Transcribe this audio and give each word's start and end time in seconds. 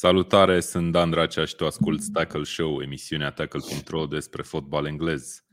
Salutare, 0.00 0.60
sunt 0.60 0.92
Dan 0.92 1.10
Dracea 1.10 1.44
și 1.44 1.56
tu 1.56 1.66
asculti 1.66 2.10
Tackle 2.12 2.42
Show, 2.42 2.82
emisiunea 2.82 3.30
Tackle.ro 3.30 4.06
despre 4.06 4.42
fotbal 4.42 4.86
englez. 4.86 5.44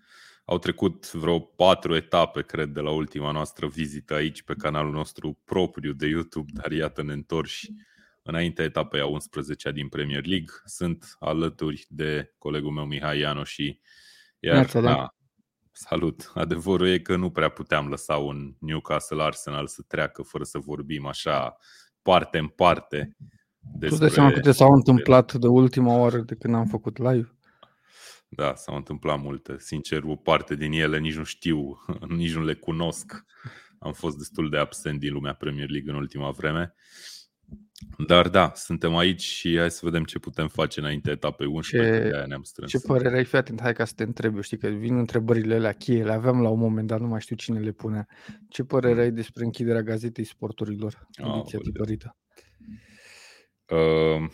Au 0.44 0.58
trecut 0.58 1.12
vreo 1.12 1.40
patru 1.40 1.96
etape, 1.96 2.42
cred, 2.42 2.70
de 2.70 2.80
la 2.80 2.92
ultima 2.92 3.32
noastră 3.32 3.68
vizită 3.68 4.14
aici 4.14 4.44
pe 4.44 4.54
canalul 4.54 4.92
nostru 4.92 5.40
propriu 5.44 5.94
de 5.94 6.08
YouTube, 6.08 6.52
dar 6.54 6.72
iată 6.72 7.04
ne 7.04 7.14
întorși 7.14 7.72
înainte 8.22 8.64
etapei 8.64 9.00
a 9.00 9.06
11 9.06 9.72
din 9.72 9.90
Premier 9.90 10.26
League. 10.26 10.54
Sunt 10.66 11.16
alături 11.20 11.86
de 11.90 12.34
colegul 12.38 12.72
meu 12.72 12.86
Mihai 12.86 13.20
Ianoș 13.20 13.52
și 13.52 13.80
iar, 14.40 14.56
Neața, 14.56 14.82
da. 14.82 14.94
da, 14.94 15.16
salut. 15.72 16.32
Adevărul 16.34 16.88
e 16.88 17.00
că 17.00 17.16
nu 17.16 17.32
prea 17.32 17.50
puteam 17.50 17.88
lăsa 17.88 18.18
un 18.18 18.56
Newcastle 18.60 19.24
Arsenal 19.24 19.68
să 19.68 19.82
treacă 19.88 20.22
fără 20.22 20.44
să 20.44 20.60
vorbim 20.60 21.06
așa 21.06 21.58
parte 22.02 22.38
în 22.38 22.48
parte 22.48 23.16
Tu 23.80 23.88
îți 23.90 24.00
dai 24.00 24.10
seama 24.10 24.32
câte 24.32 24.52
s-au 24.52 24.72
întâmplat 24.72 25.34
de 25.34 25.48
ultima 25.48 25.98
oară 25.98 26.18
de 26.18 26.36
când 26.36 26.56
am 26.56 26.66
făcut 26.66 26.98
live? 26.98 27.30
Da, 28.30 28.54
s-au 28.56 28.76
întâmplat 28.76 29.22
multe. 29.22 29.56
Sincer, 29.58 30.04
o 30.04 30.16
parte 30.16 30.56
din 30.56 30.72
ele 30.72 31.00
nici 31.00 31.16
nu 31.16 31.24
știu, 31.24 31.58
nici 32.18 32.34
nu 32.36 32.44
le 32.44 32.54
cunosc. 32.54 33.26
Am 33.80 33.94
fost 33.94 34.18
destul 34.18 34.50
de 34.50 34.58
absent 34.58 35.00
din 35.00 35.14
lumea 35.14 35.34
Premier 35.34 35.70
League 35.70 35.92
în 35.92 35.98
ultima 35.98 36.32
vreme. 36.32 36.74
Dar 38.08 38.30
da, 38.30 38.52
suntem 38.56 38.96
aici 38.96 39.22
și 39.22 39.58
hai 39.58 39.72
să 39.72 39.80
vedem 39.84 40.04
ce 40.04 40.20
putem 40.20 40.48
face 40.48 40.80
înainte 40.80 41.12
etapei 41.12 41.48
11, 41.48 41.92
Ce- 42.02 42.10
de 42.10 42.16
aia 42.16 42.26
ne-am 42.26 42.44
strâns. 42.44 42.72
Ce 42.72 42.80
părere 42.80 43.16
ai? 43.18 43.26
Fii 43.26 43.38
atent, 43.38 43.62
hai 43.62 43.74
ca 43.74 43.86
să 43.86 43.94
te 43.96 44.04
întreb. 44.04 44.36
Eu 44.36 44.42
știi 44.42 44.58
că 44.58 44.68
vin 44.68 44.98
întrebările 44.98 45.56
alea 45.56 45.72
cheie, 45.72 46.04
le 46.04 46.14
aveam 46.14 46.42
la 46.42 46.50
un 46.50 46.60
moment, 46.60 46.88
dar 46.88 47.00
nu 47.00 47.08
mai 47.08 47.22
știu 47.22 47.36
cine 47.36 47.60
le 47.60 47.72
punea. 47.72 48.08
Ce 48.50 48.64
părere 48.64 49.02
ai 49.02 49.12
despre 49.12 49.44
închiderea 49.44 49.82
gazetei 49.82 50.24
sporturilor, 50.24 51.08
ediția 51.10 51.26
Aoleu. 51.34 51.60
tipărită? 51.62 52.18
Uh, 53.70 54.30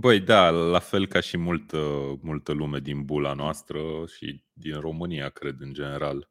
Băi, 0.00 0.20
da, 0.20 0.50
la 0.50 0.78
fel 0.78 1.06
ca 1.06 1.20
și 1.20 1.36
multă, 1.36 1.78
multă 2.22 2.52
lume 2.52 2.78
din 2.78 3.04
bula 3.04 3.32
noastră 3.32 3.80
și 4.16 4.44
din 4.52 4.80
România, 4.80 5.28
cred, 5.28 5.60
în 5.60 5.72
general. 5.72 6.30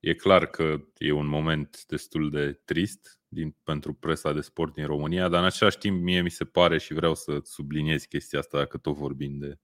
E 0.00 0.14
clar 0.14 0.46
că 0.46 0.80
e 0.96 1.12
un 1.12 1.26
moment 1.26 1.84
destul 1.86 2.30
de 2.30 2.52
trist 2.64 3.20
din, 3.28 3.56
pentru 3.64 3.94
presa 3.94 4.32
de 4.32 4.40
sport 4.40 4.74
din 4.74 4.86
România, 4.86 5.28
dar 5.28 5.40
în 5.40 5.46
același 5.46 5.78
timp 5.78 6.02
mie 6.02 6.22
mi 6.22 6.30
se 6.30 6.44
pare 6.44 6.78
și 6.78 6.94
vreau 6.94 7.14
să 7.14 7.40
subliniez 7.42 8.04
chestia 8.04 8.38
asta 8.38 8.58
dacă 8.58 8.78
tot 8.78 8.94
vorbim 8.94 9.38
de 9.38 9.58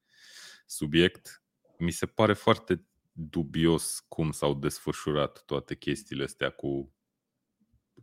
subiect, 0.66 1.42
mi 1.78 1.90
se 1.90 2.06
pare 2.06 2.32
foarte 2.32 2.86
dubios 3.12 4.04
cum 4.08 4.30
s-au 4.30 4.54
desfășurat 4.54 5.42
toate 5.46 5.76
chestiile 5.76 6.24
astea 6.24 6.50
cu 6.50 6.93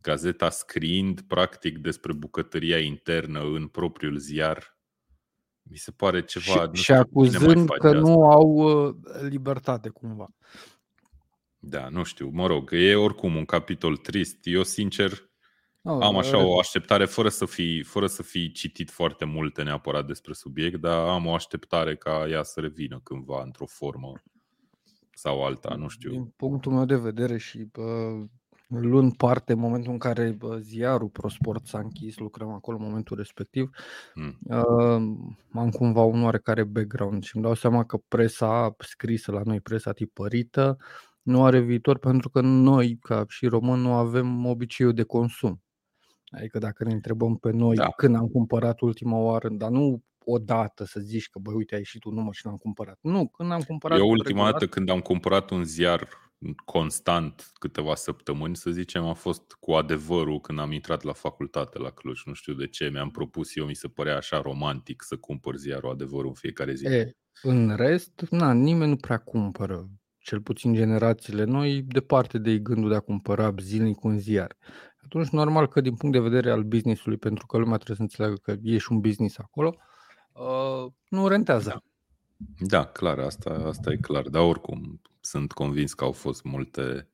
gazeta 0.02 0.49
scriind 0.49 1.21
practic 1.21 1.77
despre 1.77 2.13
bucătăria 2.13 2.80
internă 2.80 3.39
în 3.39 3.67
propriul 3.67 4.17
ziar. 4.17 4.77
Mi 5.61 5.77
se 5.77 5.91
pare 5.91 6.23
ceva... 6.23 6.52
Și, 6.52 6.67
nu 6.67 6.73
și 6.73 6.81
știu 6.81 6.94
cine 6.94 6.97
mai 6.97 7.07
acuzând 7.09 7.67
face 7.67 7.80
că 7.80 7.88
asta. 7.88 7.99
nu 7.99 8.29
au 8.29 8.47
uh, 8.47 8.95
libertate 9.29 9.89
cumva. 9.89 10.27
Da, 11.59 11.89
nu 11.89 12.03
știu, 12.03 12.29
mă 12.33 12.47
rog, 12.47 12.69
e 12.73 12.95
oricum 12.95 13.35
un 13.35 13.45
capitol 13.45 13.97
trist. 13.97 14.38
Eu, 14.44 14.63
sincer, 14.63 15.31
No, 15.81 16.03
am 16.03 16.17
așa 16.17 16.45
o 16.45 16.59
așteptare, 16.59 17.05
fără 17.05 17.29
să, 17.29 17.45
fi, 17.45 17.83
fără 17.83 18.07
să 18.07 18.23
fi 18.23 18.52
citit 18.52 18.91
foarte 18.91 19.25
multe 19.25 19.63
neapărat 19.63 20.05
despre 20.05 20.33
subiect, 20.33 20.79
dar 20.79 21.07
am 21.07 21.25
o 21.25 21.33
așteptare 21.33 21.95
ca 21.95 22.27
ea 22.29 22.44
să 22.44 22.59
revină 22.59 22.99
cândva 23.03 23.41
într-o 23.44 23.66
formă 23.66 24.13
sau 25.13 25.45
alta, 25.45 25.75
nu 25.75 25.88
știu. 25.88 26.09
Din 26.09 26.33
punctul 26.35 26.72
meu 26.72 26.85
de 26.85 26.95
vedere 26.95 27.38
și 27.38 27.57
bă, 27.57 28.17
luând 28.80 29.16
parte 29.16 29.53
în 29.53 29.59
momentul 29.59 29.91
în 29.91 29.97
care 29.97 30.31
bă, 30.31 30.58
ziarul 30.58 31.08
ProSport 31.09 31.66
s-a 31.67 31.80
închis, 31.80 32.17
lucrăm 32.17 32.50
acolo 32.50 32.78
în 32.78 32.83
momentul 32.83 33.17
respectiv, 33.17 33.69
Mm. 34.16 34.38
uh, 34.44 35.02
am 35.53 35.69
cumva 35.69 36.02
un 36.03 36.23
oarecare 36.23 36.63
background 36.63 37.23
și 37.23 37.36
îmi 37.36 37.44
dau 37.45 37.53
seama 37.53 37.83
că 37.83 37.97
presa 38.08 38.75
scrisă 38.80 39.31
la 39.31 39.41
noi, 39.44 39.61
presa 39.61 39.91
tipărită, 39.91 40.78
nu 41.22 41.44
are 41.46 41.59
viitor 41.59 41.97
pentru 41.97 42.29
că 42.29 42.41
noi, 42.41 42.97
ca 43.01 43.25
și 43.28 43.47
români, 43.47 43.81
nu 43.81 43.94
avem 43.94 44.46
obiceiul 44.46 44.94
de 44.94 45.03
consum. 45.03 45.62
Adică 46.29 46.57
dacă 46.59 46.84
ne 46.84 46.94
întrebăm 46.94 47.35
pe 47.35 47.51
noi 47.51 47.75
Da. 47.75 47.90
când 47.90 48.16
am 48.16 48.28
cumpărat 48.28 48.79
ultima 48.79 49.17
oară, 49.17 49.50
dar 49.50 49.69
nu 49.69 50.03
odată 50.25 50.85
să 50.85 51.00
zici 51.00 51.29
că 51.29 51.40
băi, 51.40 51.53
uite, 51.56 51.75
a 51.75 51.78
ieșit 51.78 52.03
un 52.03 52.13
număr 52.13 52.34
și 52.34 52.46
l-am 52.46 52.57
cumpărat. 52.57 52.97
Nu, 53.01 53.28
când 53.28 53.51
am 53.51 53.62
cumpărat 53.62 53.97
Eu 53.97 54.09
ultima 54.09 54.28
regulat, 54.38 54.51
dată 54.51 54.67
când 54.67 54.90
am 54.90 55.00
cumpărat 55.00 55.50
un 55.50 55.63
ziar 55.63 56.07
constant 56.66 57.52
câteva 57.59 57.96
săptămâni, 57.96 58.56
să 58.56 58.72
zicem, 58.72 59.06
a 59.06 59.13
fost 59.13 59.57
cu 59.59 59.72
adevărul 59.72 60.40
când 60.40 60.59
am 60.59 60.72
intrat 60.72 61.03
la 61.03 61.13
facultate 61.13 61.79
la 61.79 61.90
Cluj. 61.90 62.24
Nu 62.25 62.34
știu 62.34 62.53
de 62.53 62.68
ce, 62.68 62.90
mi-am 62.90 63.09
propus 63.09 63.56
eu, 63.56 63.66
mi 63.66 63.75
se 63.75 63.88
părea 63.88 64.16
așa 64.16 64.41
romantic 64.41 65.03
să 65.03 65.18
cumpăr 65.18 65.56
ziarul 65.56 65.90
adevărul 65.90 66.28
în 66.28 66.34
fiecare 66.34 66.74
zi. 66.74 66.85
E, 66.85 67.16
în 67.41 67.75
rest, 67.75 68.28
na, 68.29 68.53
nimeni 68.53 68.90
nu 68.90 68.96
prea 68.96 69.18
cumpără, 69.18 69.90
cel 70.18 70.41
puțin 70.41 70.74
generațiile 70.74 71.44
noi, 71.44 71.81
departe 71.81 72.38
de 72.38 72.50
ei 72.50 72.62
gândul 72.62 72.90
de 72.90 72.96
a 72.96 73.00
cumpăra 73.00 73.53
zilnic 73.59 74.03
un 74.03 74.18
ziar. 74.19 74.58
Atunci, 75.03 75.28
normal 75.28 75.68
că 75.68 75.81
din 75.81 75.96
punct 75.96 76.16
de 76.16 76.22
vedere 76.22 76.52
al 76.52 76.63
businessului, 76.63 77.18
pentru 77.18 77.46
că 77.46 77.58
lumea 77.58 77.75
trebuie 77.75 77.96
să 77.96 78.02
înțeleagă 78.02 78.35
că 78.35 78.56
e 78.63 78.78
și 78.78 78.91
un 78.91 79.00
business 79.00 79.38
acolo, 79.38 79.75
uh, 80.34 80.91
nu 81.09 81.28
rentează. 81.28 81.69
Da. 81.69 81.81
Da, 82.59 82.85
clar, 82.85 83.19
asta, 83.19 83.50
asta 83.50 83.91
e 83.91 83.96
clar. 83.96 84.28
Dar 84.29 84.41
oricum, 84.41 85.02
sunt 85.22 85.52
convins 85.52 85.94
că 85.94 86.04
au 86.04 86.12
fost 86.12 86.44
multe, 86.44 87.09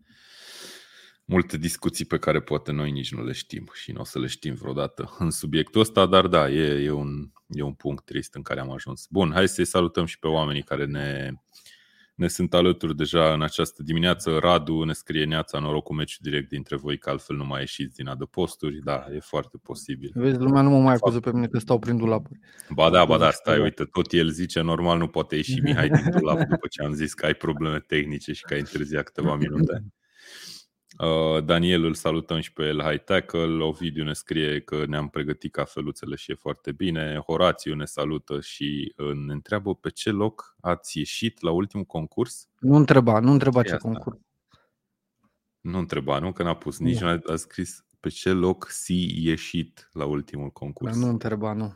multe 1.25 1.57
discuții 1.57 2.05
pe 2.05 2.17
care 2.17 2.41
poate 2.41 2.71
noi 2.71 2.91
nici 2.91 3.13
nu 3.13 3.23
le 3.23 3.31
știm 3.31 3.69
și 3.73 3.91
nu 3.91 3.99
o 3.99 4.03
să 4.03 4.19
le 4.19 4.27
știm 4.27 4.53
vreodată 4.53 5.15
în 5.19 5.31
subiectul 5.31 5.81
ăsta, 5.81 6.05
dar 6.05 6.27
da, 6.27 6.49
e, 6.49 6.83
e, 6.83 6.91
un, 6.91 7.31
e 7.47 7.61
un 7.61 7.73
punct 7.73 8.05
trist 8.05 8.35
în 8.35 8.41
care 8.41 8.59
am 8.59 8.71
ajuns. 8.71 9.07
Bun, 9.09 9.31
hai 9.31 9.47
să-i 9.47 9.65
salutăm 9.65 10.05
și 10.05 10.19
pe 10.19 10.27
oamenii 10.27 10.63
care 10.63 10.85
ne, 10.85 11.31
ne 12.17 12.27
sunt 12.27 12.53
alături 12.53 12.95
deja 12.95 13.33
în 13.33 13.41
această 13.41 13.83
dimineață. 13.83 14.37
Radu 14.37 14.83
ne 14.83 14.93
scrie 14.93 15.25
neața 15.25 15.59
noroc 15.59 15.83
cu 15.83 15.93
meciul 15.93 16.19
direct 16.21 16.49
dintre 16.49 16.75
voi, 16.75 16.97
că 16.97 17.09
altfel 17.09 17.35
nu 17.35 17.45
mai 17.45 17.59
ieșiți 17.59 17.95
din 17.95 18.07
adăposturi. 18.07 18.79
Da, 18.83 19.05
e 19.13 19.19
foarte 19.19 19.57
posibil. 19.63 20.11
Vezi, 20.13 20.37
lumea 20.37 20.61
nu 20.61 20.69
mă 20.69 20.79
mai 20.79 20.93
acuză 20.93 21.19
pe 21.19 21.31
mine 21.33 21.47
că 21.47 21.59
stau 21.59 21.79
prin 21.79 21.97
dulapuri. 21.97 22.39
Ba 22.69 22.89
da, 22.89 23.05
ba 23.05 23.17
da, 23.17 23.25
Acuză 23.25 23.37
stai, 23.41 23.55
și 23.55 23.61
uite, 23.61 23.83
tot 23.83 24.11
el 24.11 24.29
zice, 24.29 24.61
normal 24.61 24.97
nu 24.97 25.07
poate 25.07 25.35
ieși 25.35 25.59
Mihai 25.61 25.89
din 25.89 26.11
dulap 26.11 26.37
după 26.37 26.67
ce 26.69 26.83
am 26.83 26.93
zis 26.93 27.13
că 27.13 27.25
ai 27.25 27.33
probleme 27.33 27.79
tehnice 27.79 28.33
și 28.33 28.41
că 28.41 28.53
ai 28.53 28.59
întârziat 28.59 29.03
câteva 29.03 29.35
minute. 29.35 29.83
Uh, 30.99 31.43
Daniel 31.43 31.83
îl 31.83 31.93
salutăm 31.93 32.39
și 32.39 32.53
pe 32.53 32.63
el, 32.65 32.81
High 32.81 33.03
Tackle, 33.03 33.63
Ovidiu 33.63 34.03
ne 34.03 34.13
scrie 34.13 34.59
că 34.61 34.85
ne-am 34.87 35.09
pregătit 35.09 35.51
cafeluțele 35.51 36.15
și 36.15 36.31
e 36.31 36.35
foarte 36.35 36.71
bine, 36.71 37.21
Horațiu 37.25 37.75
ne 37.75 37.85
salută 37.85 38.41
și 38.41 38.93
uh, 38.97 39.13
ne 39.13 39.33
întreabă 39.33 39.75
pe 39.75 39.89
ce 39.89 40.09
loc 40.11 40.55
ați 40.61 40.97
ieșit 40.97 41.41
la 41.41 41.51
ultimul 41.51 41.85
concurs? 41.85 42.47
Nu 42.59 42.75
întreba, 42.75 43.19
nu 43.19 43.31
întreba 43.31 43.61
Ce 43.61 43.67
e 43.67 43.69
ce 43.69 43.75
asta? 43.75 43.87
concurs. 43.87 44.17
Nu 45.61 45.77
întreba, 45.77 46.19
nu? 46.19 46.31
Că 46.31 46.43
n-a 46.43 46.55
pus, 46.55 46.79
nici 46.79 46.99
Nu. 46.99 47.07
nu 47.11 47.21
a, 47.27 47.31
a 47.31 47.35
scris 47.35 47.85
pe 47.99 48.09
ce 48.09 48.31
loc 48.31 48.67
si 48.69 49.23
ieșit 49.25 49.89
la 49.93 50.05
ultimul 50.05 50.43
Dar 50.43 50.53
concurs. 50.53 50.97
nu 50.97 51.07
întreba, 51.07 51.53
nu. 51.53 51.73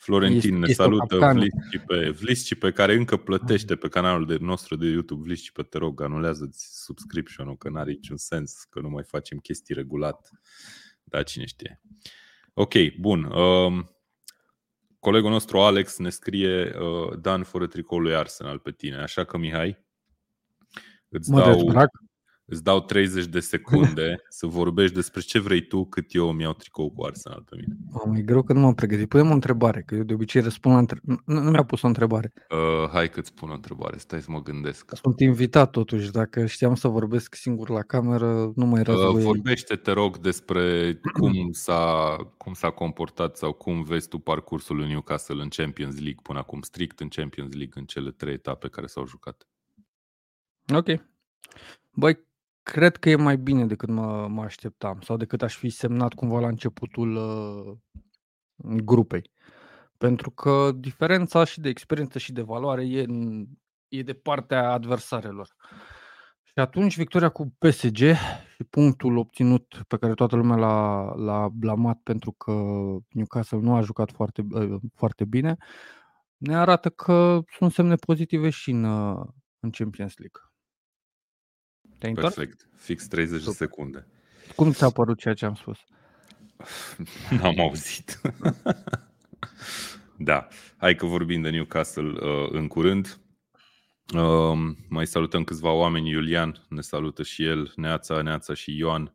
Florentin 0.00 0.36
Este- 0.36 0.50
ne 0.50 0.60
este 0.60 0.82
salută, 0.82 1.16
capcană. 1.16 1.38
Vliscipe, 1.40 2.10
Vliscipe, 2.10 2.70
care 2.70 2.94
încă 2.94 3.16
plătește 3.16 3.76
pe 3.76 3.88
canalul 3.88 4.26
de 4.26 4.36
nostru 4.40 4.76
de 4.76 4.86
YouTube. 4.86 5.22
Vliscipe, 5.22 5.62
te 5.62 5.78
rog, 5.78 6.00
anulează-ți 6.00 6.82
subscription-ul, 6.84 7.56
că 7.56 7.68
n-are 7.68 7.90
niciun 7.90 8.16
sens, 8.16 8.64
că 8.70 8.80
nu 8.80 8.88
mai 8.88 9.04
facem 9.04 9.38
chestii 9.38 9.74
regulat. 9.74 10.30
Da, 11.04 11.22
cine 11.22 11.44
știe. 11.44 11.80
Ok, 12.54 12.74
bun. 12.98 13.24
Um, 13.24 13.90
colegul 14.98 15.30
nostru 15.30 15.58
Alex 15.58 15.98
ne 15.98 16.10
scrie 16.10 16.74
uh, 16.78 17.18
Dan 17.18 17.42
fără 17.42 17.66
tricoul 17.66 18.02
lui 18.02 18.14
Arsenal 18.14 18.58
pe 18.58 18.70
tine, 18.70 18.96
așa 18.96 19.24
că 19.24 19.38
Mihai, 19.38 19.84
îți 21.08 21.30
Mă 21.30 21.40
dau, 21.40 21.54
dezbrac. 21.54 21.90
Îți 22.50 22.62
dau 22.62 22.80
30 22.80 23.24
de 23.24 23.40
secunde 23.40 24.22
să 24.28 24.46
vorbești 24.46 24.94
despre 24.94 25.20
ce 25.20 25.38
vrei 25.38 25.66
tu 25.66 25.84
cât 25.84 26.14
eu 26.14 26.28
îmi 26.28 26.42
iau 26.42 26.52
tricou 26.52 26.90
cu 26.90 27.04
Arsenal 27.04 27.44
pe 27.50 27.56
mine. 27.56 27.76
Mamă, 27.90 28.18
e 28.18 28.22
greu 28.22 28.42
că 28.42 28.52
nu 28.52 28.60
m-am 28.60 28.74
pregătit. 28.74 29.08
Punem 29.08 29.30
o 29.30 29.34
întrebare, 29.34 29.82
că 29.86 29.94
eu 29.94 30.02
de 30.02 30.14
obicei 30.14 30.40
răspund 30.40 30.74
la 30.74 30.80
între... 30.80 31.00
Nu, 31.04 31.40
nu 31.40 31.50
mi-a 31.50 31.64
pus 31.64 31.82
o 31.82 31.86
întrebare. 31.86 32.32
Uh, 32.50 32.88
hai 32.92 33.08
că-ți 33.08 33.28
spun 33.28 33.50
o 33.50 33.54
întrebare, 33.54 33.98
stai 33.98 34.20
să 34.20 34.30
mă 34.30 34.42
gândesc. 34.42 34.90
Sunt 35.02 35.20
invitat 35.20 35.70
totuși. 35.70 36.10
Dacă 36.10 36.46
știam 36.46 36.74
să 36.74 36.88
vorbesc 36.88 37.34
singur 37.34 37.70
la 37.70 37.82
cameră, 37.82 38.52
nu 38.54 38.66
mai 38.66 38.80
era 38.80 38.92
Uh, 38.92 39.10
voie. 39.10 39.24
Vorbește, 39.24 39.76
te 39.76 39.92
rog, 39.92 40.18
despre 40.18 40.94
cum 41.12 41.32
s-a, 41.64 42.16
cum 42.36 42.52
s-a 42.52 42.70
comportat 42.70 43.36
sau 43.36 43.52
cum 43.52 43.82
vezi 43.82 44.08
tu 44.08 44.18
parcursul 44.18 44.76
lui 44.76 44.88
Newcastle 44.88 45.42
în 45.42 45.48
Champions 45.48 45.94
League 45.94 46.20
până 46.22 46.38
acum, 46.38 46.60
strict 46.60 47.00
în 47.00 47.08
Champions 47.08 47.54
League, 47.54 47.80
în 47.80 47.84
cele 47.84 48.10
trei 48.10 48.34
etape 48.34 48.68
care 48.68 48.86
s-au 48.86 49.06
jucat. 49.06 49.46
Ok. 50.74 50.86
Băi, 51.90 52.18
cred 52.70 52.96
că 52.96 53.10
e 53.10 53.16
mai 53.16 53.36
bine 53.36 53.66
decât 53.66 53.88
mă, 53.88 54.28
mă 54.28 54.42
așteptam 54.42 55.00
sau 55.00 55.16
decât 55.16 55.42
aș 55.42 55.56
fi 55.56 55.68
semnat 55.68 56.14
cumva 56.14 56.40
la 56.40 56.48
începutul 56.48 57.16
uh, 57.16 57.76
grupei. 58.84 59.30
Pentru 59.98 60.30
că 60.30 60.70
diferența 60.76 61.44
și 61.44 61.60
de 61.60 61.68
experiență 61.68 62.18
și 62.18 62.32
de 62.32 62.42
valoare 62.42 62.86
e, 62.86 63.02
în- 63.02 63.46
e 63.88 64.02
de 64.02 64.12
partea 64.14 64.70
adversarelor. 64.70 65.54
Și 66.42 66.52
atunci 66.54 66.96
victoria 66.96 67.28
cu 67.28 67.54
PSG 67.58 67.96
și 68.54 68.64
punctul 68.70 69.16
obținut 69.16 69.82
pe 69.88 69.96
care 69.96 70.14
toată 70.14 70.36
lumea 70.36 70.56
l-a, 70.56 71.12
l-a 71.14 71.48
blamat 71.48 72.00
pentru 72.02 72.32
că 72.32 72.52
Newcastle 73.08 73.58
nu 73.58 73.74
a 73.74 73.80
jucat 73.80 74.10
foarte, 74.10 74.46
uh, 74.50 74.80
foarte 74.94 75.24
bine, 75.24 75.56
ne 76.36 76.56
arată 76.56 76.90
că 76.90 77.40
sunt 77.58 77.72
semne 77.72 77.94
pozitive 77.94 78.50
și 78.50 78.70
în, 78.70 78.84
uh, 78.84 79.26
în 79.60 79.70
Champions 79.70 80.16
League. 80.18 80.49
Te-ai 82.00 82.12
Perfect. 82.12 82.68
Fix 82.76 83.08
30 83.08 83.44
de 83.44 83.50
secunde. 83.50 84.06
Cum 84.56 84.72
ți-a 84.72 84.90
părut 84.90 85.18
ceea 85.18 85.34
ce 85.34 85.44
am 85.44 85.54
spus? 85.54 85.78
N-am 87.40 87.60
auzit. 87.60 88.20
da, 90.30 90.48
hai 90.76 90.94
că 90.94 91.06
vorbim 91.06 91.42
de 91.42 91.50
Newcastle 91.50 92.10
uh, 92.10 92.48
în 92.50 92.68
curând. 92.68 93.18
Uh, 94.14 94.58
mai 94.88 95.06
salutăm 95.06 95.44
câțiva 95.44 95.72
oameni, 95.72 96.10
Iulian 96.10 96.66
ne 96.68 96.80
salută 96.80 97.22
și 97.22 97.44
el, 97.44 97.72
Neața, 97.76 98.22
Neața 98.22 98.54
și 98.54 98.76
Ioan. 98.76 99.14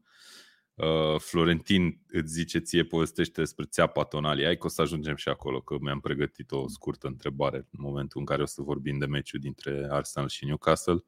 Uh, 0.74 1.20
Florentin 1.20 2.00
îți 2.08 2.32
zice 2.32 2.60
ție, 2.60 2.84
povestește 2.84 3.42
despre 3.42 3.66
țeapa 3.66 4.04
tonalii. 4.04 4.46
Hai 4.46 4.58
că 4.58 4.66
o 4.66 4.70
să 4.70 4.82
ajungem 4.82 5.16
și 5.16 5.30
acolo, 5.30 5.62
că 5.62 5.76
mi-am 5.80 6.00
pregătit 6.00 6.52
o 6.52 6.68
scurtă 6.68 7.08
întrebare 7.08 7.58
în 7.58 7.80
momentul 7.82 8.20
în 8.20 8.26
care 8.26 8.42
o 8.42 8.46
să 8.46 8.62
vorbim 8.62 8.98
de 8.98 9.06
meciul 9.06 9.40
dintre 9.40 9.88
Arsenal 9.90 10.30
și 10.30 10.46
Newcastle. 10.46 10.94
Uh, 10.94 11.02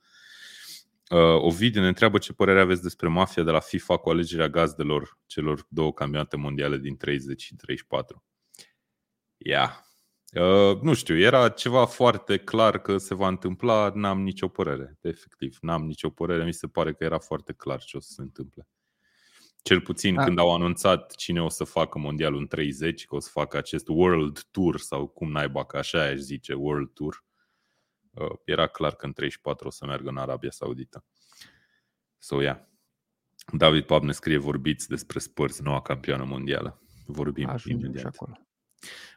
Ovid 1.36 1.76
ne 1.76 1.88
întreabă 1.88 2.18
ce 2.18 2.34
părere 2.34 2.62
aveți 2.62 2.82
despre 2.82 3.08
mafia 3.08 3.44
de 3.44 3.52
la 3.52 3.60
FIFA 3.60 3.98
cu 3.98 4.10
alegerea 4.10 4.50
gazdelor 4.50 5.18
celor 5.26 5.66
două 5.70 5.94
campionate 5.94 6.38
mondiale 6.38 6.78
din 6.78 6.98
30 6.98 7.42
și 7.42 7.56
34. 7.56 8.24
Ia. 9.38 9.52
Yeah. 9.58 9.86
Uh, 10.34 10.82
nu 10.82 10.94
știu, 10.94 11.18
era 11.18 11.50
ceva 11.50 11.86
foarte 11.86 12.38
clar 12.38 12.82
că 12.82 12.98
se 12.98 13.16
va 13.16 13.28
întâmpla, 13.28 13.92
n-am 13.96 14.22
nicio 14.22 14.48
părere, 14.48 14.98
efectiv, 15.02 15.58
n-am 15.62 15.86
nicio 15.86 16.10
părere, 16.10 16.44
mi 16.44 16.54
se 16.54 16.68
pare 16.68 16.94
că 16.94 17.04
era 17.04 17.20
foarte 17.20 17.54
clar 17.54 17.84
ce 17.84 17.98
o 17.98 18.00
să 18.00 18.12
se 18.12 18.22
întâmple. 18.22 18.68
Cel 19.62 19.82
puțin 19.82 20.16
da. 20.16 20.24
când 20.24 20.40
au 20.40 20.54
anunțat 20.54 21.16
cine 21.16 21.42
o 21.42 21.50
să 21.50 21.64
facă 21.64 22.00
mondialul 22.00 22.40
în 22.40 22.48
30, 22.48 23.06
că 23.06 23.16
o 23.16 23.20
să 23.20 23.30
facă 23.32 23.58
acest 23.58 23.88
World 23.88 24.44
Tour 24.52 24.80
sau 24.80 25.08
cum 25.08 25.32
naiba, 25.32 25.66
că 25.66 25.78
așa 25.78 26.04
aș 26.04 26.18
zice, 26.18 26.54
World 26.54 26.90
Tour. 26.94 27.26
Uh, 28.20 28.38
era 28.46 28.68
clar 28.68 28.96
că 28.96 29.06
în 29.06 29.14
34 29.14 29.68
o 29.68 29.72
să 29.72 29.86
meargă 29.86 30.10
în 30.10 30.18
Arabia 30.18 30.52
Saudită. 30.52 31.06
So, 32.18 32.42
yeah. 32.42 32.66
David 33.54 33.86
Pab 33.86 34.04
ne 34.04 34.12
scrie 34.12 34.38
vorbiți 34.38 34.88
despre 34.88 35.20
Spurs, 35.20 35.60
noua 35.60 35.82
campioană 35.82 36.24
mondială. 36.24 36.82
Vorbim 37.06 37.50
Ajungem 37.50 37.80
imediat. 37.80 38.02
Și 38.02 38.20
acolo. 38.22 38.48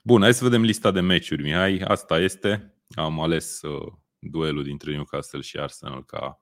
Bun, 0.02 0.20
hai 0.20 0.34
să 0.34 0.44
vedem 0.44 0.62
lista 0.62 0.90
de 0.90 1.00
meciuri, 1.00 1.42
Mihai. 1.42 1.78
Asta 1.78 2.18
este. 2.18 2.74
Am 2.88 3.20
ales 3.20 3.62
uh, 3.62 3.92
duelul 4.18 4.62
dintre 4.62 4.92
Newcastle 4.92 5.40
și 5.40 5.58
Arsenal 5.58 6.04
ca 6.04 6.40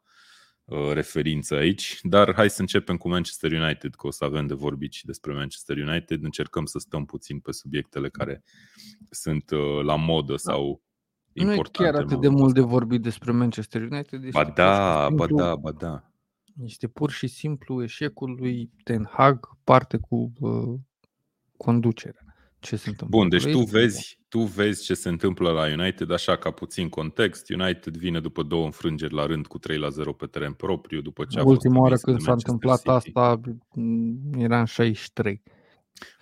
uh, 0.64 0.90
referință 0.92 1.54
aici, 1.54 1.98
dar 2.02 2.34
hai 2.34 2.50
să 2.50 2.60
începem 2.60 2.96
cu 2.96 3.08
Manchester 3.08 3.52
United, 3.52 3.94
că 3.94 4.06
o 4.06 4.10
să 4.10 4.24
avem 4.24 4.46
de 4.46 4.54
vorbit 4.54 4.92
și 4.92 5.04
despre 5.04 5.32
Manchester 5.32 5.76
United. 5.76 6.24
Încercăm 6.24 6.64
să 6.64 6.78
stăm 6.78 7.04
puțin 7.04 7.40
pe 7.40 7.52
subiectele 7.52 8.08
care 8.08 8.42
sunt 9.10 9.50
uh, 9.50 9.82
la 9.82 9.96
modă 9.96 10.34
da. 10.44 10.52
Sau 11.38 11.46
nu 11.46 11.54
e 11.54 11.62
chiar 11.72 11.94
atât 11.94 12.20
de 12.20 12.28
mult 12.28 12.54
de 12.54 12.60
vorbit 12.60 13.02
despre 13.02 13.32
Manchester 13.32 13.82
United. 13.82 14.30
Ba 14.30 14.52
da, 14.54 15.04
simplu, 15.06 15.36
ba 15.36 15.42
da, 15.42 15.56
ba 15.56 15.72
da. 15.72 16.10
Este 16.64 16.88
pur 16.88 17.10
și 17.10 17.26
simplu 17.26 17.82
eșecul 17.82 18.36
lui 18.38 18.70
Ten 18.84 19.08
Hag, 19.10 19.48
parte 19.64 19.96
cu 19.96 20.32
uh, 20.40 20.74
conducerea. 21.56 22.22
Ce 22.60 22.76
se 22.76 22.88
întâmplă? 22.88 23.18
Bun, 23.18 23.28
deci 23.28 23.46
tu 23.50 23.58
vezi, 23.58 24.18
tu 24.28 24.38
vezi 24.38 24.84
ce 24.84 24.94
se 24.94 25.08
întâmplă 25.08 25.50
la 25.50 25.66
United, 25.80 26.10
așa 26.10 26.36
ca 26.36 26.50
puțin 26.50 26.88
context. 26.88 27.50
United 27.50 27.96
vine 27.96 28.20
după 28.20 28.42
două 28.42 28.64
înfrângeri 28.64 29.14
la 29.14 29.26
rând 29.26 29.46
cu 29.46 29.58
3 29.58 29.78
la 29.78 29.88
0 29.88 30.12
pe 30.12 30.26
teren 30.26 30.52
propriu, 30.52 31.00
după 31.00 31.24
ce 31.24 31.38
a 31.38 31.44
Ultima 31.44 31.80
oară 31.80 31.96
când 31.96 32.20
s-a 32.20 32.32
întâmplat 32.32 32.76
City. 32.76 32.90
asta 32.90 33.40
era 34.38 34.58
în 34.58 34.64
63. 34.64 35.42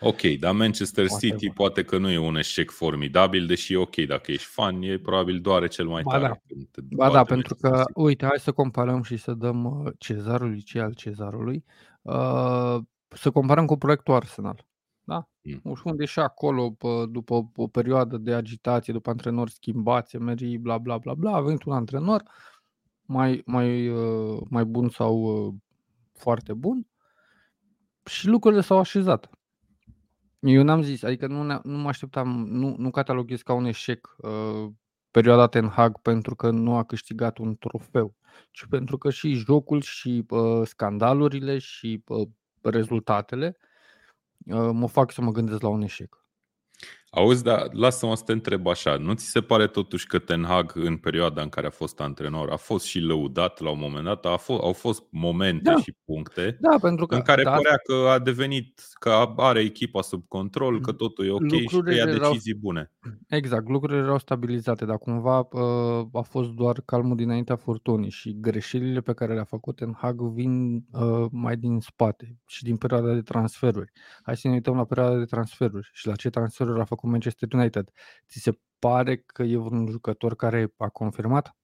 Ok, 0.00 0.20
dar 0.20 0.55
Manchester 0.55 1.06
poate 1.06 1.26
City 1.26 1.46
bun. 1.46 1.55
poate 1.55 1.84
că 1.84 1.99
nu 1.99 2.11
e 2.11 2.19
un 2.19 2.37
eșec 2.37 2.70
formidabil, 2.70 3.46
deși 3.46 3.73
e 3.73 3.76
ok 3.76 3.96
dacă 3.96 4.31
ești 4.31 4.46
fan, 4.46 4.82
e 4.82 4.99
probabil 4.99 5.40
doar 5.40 5.69
cel 5.69 5.87
mai 5.87 6.02
ba 6.02 6.11
tare. 6.11 6.43
Da. 6.46 6.82
Ba 6.96 7.11
da, 7.11 7.25
pentru 7.25 7.55
că, 7.55 7.69
City. 7.69 8.00
uite, 8.00 8.26
hai 8.26 8.38
să 8.38 8.52
comparăm 8.52 9.02
și 9.02 9.17
să 9.17 9.34
dăm 9.34 9.64
uh, 9.64 9.93
cezarului 9.99 10.62
ce 10.62 10.81
al 10.81 10.94
cezarului. 10.94 11.64
Uh, 12.02 12.76
să 13.08 13.31
comparăm 13.32 13.67
cu 13.67 13.76
proiectul 13.76 14.14
Arsenal. 14.14 14.67
Da? 15.05 15.28
Mm. 15.43 15.76
Unde 15.84 16.05
și 16.05 16.19
acolo, 16.19 16.76
după 17.11 17.50
o 17.56 17.67
perioadă 17.67 18.17
de 18.17 18.34
agitație, 18.34 18.93
după 18.93 19.11
antrenori 19.11 19.50
schimbați, 19.50 20.17
emerii, 20.17 20.58
bla 20.58 20.78
bla 20.78 20.99
bla 20.99 21.14
bla, 21.14 21.32
a 21.32 21.40
venit 21.40 21.62
un 21.62 21.73
antrenor 21.73 22.23
mai, 23.02 23.43
mai, 23.44 23.88
uh, 23.88 24.40
mai 24.50 24.64
bun 24.64 24.88
sau 24.88 25.46
uh, 25.46 25.55
foarte 26.12 26.52
bun 26.52 26.87
și 28.05 28.26
lucrurile 28.26 28.61
s-au 28.61 28.78
așezat. 28.78 29.31
Eu 30.38 30.62
n-am 30.62 30.82
zis, 30.82 31.02
adică 31.02 31.26
nu, 31.26 31.60
nu 31.62 31.78
mă 31.78 31.88
așteptam, 31.88 32.46
nu, 32.48 32.74
nu 32.78 32.90
cataloghez 32.90 33.42
ca 33.42 33.52
un 33.52 33.64
eșec 33.64 34.14
uh, 34.18 34.70
perioada 35.10 35.46
Ten 35.46 35.68
Hag 35.68 35.98
pentru 36.02 36.34
că 36.34 36.50
nu 36.50 36.76
a 36.76 36.84
câștigat 36.84 37.38
un 37.38 37.56
trofeu, 37.56 38.14
ci 38.50 38.66
pentru 38.68 38.98
că 38.98 39.10
și 39.10 39.32
jocul 39.32 39.80
și 39.80 40.24
uh, 40.28 40.66
scandalurile 40.66 41.58
și 41.58 42.02
uh, 42.06 42.28
rezultatele 42.60 43.56
uh, 44.46 44.70
mă 44.72 44.88
fac 44.88 45.12
să 45.12 45.20
mă 45.22 45.30
gândesc 45.30 45.60
la 45.60 45.68
un 45.68 45.82
eșec. 45.82 46.25
Auzi, 47.16 47.42
dar 47.42 47.68
lasă-mă 47.72 48.16
să 48.16 48.22
te 48.26 48.32
întreb 48.32 48.66
așa. 48.66 48.96
Nu 48.96 49.12
ți 49.12 49.24
se 49.24 49.40
pare 49.40 49.66
totuși 49.66 50.06
că 50.06 50.18
Ten 50.18 50.44
Hag, 50.44 50.72
în 50.74 50.96
perioada 50.96 51.42
în 51.42 51.48
care 51.48 51.66
a 51.66 51.70
fost 51.70 52.00
antrenor, 52.00 52.50
a 52.50 52.56
fost 52.56 52.84
și 52.84 52.98
lăudat 52.98 53.60
la 53.60 53.70
un 53.70 53.78
moment 53.80 54.04
dat? 54.04 54.24
A 54.26 54.36
fost, 54.36 54.62
au 54.62 54.72
fost 54.72 55.02
momente 55.10 55.70
da. 55.70 55.76
și 55.76 55.96
puncte 56.04 56.56
da, 56.60 56.76
pentru 56.80 57.06
că, 57.06 57.14
în 57.14 57.22
care 57.22 57.42
da, 57.42 57.50
părea 57.50 57.76
că 57.76 58.08
a 58.08 58.18
devenit, 58.18 58.82
că 58.98 59.32
are 59.36 59.60
echipa 59.60 60.02
sub 60.02 60.24
control, 60.28 60.80
că 60.80 60.92
totul 60.92 61.26
e 61.26 61.30
ok 61.30 61.52
și 61.52 61.80
că 61.84 61.94
ia 61.94 62.04
decizii 62.04 62.50
erau, 62.50 62.60
bune. 62.60 62.92
Exact, 63.28 63.68
lucrurile 63.68 64.02
erau 64.02 64.18
stabilizate, 64.18 64.84
dar 64.84 64.98
cumva 64.98 65.38
uh, 65.38 66.06
a 66.12 66.20
fost 66.20 66.50
doar 66.50 66.82
calmul 66.84 67.16
dinaintea 67.16 67.56
furtunii 67.56 68.10
și 68.10 68.40
greșelile 68.40 69.00
pe 69.00 69.12
care 69.12 69.34
le-a 69.34 69.44
făcut 69.44 69.76
Ten 69.76 69.96
Hag 69.98 70.20
vin 70.20 70.84
uh, 70.92 71.26
mai 71.30 71.56
din 71.56 71.80
spate 71.80 72.38
și 72.46 72.62
din 72.62 72.76
perioada 72.76 73.12
de 73.12 73.22
transferuri. 73.22 73.92
Hai 74.22 74.36
să 74.36 74.48
ne 74.48 74.54
uităm 74.54 74.76
la 74.76 74.84
perioada 74.84 75.18
de 75.18 75.24
transferuri 75.24 75.90
și 75.92 76.06
la 76.06 76.14
ce 76.14 76.30
transferuri 76.30 76.80
a 76.80 76.84
făcut 76.84 77.04
cu 77.06 77.12
Manchester 77.12 77.48
United. 77.52 77.88
Ți 78.28 78.38
se 78.38 78.58
pare 78.78 79.16
că 79.16 79.42
e 79.42 79.56
un 79.56 79.86
jucător 79.90 80.36
care 80.36 80.72
a 80.76 80.88
confirmat? 80.88 81.56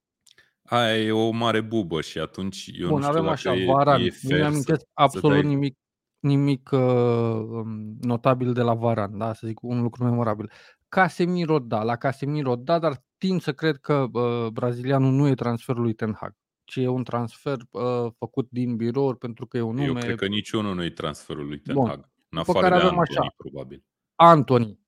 Aia 0.63 0.97
e 0.97 1.13
o 1.13 1.31
mare 1.31 1.61
bubă 1.61 2.01
și 2.01 2.19
atunci 2.19 2.71
eu 2.73 2.89
Bun, 2.89 2.99
nu 2.99 3.03
știu 3.03 3.19
avem 3.19 3.29
așa, 3.31 3.55
e, 3.55 3.65
Varan. 3.65 4.01
e 4.01 4.11
Nu 4.23 4.37
mi 4.37 4.43
amintesc 4.43 4.87
absolut 4.93 5.41
dai... 5.41 5.47
nimic, 5.47 5.79
nimic 6.19 6.71
uh, 6.73 6.81
um, 6.81 7.97
notabil 8.01 8.53
de 8.53 8.63
la 8.63 8.75
Varan, 8.75 9.19
da? 9.19 9.33
să 9.33 9.47
zic 9.47 9.63
un 9.63 9.83
lucru 9.83 10.05
memorabil. 10.05 10.51
Casemiro, 10.89 11.59
da, 11.59 11.83
la 11.83 11.97
Casemiro, 11.97 12.57
da, 12.57 12.79
dar 12.79 13.03
tind 13.19 13.41
să 13.41 13.53
cred 13.53 13.77
că 13.77 14.07
uh, 14.13 14.47
brazilianul 14.47 15.13
nu 15.13 15.29
e 15.29 15.35
transferul 15.35 15.83
lui 15.83 15.95
Ten 15.95 16.17
Hag, 16.21 16.35
ci 16.65 16.77
e 16.77 16.89
un 16.89 17.05
transfer 17.05 17.57
uh, 17.71 18.13
făcut 18.19 18.49
din 18.51 18.77
birouri 18.77 19.19
pentru 19.19 19.47
că 19.47 19.57
e 19.57 19.61
un 19.61 19.75
nume... 19.75 19.87
Eu 19.87 19.95
cred 19.95 20.17
că 20.17 20.27
niciunul 20.27 20.75
nu 20.75 20.85
e 20.85 20.91
transferul 20.91 21.47
lui 21.47 21.59
Ten 21.59 21.75
Bun. 21.75 21.89
Hag, 21.89 22.09
în 22.29 22.39
afară 22.39 22.69
de 22.69 22.75
Antony, 22.75 22.99
așa. 22.99 23.35
probabil. 23.37 23.85
Anthony, 24.15 24.82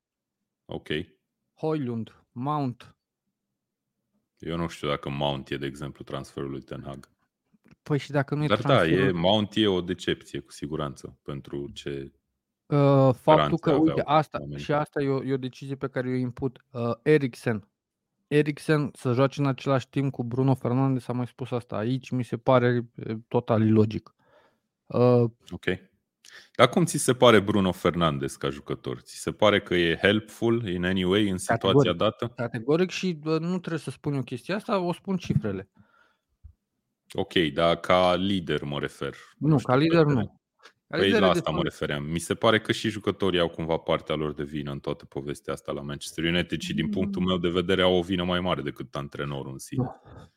Ok. 0.65 0.89
Hoylund, 1.55 2.25
Mount. 2.33 2.97
Eu 4.39 4.57
nu 4.57 4.69
știu 4.69 4.89
dacă 4.89 5.09
Mount 5.09 5.51
e, 5.51 5.57
de 5.57 5.67
exemplu, 5.67 6.05
transferul 6.05 6.51
lui 6.51 6.63
Ten 6.63 6.83
Hag. 6.83 7.09
Păi 7.83 7.99
și 7.99 8.11
dacă 8.11 8.35
nu 8.35 8.45
e 8.45 8.47
Dar 8.47 8.59
transferul... 8.59 8.99
da, 8.99 9.09
e, 9.09 9.11
Mount 9.11 9.53
e 9.55 9.67
o 9.67 9.81
decepție, 9.81 10.41
cu 10.41 10.53
siguranță, 10.53 11.19
pentru 11.23 11.71
ce 11.73 12.13
uh, 12.67 13.15
Faptul 13.15 13.59
că, 13.59 13.73
uite, 13.73 14.03
asta, 14.05 14.39
și 14.57 14.73
asta 14.73 15.03
e 15.03 15.09
o, 15.09 15.25
e 15.25 15.33
o 15.33 15.37
decizie 15.37 15.77
pe 15.77 15.89
care 15.89 16.09
o 16.09 16.15
imput. 16.15 16.65
Uh, 16.71 16.95
Eriksen. 17.03 17.69
Eriksen 18.27 18.91
să 18.95 19.13
joace 19.13 19.41
în 19.41 19.47
același 19.47 19.89
timp 19.89 20.13
cu 20.13 20.25
Bruno 20.25 20.55
Fernandes, 20.55 21.09
am 21.09 21.17
mai 21.17 21.27
spus 21.27 21.51
asta 21.51 21.77
aici, 21.77 22.11
mi 22.11 22.25
se 22.25 22.37
pare 22.37 22.91
total 23.29 23.63
ilogic. 23.67 24.15
Uh, 24.87 25.25
ok. 25.51 25.65
Dar 26.57 26.69
cum 26.69 26.85
ți 26.85 26.99
se 26.99 27.15
pare 27.15 27.41
Bruno 27.41 27.73
Fernandes 27.73 28.37
ca 28.37 28.51
jucător? 28.51 29.01
Ți 29.01 29.17
se 29.17 29.33
pare 29.33 29.61
că 29.61 29.75
e 29.75 29.97
helpful 29.97 30.69
in 30.69 30.85
any 30.85 31.05
way 31.05 31.29
în 31.29 31.39
situația 31.39 31.69
Categoric. 31.69 31.97
dată? 31.97 32.33
Categoric 32.37 32.91
și 32.91 33.19
nu 33.23 33.59
trebuie 33.59 33.79
să 33.79 33.91
spun 33.91 34.15
eu 34.15 34.23
chestia 34.23 34.57
asta, 34.57 34.79
o 34.79 34.93
spun 34.93 35.17
cifrele. 35.17 35.71
Ok, 37.13 37.33
dar 37.33 37.77
ca 37.77 38.15
lider 38.15 38.63
mă 38.63 38.79
refer. 38.79 39.15
Nu, 39.39 39.49
nu 39.49 39.59
ca 39.59 39.77
lider 39.77 40.05
nu. 40.05 40.41
Ca 40.89 40.99
păi 40.99 41.11
la 41.11 41.29
asta 41.29 41.51
mă 41.51 41.63
refeream. 41.63 42.05
Mi 42.05 42.19
se 42.19 42.35
pare 42.35 42.61
că 42.61 42.73
și 42.73 42.89
jucătorii 42.89 43.41
au 43.41 43.49
cumva 43.49 43.77
partea 43.77 44.15
lor 44.15 44.35
de 44.35 44.43
vină 44.43 44.71
în 44.71 44.79
toată 44.79 45.05
povestea 45.05 45.53
asta 45.53 45.73
la 45.73 45.81
Manchester 45.81 46.25
United 46.25 46.61
și 46.61 46.75
din 46.75 46.89
punctul 46.89 47.23
meu 47.23 47.39
de 47.39 47.49
vedere 47.49 47.83
au 47.83 47.95
o 47.95 48.03
vină 48.03 48.25
mai 48.25 48.41
mare 48.41 48.63
decât 48.63 48.95
antrenorul 48.95 49.53
în 49.53 49.59
sine. 49.59 49.85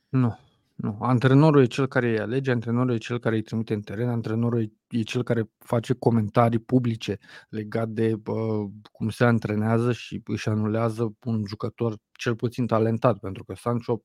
Nu, 0.09 0.19
nu. 0.19 0.39
Nu, 0.77 0.97
antrenorul 1.01 1.61
e 1.61 1.65
cel 1.65 1.87
care 1.87 2.09
îi 2.09 2.19
alege, 2.19 2.51
antrenorul 2.51 2.93
e 2.93 2.97
cel 2.97 3.19
care 3.19 3.35
îi 3.35 3.41
trimite 3.41 3.73
în 3.73 3.81
teren, 3.81 4.09
antrenorul 4.09 4.71
e 4.89 5.01
cel 5.01 5.23
care 5.23 5.49
face 5.57 5.93
comentarii 5.93 6.59
publice 6.59 7.17
legat 7.49 7.89
de 7.89 8.13
uh, 8.25 8.69
cum 8.91 9.09
se 9.09 9.23
antrenează 9.23 9.91
și 9.91 10.21
își 10.25 10.49
anulează 10.49 11.15
un 11.23 11.43
jucător 11.47 11.95
cel 12.11 12.35
puțin 12.35 12.67
talentat, 12.67 13.19
pentru 13.19 13.43
că 13.43 13.53
Sancho 13.55 14.01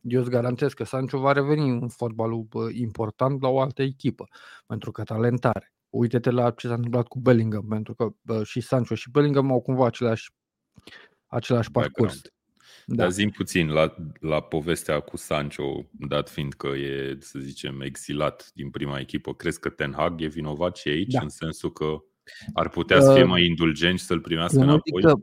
Eu 0.00 0.20
îți 0.20 0.30
garantez 0.30 0.72
că 0.72 0.84
Sancho 0.84 1.18
va 1.18 1.32
reveni 1.32 1.68
în 1.68 1.88
fotbalul 1.88 2.48
important 2.72 3.42
la 3.42 3.48
o 3.48 3.60
altă 3.60 3.82
echipă, 3.82 4.28
pentru 4.66 4.90
că 4.90 5.02
talentare. 5.02 5.72
Uite-te 5.90 6.30
la 6.30 6.50
ce 6.50 6.66
s-a 6.66 6.74
întâmplat 6.74 7.06
cu 7.06 7.18
Bellingham, 7.18 7.66
pentru 7.68 7.94
că 7.94 8.08
bă, 8.20 8.44
și 8.44 8.60
Sancho 8.60 8.94
și 8.94 9.10
Bellingham 9.10 9.52
au 9.52 9.60
cumva 9.60 9.86
același, 9.86 10.30
același 11.26 11.70
parcurs. 11.70 12.20
Da. 12.92 13.02
Dar 13.02 13.10
zim 13.10 13.30
puțin 13.30 13.68
la, 13.68 13.94
la 14.20 14.40
povestea 14.40 15.00
cu 15.00 15.16
Sancho, 15.16 15.84
dat 15.90 16.28
fiind 16.28 16.52
că 16.52 16.66
e, 16.66 17.16
să 17.20 17.38
zicem, 17.38 17.80
exilat 17.80 18.50
din 18.54 18.70
prima 18.70 18.98
echipă. 18.98 19.34
Crezi 19.34 19.60
că 19.60 19.68
Ten 19.68 19.92
Hag 19.96 20.20
e 20.20 20.26
vinovat 20.26 20.76
și 20.76 20.88
aici, 20.88 21.12
da. 21.12 21.20
în 21.20 21.28
sensul 21.28 21.72
că 21.72 22.02
ar 22.52 22.68
putea 22.68 23.00
să 23.00 23.12
fie 23.12 23.22
uh, 23.22 23.28
mai 23.28 23.44
indulgent 23.44 23.98
și 23.98 24.04
să-l 24.04 24.20
primească 24.20 24.60
înapoi? 24.60 25.02
Că 25.02 25.14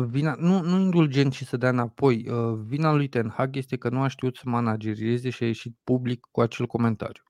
vina, 0.00 0.34
nu, 0.38 0.62
nu 0.62 0.80
indulgent 0.80 1.32
și 1.32 1.44
să 1.44 1.56
dea 1.56 1.68
înapoi. 1.68 2.28
Uh, 2.28 2.58
vina 2.66 2.92
lui 2.92 3.08
Ten 3.08 3.28
Hag 3.28 3.56
este 3.56 3.76
că 3.76 3.88
nu 3.88 4.00
a 4.00 4.08
știut 4.08 4.36
să 4.36 4.42
managerieze 4.44 5.30
și 5.30 5.42
a 5.42 5.46
ieșit 5.46 5.76
public 5.84 6.28
cu 6.30 6.40
acel 6.40 6.66
comentariu. 6.66 7.22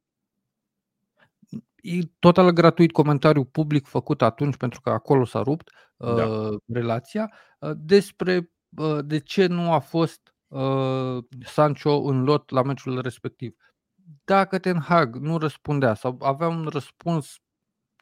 E 1.83 1.99
total 2.19 2.51
gratuit 2.51 2.93
comentariu 2.93 3.45
public 3.45 3.87
făcut 3.87 4.23
atunci, 4.23 4.57
pentru 4.57 4.81
că 4.81 4.91
acolo 4.91 5.25
s-a 5.25 5.43
rupt 5.43 5.71
uh, 5.97 6.15
da. 6.15 6.49
relația, 6.73 7.33
uh, 7.59 7.71
despre 7.77 8.37
uh, 8.37 8.45
de 9.05 9.19
ce 9.19 9.47
nu 9.47 9.73
a 9.73 9.79
fost 9.79 10.35
uh, 10.49 11.25
Sancho 11.45 12.02
în 12.02 12.25
lot 12.25 12.50
la 12.50 12.62
meciul 12.62 13.00
respectiv. 13.00 13.57
Dacă 14.25 14.59
Ten 14.59 14.81
Hag 14.81 15.17
nu 15.17 15.38
răspundea 15.38 15.95
sau 15.95 16.19
avea 16.21 16.49
un 16.49 16.67
răspuns 16.71 17.37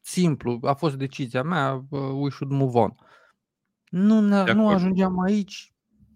simplu, 0.02 0.58
a 0.62 0.74
fost 0.74 0.94
decizia 0.94 1.42
mea, 1.42 1.84
uh, 1.90 2.00
we 2.00 2.30
should 2.30 2.52
move 2.52 2.78
on. 2.78 2.94
Nu, 3.90 4.20
nu 4.20 4.68
ajungeam 4.68 5.20
aici, 5.20 5.72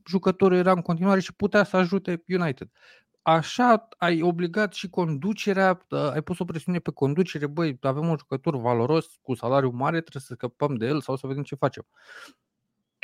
jucătorul 0.07 0.57
era 0.57 0.73
în 0.73 0.83
continuare 0.83 1.21
și 1.21 1.35
putea 1.35 1.65
să 1.65 1.77
ajute 1.77 2.25
United. 2.29 2.71
Așa 3.23 3.89
ai 3.99 4.23
obligat 4.23 4.73
și 4.73 4.91
conducerea, 4.91 5.87
ă, 5.91 6.13
ai 6.13 6.23
pus 6.23 6.39
o 6.39 6.45
presiune 6.45 6.79
pe 6.79 6.91
conducere, 6.91 7.47
băi, 7.47 7.79
avem 7.81 8.09
un 8.09 8.17
jucător 8.19 8.57
valoros 8.57 9.07
cu 9.23 9.35
salariu 9.35 9.71
mare, 9.71 10.01
trebuie 10.01 10.23
să 10.23 10.35
scăpăm 10.35 10.75
de 10.75 10.87
el 10.87 11.01
sau 11.01 11.17
să 11.17 11.27
vedem 11.27 11.43
ce 11.43 11.55
facem. 11.55 11.87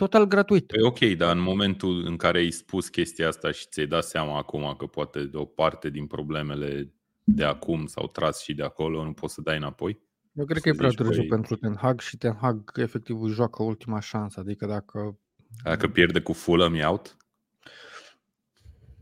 Total 0.00 0.26
gratuit. 0.26 0.66
Păi 0.66 0.82
ok, 0.82 0.98
dar 1.16 1.36
în 1.36 1.42
momentul 1.42 2.04
în 2.06 2.16
care 2.16 2.38
ai 2.38 2.50
spus 2.50 2.88
chestia 2.88 3.28
asta 3.28 3.50
și 3.50 3.66
ți-ai 3.66 3.86
dat 3.86 4.04
seama 4.04 4.36
acum 4.36 4.74
că 4.78 4.86
poate 4.86 5.24
de 5.24 5.36
o 5.36 5.44
parte 5.44 5.90
din 5.90 6.06
problemele 6.06 6.92
de 7.24 7.44
acum 7.44 7.86
s-au 7.86 8.06
tras 8.06 8.42
și 8.42 8.54
de 8.54 8.62
acolo, 8.62 9.04
nu 9.04 9.12
poți 9.12 9.34
să 9.34 9.40
dai 9.40 9.56
înapoi? 9.56 10.00
Eu 10.32 10.44
cred 10.44 10.62
că 10.62 10.68
e 10.68 10.74
prea 10.74 10.90
târziu 10.90 11.24
pentru 11.28 11.56
Ten 11.56 11.76
Hag 11.76 12.00
și 12.00 12.16
Ten 12.16 12.36
Hag 12.40 12.72
efectiv 12.74 13.22
își 13.22 13.34
joacă 13.34 13.62
ultima 13.62 14.00
șansă. 14.00 14.40
Adică 14.40 14.66
dacă... 14.66 15.18
Dacă 15.64 15.88
pierde 15.88 16.20
cu 16.20 16.32
Fulham, 16.32 16.74
e 16.74 16.86
out? 16.86 17.16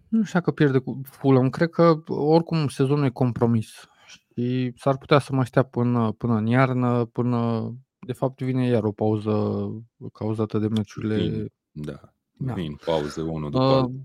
Nu 0.08 0.24
știu 0.24 0.38
dacă 0.38 0.50
pierde 0.50 0.78
cu 0.78 1.00
Fulham. 1.04 1.50
Cred 1.50 1.70
că 1.70 2.02
oricum 2.06 2.68
sezonul 2.68 3.04
e 3.04 3.10
compromis. 3.10 3.88
Și 4.06 4.72
s-ar 4.76 4.98
putea 4.98 5.18
să 5.18 5.32
mai 5.32 5.46
stea 5.46 5.62
până, 5.62 6.12
până 6.12 6.34
în 6.34 6.46
iarnă, 6.46 7.04
până... 7.04 7.72
De 8.08 8.14
fapt 8.14 8.42
vine 8.42 8.66
iar 8.66 8.84
o 8.84 8.92
pauză 8.92 9.68
cauzată 10.12 10.58
de 10.58 10.68
meciurile... 10.68 11.16
Vin, 11.16 11.52
da, 11.70 12.00
da. 12.32 12.52
vin 12.52 12.78
pauză 12.84 13.22
unul 13.22 13.50
după 13.50 13.64
uh, 13.64 14.00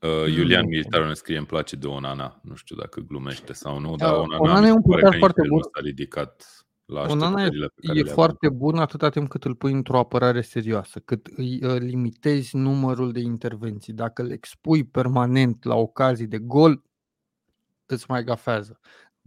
Uh, 0.00 0.34
Iulian 0.36 0.66
Militaru 0.66 1.06
ne 1.06 1.14
scrie, 1.14 1.36
îmi 1.36 1.46
place 1.46 1.76
de 1.76 1.86
Onana. 1.86 2.40
Nu 2.42 2.54
știu 2.54 2.76
dacă 2.76 3.00
glumește 3.00 3.52
sau 3.52 3.78
nu, 3.78 3.96
dar 3.96 4.12
Onana, 4.12 4.36
Onana 4.38 4.66
e 4.66 4.70
un 4.70 4.82
portar 4.82 5.16
foarte 5.18 5.42
bun. 5.48 5.62
S-a 5.62 5.80
ridicat 5.80 6.64
la 6.84 7.00
Onana 7.00 7.44
e, 7.44 7.50
e 7.94 8.02
foarte 8.02 8.48
bun 8.48 8.78
atâta 8.78 9.08
timp 9.08 9.28
cât 9.28 9.44
îl 9.44 9.54
pui 9.54 9.72
într-o 9.72 9.98
apărare 9.98 10.40
serioasă, 10.40 10.98
cât 10.98 11.26
îi 11.36 11.64
uh, 11.64 11.78
limitezi 11.78 12.56
numărul 12.56 13.12
de 13.12 13.20
intervenții. 13.20 13.92
Dacă 13.92 14.22
îl 14.22 14.30
expui 14.30 14.84
permanent 14.84 15.64
la 15.64 15.74
ocazii 15.74 16.26
de 16.26 16.38
gol, 16.38 16.82
îți 17.86 18.04
mai 18.08 18.24
gafează. 18.24 18.80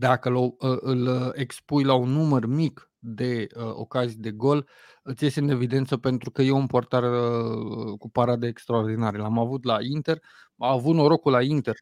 Dacă 0.04 0.30
îl, 0.30 0.36
uh, 0.36 0.78
îl 0.80 1.32
expui 1.36 1.84
la 1.84 1.94
un 1.94 2.10
număr 2.10 2.46
mic 2.46 2.92
de 3.00 3.48
uh, 3.56 3.64
ocazii 3.74 4.20
de 4.20 4.32
gol, 4.32 4.68
îți 5.04 5.24
iese 5.24 5.40
în 5.40 5.50
evidență 5.50 5.98
pentru 5.98 6.32
că 6.32 6.42
e 6.42 6.52
un 6.52 6.68
portar 6.68 7.04
uh, 7.04 7.98
cu 7.98 8.10
parade 8.10 8.48
extraordinare. 8.48 9.18
L-am 9.18 9.40
avut 9.40 9.64
la 9.64 9.78
Inter, 9.82 10.20
a 10.58 10.72
avut 10.72 10.96
norocul 10.96 11.32
la 11.32 11.42
Inter. 11.42 11.76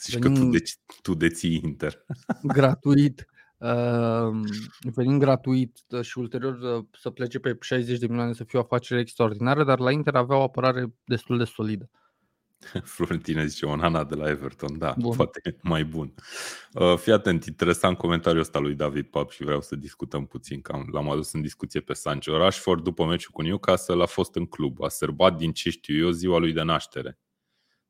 Zici 0.00 0.18
că 0.18 0.28
tu, 0.28 0.44
deci, 0.44 0.72
tu 1.02 1.14
deții 1.14 1.60
Inter. 1.64 2.04
gratuit. 2.56 3.26
Uh, 3.58 4.40
venind 4.94 5.20
gratuit 5.20 5.78
uh, 5.88 6.00
și 6.00 6.18
ulterior 6.18 6.58
uh, 6.58 6.84
să 7.00 7.10
plece 7.10 7.38
pe 7.38 7.56
60 7.60 7.98
de 7.98 8.06
milioane 8.06 8.32
să 8.32 8.44
fie 8.44 8.58
o 8.58 8.62
afacere 8.62 9.00
extraordinară, 9.00 9.64
dar 9.64 9.78
la 9.78 9.90
Inter 9.90 10.14
avea 10.14 10.36
o 10.36 10.42
apărare 10.42 10.94
destul 11.04 11.38
de 11.38 11.44
solidă. 11.44 11.90
Florentina 12.94 13.44
zice 13.44 13.66
Onana 13.66 14.04
de 14.04 14.14
la 14.14 14.28
Everton, 14.28 14.78
da, 14.78 14.94
bun. 14.98 15.16
poate 15.16 15.58
mai 15.62 15.84
bun. 15.84 16.14
Uh, 16.72 16.96
fii 16.96 17.12
atent, 17.12 17.44
interesant 17.44 17.96
comentariul 17.96 18.40
ăsta 18.40 18.58
lui 18.58 18.74
David 18.74 19.06
Pap 19.06 19.30
și 19.30 19.44
vreau 19.44 19.60
să 19.60 19.76
discutăm 19.76 20.26
puțin, 20.26 20.60
că 20.60 20.82
l-am 20.92 21.10
adus 21.10 21.32
în 21.32 21.40
discuție 21.40 21.80
pe 21.80 21.92
Sancho. 21.92 22.36
Rashford, 22.36 22.82
după 22.82 23.04
meciul 23.04 23.30
cu 23.32 23.42
Newcastle, 23.42 24.02
a 24.02 24.06
fost 24.06 24.34
în 24.34 24.46
club, 24.46 24.82
a 24.82 24.88
sărbat 24.88 25.36
din 25.36 25.52
ce 25.52 25.70
știu 25.70 26.04
eu 26.04 26.10
ziua 26.10 26.38
lui 26.38 26.52
de 26.52 26.62
naștere. 26.62 27.18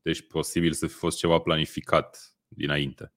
Deci 0.02 0.26
posibil 0.26 0.72
să 0.72 0.86
fi 0.86 0.94
fost 0.94 1.18
ceva 1.18 1.38
planificat 1.38 2.36
dinainte. 2.48 3.12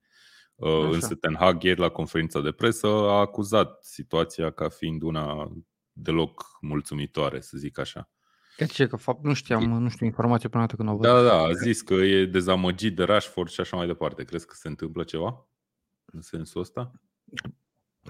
Uh, 0.55 0.69
Așa. 0.69 0.87
Însă 0.87 1.15
Ten 1.15 1.35
Hag 1.35 1.63
ieri 1.63 1.79
la 1.79 1.89
conferința 1.89 2.41
de 2.41 2.51
presă 2.51 2.87
a 2.87 3.19
acuzat 3.19 3.83
situația 3.83 4.51
ca 4.51 4.69
fiind 4.69 5.01
una 5.01 5.51
deloc 5.91 6.45
mulțumitoare, 6.61 7.41
să 7.41 7.57
zic 7.57 7.79
așa. 7.79 8.09
Ce, 8.65 8.87
că 8.87 8.95
fapt 8.95 9.23
nu 9.23 9.33
știam, 9.33 9.63
nu 9.63 9.89
știu 9.89 10.05
informație 10.05 10.49
până 10.49 10.65
când 10.65 10.89
o 10.89 10.91
văd. 10.91 11.01
Da, 11.01 11.21
da, 11.21 11.41
a 11.41 11.53
zis 11.53 11.81
că 11.81 11.93
e 11.93 12.25
dezamăgit 12.25 12.95
de 12.95 13.03
Rashford 13.03 13.49
și 13.49 13.59
așa 13.61 13.77
mai 13.77 13.87
departe. 13.87 14.23
Crezi 14.23 14.47
că 14.47 14.53
se 14.55 14.67
întâmplă 14.67 15.03
ceva 15.03 15.47
în 16.05 16.21
sensul 16.21 16.61
ăsta? 16.61 16.91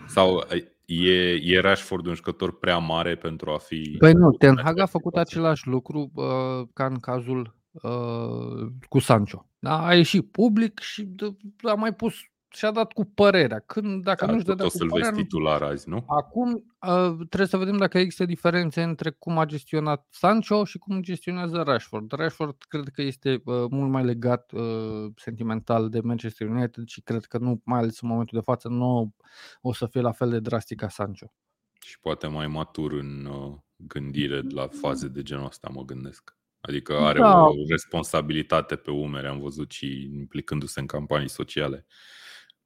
Sau 0.08 0.44
e, 0.86 1.34
e 1.34 1.60
Rashford 1.60 2.06
un 2.06 2.14
jucător 2.14 2.60
prea 2.60 2.78
mare 2.78 3.16
pentru 3.16 3.52
a 3.52 3.58
fi... 3.58 3.96
Păi 4.00 4.14
nu, 4.14 4.32
Ten 4.32 4.60
Hag 4.64 4.80
a 4.80 4.86
făcut 4.86 5.16
același 5.16 5.68
lucru 5.68 6.12
uh, 6.14 6.68
ca 6.74 6.86
în 6.86 7.00
cazul 7.00 7.56
uh, 7.72 8.68
cu 8.90 9.00
Sancho. 9.00 9.46
Da? 9.60 9.86
A 9.86 9.96
ieșit 9.96 10.32
public 10.32 10.80
și 10.80 11.16
a 11.62 11.74
mai 11.74 11.94
pus 11.94 12.14
și-a 12.58 12.72
dat 12.72 12.92
cu 12.92 13.06
părerea. 13.06 13.60
Când, 13.60 14.04
dacă 14.04 14.26
da, 14.26 14.32
nu-și 14.32 14.46
dădea 14.46 14.66
cu 14.66 14.72
să-l 14.72 14.88
părerea, 14.88 15.12
vezi 15.12 15.22
titular 15.22 15.62
azi, 15.62 15.90
nu? 15.90 16.04
Acum 16.08 16.54
uh, 16.54 17.14
trebuie 17.16 17.48
să 17.48 17.58
vedem 17.58 17.78
dacă 17.78 17.98
există 17.98 18.26
diferențe 18.26 18.82
între 18.82 19.10
cum 19.10 19.38
a 19.38 19.46
gestionat 19.46 20.08
Sancho 20.10 20.64
și 20.64 20.78
cum 20.78 21.02
gestionează 21.02 21.62
Rashford. 21.62 22.12
Rashford 22.12 22.56
cred 22.68 22.88
că 22.88 23.02
este 23.02 23.42
uh, 23.46 23.66
mult 23.70 23.92
mai 23.92 24.04
legat 24.04 24.52
uh, 24.52 25.12
sentimental 25.16 25.90
de 25.90 26.00
Manchester 26.00 26.48
United 26.48 26.88
și 26.88 27.02
cred 27.02 27.26
că 27.26 27.38
nu, 27.38 27.62
mai 27.64 27.80
ales 27.80 28.02
în 28.02 28.08
momentul 28.08 28.38
de 28.38 28.44
față, 28.44 28.68
nu 28.68 29.14
o 29.62 29.74
să 29.74 29.86
fie 29.86 30.02
la 30.02 30.12
fel 30.12 30.30
de 30.30 30.40
drastic 30.40 30.80
ca 30.80 30.90
Sancho. 30.90 31.34
Și 31.82 32.00
poate 32.00 32.28
mai 32.28 32.48
matur 32.48 32.92
în 32.92 33.26
uh, 33.26 33.56
gândire 33.76 34.42
la 34.50 34.68
faze 34.68 35.08
de 35.08 35.22
genul 35.22 35.46
ăsta, 35.46 35.70
mă 35.74 35.84
gândesc. 35.84 36.36
Adică 36.60 36.94
are 36.98 37.20
da. 37.20 37.44
o 37.44 37.54
responsabilitate 37.70 38.76
pe 38.76 38.92
umere, 38.92 39.28
am 39.28 39.40
văzut 39.40 39.72
și 39.72 40.10
implicându-se 40.14 40.80
în 40.80 40.86
campanii 40.86 41.30
sociale 41.30 41.86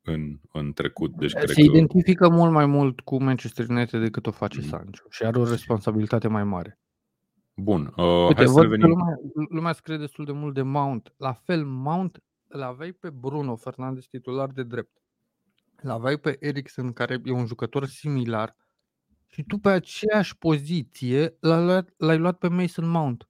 în, 0.03 0.39
în 0.51 0.73
trecut. 0.73 1.15
Deci 1.15 1.31
Se 1.31 1.39
cred 1.39 1.57
identifică 1.57 2.27
că... 2.27 2.33
mult 2.33 2.51
mai 2.51 2.65
mult 2.65 2.99
cu 2.99 3.23
Manchester 3.23 3.69
United 3.69 4.01
decât 4.01 4.27
o 4.27 4.31
face 4.31 4.59
mm. 4.59 4.67
Sancho 4.67 5.03
și 5.09 5.23
are 5.23 5.39
o 5.39 5.49
responsabilitate 5.49 6.27
mai 6.27 6.43
mare. 6.43 6.79
Bun, 7.55 7.93
uh, 7.95 8.27
Uite, 8.27 8.43
hai 8.43 8.47
să 8.47 8.61
revenim. 8.61 8.87
Lumea, 8.87 9.15
lumea 9.49 9.73
scrie 9.73 9.97
destul 9.97 10.25
de 10.25 10.31
mult 10.31 10.53
de 10.53 10.61
Mount. 10.61 11.13
La 11.17 11.33
fel, 11.33 11.65
Mount 11.65 12.23
îl 12.47 12.61
aveai 12.61 12.91
pe 12.91 13.09
Bruno 13.09 13.55
Fernandes 13.55 14.07
titular 14.07 14.49
de 14.49 14.63
drept. 14.63 15.01
Îl 15.75 15.89
aveai 15.89 16.17
pe 16.17 16.37
Eriksen, 16.39 16.93
care 16.93 17.21
e 17.23 17.31
un 17.31 17.45
jucător 17.45 17.85
similar. 17.85 18.55
Și 19.27 19.43
tu 19.43 19.57
pe 19.57 19.69
aceeași 19.69 20.37
poziție 20.37 21.37
l-ai 21.39 21.63
luat, 21.65 21.93
l-ai 21.97 22.17
luat 22.17 22.37
pe 22.37 22.47
Mason 22.47 22.89
Mount. 22.89 23.29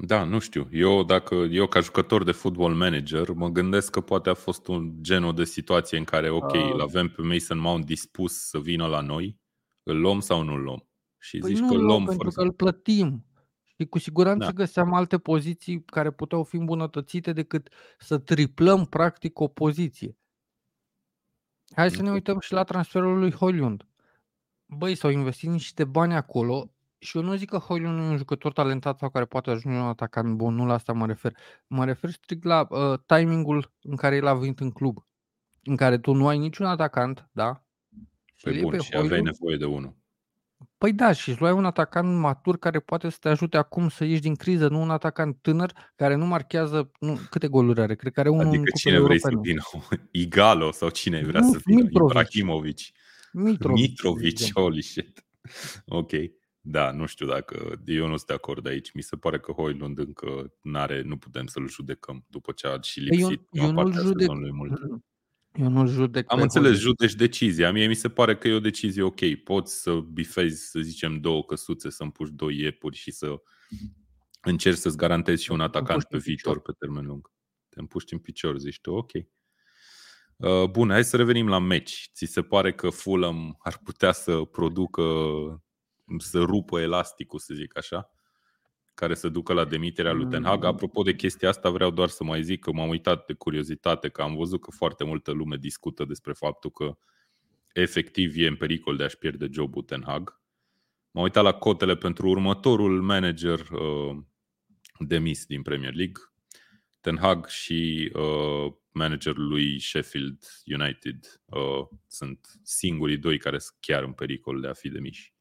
Da, 0.00 0.24
nu 0.24 0.38
știu. 0.38 0.68
Eu, 0.72 1.02
dacă 1.02 1.34
eu 1.34 1.66
ca 1.66 1.80
jucător 1.80 2.24
de 2.24 2.32
football 2.32 2.74
manager, 2.74 3.30
mă 3.30 3.48
gândesc 3.48 3.90
că 3.90 4.00
poate 4.00 4.28
a 4.28 4.34
fost 4.34 4.66
un 4.66 5.02
genul 5.02 5.34
de 5.34 5.44
situație 5.44 5.98
în 5.98 6.04
care, 6.04 6.30
ok, 6.30 6.52
uh. 6.52 6.70
îl 6.72 6.80
avem 6.80 7.08
pe 7.08 7.22
Mason 7.22 7.58
Mount 7.58 7.84
dispus 7.84 8.48
să 8.48 8.58
vină 8.58 8.86
la 8.86 9.00
noi, 9.00 9.38
îl 9.82 10.00
luăm 10.00 10.20
sau 10.20 10.42
nu 10.42 10.52
îl 10.52 10.62
luăm? 10.62 10.88
Și 11.18 11.38
păi 11.38 11.54
zici 11.54 11.62
nu 11.62 11.68
că 11.68 11.74
îl 11.74 11.84
luăm 11.84 12.04
pentru 12.04 12.30
că 12.30 12.42
îl 12.42 12.52
plătim. 12.52 13.24
Și 13.64 13.86
cu 13.86 13.98
siguranță 13.98 14.46
da. 14.46 14.52
găseam 14.52 14.94
alte 14.94 15.18
poziții 15.18 15.84
care 15.84 16.10
puteau 16.10 16.44
fi 16.44 16.56
îmbunătățite 16.56 17.32
decât 17.32 17.72
să 17.98 18.18
triplăm 18.18 18.84
practic 18.84 19.40
o 19.40 19.48
poziție. 19.48 20.16
Hai 21.74 21.90
să 21.90 22.02
ne 22.02 22.10
uităm 22.10 22.40
și 22.40 22.52
la 22.52 22.64
transferul 22.64 23.18
lui 23.18 23.32
Hollywood. 23.32 23.86
Băi, 24.66 24.94
s-au 24.94 25.10
investit 25.10 25.50
niște 25.50 25.84
bani 25.84 26.14
acolo 26.14 26.70
și 26.98 27.16
eu 27.16 27.22
nu 27.22 27.34
zic 27.34 27.48
că 27.48 27.56
Hoylu 27.56 27.88
nu 27.88 28.02
e 28.02 28.08
un 28.08 28.16
jucător 28.16 28.52
talentat 28.52 28.98
sau 28.98 29.10
care 29.10 29.24
poate 29.24 29.50
ajunge 29.50 29.78
un 29.78 29.84
atacant 29.84 30.34
bun, 30.34 30.54
nu 30.54 30.66
la 30.66 30.74
asta 30.74 30.92
mă 30.92 31.06
refer. 31.06 31.36
Mă 31.66 31.84
refer 31.84 32.10
strict 32.10 32.44
la 32.44 32.66
uh, 32.70 32.98
timingul 33.06 33.72
în 33.82 33.96
care 33.96 34.16
el 34.16 34.26
a 34.26 34.34
venit 34.34 34.60
în 34.60 34.70
club. 34.70 35.06
În 35.62 35.76
care 35.76 35.98
tu 35.98 36.12
nu 36.12 36.28
ai 36.28 36.38
niciun 36.38 36.66
atacant, 36.66 37.28
da? 37.32 37.62
Păi 38.42 38.60
bun, 38.60 38.70
pe 38.70 38.78
și 38.78 38.90
Hoylund, 38.90 39.12
aveai 39.12 39.22
nevoie 39.22 39.56
de 39.56 39.64
unul. 39.64 39.96
Păi 40.78 40.92
da, 40.92 41.12
și 41.12 41.30
îți 41.30 41.40
luai 41.40 41.52
un 41.52 41.64
atacant 41.64 42.18
matur 42.18 42.58
care 42.58 42.80
poate 42.80 43.10
să 43.10 43.16
te 43.20 43.28
ajute 43.28 43.56
acum 43.56 43.88
să 43.88 44.04
ieși 44.04 44.20
din 44.20 44.34
criză, 44.34 44.68
nu 44.68 44.80
un 44.80 44.90
atacant 44.90 45.36
tânăr 45.40 45.72
care 45.96 46.14
nu 46.14 46.26
marchează, 46.26 46.90
nu, 47.00 47.18
câte 47.30 47.48
goluri 47.48 47.80
are? 47.80 47.94
Cred 47.94 48.12
că 48.12 48.20
are 48.20 48.28
unul 48.28 48.46
Adică 48.46 48.62
în 48.64 48.72
cine 48.74 49.00
vrei 49.00 49.20
să 49.20 49.30
vină? 49.40 49.62
Igalo 50.10 50.72
sau 50.72 50.88
cine 50.88 51.22
vrea 51.22 51.40
Nu, 51.40 51.52
să 51.52 51.58
vină? 51.64 51.82
Mitrovic. 51.82 52.10
Ibrahimovic. 52.10 52.78
Mitrovic. 53.32 53.88
Mitrovic, 53.88 54.38
de 54.38 54.48
holy 54.54 54.82
shit. 54.82 55.24
Ok. 55.86 56.10
Da, 56.70 56.90
nu 56.92 57.06
știu 57.06 57.26
dacă... 57.26 57.80
Eu 57.86 58.06
nu 58.06 58.16
sunt 58.16 58.26
de 58.26 58.32
acord 58.32 58.66
aici. 58.66 58.92
Mi 58.92 59.02
se 59.02 59.16
pare 59.16 59.38
că 59.40 59.52
Hoylund 59.52 59.98
încă 59.98 60.54
n-are, 60.62 61.02
nu 61.02 61.16
putem 61.16 61.46
să-l 61.46 61.68
judecăm 61.68 62.24
după 62.28 62.52
ce 62.52 62.66
a 62.66 62.80
și 62.80 63.04
Păi 63.08 63.18
eu- 63.20 63.28
lipsit 63.28 63.38
eu 63.38 63.46
prima 63.50 63.66
nu-l 63.72 63.82
parte 63.82 63.98
a 63.98 64.02
judec. 64.02 64.18
sezonului 64.20 64.52
mult. 64.52 64.80
Eu 65.54 65.68
nu 65.68 65.86
judec 65.86 66.24
Am 66.32 66.36
pe 66.36 66.42
înțeles, 66.42 66.70
Holding. 66.70 66.86
judeci 66.98 67.14
decizia. 67.14 67.72
Mie 67.72 67.86
mi 67.86 67.94
se 67.94 68.08
pare 68.08 68.36
că 68.36 68.48
e 68.48 68.52
o 68.54 68.60
decizie 68.60 69.02
ok. 69.02 69.34
Poți 69.44 69.80
să 69.82 69.94
bifezi, 69.94 70.70
să 70.70 70.80
zicem, 70.80 71.20
două 71.20 71.44
căsuțe, 71.44 71.90
să 71.90 72.02
împuși 72.02 72.32
doi 72.32 72.58
iepuri 72.58 72.96
și 72.96 73.10
să 73.10 73.34
încerci 74.40 74.76
să-ți 74.78 74.96
garantezi 74.96 75.42
și 75.42 75.50
un 75.50 75.56
Te 75.58 75.62
atacant 75.62 75.88
împuști 75.88 76.08
pe 76.10 76.16
în 76.16 76.22
viitor, 76.22 76.56
picior. 76.58 76.72
pe 76.74 76.78
termen 76.86 77.06
lung. 77.06 77.30
Te 77.68 77.80
împuști 77.80 78.12
în 78.12 78.18
picior, 78.18 78.58
zici 78.58 78.80
tu, 78.80 78.92
ok. 78.92 79.10
Uh, 80.36 80.64
Bun, 80.70 80.88
hai 80.90 81.04
să 81.04 81.16
revenim 81.16 81.48
la 81.48 81.58
meci. 81.58 82.10
Ți 82.14 82.24
se 82.24 82.42
pare 82.42 82.72
că 82.72 82.90
Fulham 82.90 83.56
ar 83.58 83.78
putea 83.84 84.12
să 84.12 84.36
producă, 84.44 85.02
să 86.16 86.38
rupă 86.38 86.80
elasticul, 86.80 87.38
să 87.38 87.54
zic 87.54 87.76
așa, 87.76 88.10
care 88.94 89.14
să 89.14 89.28
ducă 89.28 89.52
la 89.52 89.64
demiterea 89.64 90.12
lui 90.12 90.26
Ten 90.26 90.44
Hag? 90.44 90.62
Mm. 90.62 90.68
Apropo 90.68 91.02
de 91.02 91.14
chestia 91.14 91.48
asta, 91.48 91.70
vreau 91.70 91.90
doar 91.90 92.08
să 92.08 92.24
mai 92.24 92.42
zic 92.42 92.60
că 92.60 92.72
m-am 92.72 92.88
uitat 92.88 93.26
de 93.26 93.32
curiozitate, 93.32 94.08
că 94.08 94.22
am 94.22 94.34
văzut 94.34 94.60
că 94.60 94.70
foarte 94.70 95.04
multă 95.04 95.30
lume 95.30 95.56
discută 95.56 96.04
despre 96.04 96.32
faptul 96.32 96.70
că 96.70 96.98
efectiv 97.72 98.32
e 98.36 98.46
în 98.46 98.56
pericol 98.56 98.96
de 98.96 99.04
a-și 99.04 99.18
pierde 99.18 99.46
jobul 99.50 99.82
Ten 99.82 100.02
Hag. 100.06 100.40
M-am 101.10 101.22
uitat 101.22 101.42
la 101.42 101.52
cotele 101.52 101.96
pentru 101.96 102.28
următorul 102.28 103.02
manager 103.02 103.60
uh, 103.70 104.16
demis 104.98 105.46
din 105.46 105.62
Premier 105.62 105.94
League, 105.94 106.22
Ten 107.00 107.16
Hag 107.16 107.46
și 107.46 108.10
uh, 108.14 108.72
managerul 108.92 109.48
lui 109.48 109.80
Sheffield 109.80 110.38
United 110.64 111.42
uh, 111.44 111.98
sunt 112.06 112.60
singurii 112.62 113.16
doi 113.16 113.38
care 113.38 113.58
sunt 113.58 113.76
chiar 113.80 114.02
în 114.02 114.12
pericol 114.12 114.60
de 114.60 114.66
a 114.66 114.72
fi 114.72 114.88
demiși. 114.88 115.32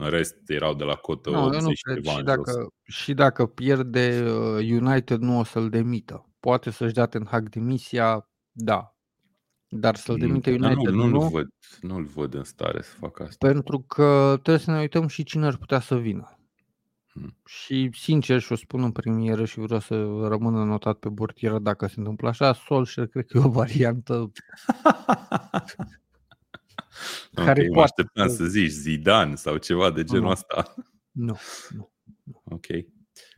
În 0.00 0.08
rest 0.08 0.36
erau 0.46 0.74
de 0.74 0.84
la 0.84 0.94
cotă 0.94 1.30
Nu, 1.30 1.36
eu 1.36 1.44
80 1.44 1.62
nu 1.62 1.72
și 1.72 1.82
cred. 1.82 1.96
ceva 1.96 2.10
Și 2.10 2.18
în 2.18 2.24
jos. 2.26 2.36
dacă, 2.36 2.72
și 2.82 3.14
dacă 3.14 3.46
pierde 3.46 4.22
uh, 4.30 4.70
United, 4.80 5.18
nu 5.20 5.38
o 5.38 5.44
să-l 5.44 5.68
demită. 5.68 6.28
Poate 6.40 6.70
să-și 6.70 6.94
dea 6.94 7.06
Ten 7.06 7.26
Hag 7.30 7.48
demisia, 7.48 8.28
da. 8.52 8.94
Dar 9.68 9.96
să-l 9.96 10.18
demite 10.18 10.56
Dar 10.56 10.70
United 10.70 10.92
nu, 10.92 11.06
nu, 11.06 11.18
nu-l 11.18 11.28
văd, 11.28 11.48
nu-l 11.80 12.04
văd 12.04 12.34
în 12.34 12.44
stare 12.44 12.82
să 12.82 12.94
facă 12.98 13.22
asta. 13.22 13.46
pentru 13.46 13.80
că 13.80 14.38
trebuie 14.42 14.64
să 14.64 14.70
ne 14.70 14.78
uităm 14.78 15.06
și 15.06 15.22
cine 15.22 15.46
ar 15.46 15.56
putea 15.56 15.80
să 15.80 15.96
vină. 15.96 16.38
Hmm. 17.06 17.36
Și 17.44 17.90
sincer, 17.92 18.40
și 18.40 18.52
o 18.52 18.56
spun 18.56 18.82
în 18.82 18.92
premieră 18.92 19.44
și 19.44 19.58
vreau 19.58 19.80
să 19.80 19.94
rămână 20.28 20.64
notat 20.64 20.98
pe 20.98 21.08
burtieră 21.08 21.58
dacă 21.58 21.86
se 21.86 21.94
întâmplă 21.96 22.28
așa, 22.28 22.52
Solskjaer 22.52 23.06
cred 23.06 23.26
că 23.26 23.38
e 23.38 23.44
o 23.44 23.48
variantă 23.48 24.30
care 27.34 27.60
ok, 27.60 27.68
mă 27.68 27.74
poate 27.74 27.90
așteptam 27.92 28.28
să- 28.28 28.34
să 28.34 28.44
zici 28.44 28.70
Zidane 28.70 29.34
sau 29.34 29.56
ceva 29.56 29.90
de 29.90 30.04
genul 30.04 30.22
Nu. 30.24 30.30
ăsta. 30.30 30.74
Nu, 31.10 31.38
nu. 31.68 31.92
Ok. 32.44 32.66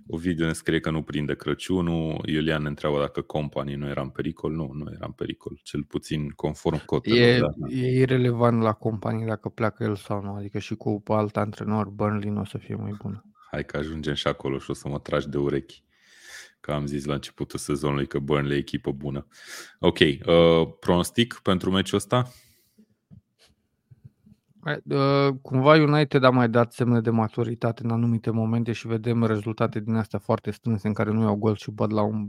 Ovidiu 0.07 0.47
ne 0.47 0.53
scrie 0.53 0.81
că 0.81 0.91
nu 0.91 1.03
prinde 1.03 1.35
Crăciunul. 1.35 2.23
Iulian 2.27 2.63
ne 2.63 2.69
întreabă 2.69 2.99
dacă 2.99 3.21
companii 3.21 3.75
nu 3.75 3.89
era 3.89 4.01
în 4.01 4.09
pericol. 4.09 4.53
Nu, 4.53 4.71
nu 4.73 4.91
era 4.95 5.07
în 5.07 5.13
pericol. 5.13 5.59
Cel 5.63 5.85
puțin 5.85 6.29
conform 6.31 6.85
cotelor. 6.85 7.19
E, 7.19 7.39
da. 7.39 7.69
e 7.75 7.99
irrelevant 8.01 8.63
la 8.63 8.73
companie 8.73 9.27
dacă 9.27 9.49
pleacă 9.49 9.85
el 9.85 9.97
sau 9.97 10.23
nu. 10.23 10.35
Adică 10.35 10.59
și 10.59 10.75
cu 10.75 11.03
alt 11.07 11.37
antrenor, 11.37 11.89
Burnley 11.89 12.31
nu 12.31 12.41
o 12.41 12.45
să 12.45 12.59
fie 12.59 12.75
mai 12.75 12.95
bună. 13.03 13.25
Hai 13.51 13.65
că 13.65 13.77
ajungem 13.77 14.15
și 14.15 14.27
acolo 14.27 14.59
și 14.59 14.71
o 14.71 14.75
să 14.75 14.89
mă 14.89 14.99
tragi 14.99 15.29
de 15.29 15.39
urechi. 15.39 15.83
Că 16.61 16.73
am 16.73 16.87
zis 16.87 17.05
la 17.05 17.15
începutul 17.15 17.59
sezonului 17.59 18.07
că 18.07 18.19
Burnley 18.19 18.57
e 18.57 18.59
echipă 18.61 18.93
bună. 18.93 19.27
Ok. 19.79 19.99
Uh, 19.99 20.17
pronostic 20.81 21.41
pentru 21.43 21.71
meciul 21.71 21.97
ăsta? 21.99 22.33
Uh, 24.65 25.35
Cumva 25.43 25.75
United 25.75 26.25
a 26.25 26.31
mai 26.31 26.49
dat 26.49 26.73
semne 26.73 27.01
de 27.01 27.11
maturitate 27.11 27.85
în 27.85 27.91
anumite 27.91 28.31
momente 28.31 28.73
și 28.73 28.87
vedem 28.87 29.25
rezultate 29.25 29.81
din 29.81 29.95
astea 29.95 30.19
foarte 30.19 30.51
strânse 30.51 30.87
în 30.87 30.95
care 30.95 31.11
nu 31.11 31.23
iau 31.23 31.35
gol 31.35 31.57
și 31.57 31.71
bat 31.71 31.91
la 31.91 32.03
un, 32.03 32.29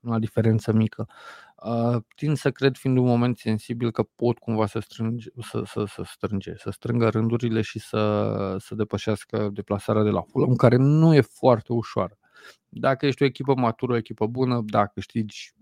la 0.00 0.18
diferență 0.18 0.72
mică. 0.72 1.08
Uh, 1.56 2.02
tind 2.16 2.36
să 2.36 2.50
cred, 2.50 2.76
fiind 2.76 2.98
un 2.98 3.04
moment 3.04 3.38
sensibil, 3.38 3.90
că 3.90 4.02
pot 4.02 4.38
cumva 4.38 4.66
să, 4.66 4.78
strânge, 4.78 5.28
să, 5.40 5.62
să, 5.66 5.84
să 5.86 6.02
strânge, 6.04 6.54
să 6.56 6.70
strângă 6.70 7.08
rândurile 7.08 7.60
și 7.60 7.78
să, 7.78 8.56
să 8.58 8.74
depășească 8.74 9.50
deplasarea 9.52 10.02
de 10.02 10.10
la 10.10 10.20
Fulham, 10.20 10.54
care 10.54 10.76
nu 10.76 11.14
e 11.14 11.20
foarte 11.20 11.72
ușoară. 11.72 12.18
Dacă 12.68 13.06
ești 13.06 13.22
o 13.22 13.26
echipă 13.26 13.54
matură, 13.54 13.92
o 13.92 13.96
echipă 13.96 14.26
bună, 14.26 14.62
da, 14.64 14.86
câștigi 14.86 15.54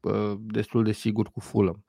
uh, 0.00 0.34
destul 0.38 0.84
de 0.84 0.92
sigur 0.92 1.30
cu 1.30 1.40
Fulham. 1.40 1.84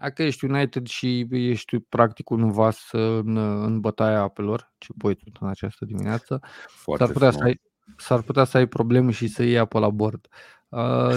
Dacă 0.00 0.22
ești 0.22 0.44
United 0.44 0.86
și 0.86 1.26
ești 1.30 1.78
practic 1.78 2.30
un 2.30 2.50
vas 2.50 2.88
în, 2.92 3.36
în 3.36 3.80
bătaia 3.80 4.20
apelor, 4.20 4.72
ce 4.78 4.92
voi 4.96 5.16
în 5.40 5.48
această 5.48 5.84
dimineață, 5.84 6.40
Foarte 6.66 7.04
s-ar 7.04 7.12
putea, 7.12 7.30
să 7.30 7.36
frumos. 7.36 7.54
ai, 7.54 7.60
s-ar 7.96 8.22
putea 8.22 8.44
să 8.44 8.56
ai 8.56 8.66
probleme 8.66 9.10
și 9.10 9.28
să 9.28 9.42
iei 9.42 9.58
apă 9.58 9.78
la 9.78 9.90
bord. 9.90 10.28
Uh, 10.68 11.14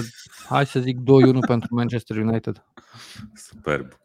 hai 0.47 0.65
să 0.65 0.79
zic 0.79 0.97
2-1 0.97 1.01
pentru 1.47 1.75
Manchester 1.75 2.17
United. 2.17 2.65
Superb. 3.33 3.97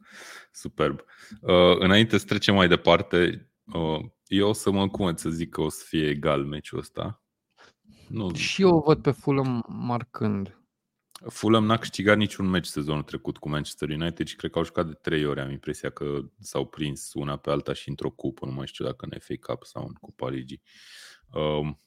Superb. 0.53 1.01
Uh, 1.41 1.77
înainte 1.79 2.19
să 2.19 2.25
trecem 2.25 2.55
mai 2.55 2.69
departe, 2.69 3.51
uh, 3.65 4.01
eu 4.27 4.49
o 4.49 4.53
să 4.53 4.71
mă 4.71 4.89
cum 4.89 5.15
să 5.17 5.31
zic 5.31 5.51
că 5.51 5.61
o 5.61 5.69
să 5.69 5.85
fie 5.87 6.09
egal 6.09 6.45
meciul 6.45 6.79
ăsta. 6.79 7.23
Nu, 8.09 8.35
Și 8.35 8.63
eu 8.63 8.77
o 8.77 8.81
văd 8.81 9.03
pe 9.03 9.11
Fulham 9.11 9.65
marcând. 9.69 10.59
Fulham 11.29 11.65
n-a 11.65 11.77
câștigat 11.77 12.17
niciun 12.17 12.47
meci 12.47 12.67
sezonul 12.67 13.03
trecut 13.03 13.37
cu 13.37 13.49
Manchester 13.49 13.89
United 13.89 14.27
și 14.27 14.37
cred 14.37 14.51
că 14.51 14.59
au 14.59 14.65
jucat 14.65 14.87
de 14.87 14.93
trei 14.93 15.25
ori. 15.25 15.41
Am 15.41 15.51
impresia 15.51 15.91
că 15.91 16.21
s-au 16.41 16.67
prins 16.67 17.11
una 17.13 17.37
pe 17.37 17.51
alta 17.51 17.73
și 17.73 17.89
într-o 17.89 18.11
cupă, 18.11 18.47
nu 18.47 18.53
mai 18.53 18.67
știu 18.67 18.85
dacă 18.85 19.07
în 19.11 19.19
FA 19.19 19.35
Cup 19.41 19.65
sau 19.65 19.85
în 19.87 19.93
Cupa 19.93 20.29
Ligii. 20.29 20.63
Um, 21.33 21.81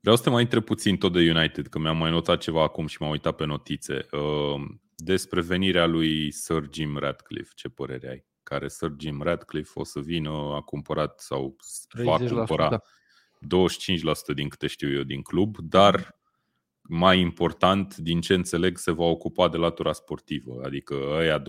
vreau 0.00 0.16
să 0.16 0.22
te 0.22 0.30
mai 0.30 0.42
întreb 0.42 0.64
puțin 0.64 0.96
tot 0.96 1.12
de 1.12 1.30
United, 1.30 1.66
că 1.66 1.78
mi-am 1.78 1.96
mai 1.96 2.10
notat 2.10 2.40
ceva 2.40 2.62
acum 2.62 2.86
și 2.86 2.96
m-am 3.00 3.10
uitat 3.10 3.36
pe 3.36 3.44
notițe. 3.44 4.06
Um, 4.10 4.82
despre 4.94 5.40
venirea 5.40 5.86
lui 5.86 6.30
Sir 6.30 6.68
Jim 6.72 6.96
Radcliffe, 6.96 7.52
ce 7.54 7.68
părere 7.68 8.08
ai? 8.08 8.24
Care 8.42 8.68
Sir 8.68 8.92
Jim 8.98 9.22
Radcliffe 9.22 9.72
o 9.74 9.84
să 9.84 10.00
vină, 10.00 10.30
a 10.30 10.60
cumpărat 10.60 11.20
sau 11.20 11.56
va 12.02 12.18
30%, 12.18 12.28
cumpăra 12.28 12.68
da. 12.68 12.80
25% 14.32 14.34
din 14.34 14.48
câte 14.48 14.66
știu 14.66 14.92
eu 14.92 15.02
din 15.02 15.22
club, 15.22 15.58
dar 15.58 16.21
mai 16.88 17.20
important, 17.20 17.96
din 17.96 18.20
ce 18.20 18.34
înțeleg, 18.34 18.78
se 18.78 18.90
va 18.90 19.04
ocupa 19.04 19.48
de 19.48 19.56
latura 19.56 19.92
sportivă. 19.92 20.60
Adică 20.64 20.94
ăia 21.18 21.40
25% 21.40 21.44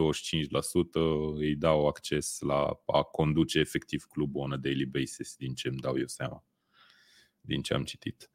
îi 1.35 1.55
dau 1.55 1.87
acces 1.87 2.37
la 2.39 2.81
a 2.85 3.01
conduce 3.01 3.59
efectiv 3.59 4.03
clubul 4.03 4.41
on 4.41 4.51
a 4.51 4.57
daily 4.57 4.85
basis, 4.85 5.35
din 5.37 5.53
ce 5.53 5.67
îmi 5.67 5.77
dau 5.77 5.97
eu 5.97 6.07
seama, 6.07 6.43
din 7.41 7.61
ce 7.61 7.73
am 7.73 7.83
citit. 7.83 8.29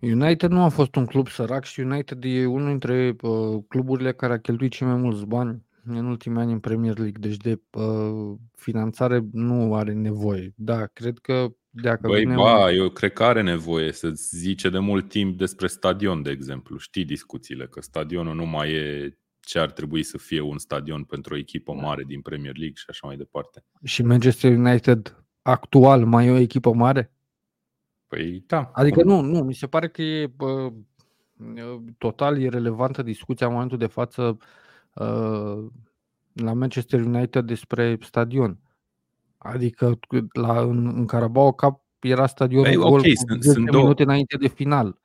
United 0.00 0.50
nu 0.50 0.62
a 0.62 0.68
fost 0.68 0.94
un 0.94 1.06
club 1.06 1.28
sărac 1.28 1.64
și 1.64 1.80
United 1.80 2.24
e 2.24 2.46
unul 2.46 2.68
dintre 2.68 3.16
uh, 3.20 3.62
cluburile 3.68 4.12
care 4.12 4.32
a 4.32 4.40
cheltuit 4.40 4.72
cei 4.72 4.86
mai 4.86 4.96
mulți 4.96 5.26
bani 5.26 5.64
în 5.84 6.06
ultimii 6.06 6.40
ani 6.40 6.52
în 6.52 6.60
Premier 6.60 6.98
League, 6.98 7.28
deci 7.28 7.36
de 7.36 7.60
uh, 7.70 8.34
finanțare 8.54 9.24
nu 9.32 9.74
are 9.74 9.92
nevoie. 9.92 10.52
Da, 10.56 10.86
cred 10.86 11.18
că 11.18 11.48
dacă 11.82 12.06
Băi, 12.06 12.20
vine 12.20 12.34
ba, 12.34 12.72
eu 12.72 12.88
cred 12.88 13.12
că 13.12 13.24
are 13.24 13.42
nevoie 13.42 13.92
să 13.92 14.10
zice 14.14 14.70
de 14.70 14.78
mult 14.78 15.08
timp 15.08 15.38
despre 15.38 15.66
stadion, 15.66 16.22
de 16.22 16.30
exemplu. 16.30 16.76
Știi 16.78 17.04
discuțiile, 17.04 17.66
că 17.66 17.80
stadionul 17.80 18.34
nu 18.34 18.46
mai 18.46 18.72
e 18.72 19.18
ce 19.40 19.58
ar 19.58 19.70
trebui 19.70 20.02
să 20.02 20.18
fie 20.18 20.40
un 20.40 20.58
stadion 20.58 21.04
pentru 21.04 21.34
o 21.34 21.36
echipă 21.36 21.72
mare 21.72 22.02
din 22.06 22.20
Premier 22.20 22.56
League 22.56 22.76
și 22.76 22.84
așa 22.88 23.06
mai 23.06 23.16
departe. 23.16 23.64
și 23.84 24.02
Manchester 24.02 24.56
United 24.56 25.24
actual 25.42 26.04
mai 26.04 26.26
e 26.26 26.30
o 26.30 26.36
echipă 26.36 26.72
mare? 26.72 27.12
Păi 28.06 28.44
da. 28.46 28.70
Adică 28.74 29.02
nu, 29.02 29.20
nu, 29.20 29.42
mi 29.42 29.54
se 29.54 29.66
pare 29.66 29.88
că 29.88 30.02
e 30.02 30.26
bă, 30.26 30.72
total 31.98 32.40
irelevantă 32.40 33.02
discuția 33.02 33.46
în 33.46 33.52
momentul 33.52 33.78
de 33.78 33.86
față 33.86 34.38
uh, 34.94 35.66
la 36.32 36.52
Manchester 36.52 37.00
United 37.00 37.44
despre 37.44 37.98
stadion. 38.00 38.58
Adică 39.38 39.98
la, 40.32 40.60
în, 40.60 40.86
în 40.96 41.06
Carabao 41.06 41.52
Cup 41.52 41.80
era 42.00 42.26
stadionul 42.26 42.64
Păi, 42.66 42.74
gol 42.76 42.86
ok, 42.98 43.00
cu 43.00 43.10
sunt- 43.28 43.42
10 43.42 43.54
sunt 43.54 43.70
două. 43.70 43.82
minute 43.82 44.02
înainte 44.02 44.36
de 44.36 44.48
final. 44.48 44.98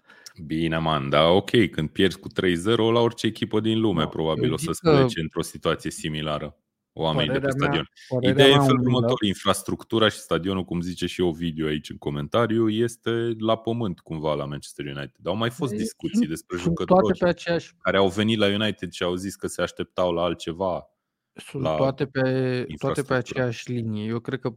Bine, 0.45 0.77
man, 0.77 1.09
dar 1.09 1.29
ok, 1.31 1.69
când 1.71 1.89
pierzi 1.89 2.19
cu 2.19 2.27
3-0, 2.29 2.91
la 2.93 2.99
orice 2.99 3.27
echipă 3.27 3.59
din 3.59 3.79
lume 3.79 4.01
Nu, 4.03 4.07
probabil 4.09 4.43
eu 4.47 4.53
o 4.53 4.57
să 4.57 4.71
zic 4.71 4.81
că- 4.81 4.97
plece 4.97 5.19
într-o 5.21 5.41
situație 5.41 5.91
similară 5.91 6.55
oamenii 6.93 7.31
de 7.31 7.39
pe 7.39 7.45
Părerea 7.47 7.55
mea- 7.59 7.67
stadion. 7.67 7.89
Părerea 8.07 8.31
Ideea 8.31 8.47
e 8.47 8.51
în 8.51 8.57
mea, 8.57 8.65
felul 8.65 8.79
umilă, 8.81 8.95
următor, 8.97 9.21
infrastructura 9.23 10.09
și 10.09 10.17
stadionul, 10.17 10.63
cum 10.63 10.81
zice 10.81 11.05
și 11.05 11.21
eu 11.21 11.29
video 11.31 11.67
aici 11.67 11.89
în 11.89 11.97
comentariu, 11.97 12.69
este 12.69 13.35
la 13.39 13.55
pământ 13.55 13.99
cumva 13.99 14.33
la 14.33 14.45
Manchester 14.45 14.85
United. 14.85 15.25
Au 15.27 15.35
mai 15.35 15.49
fost 15.49 15.71
Ei, 15.71 15.77
discuții 15.77 16.15
sunt- 16.17 16.29
despre 16.29 16.57
sunt 16.57 16.75
toate 16.75 16.91
jucători 16.91 17.17
pe 17.17 17.27
aceeași 17.27 17.73
care 17.81 17.97
au 17.97 18.07
venit 18.07 18.37
la 18.37 18.45
United 18.47 18.91
și 18.91 19.03
au 19.03 19.15
zis 19.15 19.35
că 19.35 19.47
se 19.47 19.61
așteptau 19.61 20.11
la 20.11 20.21
altceva. 20.23 20.85
Sunt 21.33 21.63
la 21.63 21.75
toate 21.75 22.05
pe, 22.05 22.21
toate 22.21 22.63
pe 22.63 22.71
infrastructură. 22.71 23.17
aceeași 23.17 23.71
linie. 23.71 24.05
Eu 24.05 24.19
cred 24.19 24.39
că 24.39 24.53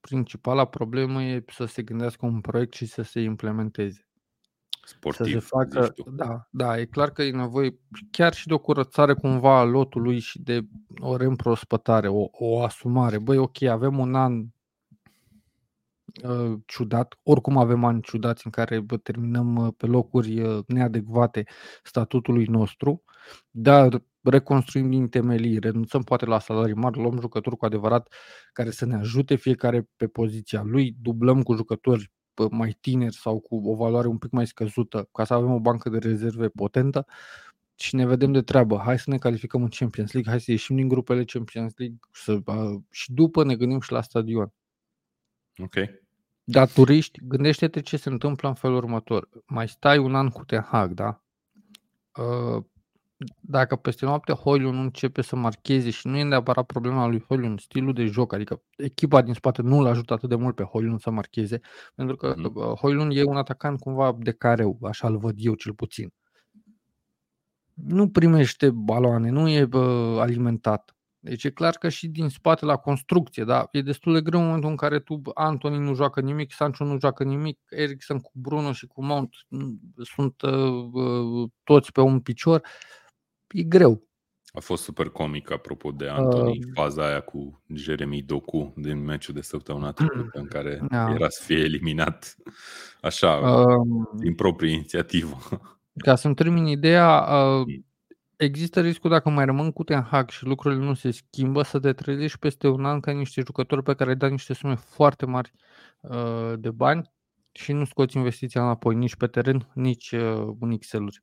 principala 0.00 0.64
problemă 0.64 1.22
e 1.22 1.44
să 1.48 1.64
se 1.64 1.82
gândească 1.82 2.26
un 2.26 2.40
proiect 2.40 2.72
și 2.72 2.86
să 2.86 3.02
se 3.02 3.20
implementeze. 3.20 4.04
Sportiv, 4.84 5.26
să 5.26 5.32
se 5.32 5.38
facă, 5.38 5.82
zici 5.82 6.04
tu. 6.04 6.10
da, 6.10 6.48
da, 6.50 6.78
e 6.78 6.84
clar 6.84 7.10
că 7.10 7.22
e 7.22 7.30
nevoie 7.30 7.78
chiar 8.10 8.34
și 8.34 8.46
de 8.46 8.54
o 8.54 8.58
curățare 8.58 9.14
cumva 9.14 9.58
a 9.58 9.64
lotului 9.64 10.18
și 10.18 10.42
de 10.42 10.60
o 10.98 11.16
reîmprospătare, 11.16 12.08
o, 12.08 12.28
o 12.30 12.62
asumare. 12.62 13.18
Băi, 13.18 13.36
ok, 13.36 13.62
avem 13.62 13.98
un 13.98 14.14
an 14.14 14.44
uh, 16.22 16.58
ciudat, 16.66 17.18
oricum 17.22 17.56
avem 17.56 17.84
ani 17.84 18.02
ciudați 18.02 18.42
în 18.44 18.50
care 18.50 18.80
bă, 18.80 18.96
terminăm 18.96 19.56
uh, 19.56 19.72
pe 19.76 19.86
locuri 19.86 20.40
uh, 20.40 20.64
neadecvate 20.66 21.44
statutului 21.82 22.44
nostru, 22.44 23.04
dar 23.50 24.02
reconstruim 24.22 24.90
din 24.90 25.08
temelii, 25.08 25.58
renunțăm 25.58 26.02
poate 26.02 26.24
la 26.24 26.38
salarii 26.38 26.74
mari, 26.74 26.98
luăm 26.98 27.20
jucători 27.20 27.56
cu 27.56 27.64
adevărat 27.64 28.14
care 28.52 28.70
să 28.70 28.86
ne 28.86 28.94
ajute 28.94 29.34
fiecare 29.34 29.88
pe 29.96 30.06
poziția 30.06 30.62
lui, 30.62 30.96
dublăm 31.00 31.42
cu 31.42 31.54
jucători 31.54 32.10
mai 32.50 32.76
tineri 32.80 33.14
sau 33.14 33.40
cu 33.40 33.70
o 33.70 33.74
valoare 33.74 34.06
un 34.06 34.18
pic 34.18 34.30
mai 34.30 34.46
scăzută 34.46 35.08
ca 35.12 35.24
să 35.24 35.34
avem 35.34 35.50
o 35.50 35.60
bancă 35.60 35.88
de 35.88 35.98
rezerve 35.98 36.48
potentă 36.48 37.06
și 37.74 37.94
ne 37.94 38.06
vedem 38.06 38.32
de 38.32 38.42
treabă. 38.42 38.80
Hai 38.84 38.98
să 38.98 39.10
ne 39.10 39.18
calificăm 39.18 39.62
în 39.62 39.68
Champions 39.68 40.12
League, 40.12 40.30
hai 40.30 40.40
să 40.40 40.50
ieșim 40.50 40.76
din 40.76 40.88
grupele 40.88 41.24
Champions 41.24 41.72
League 41.76 41.98
să, 42.12 42.32
uh, 42.32 42.80
și 42.90 43.12
după 43.12 43.44
ne 43.44 43.56
gândim 43.56 43.80
și 43.80 43.92
la 43.92 44.02
stadion. 44.02 44.52
Ok. 45.58 45.74
Dar 46.44 46.68
turiști, 46.68 47.20
gândește-te 47.24 47.80
ce 47.80 47.96
se 47.96 48.08
întâmplă 48.08 48.48
în 48.48 48.54
felul 48.54 48.76
următor. 48.76 49.28
Mai 49.46 49.68
stai 49.68 49.98
un 49.98 50.14
an 50.14 50.28
cu 50.28 50.44
Ten 50.44 50.60
Hag, 50.60 50.92
da? 50.92 51.22
Uh, 52.16 52.64
dacă 53.40 53.76
peste 53.76 54.04
noapte 54.04 54.32
Hoylund 54.32 54.74
nu 54.74 54.80
începe 54.80 55.22
să 55.22 55.36
marcheze 55.36 55.90
și 55.90 56.06
nu 56.06 56.16
e 56.16 56.22
neapărat 56.22 56.66
problema 56.66 57.06
lui 57.06 57.24
Hoylund, 57.28 57.60
stilul 57.60 57.92
de 57.92 58.04
joc, 58.04 58.32
adică 58.32 58.62
echipa 58.76 59.22
din 59.22 59.34
spate 59.34 59.62
nu 59.62 59.80
l 59.80 59.86
ajută 59.86 60.12
atât 60.12 60.28
de 60.28 60.34
mult 60.34 60.54
pe 60.54 60.62
Hoylund 60.62 61.00
să 61.00 61.10
marcheze, 61.10 61.60
pentru 61.94 62.16
că 62.16 62.34
mm-hmm. 62.34 62.78
Hoylund 62.78 63.16
e 63.16 63.24
un 63.24 63.36
atacant 63.36 63.80
cumva 63.80 64.16
de 64.18 64.32
careu, 64.32 64.78
așa 64.82 65.08
îl 65.08 65.18
văd 65.18 65.34
eu 65.36 65.54
cel 65.54 65.74
puțin. 65.74 66.12
Nu 67.74 68.08
primește 68.08 68.70
baloane, 68.70 69.30
nu 69.30 69.48
e 69.48 69.64
bă, 69.64 70.16
alimentat. 70.20 70.94
Deci 71.18 71.44
e 71.44 71.50
clar 71.50 71.74
că 71.74 71.88
și 71.88 72.08
din 72.08 72.28
spate 72.28 72.64
la 72.64 72.76
construcție, 72.76 73.44
da? 73.44 73.68
E 73.72 73.82
destul 73.82 74.12
de 74.12 74.20
greu 74.20 74.40
în 74.40 74.46
momentul 74.46 74.70
în 74.70 74.76
care 74.76 74.98
tu, 74.98 75.20
Antoni 75.34 75.78
nu 75.78 75.94
joacă 75.94 76.20
nimic, 76.20 76.52
Sancho 76.52 76.84
nu 76.84 76.98
joacă 76.98 77.24
nimic, 77.24 77.58
Eriksen 77.68 78.18
cu 78.18 78.30
Bruno 78.34 78.72
și 78.72 78.86
cu 78.86 79.04
Mount 79.04 79.30
sunt 80.14 80.42
uh, 80.42 80.88
uh, 80.92 81.50
toți 81.64 81.92
pe 81.92 82.00
un 82.00 82.20
picior. 82.20 82.60
Uh, 82.60 82.98
e 83.52 83.62
greu. 83.62 84.08
A 84.52 84.60
fost 84.60 84.82
super 84.82 85.08
comic, 85.08 85.50
apropo 85.50 85.90
de 85.90 86.08
Anthony, 86.08 86.58
uh, 86.58 86.70
faza 86.74 87.06
aia 87.06 87.20
cu 87.20 87.62
Jeremy 87.74 88.22
Doku 88.22 88.72
din 88.76 89.04
meciul 89.04 89.34
de 89.34 89.40
săptămâna 89.40 89.92
trecută, 89.92 90.38
în 90.38 90.46
care 90.46 90.80
da. 90.88 91.10
era 91.10 91.28
să 91.28 91.42
fie 91.44 91.58
eliminat 91.58 92.36
așa, 93.00 93.30
uh, 93.36 93.86
din 94.16 94.34
proprie 94.34 94.72
inițiativă. 94.72 95.38
Ca 96.04 96.14
să-mi 96.14 96.34
termin 96.34 96.66
ideea, 96.66 97.20
uh, 97.20 97.80
există 98.36 98.80
riscul 98.80 99.10
dacă 99.10 99.30
mai 99.30 99.44
rămân 99.44 99.72
cu 99.72 99.84
Ten 99.84 100.02
Hag 100.02 100.28
și 100.28 100.44
lucrurile 100.44 100.84
nu 100.84 100.94
se 100.94 101.10
schimbă, 101.10 101.62
să 101.62 101.78
te 101.78 101.92
trezești 101.92 102.38
peste 102.38 102.68
un 102.68 102.84
an 102.84 103.00
ca 103.00 103.12
niște 103.12 103.42
jucători 103.46 103.82
pe 103.82 103.94
care 103.94 104.10
ai 104.10 104.16
dat 104.16 104.30
niște 104.30 104.54
sume 104.54 104.74
foarte 104.74 105.26
mari 105.26 105.52
uh, 106.00 106.52
de 106.58 106.70
bani 106.70 107.12
și 107.52 107.72
nu 107.72 107.84
scoți 107.84 108.16
investiția 108.16 108.62
înapoi 108.62 108.94
nici 108.94 109.16
pe 109.16 109.26
teren, 109.26 109.68
nici 109.74 110.12
uh, 110.12 110.56
în 110.60 110.70
Excel-uri. 110.70 111.22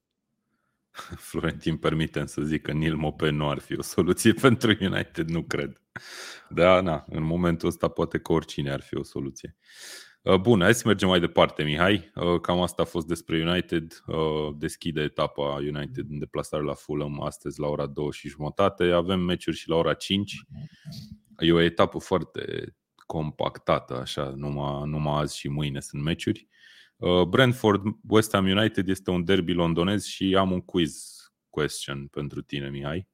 Florentin 1.30 1.78
permite 1.78 2.26
să 2.26 2.42
zic 2.42 2.62
că 2.62 2.72
Nil 2.72 2.96
Mope 2.96 3.30
nu 3.30 3.50
ar 3.50 3.60
fi 3.60 3.78
o 3.78 3.82
soluție 3.82 4.34
pentru 4.48 4.76
United, 4.80 5.30
nu 5.30 5.44
cred. 5.44 5.82
Da, 6.50 6.82
na, 6.82 7.06
în 7.10 7.24
momentul 7.24 7.68
ăsta 7.68 7.88
poate 7.88 8.20
că 8.20 8.32
oricine 8.32 8.72
ar 8.72 8.82
fi 8.82 8.96
o 8.96 9.04
soluție. 9.04 9.58
Uh, 10.22 10.36
bun, 10.36 10.62
hai 10.62 10.74
să 10.74 10.84
mergem 10.86 11.08
mai 11.08 11.20
departe, 11.20 11.64
Mihai. 11.64 12.12
Uh, 12.16 12.40
cam 12.42 12.62
asta 12.62 12.82
a 12.82 12.86
fost 12.86 13.08
despre 13.08 13.42
United. 13.50 14.04
Uh, 14.06 14.56
deschide 14.58 15.02
etapa 15.02 15.42
United 15.44 16.06
în 16.10 16.20
deplasare 16.20 16.64
la 16.64 16.74
Fulham 16.74 17.22
astăzi 17.22 17.60
la 17.60 17.68
ora 17.68 17.86
2 17.86 18.12
și 18.12 18.28
jumătate. 18.28 18.84
Avem 18.84 19.20
meciuri 19.20 19.58
și 19.58 19.70
la 19.70 19.76
ora 19.76 19.94
5. 19.94 20.44
E 21.38 21.52
o 21.52 21.60
etapă 21.60 22.00
foarte 22.00 22.76
compactată, 23.06 24.00
așa, 24.00 24.34
numai, 24.36 24.90
numai 24.90 25.22
azi 25.22 25.38
și 25.38 25.48
mâine 25.48 25.80
sunt 25.80 26.04
meciuri. 26.04 26.48
Uh, 26.98 27.24
Brentford 27.24 27.82
West 28.08 28.34
Ham 28.34 28.46
United 28.46 28.88
este 28.88 29.12
un 29.12 29.24
derby 29.24 29.54
londonez 29.54 30.06
și 30.06 30.36
am 30.36 30.52
un 30.52 30.62
quiz 30.62 31.16
question 31.50 32.08
pentru 32.08 32.42
tine, 32.42 32.70
Mihai. 32.70 33.08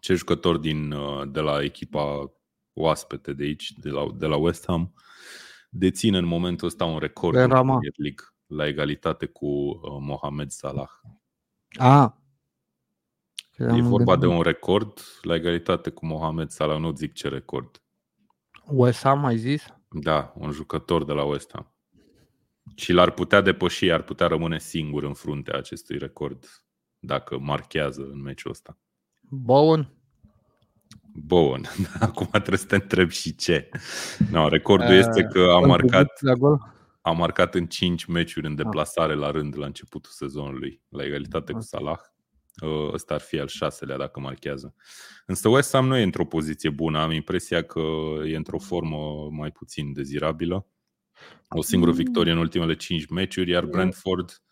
Ce 0.00 0.14
jucător 0.14 0.56
din, 0.58 0.92
uh, 0.92 1.28
de 1.30 1.40
la 1.40 1.62
echipa 1.62 2.32
oaspete 2.72 3.32
de 3.32 3.44
aici, 3.44 3.72
de 3.72 3.88
la, 3.88 4.06
de 4.14 4.26
la 4.26 4.36
West 4.36 4.64
Ham, 4.66 4.94
deține 5.70 6.18
în 6.18 6.24
momentul 6.24 6.66
ăsta 6.66 6.84
un 6.84 6.98
record 6.98 7.36
în 7.36 7.48
Premier 7.48 7.94
League 7.96 8.24
la 8.46 8.66
egalitate 8.66 9.26
cu 9.26 9.46
uh, 9.46 9.78
Mohamed 10.00 10.50
Salah. 10.50 10.90
A. 11.78 12.18
E 13.58 13.82
vorba 13.82 14.16
de 14.16 14.26
un 14.26 14.42
record 14.42 15.00
la 15.22 15.34
egalitate 15.34 15.90
cu 15.90 16.06
Mohamed 16.06 16.50
Salah, 16.50 16.78
nu 16.78 16.92
zic 16.94 17.12
ce 17.12 17.28
record. 17.28 17.82
West 18.66 19.02
Ham 19.02 19.24
ai 19.24 19.36
zis? 19.36 19.66
Da, 19.88 20.32
un 20.36 20.50
jucător 20.50 21.04
de 21.04 21.12
la 21.12 21.24
West 21.24 21.50
Ham. 21.52 21.73
Și 22.74 22.92
l-ar 22.92 23.10
putea 23.10 23.40
depăși, 23.40 23.90
ar 23.90 24.02
putea 24.02 24.26
rămâne 24.26 24.58
singur 24.58 25.02
în 25.02 25.14
fruntea 25.14 25.58
acestui 25.58 25.98
record 25.98 26.64
dacă 26.98 27.38
marchează 27.38 28.08
în 28.12 28.22
meciul 28.22 28.50
ăsta. 28.50 28.78
Bowen? 29.20 29.88
Bowen. 31.14 31.62
Acum 32.00 32.26
trebuie 32.26 32.58
să 32.58 32.66
te 32.66 32.74
întreb 32.74 33.10
și 33.10 33.34
ce. 33.34 33.68
No, 34.30 34.48
recordul 34.48 34.90
uh, 34.90 34.98
este 34.98 35.22
că 35.22 35.50
a 35.50 35.58
marcat, 35.58 36.20
a 37.00 37.10
marcat 37.10 37.54
în 37.54 37.66
5 37.66 38.04
meciuri 38.04 38.46
în 38.46 38.52
ah. 38.52 38.58
deplasare 38.58 39.14
la 39.14 39.30
rând 39.30 39.58
la 39.58 39.66
începutul 39.66 40.10
sezonului, 40.14 40.82
la 40.88 41.04
egalitate 41.04 41.52
cu 41.52 41.60
Salah. 41.60 41.98
Uh, 42.62 42.92
ăsta 42.92 43.14
ar 43.14 43.20
fi 43.20 43.38
al 43.38 43.46
șaselea 43.46 43.96
dacă 43.96 44.20
marchează. 44.20 44.74
Însă 45.26 45.48
West 45.48 45.72
Ham 45.72 45.86
nu 45.86 45.96
e 45.96 46.02
într-o 46.02 46.24
poziție 46.24 46.70
bună. 46.70 46.98
Am 46.98 47.10
impresia 47.10 47.62
că 47.62 47.80
e 48.24 48.36
într-o 48.36 48.58
formă 48.58 49.28
mai 49.30 49.50
puțin 49.50 49.92
dezirabilă. 49.92 50.66
O 51.48 51.62
singură 51.62 51.90
mm. 51.90 51.96
victorie 51.96 52.32
în 52.32 52.38
ultimele 52.38 52.76
5 52.76 53.06
meciuri, 53.06 53.50
iar 53.50 53.64
Brentford 53.64 54.42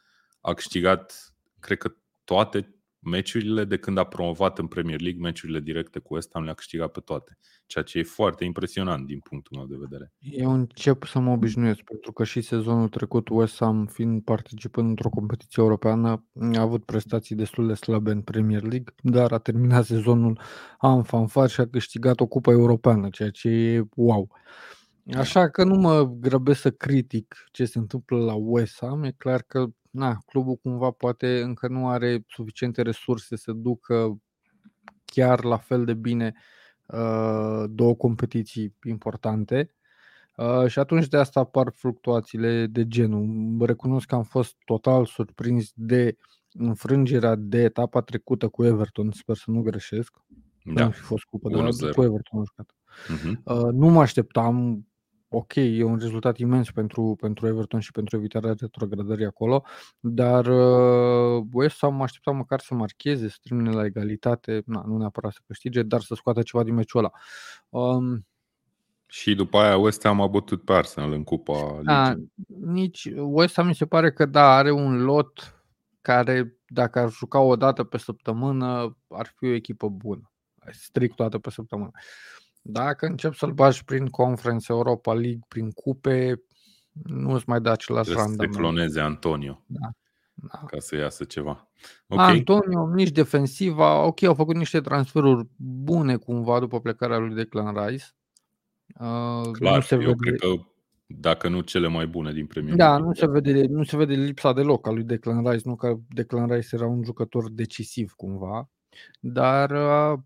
a 0.41 0.55
câștigat, 0.55 1.35
cred 1.61 1.79
că 1.79 1.95
toate 2.25 2.83
meciurile 3.03 3.65
de 3.65 3.77
când 3.77 3.99
a 3.99 4.05
promovat 4.05 4.59
în 4.59 4.67
Premier 4.67 5.01
League, 5.01 5.21
meciurile 5.21 5.61
directe 5.61 5.99
cu 5.99 6.15
West 6.15 6.31
Ham 6.33 6.45
le-a 6.45 6.55
câștigat 6.55 6.93
pe 6.93 7.01
toate, 7.01 7.39
ceea 7.67 7.85
ce 7.85 7.99
e 7.99 8.03
foarte 8.03 8.45
impresionant 8.45 9.07
din 9.07 9.19
punctul 9.19 9.57
meu 9.57 9.67
de 9.67 9.77
vedere. 9.79 10.13
Eu 10.19 10.53
încep 10.53 11.05
să 11.05 11.19
mă 11.19 11.31
obișnuiesc, 11.31 11.81
pentru 11.81 12.13
că 12.13 12.25
și 12.25 12.41
sezonul 12.41 12.89
trecut 12.89 13.29
West 13.29 13.57
Ham, 13.59 13.87
fiind 13.87 14.23
participând 14.23 14.89
într-o 14.89 15.09
competiție 15.09 15.63
europeană, 15.63 16.27
a 16.55 16.61
avut 16.61 16.85
prestații 16.85 17.37
destul 17.37 17.67
de 17.67 17.75
slabe 17.75 18.11
în 18.11 18.21
Premier 18.21 18.63
League, 18.63 18.95
dar 19.03 19.33
a 19.33 19.39
terminat 19.39 19.85
sezonul 19.85 20.41
în 20.81 21.03
fanfar 21.03 21.49
și 21.49 21.61
a 21.61 21.67
câștigat 21.67 22.21
o 22.21 22.27
cupă 22.27 22.51
europeană, 22.51 23.09
ceea 23.09 23.31
ce 23.31 23.49
e 23.49 23.85
wow. 23.95 24.31
Așa 25.17 25.49
că 25.49 25.65
nu 25.65 25.75
mă 25.75 26.05
grăbesc 26.05 26.61
să 26.61 26.71
critic 26.71 27.45
ce 27.51 27.65
se 27.65 27.79
întâmplă 27.79 28.19
la 28.19 28.35
West 28.35 28.79
Ham. 28.81 29.03
E 29.03 29.11
clar 29.11 29.43
că 29.43 29.67
na, 29.91 30.19
clubul 30.27 30.57
cumva 30.57 30.91
poate 30.91 31.41
încă 31.41 31.69
nu 31.69 31.89
are 31.89 32.25
suficiente 32.29 32.83
resurse 32.83 33.37
să 33.37 33.53
ducă 33.53 34.21
chiar 35.05 35.45
la 35.45 35.57
fel 35.57 35.85
de 35.85 35.95
bine 35.95 36.35
uh, 36.87 37.65
două 37.71 37.95
competiții 37.95 38.75
importante. 38.85 39.75
Uh, 40.37 40.67
și 40.67 40.79
atunci 40.79 41.09
de 41.09 41.17
asta 41.17 41.41
apar 41.41 41.73
fluctuațiile 41.75 42.67
de 42.67 42.87
genul. 42.87 43.57
Recunosc 43.61 44.07
că 44.07 44.15
am 44.15 44.23
fost 44.23 44.57
total 44.65 45.07
surprins 45.07 45.73
de 45.75 46.17
înfrângerea 46.53 47.35
de 47.35 47.63
etapa 47.63 48.01
trecută 48.01 48.49
cu 48.49 48.65
Everton, 48.65 49.11
sper 49.11 49.37
să 49.37 49.51
nu 49.51 49.63
greșesc. 49.63 50.17
Da. 50.65 50.85
Nu 50.85 50.91
fi 50.91 51.01
fost 51.01 51.25
cupă, 51.25 51.49
dar 51.51 51.69
cu 51.95 52.03
Everton 52.03 52.39
am 52.39 52.45
jucat. 52.45 52.75
Uh-huh. 53.07 53.43
Uh, 53.45 53.73
nu 53.73 53.89
mă 53.89 54.01
așteptam 54.01 54.87
ok, 55.33 55.55
e 55.55 55.83
un 55.83 55.99
rezultat 55.99 56.39
imens 56.39 56.71
pentru, 56.71 57.17
pentru 57.21 57.47
Everton 57.47 57.81
și 57.81 57.91
pentru 57.91 58.17
evitarea 58.17 58.55
retrogradării 58.61 59.25
acolo, 59.25 59.65
dar 60.01 60.47
uh, 60.47 61.45
West 61.53 61.79
Ham 61.81 61.95
mă 61.95 62.03
așteptam 62.03 62.37
măcar 62.37 62.61
să 62.61 62.75
marcheze, 62.75 63.29
să 63.29 63.37
termine 63.43 63.71
la 63.71 63.85
egalitate, 63.85 64.63
na, 64.67 64.83
nu 64.87 64.97
neapărat 64.97 65.33
să 65.33 65.39
câștige, 65.47 65.83
dar 65.83 66.01
să 66.01 66.15
scoată 66.15 66.43
ceva 66.43 66.63
din 66.63 66.75
meciul 66.75 66.99
ăla. 66.99 67.11
Um, 67.69 68.27
și 69.07 69.35
după 69.35 69.59
aia 69.59 69.77
West 69.77 70.05
Ham 70.05 70.21
a 70.21 70.27
bătut 70.27 70.65
pe 70.65 70.73
Arsenal 70.73 71.13
în 71.13 71.25
Cupa 71.25 71.81
da, 71.83 72.15
Nici 72.61 73.11
West 73.17 73.55
Ham 73.55 73.67
mi 73.67 73.75
se 73.75 73.87
pare 73.87 74.13
că 74.13 74.27
da, 74.27 74.57
are 74.57 74.71
un 74.71 75.03
lot 75.05 75.63
care 76.01 76.57
dacă 76.67 76.99
ar 76.99 77.11
juca 77.11 77.41
o 77.41 77.57
dată 77.57 77.85
pe 77.85 77.99
săptămână 77.99 78.97
ar 79.09 79.33
fi 79.37 79.45
o 79.45 79.55
echipă 79.55 79.89
bună. 79.89 80.33
Strict 80.71 81.21
o 81.21 81.23
dată 81.23 81.39
pe 81.39 81.51
săptămână. 81.51 81.91
Uh, 81.95 82.42
dacă 82.63 83.07
încep 83.07 83.35
să-l 83.35 83.53
bagi 83.53 83.85
prin 83.85 84.07
Conference 84.07 84.73
Europa 84.73 85.13
League, 85.13 85.45
prin 85.49 85.71
cupe, 85.71 86.43
nu 86.93 87.33
îți 87.33 87.45
mai 87.47 87.61
da 87.61 87.71
același 87.71 88.05
Trebuie 88.05 88.25
randament. 88.25 88.55
Să 88.55 88.61
cloneze 88.61 89.01
Antonio. 89.01 89.63
Da. 89.67 89.91
Da. 90.35 90.63
Ca 90.67 90.79
să 90.79 90.97
iasă 90.97 91.25
ceva. 91.25 91.69
Okay. 92.07 92.37
Antonio, 92.37 92.89
nici 92.95 93.11
defensiva, 93.11 94.03
ok, 94.03 94.23
au 94.23 94.35
făcut 94.35 94.57
niște 94.57 94.81
transferuri 94.81 95.49
bune 95.57 96.17
cumva 96.17 96.59
după 96.59 96.81
plecarea 96.81 97.19
lui 97.19 97.35
Declan 97.35 97.87
Rice. 97.87 98.05
Uh, 98.87 99.51
Clar, 99.53 99.75
nu 99.75 99.81
se 99.81 99.95
eu 99.95 100.01
vede... 100.01 100.15
cred 100.17 100.39
că 100.39 100.49
dacă 101.07 101.49
nu 101.49 101.61
cele 101.61 101.89
mai 101.89 102.07
bune 102.07 102.33
din 102.33 102.47
Premier 102.47 102.75
Da, 102.75 102.99
nu 102.99 103.13
se, 103.13 103.27
vede, 103.27 103.67
nu 103.67 103.85
se 103.85 103.97
vede 103.97 104.15
lipsa 104.15 104.53
deloc 104.53 104.87
a 104.87 104.91
lui 104.91 105.05
Declan 105.05 105.51
Rice, 105.51 105.69
nu 105.69 105.77
că 105.77 105.97
Declan 106.09 106.49
Rice 106.49 106.69
era 106.71 106.87
un 106.87 107.05
jucător 107.05 107.51
decisiv 107.51 108.13
cumva, 108.13 108.71
dar 109.21 109.71
uh, 109.71 110.19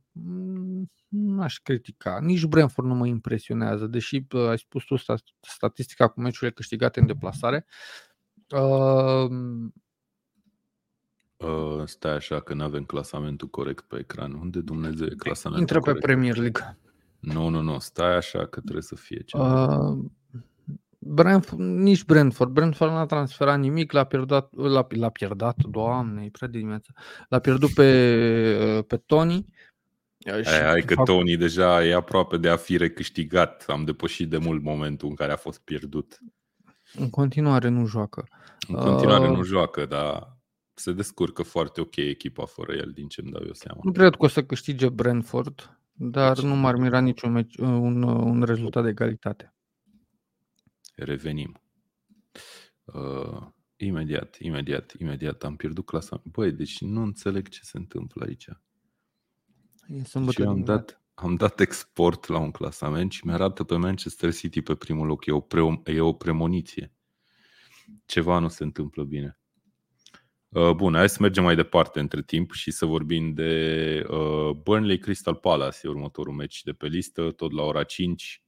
nu 1.09 1.43
aș 1.43 1.59
critica. 1.59 2.19
Nici 2.21 2.45
Brentford 2.45 2.89
nu 2.89 2.95
mă 2.95 3.07
impresionează, 3.07 3.87
deși 3.87 4.27
uh, 4.33 4.49
ai 4.49 4.59
spus 4.59 4.85
tu 4.85 4.95
statistica 5.41 6.09
cu 6.09 6.21
meciurile 6.21 6.51
câștigate 6.51 7.01
în 7.01 7.07
deplasare. 7.07 7.67
Uh, 8.49 9.29
Uh, 11.37 11.83
stai 11.85 12.15
așa 12.15 12.41
că 12.41 12.55
nu 12.55 12.63
avem 12.63 12.85
clasamentul 12.85 13.49
corect 13.49 13.85
pe 13.85 13.99
ecran. 13.99 14.33
Unde 14.33 14.61
Dumnezeu 14.61 15.07
e 15.07 15.15
clasamentul 15.15 15.61
Intră 15.61 15.79
corect? 15.79 16.01
pe 16.01 16.07
Premier 16.07 16.37
League. 16.37 16.79
Nu, 17.19 17.49
nu, 17.49 17.61
nu. 17.61 17.79
Stai 17.79 18.17
așa 18.17 18.47
că 18.47 18.61
trebuie 18.61 18.83
să 18.83 18.95
fie 18.95 19.23
ceva. 19.23 19.79
Uh, 19.79 20.05
Brentford, 21.07 21.61
nici 21.61 22.05
Brentford. 22.05 22.51
Brentford 22.51 22.93
n-a 22.93 23.07
transferat 23.07 23.59
nimic, 23.59 23.93
l-a 23.93 24.05
pierdut, 24.05 24.49
l-a, 24.51 24.87
l-a 24.89 25.11
pierdut, 25.11 25.65
doamne, 25.71 26.25
e 26.25 26.31
prea 26.31 26.49
de 26.49 26.59
dimineață. 26.59 26.93
L-a 27.29 27.39
pierdut 27.39 27.75
pe, 27.75 28.85
pe 28.87 28.97
Tony. 28.97 29.47
Hai, 30.27 30.43
hai 30.43 30.83
că 30.83 30.95
fapt... 30.95 31.09
Tony 31.09 31.37
deja 31.37 31.85
e 31.85 31.95
aproape 31.95 32.37
de 32.37 32.49
a 32.49 32.57
fi 32.57 32.77
recâștigat. 32.77 33.65
Am 33.67 33.85
depășit 33.85 34.29
de 34.29 34.39
mult 34.39 34.63
momentul 34.63 35.09
în 35.09 35.15
care 35.15 35.33
a 35.33 35.37
fost 35.37 35.61
pierdut. 35.61 36.19
În 36.95 37.11
continuare 37.11 37.69
nu 37.69 37.87
joacă. 37.87 38.29
În 38.69 38.75
continuare 38.75 39.29
uh, 39.29 39.37
nu 39.37 39.43
joacă, 39.43 39.87
dar 39.87 40.37
se 40.75 40.93
descurcă 40.93 41.43
foarte 41.43 41.81
ok 41.81 41.97
echipa 41.97 42.45
fără 42.45 42.73
el, 42.73 42.91
din 42.95 43.09
ce 43.09 43.21
îmi 43.21 43.31
dau 43.31 43.43
eu 43.47 43.53
seama. 43.53 43.81
Nu 43.83 43.93
cred 43.93 44.15
că 44.15 44.25
o 44.25 44.29
să 44.29 44.45
câștige 44.45 44.89
Brentford, 44.89 45.79
dar 45.93 46.35
deci, 46.35 46.45
nu 46.45 46.55
m-ar 46.55 46.77
mira 46.77 47.01
niciun 47.01 47.33
meci, 47.33 47.57
un, 47.57 48.03
un 48.03 48.43
rezultat 48.43 48.83
de 48.83 48.89
egalitate. 48.89 49.56
Revenim. 50.97 51.61
Uh, 52.85 53.47
imediat, 53.77 54.37
imediat, 54.39 54.95
imediat 54.99 55.45
am 55.45 55.57
pierdut 55.57 55.87
clasa. 55.87 56.23
Băi, 56.25 56.53
deci 56.53 56.81
nu 56.81 57.03
înțeleg 57.03 57.49
ce 57.49 57.61
se 57.63 57.77
întâmplă 57.77 58.25
aici. 58.25 58.49
Deci 59.87 60.41
am 60.41 60.65
dat, 60.65 61.03
am 61.15 61.35
dat 61.35 61.61
export 61.61 62.27
la 62.27 62.39
un 62.39 62.51
clasament 62.51 63.13
și 63.13 63.27
mi-arată 63.27 63.65
pe 63.65 63.77
Manchester 63.77 64.35
City 64.35 64.63
pe 64.63 64.75
primul 64.75 65.07
loc. 65.07 65.27
E 65.27 65.33
o, 65.33 65.41
pre, 65.41 65.61
e 65.85 66.01
o 66.01 66.13
premoniție. 66.13 66.93
Ceva 68.07 68.39
nu 68.39 68.49
se 68.49 68.65
întâmplă 68.65 69.05
bine. 69.05 69.39
Uh, 70.49 70.71
bun, 70.71 70.95
hai 70.95 71.09
să 71.09 71.17
mergem 71.21 71.45
mai 71.45 71.57
departe 71.57 72.01
între 72.01 72.23
timp 72.23 72.53
și 72.53 72.71
să 72.71 72.87
vorbim 72.87 73.33
de 73.33 74.05
uh, 74.09 74.51
Burnley 74.51 74.99
Crystal 74.99 75.35
Palace, 75.35 75.79
e 75.83 75.89
următorul 75.89 76.35
meci 76.35 76.63
de 76.63 76.73
pe 76.73 76.87
listă, 76.87 77.31
tot 77.31 77.53
la 77.53 77.63
ora 77.63 77.83
5. 77.83 78.43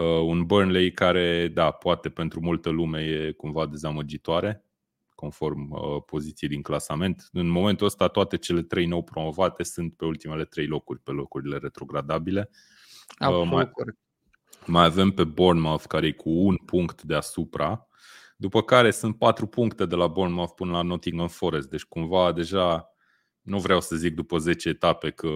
Uh, 0.00 0.22
un 0.24 0.46
Burnley 0.46 0.92
care, 0.92 1.48
da, 1.48 1.70
poate 1.70 2.08
pentru 2.08 2.40
multă 2.40 2.70
lume 2.70 3.00
e 3.00 3.32
cumva 3.32 3.66
dezamăgitoare, 3.66 4.64
conform 5.14 5.70
uh, 5.70 6.02
poziției 6.06 6.50
din 6.50 6.62
clasament. 6.62 7.28
În 7.32 7.48
momentul 7.48 7.86
ăsta 7.86 8.08
toate 8.08 8.36
cele 8.36 8.62
trei 8.62 8.86
nou 8.86 9.02
promovate 9.02 9.62
sunt 9.62 9.96
pe 9.96 10.04
ultimele 10.04 10.44
trei 10.44 10.66
locuri, 10.66 11.00
pe 11.00 11.10
locurile 11.10 11.56
retrogradabile. 11.56 12.50
uh, 13.18 13.48
mai, 13.50 13.70
mai 14.66 14.84
avem 14.84 15.10
pe 15.10 15.24
Bournemouth 15.24 15.84
care 15.86 16.06
e 16.06 16.12
cu 16.12 16.30
un 16.30 16.56
punct 16.56 17.02
deasupra, 17.02 17.86
după 18.36 18.62
care 18.62 18.90
sunt 18.90 19.18
patru 19.18 19.46
puncte 19.46 19.86
de 19.86 19.94
la 19.94 20.06
Bournemouth 20.06 20.52
până 20.56 20.70
la 20.70 20.82
Nottingham 20.82 21.28
Forest. 21.28 21.68
Deci 21.68 21.84
cumva 21.84 22.32
deja 22.32 22.94
nu 23.40 23.58
vreau 23.58 23.80
să 23.80 23.96
zic 23.96 24.14
după 24.14 24.38
10 24.38 24.68
etape 24.68 25.10
că 25.10 25.28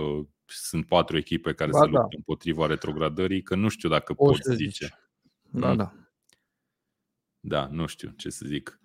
sunt 0.47 0.87
patru 0.87 1.17
echipe 1.17 1.53
care 1.53 1.71
ba, 1.71 1.79
se 1.79 1.85
luptă 1.85 2.07
da. 2.11 2.17
împotriva 2.17 2.67
retrogradării, 2.67 3.43
că 3.43 3.55
nu 3.55 3.69
știu 3.69 3.89
dacă 3.89 4.13
o 4.17 4.25
pot 4.25 4.43
zice. 4.43 4.55
Zici. 4.55 4.89
Da, 5.51 5.71
mm. 5.71 5.77
da. 5.77 5.95
Da, 7.41 7.67
nu 7.67 7.87
știu 7.87 8.11
ce 8.17 8.31
să 8.31 8.45
zic. 8.47 8.81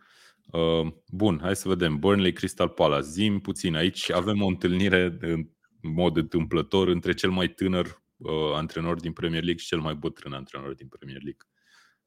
Uh, 0.52 0.92
bun, 1.08 1.40
hai 1.42 1.56
să 1.56 1.68
vedem. 1.68 2.00
Burnley 2.00 2.34
Crystal 2.34 2.70
Palace. 2.70 3.08
Zim 3.08 3.40
puțin. 3.40 3.76
Aici 3.76 4.12
avem 4.12 4.42
o 4.42 4.48
întâlnire 4.48 5.18
în 5.22 5.50
mod 5.82 6.18
întâmplător 6.18 6.88
între 6.88 7.14
cel 7.14 7.30
mai 7.30 7.48
tânăr 7.48 8.04
uh, 8.18 8.32
antrenor 8.54 9.00
din 9.00 9.14
Premier 9.14 9.44
League 9.44 9.62
și 9.62 9.68
cel 9.68 9.80
mai 9.80 9.96
bătrân 9.96 10.34
antrenor 10.34 10.74
din 10.74 10.88
Premier 10.88 11.22
League. 11.22 11.48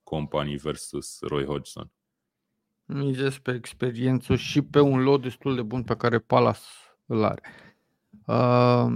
Company 0.02 0.56
versus 0.56 1.20
Roy 1.20 1.44
Hodgson. 1.44 1.92
Mizez 2.84 3.38
pe 3.38 3.54
experiență 3.54 4.36
și 4.36 4.62
pe 4.62 4.80
un 4.80 5.02
lot 5.02 5.22
destul 5.22 5.54
de 5.54 5.62
bun 5.62 5.82
pe 5.82 5.96
care 5.96 6.18
Palace 6.18 6.60
îl 7.06 7.24
are. 7.24 7.42
Uh, 8.26 8.86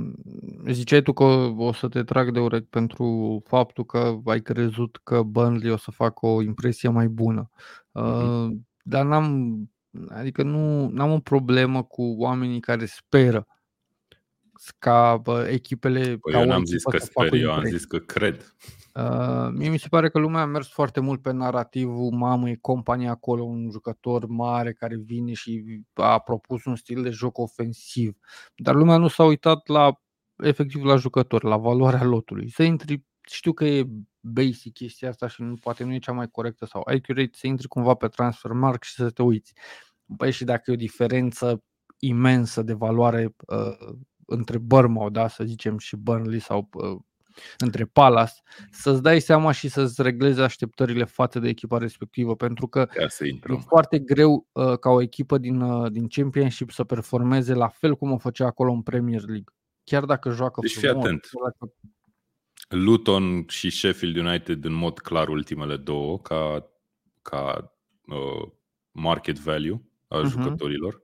ziceai 0.70 1.02
tu 1.02 1.12
că 1.12 1.24
o 1.56 1.72
să 1.72 1.88
te 1.88 2.02
trag 2.02 2.30
de 2.30 2.40
urechi 2.40 2.66
pentru 2.66 3.42
faptul 3.46 3.84
că 3.84 4.18
ai 4.24 4.40
crezut 4.42 5.00
că 5.02 5.22
Burnley 5.22 5.70
o 5.70 5.76
să 5.76 5.90
facă 5.90 6.26
o 6.26 6.42
impresie 6.42 6.88
mai 6.88 7.08
bună. 7.08 7.50
Uh, 7.92 8.02
uh-huh. 8.02 8.48
Dar 8.82 9.04
n-am, 9.04 9.56
adică 10.08 10.42
nu 10.42 10.88
n-am 10.88 11.12
o 11.12 11.18
problemă 11.18 11.82
cu 11.82 12.14
oamenii 12.18 12.60
care 12.60 12.86
speră 12.86 13.46
ca 14.78 15.16
bă, 15.16 15.48
echipele. 15.50 16.02
Păi 16.16 16.32
ca 16.32 16.40
eu 16.40 16.46
n-am 16.46 16.64
zis 16.64 16.82
că 16.82 16.98
sper, 16.98 17.32
eu 17.32 17.52
am 17.52 17.64
zis 17.64 17.84
că 17.84 17.98
cred. 17.98 18.54
Uh, 18.96 19.48
mie 19.52 19.68
mi 19.68 19.78
se 19.78 19.88
pare 19.88 20.08
că 20.08 20.18
lumea 20.18 20.40
a 20.40 20.44
mers 20.44 20.68
foarte 20.68 21.00
mult 21.00 21.22
pe 21.22 21.32
narativul 21.32 22.10
mamă, 22.10 22.48
e 22.48 22.56
compania 22.60 23.10
acolo, 23.10 23.42
un 23.42 23.70
jucător 23.70 24.26
mare 24.26 24.72
care 24.72 24.96
vine 24.96 25.32
și 25.32 25.82
a 25.94 26.18
propus 26.18 26.64
un 26.64 26.76
stil 26.76 27.02
de 27.02 27.10
joc 27.10 27.38
ofensiv. 27.38 28.16
Dar 28.54 28.74
lumea 28.74 28.96
nu 28.96 29.08
s-a 29.08 29.24
uitat 29.24 29.66
la 29.66 30.00
efectiv 30.36 30.84
la 30.84 30.96
jucător, 30.96 31.44
la 31.44 31.56
valoarea 31.56 32.04
lotului. 32.04 32.50
Să 32.50 32.62
intri, 32.62 33.04
știu 33.20 33.52
că 33.52 33.64
e 33.64 33.88
basic 34.20 34.72
chestia 34.72 35.08
asta 35.08 35.26
și 35.26 35.42
nu, 35.42 35.54
poate 35.54 35.84
nu 35.84 35.94
e 35.94 35.98
cea 35.98 36.12
mai 36.12 36.28
corectă 36.28 36.66
sau 36.66 36.82
accurate, 36.84 37.30
să 37.32 37.46
intri 37.46 37.68
cumva 37.68 37.94
pe 37.94 38.08
transfer 38.08 38.52
mark 38.52 38.82
și 38.82 38.94
să 38.94 39.10
te 39.10 39.22
uiți. 39.22 39.52
Păi 40.16 40.30
și 40.30 40.44
dacă 40.44 40.70
e 40.70 40.74
o 40.74 40.76
diferență 40.76 41.62
imensă 41.98 42.62
de 42.62 42.72
valoare 42.72 43.34
uh, 43.46 43.94
între 44.26 44.58
Bournemouth, 44.58 45.12
da, 45.12 45.28
să 45.28 45.44
zicem, 45.44 45.78
și 45.78 45.96
Burnley 45.96 46.40
sau 46.40 46.68
uh, 46.72 47.00
între 47.58 47.84
Palace, 47.84 48.32
să-ți 48.70 49.02
dai 49.02 49.20
seama 49.20 49.52
și 49.52 49.68
să-ți 49.68 50.02
reglezi 50.02 50.40
așteptările 50.40 51.04
față 51.04 51.38
de 51.38 51.48
echipa 51.48 51.78
respectivă, 51.78 52.36
pentru 52.36 52.66
că 52.66 52.88
e 53.48 53.56
foarte 53.66 53.98
greu 53.98 54.46
uh, 54.52 54.78
ca 54.78 54.90
o 54.90 55.02
echipă 55.02 55.38
din, 55.38 55.60
uh, 55.60 55.90
din 55.92 56.08
Championship 56.08 56.70
să 56.70 56.84
performeze 56.84 57.54
la 57.54 57.68
fel 57.68 57.96
cum 57.96 58.12
o 58.12 58.18
făcea 58.18 58.46
acolo 58.46 58.72
în 58.72 58.82
Premier 58.82 59.22
League. 59.22 59.54
Chiar 59.84 60.04
dacă 60.04 60.30
joacă 60.30 60.60
deci 60.60 60.72
frumos. 60.72 60.94
Fii 60.94 61.00
atent. 61.00 61.28
Dacă... 61.42 61.74
Luton 62.68 63.44
și 63.48 63.70
Sheffield 63.70 64.16
United 64.16 64.64
în 64.64 64.72
mod 64.72 64.98
clar 64.98 65.28
ultimele 65.28 65.76
două 65.76 66.18
ca, 66.18 66.70
ca 67.22 67.72
uh, 68.06 68.48
market 68.90 69.38
value 69.38 69.82
a 70.08 70.20
uh-huh. 70.20 70.28
jucătorilor. 70.28 71.02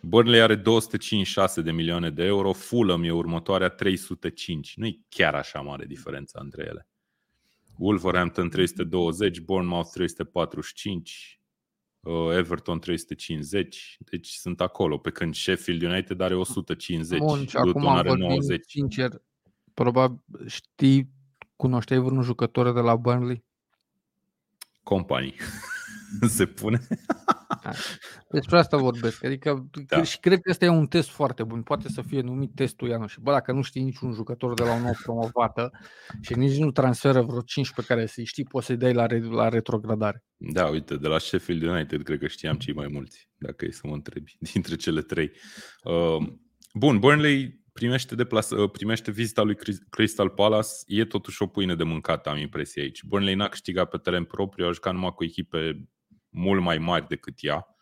Burnley 0.00 0.40
are 0.40 0.54
256 0.54 1.62
de 1.62 1.70
milioane 1.70 2.10
de 2.10 2.24
euro, 2.24 2.52
Fulham 2.52 3.02
e 3.02 3.10
următoarea 3.10 3.68
305. 3.68 4.76
Nu 4.76 4.86
e 4.86 4.98
chiar 5.08 5.34
așa 5.34 5.60
mare 5.60 5.86
diferența 5.86 6.40
între 6.42 6.64
ele. 6.68 6.88
Wolverhampton 7.76 8.48
320, 8.48 9.40
Bournemouth 9.40 9.90
345, 9.92 11.40
uh, 12.00 12.12
Everton 12.36 12.80
350, 12.80 13.98
deci 14.10 14.28
sunt 14.28 14.60
acolo, 14.60 14.98
pe 14.98 15.10
când 15.10 15.34
Sheffield 15.34 15.82
United 15.82 16.20
are 16.20 16.34
150, 16.34 17.18
Bun, 17.18 17.46
și 17.46 17.56
Luton 17.56 17.82
acum 17.82 17.86
are 17.86 18.14
90. 18.14 18.70
Sincer, 18.70 19.22
probabil 19.74 20.20
știi, 20.46 21.08
cunoșteai 21.56 22.00
vreun 22.00 22.22
jucător 22.22 22.72
de 22.72 22.80
la 22.80 22.96
Burnley? 22.96 23.44
Companii. 24.82 25.34
Se 26.36 26.46
pune? 26.46 26.80
Despre 28.30 28.58
asta 28.58 28.76
vorbesc. 28.76 29.24
Adică 29.24 29.68
da. 29.86 30.02
și 30.02 30.18
cred 30.18 30.40
că 30.40 30.50
ăsta 30.50 30.64
e 30.64 30.68
un 30.68 30.86
test 30.86 31.08
foarte 31.08 31.44
bun. 31.44 31.62
Poate 31.62 31.88
să 31.88 32.02
fie 32.02 32.20
numit 32.20 32.54
testul 32.54 32.88
Ianu. 32.88 33.06
Și 33.06 33.20
bă, 33.20 33.32
dacă 33.32 33.52
nu 33.52 33.62
știi 33.62 33.82
niciun 33.82 34.12
jucător 34.12 34.54
de 34.54 34.62
la 34.62 34.74
un 34.74 34.82
nou 34.82 34.96
promovată 35.02 35.70
și 36.20 36.34
nici 36.34 36.56
nu 36.56 36.70
transferă 36.70 37.22
vreo 37.22 37.40
5 37.40 37.72
pe 37.72 37.82
care 37.86 38.06
să-i 38.06 38.24
știi, 38.24 38.44
poți 38.44 38.66
să-i 38.66 38.76
dai 38.76 38.92
la, 38.92 39.06
re- 39.06 39.20
la 39.20 39.48
retrogradare. 39.48 40.24
Da, 40.36 40.66
uite, 40.66 40.96
de 40.96 41.08
la 41.08 41.18
Sheffield 41.18 41.62
United 41.62 42.02
cred 42.02 42.18
că 42.18 42.26
știam 42.26 42.56
cei 42.56 42.74
mai 42.74 42.88
mulți, 42.92 43.28
dacă 43.36 43.64
e 43.64 43.70
să 43.70 43.86
mă 43.86 43.94
întrebi, 43.94 44.36
dintre 44.52 44.76
cele 44.76 45.00
trei. 45.00 45.30
Uh, 45.82 46.28
bun, 46.74 46.98
Burnley 46.98 47.60
primește, 47.72 48.14
deplas- 48.14 48.50
uh, 48.50 48.70
primește 48.70 49.10
vizita 49.10 49.42
lui 49.42 49.56
Crystal 49.90 50.28
Palace, 50.28 50.68
e 50.86 51.04
totuși 51.04 51.42
o 51.42 51.46
pâine 51.46 51.74
de 51.74 51.84
mâncată, 51.84 52.28
am 52.28 52.36
impresia 52.36 52.82
aici. 52.82 53.04
Burnley 53.04 53.34
n-a 53.34 53.48
câștigat 53.48 53.88
pe 53.88 53.96
teren 53.96 54.24
propriu, 54.24 54.66
a 54.66 54.72
jucat 54.72 54.92
numai 54.92 55.12
cu 55.14 55.24
echipe 55.24 55.88
mult 56.30 56.62
mai 56.62 56.78
mari 56.78 57.06
decât 57.06 57.34
ea 57.40 57.76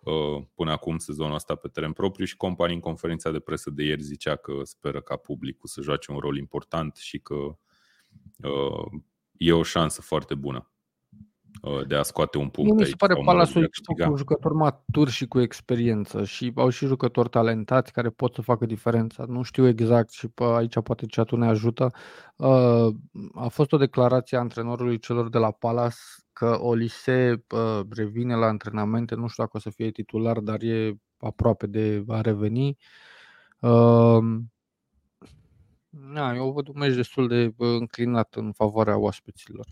uh, 0.00 0.44
până 0.54 0.70
acum 0.70 0.98
sezonul 0.98 1.34
ăsta 1.34 1.54
pe 1.54 1.68
teren 1.68 1.92
propriu 1.92 2.24
și 2.24 2.36
companii 2.36 2.74
în 2.74 2.80
conferința 2.80 3.30
de 3.30 3.40
presă 3.40 3.70
de 3.70 3.82
ieri 3.82 4.02
zicea 4.02 4.36
că 4.36 4.60
speră 4.62 5.00
ca 5.00 5.16
publicul 5.16 5.68
să 5.68 5.80
joace 5.80 6.12
un 6.12 6.18
rol 6.18 6.36
important 6.36 6.96
și 6.96 7.18
că 7.18 7.34
uh, 7.34 9.00
e 9.32 9.52
o 9.52 9.62
șansă 9.62 10.02
foarte 10.02 10.34
bună. 10.34 10.70
Uh, 11.62 11.86
de 11.86 11.94
a 11.94 12.02
scoate 12.02 12.38
un 12.38 12.48
punct 12.48 12.70
Mie 12.70 12.72
mi 12.74 12.80
aici. 12.82 12.90
se 12.90 12.96
pare 12.96 13.12
sau, 13.12 13.22
mă 13.22 13.32
rog, 13.32 13.38
Palace 13.38 13.52
de 13.52 13.58
o 13.58 13.62
a 13.62 13.64
echipă 13.64 13.92
câștiga. 13.94 14.08
cu 14.10 14.16
jucători 14.16 14.54
maturi 14.54 15.10
și 15.10 15.26
cu 15.26 15.40
experiență 15.40 16.24
și 16.24 16.52
au 16.54 16.68
și 16.68 16.86
jucători 16.86 17.28
talentați 17.28 17.92
care 17.92 18.10
pot 18.10 18.34
să 18.34 18.42
facă 18.42 18.66
diferența. 18.66 19.24
Nu 19.28 19.42
știu 19.42 19.66
exact 19.66 20.10
și 20.10 20.28
pe 20.28 20.44
aici 20.44 20.80
poate 20.80 21.06
tu 21.24 21.36
ne 21.36 21.46
ajută. 21.46 21.92
Uh, 22.36 22.94
A 23.34 23.48
fost 23.48 23.72
o 23.72 23.76
declarație 23.76 24.36
a 24.36 24.40
antrenorului 24.40 24.98
celor 24.98 25.28
de 25.28 25.38
la 25.38 25.50
Palace 25.50 25.96
că 26.32 26.58
Olise 26.60 27.44
uh, 27.54 27.80
revine 27.90 28.34
la 28.34 28.46
antrenamente, 28.46 29.14
nu 29.14 29.26
știu 29.26 29.42
dacă 29.42 29.56
o 29.56 29.60
să 29.60 29.70
fie 29.70 29.90
titular, 29.90 30.38
dar 30.38 30.62
e 30.62 30.94
aproape 31.18 31.66
de 31.66 32.04
a 32.08 32.20
reveni. 32.20 32.76
Uh, 33.60 34.18
Na, 35.90 36.34
eu 36.34 36.52
văd 36.52 36.68
un 36.68 36.74
meci 36.76 36.94
destul 36.94 37.28
de 37.28 37.44
uh, 37.56 37.68
înclinat 37.78 38.34
în 38.34 38.52
favoarea 38.52 38.98
oaspeților. 38.98 39.66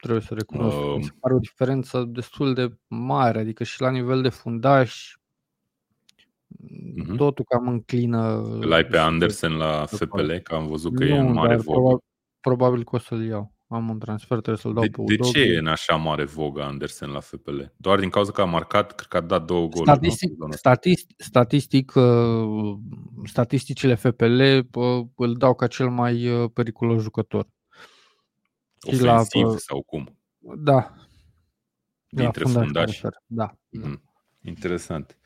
Trebuie 0.00 0.22
să 0.22 0.34
recunosc. 0.34 0.76
Uh, 0.76 0.94
Mi 0.96 1.02
se 1.02 1.10
Um, 1.12 1.18
pare 1.20 1.34
o 1.34 1.38
diferență 1.38 2.04
destul 2.08 2.54
de 2.54 2.76
mare, 2.88 3.38
adică 3.38 3.64
și 3.64 3.80
la 3.80 3.90
nivel 3.90 4.22
de 4.22 4.28
fundaș, 4.28 5.14
Mhm. 6.96 7.16
totul 7.16 7.44
cam 7.48 7.68
înclină. 7.68 8.42
Îl 8.42 8.72
ai 8.72 8.80
pe 8.82 8.86
spre- 8.86 8.98
Andersen 8.98 9.52
la 9.56 9.86
spre 9.86 10.04
FPL, 10.06 10.16
Palace. 10.16 10.40
că 10.40 10.54
am 10.54 10.66
văzut 10.66 10.94
că 10.94 11.04
e 11.04 11.18
în 11.18 11.26
Nu, 11.26 11.32
mare 11.32 11.48
dar 11.54 11.64
vogă. 11.64 11.78
probabil, 11.78 12.04
probabil 12.40 12.84
că 12.84 12.96
o 12.96 12.98
să-l 12.98 13.24
iau. 13.24 13.52
Am 13.68 13.88
un 13.88 13.98
transfer, 13.98 14.28
trebuie 14.40 14.56
să-l 14.56 14.72
dau 14.74 14.82
De, 14.82 14.88
pe 14.88 15.02
de 15.06 15.14
ce 15.16 15.20
Udogie. 15.28 15.52
e 15.54 15.58
în 15.58 15.66
așa 15.66 15.94
mare 15.96 16.24
vogă 16.24 16.62
Andersen 16.62 17.10
la 17.10 17.20
FPL? 17.20 17.60
Doar 17.76 17.98
din 18.00 18.08
cauza 18.10 18.32
că 18.32 18.40
a 18.40 18.44
marcat, 18.44 18.92
cred 18.94 19.08
că 19.08 19.16
a 19.16 19.20
dat 19.20 19.44
două 19.44 19.68
goluri. 19.68 19.78
nu? 19.90 19.94
Statistic, 19.94 20.28
Sezonul 20.28 20.52
ăsta. 20.54 20.70
statistic, 20.70 21.22
statistic 21.22 21.92
uh, 21.94 22.78
statisticile 23.24 23.94
FPL 23.94 24.40
uh, 24.78 25.06
îl 25.16 25.34
dau 25.34 25.54
ca 25.54 25.66
cel 25.66 25.88
mai 25.90 26.28
uh, 26.42 26.50
periculos 26.54 27.02
jucător. 27.02 27.46
Și 28.88 29.02
la, 29.02 29.12
Ofensiv 29.12 29.46
uh, 29.46 29.56
sau 29.58 29.82
cum? 29.82 30.18
Da. 30.38 30.72
La 30.72 32.22
Dintre 32.22 32.42
fundaș 32.42 32.54
mă 32.58 32.64
fundași. 32.64 32.92
refer, 32.92 33.12
Da. 33.26 33.54
da. 33.68 33.86
Mhm. 33.88 34.02
Interesant. 34.42 35.18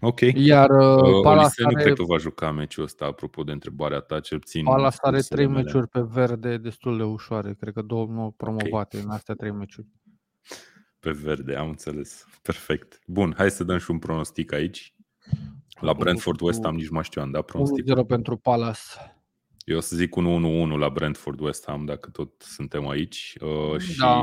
Ok. 0.00 0.20
Iar 0.20 0.70
uh, 0.70 1.02
Uh, 1.02 1.22
Palace 1.22 1.40
Olise 1.44 1.62
nu 1.62 1.66
are, 1.68 1.82
cred 1.82 1.96
că 1.96 2.02
va 2.04 2.16
juca 2.16 2.50
meciul 2.50 2.84
ăsta, 2.84 3.04
apropo 3.04 3.42
de 3.42 3.52
întrebarea 3.52 4.00
ta, 4.00 4.20
cel 4.20 4.38
puțin 4.38 4.64
Palace 4.64 4.96
are 5.00 5.16
sursele 5.16 5.36
trei 5.42 5.46
mele. 5.52 5.62
meciuri 5.62 5.88
pe 5.88 6.00
verde 6.00 6.56
destul 6.56 6.96
de 6.96 7.02
ușoare. 7.02 7.54
Cred 7.54 7.74
că 7.74 7.82
două 7.82 8.06
nou 8.06 8.30
promovate 8.30 8.98
în 9.00 9.10
astea 9.10 9.34
trei 9.34 9.50
meciuri. 9.52 9.86
Pe 10.98 11.10
verde, 11.10 11.54
am 11.56 11.68
înțeles. 11.68 12.24
Perfect. 12.42 12.98
Bun, 13.06 13.34
hai 13.36 13.50
să 13.50 13.64
dăm 13.64 13.78
și 13.78 13.90
un 13.90 13.98
pronostic 13.98 14.52
aici. 14.52 14.94
La 15.80 15.92
Brentford 15.94 16.40
West 16.40 16.62
Ham 16.64 16.74
nici 16.74 16.88
nu 16.88 16.94
mai 16.94 17.04
știu, 17.04 17.22
am 17.22 17.30
dat 17.30 17.44
pronostic. 17.44 17.84
1-0 17.84 18.06
pentru 18.06 18.36
Palace. 18.36 18.80
Eu 19.70 19.76
o 19.76 19.80
să 19.80 19.96
zic 19.96 20.16
un 20.16 20.24
1-1 20.74 20.78
la 20.78 20.88
Brentford 20.90 21.40
West 21.40 21.64
Ham, 21.66 21.84
dacă 21.84 22.10
tot 22.10 22.42
suntem 22.42 22.88
aici. 22.88 23.36
Uh, 23.40 23.78
și 23.80 23.98
Da. 23.98 24.20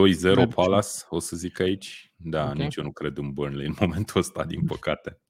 2-0 0.00 0.22
Merge. 0.22 0.46
Palace, 0.54 0.88
o 1.08 1.18
să 1.18 1.36
zic 1.36 1.60
aici. 1.60 2.12
Da, 2.16 2.48
Ok. 2.48 2.54
nici 2.54 2.74
eu 2.76 2.84
nu 2.84 2.92
cred 2.92 3.16
în 3.16 3.32
Burnley 3.32 3.66
în 3.66 3.74
momentul 3.80 4.20
ăsta, 4.20 4.44
din 4.44 4.64
păcate. 4.66 5.20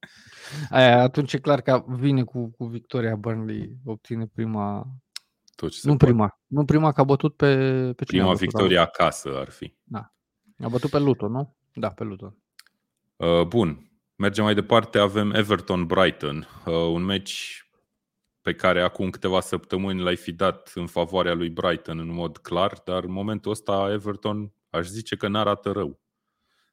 Aia, 0.71 1.03
atunci 1.03 1.33
e 1.33 1.39
clar 1.39 1.61
că 1.61 1.85
vine 1.89 2.23
cu, 2.25 2.51
cu 2.51 2.65
victoria 2.67 3.17
Burnley, 3.17 3.77
obține 3.85 4.27
prima, 4.27 4.87
Tot 5.57 5.71
ce 5.71 5.79
se 5.79 5.89
nu 5.89 5.97
poate. 5.97 6.13
prima, 6.13 6.41
nu 6.47 6.65
prima 6.65 6.93
că 6.93 7.01
a 7.01 7.05
bătut 7.05 7.37
pe, 7.37 7.55
pe 7.97 8.05
cine 8.05 8.19
Prima 8.19 8.25
a 8.25 8.27
bătut? 8.33 8.41
victorie 8.41 8.79
acasă 8.79 9.39
ar 9.39 9.51
fi. 9.51 9.75
A 10.59 10.69
bătut 10.69 10.91
pe 10.91 10.99
Luton, 10.99 11.31
nu? 11.33 11.57
Da, 11.75 11.91
pe 11.91 12.05
Luton. 12.05 12.37
Uh, 13.17 13.47
bun, 13.47 13.91
mergem 14.17 14.45
mai 14.45 14.55
departe. 14.55 14.99
Avem 14.99 15.31
Everton-Brighton, 15.35 16.49
uh, 16.67 16.73
un 16.75 17.03
meci 17.03 17.67
pe 18.43 18.55
care 18.55 18.83
acum 18.83 19.11
câteva 19.11 19.41
săptămâni 19.41 20.01
l-ai 20.01 20.17
fi 20.17 20.33
dat 20.33 20.73
în 20.75 20.87
favoarea 20.87 21.35
lui 21.35 21.51
Brighton 21.51 21.99
în 21.99 22.13
mod 22.13 22.39
clar, 22.39 22.81
dar 22.85 23.05
în 23.05 23.13
momentul 23.13 23.51
ăsta 23.51 23.89
Everton 23.93 24.53
aș 24.71 24.87
zice 24.87 25.17
că 25.17 25.29
n-arată 25.29 25.71
rău. 25.71 26.01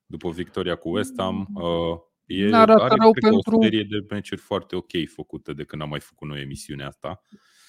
După 0.06 0.30
victoria 0.30 0.76
cu 0.76 0.90
West 0.90 1.14
Ham, 1.18 1.48
uh, 1.54 1.98
e, 2.26 2.50
N-arată 2.50 2.84
are 2.84 2.96
rău 3.00 3.12
cred 3.12 3.24
că, 3.24 3.30
pentru- 3.30 3.58
o 3.58 3.62
serie 3.62 3.84
de 3.84 4.06
meciuri 4.10 4.42
foarte 4.42 4.76
ok 4.76 4.92
făcute 5.14 5.54
de 5.54 5.64
când 5.64 5.82
am 5.82 5.90
mai 5.90 6.00
făcut 6.00 6.28
noi 6.28 6.42
emisiunea 6.42 6.88
asta. 6.88 7.24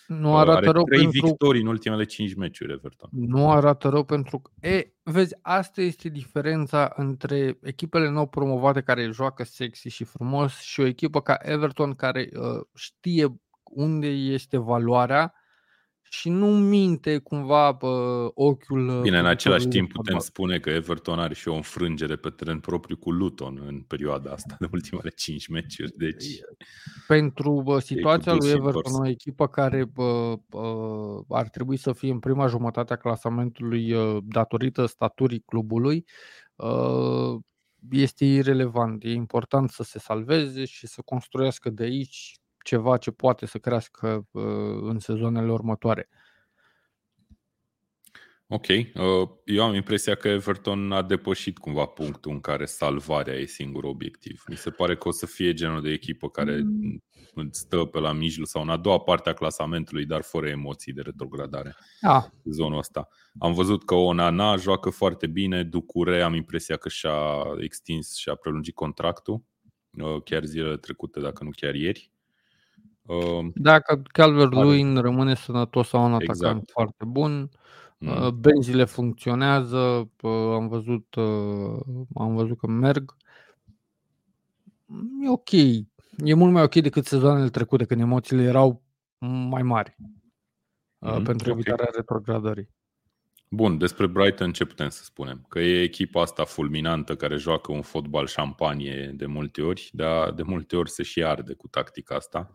Nu 0.07 0.33
Uh, 0.33 0.39
arată 0.39 0.57
are 0.57 0.71
rău 0.71 0.85
trei 0.85 1.01
pentru 1.01 1.27
victorii 1.27 1.61
în 1.61 1.67
ultimele 1.67 2.05
cinci 2.05 2.35
meciuri 2.35 2.73
Everton. 2.73 3.09
Nu 3.13 3.51
arată 3.51 3.89
rău 3.89 4.05
pentru 4.05 4.39
că, 4.39 4.67
e, 4.67 4.95
vezi, 5.03 5.35
asta 5.43 5.81
este 5.81 6.09
diferența 6.09 6.93
între 6.97 7.59
echipele 7.63 8.09
nou 8.09 8.27
promovate 8.27 8.81
care 8.81 9.11
joacă 9.11 9.45
sexy 9.45 9.89
și 9.89 10.05
frumos 10.05 10.59
și 10.59 10.81
o 10.81 10.87
echipă 10.87 11.21
ca 11.21 11.39
Everton 11.43 11.95
care 11.95 12.29
uh, 12.33 12.67
știe 12.75 13.41
unde 13.71 14.07
este 14.07 14.57
valoarea 14.57 15.35
și 16.13 16.29
nu 16.29 16.47
minte 16.47 17.19
cumva 17.19 17.69
uh, 17.69 18.31
ochiul 18.35 18.89
uh, 18.89 19.01
Bine, 19.01 19.19
în 19.19 19.27
același 19.27 19.67
producătorului 19.67 19.69
de 19.69 19.77
timp 19.77 19.93
putem 19.93 20.19
fotbal. 20.19 20.21
spune 20.21 20.59
că 20.59 20.71
Everton 20.71 21.19
are 21.19 21.35
și 21.35 21.49
o 21.49 21.55
înfrângere 21.55 22.17
pe 22.17 22.31
teren 22.31 22.61
propriu 22.61 22.97
cu 22.97 23.11
Luton 23.11 23.63
în 23.67 23.81
perioada 23.81 24.31
asta 24.33 24.57
de 24.59 24.69
ultimele 24.73 25.11
cinci 25.11 25.49
meciuri. 25.49 25.93
Deci, 25.97 26.25
Pentru 27.07 27.63
uh, 27.67 27.83
situația 27.83 28.33
dus 28.33 28.41
lui 28.43 28.51
și 28.51 28.57
Everton, 28.57 28.83
întors. 28.85 29.07
o 29.07 29.09
echipă 29.09 29.47
care 29.49 29.91
uh, 29.97 30.33
uh, 30.51 31.25
ar 31.29 31.49
trebui 31.49 31.77
să 31.77 31.93
fie 31.93 32.11
în 32.11 32.19
prima 32.19 32.47
jumătate 32.47 32.93
a 32.93 32.97
clasamentului 32.97 33.93
uh, 33.93 34.23
datorită 34.25 34.87
staturii 34.87 35.41
clubului, 35.41 36.05
uh, 36.57 37.39
este 37.91 38.25
irelevant. 38.25 39.05
E 39.05 39.11
important 39.13 39.71
să 39.71 39.83
se 39.83 39.99
salveze 39.99 40.65
și 40.65 40.87
să 40.87 41.03
construiască 41.03 41.71
de 41.71 41.83
aici 41.83 42.40
ceva 42.65 42.97
ce 42.97 43.11
poate 43.11 43.47
să 43.47 43.59
crească 43.59 44.27
uh, 44.31 44.43
în 44.83 44.99
sezoanele 44.99 45.51
următoare. 45.53 46.09
ok. 48.49 48.67
uh, 48.69 49.29
Eu 49.45 49.63
am 49.65 49.75
impresia 49.75 50.15
că 50.15 50.29
Everton 50.29 50.93
a 50.93 51.03
depășit 51.03 51.59
cumva 51.59 51.85
punctul 51.87 52.31
în 52.31 52.41
care 52.41 52.65
salvarea 52.65 53.35
e 53.35 53.45
singurul 53.45 53.91
obiectiv. 53.91 54.43
Mi 54.49 54.57
se 54.57 54.71
pare 54.71 54.97
că 54.97 55.09
o 55.09 55.11
să 55.11 55.27
fie 55.27 55.53
genul 55.53 55.83
de 55.83 55.91
echipă 55.91 56.29
care 56.29 56.61
Mm. 56.63 57.03
îți 57.35 57.59
stă 57.61 57.85
pe 57.85 57.99
la 57.99 58.13
mijloc 58.13 58.47
sau 58.47 58.63
în 58.63 58.69
a 58.69 58.77
doua 58.77 59.01
parte 59.01 59.29
a 59.29 59.33
clasamentului, 59.33 60.07
dar 60.07 60.23
fără 60.23 60.49
emoții 60.49 60.93
de 60.93 61.01
retrogradare. 61.01 61.77
Ah, 62.01 62.25
sezonul 62.45 62.79
ăsta. 62.79 63.09
Am 63.39 63.53
văzut 63.55 63.85
că 63.85 63.95
Onana 63.95 64.57
joacă 64.57 64.91
foarte 64.91 65.27
bine, 65.27 65.63
Ducure 65.63 66.23
am 66.23 66.35
impresia 66.35 66.77
că 66.77 66.89
și-a 66.89 67.43
extins 67.61 68.17
și-a 68.17 68.35
prelungit 68.35 68.75
contractul, 68.75 69.43
uh, 70.03 70.23
chiar 70.25 70.45
zilele 70.45 70.77
trecute, 70.77 71.21
dacă 71.21 71.45
nu 71.45 71.51
chiar 71.51 71.75
ieri. 71.75 72.13
Uh, 73.15 73.47
dacă 73.55 74.03
Calvert-Lewin 74.13 74.97
rămâne 74.97 75.35
sănătos 75.35 75.89
sau 75.89 76.05
un 76.05 76.13
atacant 76.13 76.61
Exact. 76.61 76.71
foarte 76.71 77.05
bun, 77.05 77.51
Uh, 78.01 78.17
mm, 78.21 78.41
Benzile 78.41 78.85
funcționează, 78.85 80.11
uh, 80.23 80.31
am 80.55 80.69
văzut, 80.69 81.15
uh, 81.15 81.81
am 82.15 82.35
văzut 82.35 82.59
că 82.59 82.67
merg. 82.67 83.17
E 85.25 85.29
ok. 85.29 85.53
E 85.53 86.35
mult 86.35 86.53
mai 86.53 86.63
ok 86.63 86.75
decât 86.75 87.07
sezoanele 87.07 87.49
trecute, 87.49 87.85
când 87.85 88.01
emoțiile 88.01 88.43
erau 88.43 88.83
mai 89.49 89.63
mari 89.63 89.97
uh, 90.99 91.13
Mhm, 91.13 91.23
pentru 91.23 91.51
ok. 91.51 91.59
evitarea 91.59 91.91
retrogradării. 91.97 92.69
Bun, 93.49 93.79
despre 93.79 94.07
Brighton 94.07 94.53
ce 94.53 94.65
putem 94.65 94.89
să 94.89 95.03
spunem? 95.05 95.45
Că 95.49 95.61
e 95.61 95.83
echipa 95.83 96.21
asta 96.23 96.45
fulminantă 96.45 97.17
care 97.17 97.37
joacă 97.37 97.73
un 97.73 97.83
fotbal 97.83 98.27
șampanie 98.27 99.13
de 99.17 99.27
multe 99.27 99.63
ori, 99.63 99.91
dar 99.93 100.33
de 100.33 100.43
multe 100.43 100.77
ori 100.77 100.91
se 100.91 101.03
și 101.03 101.25
arde 101.25 101.53
cu 101.53 101.69
tactica 101.69 102.15
asta. 102.15 102.51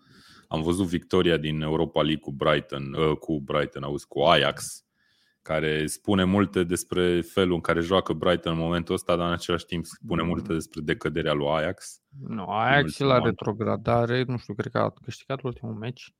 Am 0.56 0.62
văzut 0.62 0.86
victoria 0.86 1.38
din 1.38 1.62
Europa 1.62 2.02
League 2.02 2.22
cu 2.22 2.32
Brighton, 2.32 2.94
uh, 2.94 3.18
cu 3.18 3.40
Brighton, 3.40 3.84
auzi, 3.84 4.08
cu 4.08 4.20
Ajax, 4.22 4.86
care 5.42 5.86
spune 5.88 6.24
multe 6.24 6.64
despre 6.64 7.22
felul 7.22 7.54
în 7.54 7.62
care 7.62 7.80
joacă 7.80 8.14
Brighton 8.14 8.54
în 8.54 8.60
momentul 8.60 8.94
ăsta, 8.94 9.16
dar 9.16 9.28
în 9.28 9.34
același 9.34 9.66
timp 9.66 9.86
spune 9.86 10.24
multe 10.24 10.54
despre 10.54 10.82
decăderea 10.82 11.34
lui 11.34 11.48
Ajax. 11.48 12.02
Nu, 12.28 12.46
Ajax 12.46 13.00
e 13.00 13.04
la 13.04 13.14
ultimul 13.14 13.14
an. 13.14 13.24
retrogradare, 13.24 14.24
nu 14.28 14.38
știu, 14.38 14.54
cred 14.54 14.72
că 14.72 14.78
a 14.78 14.94
câștigat 15.04 15.42
ultimul 15.44 15.74
meci 15.74 16.14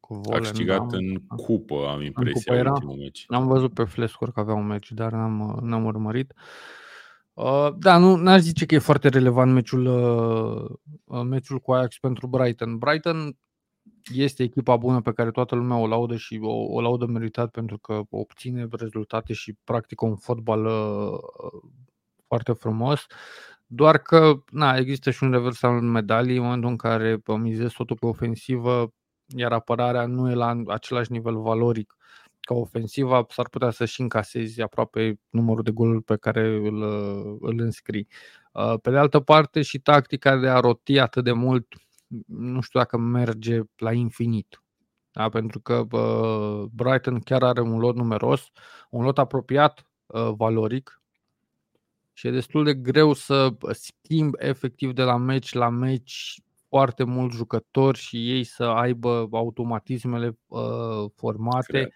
cu 0.00 0.12
A 0.14 0.16
Volendam. 0.16 0.50
câștigat 0.50 0.92
în 0.92 1.14
cupă, 1.36 1.88
am 1.88 2.02
impresia, 2.02 2.52
cupă 2.52 2.54
era? 2.54 2.72
ultimul 2.72 2.96
meci. 2.96 3.24
Am 3.28 3.46
văzut 3.46 3.74
pe 3.74 3.84
Flescor 3.84 4.32
că 4.32 4.40
avea 4.40 4.54
un 4.54 4.66
meci, 4.66 4.92
dar 4.92 5.12
n-am, 5.12 5.58
n-am 5.62 5.84
urmărit. 5.84 6.34
Uh, 7.34 7.68
da, 7.78 7.98
nu 7.98 8.16
n-aș 8.16 8.40
zice 8.40 8.66
că 8.66 8.74
e 8.74 8.78
foarte 8.78 9.08
relevant 9.08 9.52
meciul, 9.52 9.86
uh, 9.86 10.70
uh, 11.04 11.26
meciul 11.28 11.58
cu 11.58 11.72
Ajax 11.72 11.98
pentru 11.98 12.26
Brighton. 12.26 12.78
Brighton 12.78 13.36
este 14.14 14.42
echipa 14.42 14.76
bună 14.76 15.00
pe 15.00 15.12
care 15.12 15.30
toată 15.30 15.54
lumea 15.54 15.76
o 15.76 15.86
laudă 15.86 16.16
și 16.16 16.38
o, 16.42 16.52
o 16.52 16.80
laudă 16.80 17.06
meritat 17.06 17.50
pentru 17.50 17.78
că 17.78 18.00
obține 18.10 18.66
rezultate 18.70 19.32
și 19.32 19.56
practică 19.64 20.04
un 20.04 20.16
fotbal 20.16 20.64
uh, 20.64 21.18
foarte 22.26 22.52
frumos. 22.52 23.06
Doar 23.66 23.98
că 23.98 24.32
na, 24.50 24.76
există 24.76 25.10
și 25.10 25.24
un 25.24 25.30
revers 25.30 25.62
al 25.62 25.80
medalii 25.80 26.36
în 26.36 26.42
momentul 26.42 26.70
în 26.70 26.76
care 26.76 27.22
uh, 27.26 27.36
mizezi 27.38 27.74
totul 27.74 27.96
pe 27.96 28.06
ofensivă, 28.06 28.92
iar 29.26 29.52
apărarea 29.52 30.06
nu 30.06 30.30
e 30.30 30.34
la 30.34 30.62
același 30.66 31.12
nivel 31.12 31.40
valoric 31.40 31.96
ca 32.40 32.54
ofensiva, 32.54 33.26
s-ar 33.28 33.48
putea 33.48 33.70
să-și 33.70 34.00
încasezi 34.00 34.60
aproape 34.60 35.20
numărul 35.30 35.62
de 35.62 35.70
goluri 35.70 36.02
pe 36.02 36.16
care 36.16 36.46
îl, 36.46 36.82
îl 37.40 37.60
înscrii. 37.60 38.08
Uh, 38.52 38.74
Pe 38.82 38.90
de 38.90 38.98
altă 38.98 39.20
parte 39.20 39.62
și 39.62 39.78
tactica 39.78 40.36
de 40.36 40.48
a 40.48 40.60
roti 40.60 40.98
atât 40.98 41.24
de 41.24 41.32
mult, 41.32 41.66
nu 42.26 42.60
știu 42.60 42.78
dacă 42.78 42.96
merge 42.96 43.60
la 43.76 43.92
infinit. 43.92 44.62
Da? 45.12 45.28
Pentru 45.28 45.60
că 45.60 45.84
uh, 45.90 46.68
Brighton 46.72 47.20
chiar 47.20 47.42
are 47.42 47.60
un 47.60 47.78
lot 47.78 47.96
numeros, 47.96 48.50
un 48.90 49.04
lot 49.04 49.18
apropiat 49.18 49.86
uh, 50.06 50.32
valoric 50.36 51.02
și 52.12 52.26
e 52.26 52.30
destul 52.30 52.64
de 52.64 52.74
greu 52.74 53.12
să 53.12 53.54
schimb 53.70 54.34
efectiv 54.38 54.92
de 54.92 55.02
la 55.02 55.16
meci 55.16 55.52
la 55.52 55.68
meci 55.68 56.42
foarte 56.68 57.04
mulți 57.04 57.36
jucători 57.36 57.98
și 57.98 58.30
ei 58.30 58.44
să 58.44 58.64
aibă 58.64 59.28
automatismele 59.30 60.38
uh, 60.46 61.10
formate, 61.14 61.72
Create. 61.72 61.94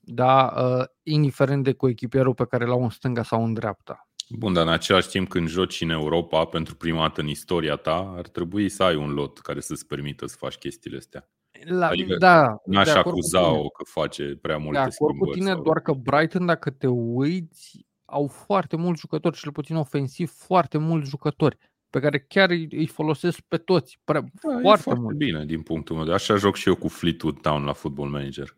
da, 0.00 0.54
uh, 0.56 0.84
indiferent 1.02 1.64
de 1.64 1.72
coechipierul 1.72 2.34
pe 2.34 2.46
care 2.46 2.64
l-au 2.64 2.82
în 2.82 2.90
stânga 2.90 3.22
sau 3.22 3.44
în 3.44 3.54
dreapta. 3.54 4.08
Bun, 4.38 4.52
dar 4.52 4.66
în 4.66 4.72
același 4.72 5.08
timp 5.08 5.28
când 5.28 5.48
joci 5.48 5.80
în 5.80 5.90
Europa 5.90 6.44
pentru 6.44 6.74
prima 6.74 7.00
dată 7.00 7.20
în 7.20 7.28
istoria 7.28 7.76
ta, 7.76 8.14
ar 8.16 8.28
trebui 8.28 8.68
să 8.68 8.82
ai 8.82 8.96
un 8.96 9.12
lot 9.12 9.38
care 9.38 9.60
să-ți 9.60 9.86
permită 9.86 10.26
să 10.26 10.36
faci 10.38 10.54
chestiile 10.54 10.96
astea. 10.96 11.28
La, 11.64 11.86
adică 11.86 12.16
da, 12.16 12.56
n-aș 12.64 12.88
acuza-o 12.88 13.68
că 13.68 13.84
face 13.84 14.38
prea 14.40 14.58
multe 14.58 14.78
de 14.78 14.88
acord 14.94 15.18
cu 15.18 15.30
tine, 15.30 15.50
sau... 15.50 15.62
doar 15.62 15.80
că 15.80 15.92
Brighton, 15.92 16.46
dacă 16.46 16.70
te 16.70 16.86
uiți, 16.86 17.86
au 18.04 18.26
foarte 18.26 18.76
mulți 18.76 19.00
jucători, 19.00 19.36
cel 19.36 19.52
puțin 19.52 19.76
ofensiv, 19.76 20.30
foarte 20.30 20.78
mulți 20.78 21.08
jucători 21.08 21.56
pe 21.90 22.00
care 22.00 22.18
chiar 22.18 22.50
îi 22.50 22.86
folosesc 22.86 23.40
pe 23.40 23.56
toți. 23.56 24.00
Prea, 24.04 24.20
da, 24.20 24.28
foarte, 24.62 24.82
foarte 24.82 25.00
mult. 25.00 25.16
bine 25.16 25.44
din 25.44 25.62
punctul 25.62 25.96
meu 25.96 26.04
de 26.04 26.12
Așa 26.12 26.36
joc 26.36 26.56
și 26.56 26.68
eu 26.68 26.74
cu 26.74 26.88
Fleetwood 26.88 27.40
Town 27.40 27.64
la 27.64 27.72
Football 27.72 28.08
Manager. 28.08 28.56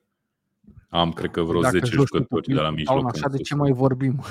Am, 0.89 1.12
cred 1.12 1.31
că 1.31 1.43
vreo 1.43 1.61
Dacă 1.61 1.79
10 1.79 1.91
jucători 1.91 2.47
de 2.47 2.55
la 2.55 2.70
mijloc. 2.70 2.99
Town, 2.99 3.11
așa 3.14 3.29
de 3.29 3.37
ce 3.37 3.55
mai 3.55 3.72
vorbim? 3.72 4.22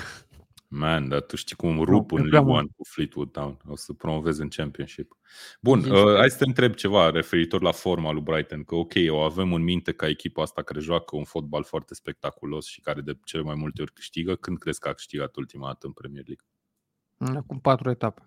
Man, 0.75 1.07
dar 1.07 1.21
tu 1.21 1.35
știi 1.35 1.55
cum 1.55 1.79
rup 1.79 2.11
no, 2.11 2.17
în 2.17 2.27
League 2.29 2.51
One 2.51 2.67
cu 2.75 2.83
Fleetwood 2.83 3.31
Town. 3.31 3.57
O 3.67 3.75
să 3.75 3.93
promovez 3.93 4.37
în 4.37 4.47
Championship. 4.47 5.17
Bun, 5.61 5.79
uh, 5.79 6.15
hai 6.17 6.29
să 6.29 6.37
te 6.37 6.43
întreb 6.43 6.73
ceva 6.73 7.09
referitor 7.09 7.61
la 7.61 7.71
forma 7.71 8.11
lui 8.11 8.21
Brighton. 8.21 8.63
Că 8.63 8.75
ok, 8.75 8.93
o 9.09 9.19
avem 9.19 9.53
în 9.53 9.63
minte 9.63 9.91
ca 9.91 10.07
echipa 10.07 10.41
asta 10.41 10.61
care 10.61 10.79
joacă 10.79 11.15
un 11.15 11.23
fotbal 11.23 11.63
foarte 11.63 11.93
spectaculos 11.93 12.65
și 12.65 12.81
care 12.81 13.01
de 13.01 13.17
cele 13.23 13.43
mai 13.43 13.55
multe 13.55 13.81
ori 13.81 13.93
câștigă. 13.93 14.35
Când 14.35 14.57
crezi 14.57 14.79
că 14.79 14.87
a 14.87 14.93
câștigat 14.93 15.35
ultima 15.35 15.65
dată 15.65 15.87
în 15.87 15.91
Premier 15.91 16.23
League? 16.25 17.37
Acum 17.39 17.59
patru 17.59 17.89
etape. 17.89 18.21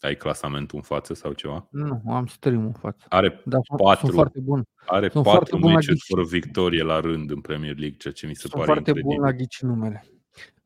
Ai 0.00 0.16
clasamentul 0.16 0.76
în 0.76 0.84
față 0.84 1.14
sau 1.14 1.32
ceva? 1.32 1.68
Nu, 1.70 2.02
am 2.06 2.26
stream 2.26 2.64
în 2.64 2.72
față. 2.72 3.06
Are 3.08 3.42
Dar 3.44 3.60
patru, 3.76 4.00
sunt 4.00 4.12
foarte 4.12 4.40
bun. 4.40 4.64
Are 4.86 5.08
sunt 5.08 5.24
patru 5.24 5.58
meciuri 5.58 6.04
fără 6.08 6.24
victorie 6.24 6.82
la 6.82 7.00
rând 7.00 7.30
în 7.30 7.40
Premier 7.40 7.76
League, 7.78 7.96
ceea 7.96 8.14
ce 8.14 8.26
mi 8.26 8.34
se 8.34 8.40
sunt 8.40 8.52
pare 8.52 8.64
foarte 8.64 8.90
incredibil. 8.90 9.16
bun 9.16 9.26
la 9.26 9.32
ghici 9.32 9.60
numele. 9.60 10.04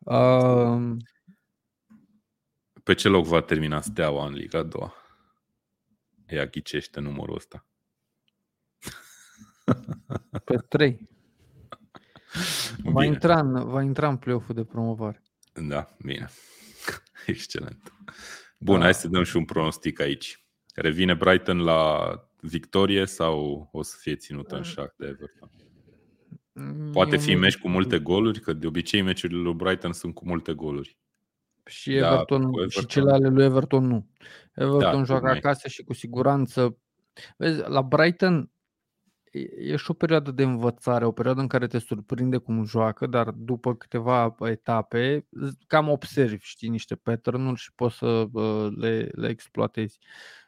Uh... 0.06 0.96
Pe 2.82 2.94
ce 2.94 3.08
loc 3.08 3.24
va 3.24 3.40
termina 3.40 3.80
Steaua 3.80 4.26
în 4.26 4.32
Liga 4.32 4.62
2? 4.62 4.92
Ea 6.26 6.46
ghicește 6.46 7.00
numărul 7.00 7.34
ăsta. 7.34 7.66
Pe 10.44 10.56
3. 10.68 11.08
Va 12.82 13.04
intra, 13.04 13.38
în, 13.38 13.68
va 13.68 13.82
intra 13.82 14.08
în 14.08 14.16
play-off 14.16 14.52
de 14.52 14.64
promovare. 14.64 15.22
Da, 15.52 15.96
bine. 15.98 16.28
Excelent. 17.26 17.92
Bun, 18.58 18.78
da. 18.78 18.82
hai 18.82 18.94
să 18.94 19.08
dăm 19.08 19.22
și 19.22 19.36
un 19.36 19.44
pronostic 19.44 20.00
aici. 20.00 20.44
Revine 20.74 21.14
Brighton 21.14 21.58
la 21.58 22.10
victorie 22.40 23.06
sau 23.06 23.68
o 23.72 23.82
să 23.82 23.96
fie 24.00 24.16
ținută 24.16 24.56
în 24.56 24.62
șac 24.62 24.94
de 24.96 25.06
Everton? 25.06 25.50
Poate 26.92 27.16
fi 27.16 27.34
meci 27.34 27.58
cu 27.58 27.68
multe 27.68 27.98
goluri, 27.98 28.40
că 28.40 28.52
de 28.52 28.66
obicei 28.66 29.02
meciurile 29.02 29.40
lui 29.40 29.54
Brighton 29.54 29.92
sunt 29.92 30.14
cu 30.14 30.26
multe 30.26 30.52
goluri. 30.52 30.98
Și 31.64 31.98
da, 31.98 32.12
Everton, 32.12 32.42
Everton. 32.42 32.68
și 32.68 32.86
cele 32.86 33.12
ale 33.12 33.28
lui 33.28 33.44
Everton 33.44 33.86
nu. 33.86 34.06
Everton 34.54 34.98
da, 34.98 35.04
joacă 35.04 35.28
acasă 35.28 35.68
și 35.68 35.82
cu 35.82 35.92
siguranță. 35.92 36.78
Vezi, 37.36 37.60
la 37.66 37.82
Brighton 37.82 38.50
e 39.58 39.76
și 39.76 39.90
o 39.90 39.94
perioadă 39.94 40.30
de 40.30 40.42
învățare, 40.42 41.04
o 41.04 41.12
perioadă 41.12 41.40
în 41.40 41.46
care 41.46 41.66
te 41.66 41.78
surprinde 41.78 42.36
cum 42.36 42.64
joacă, 42.64 43.06
dar 43.06 43.30
după 43.30 43.74
câteva 43.74 44.34
etape 44.40 45.26
cam 45.66 45.88
observi, 45.88 46.44
știi, 46.44 46.68
niște 46.68 46.94
pattern 46.94 47.54
și 47.54 47.72
poți 47.74 47.96
să 47.96 48.26
le, 48.76 49.08
le 49.12 49.28
exploatezi. 49.28 49.98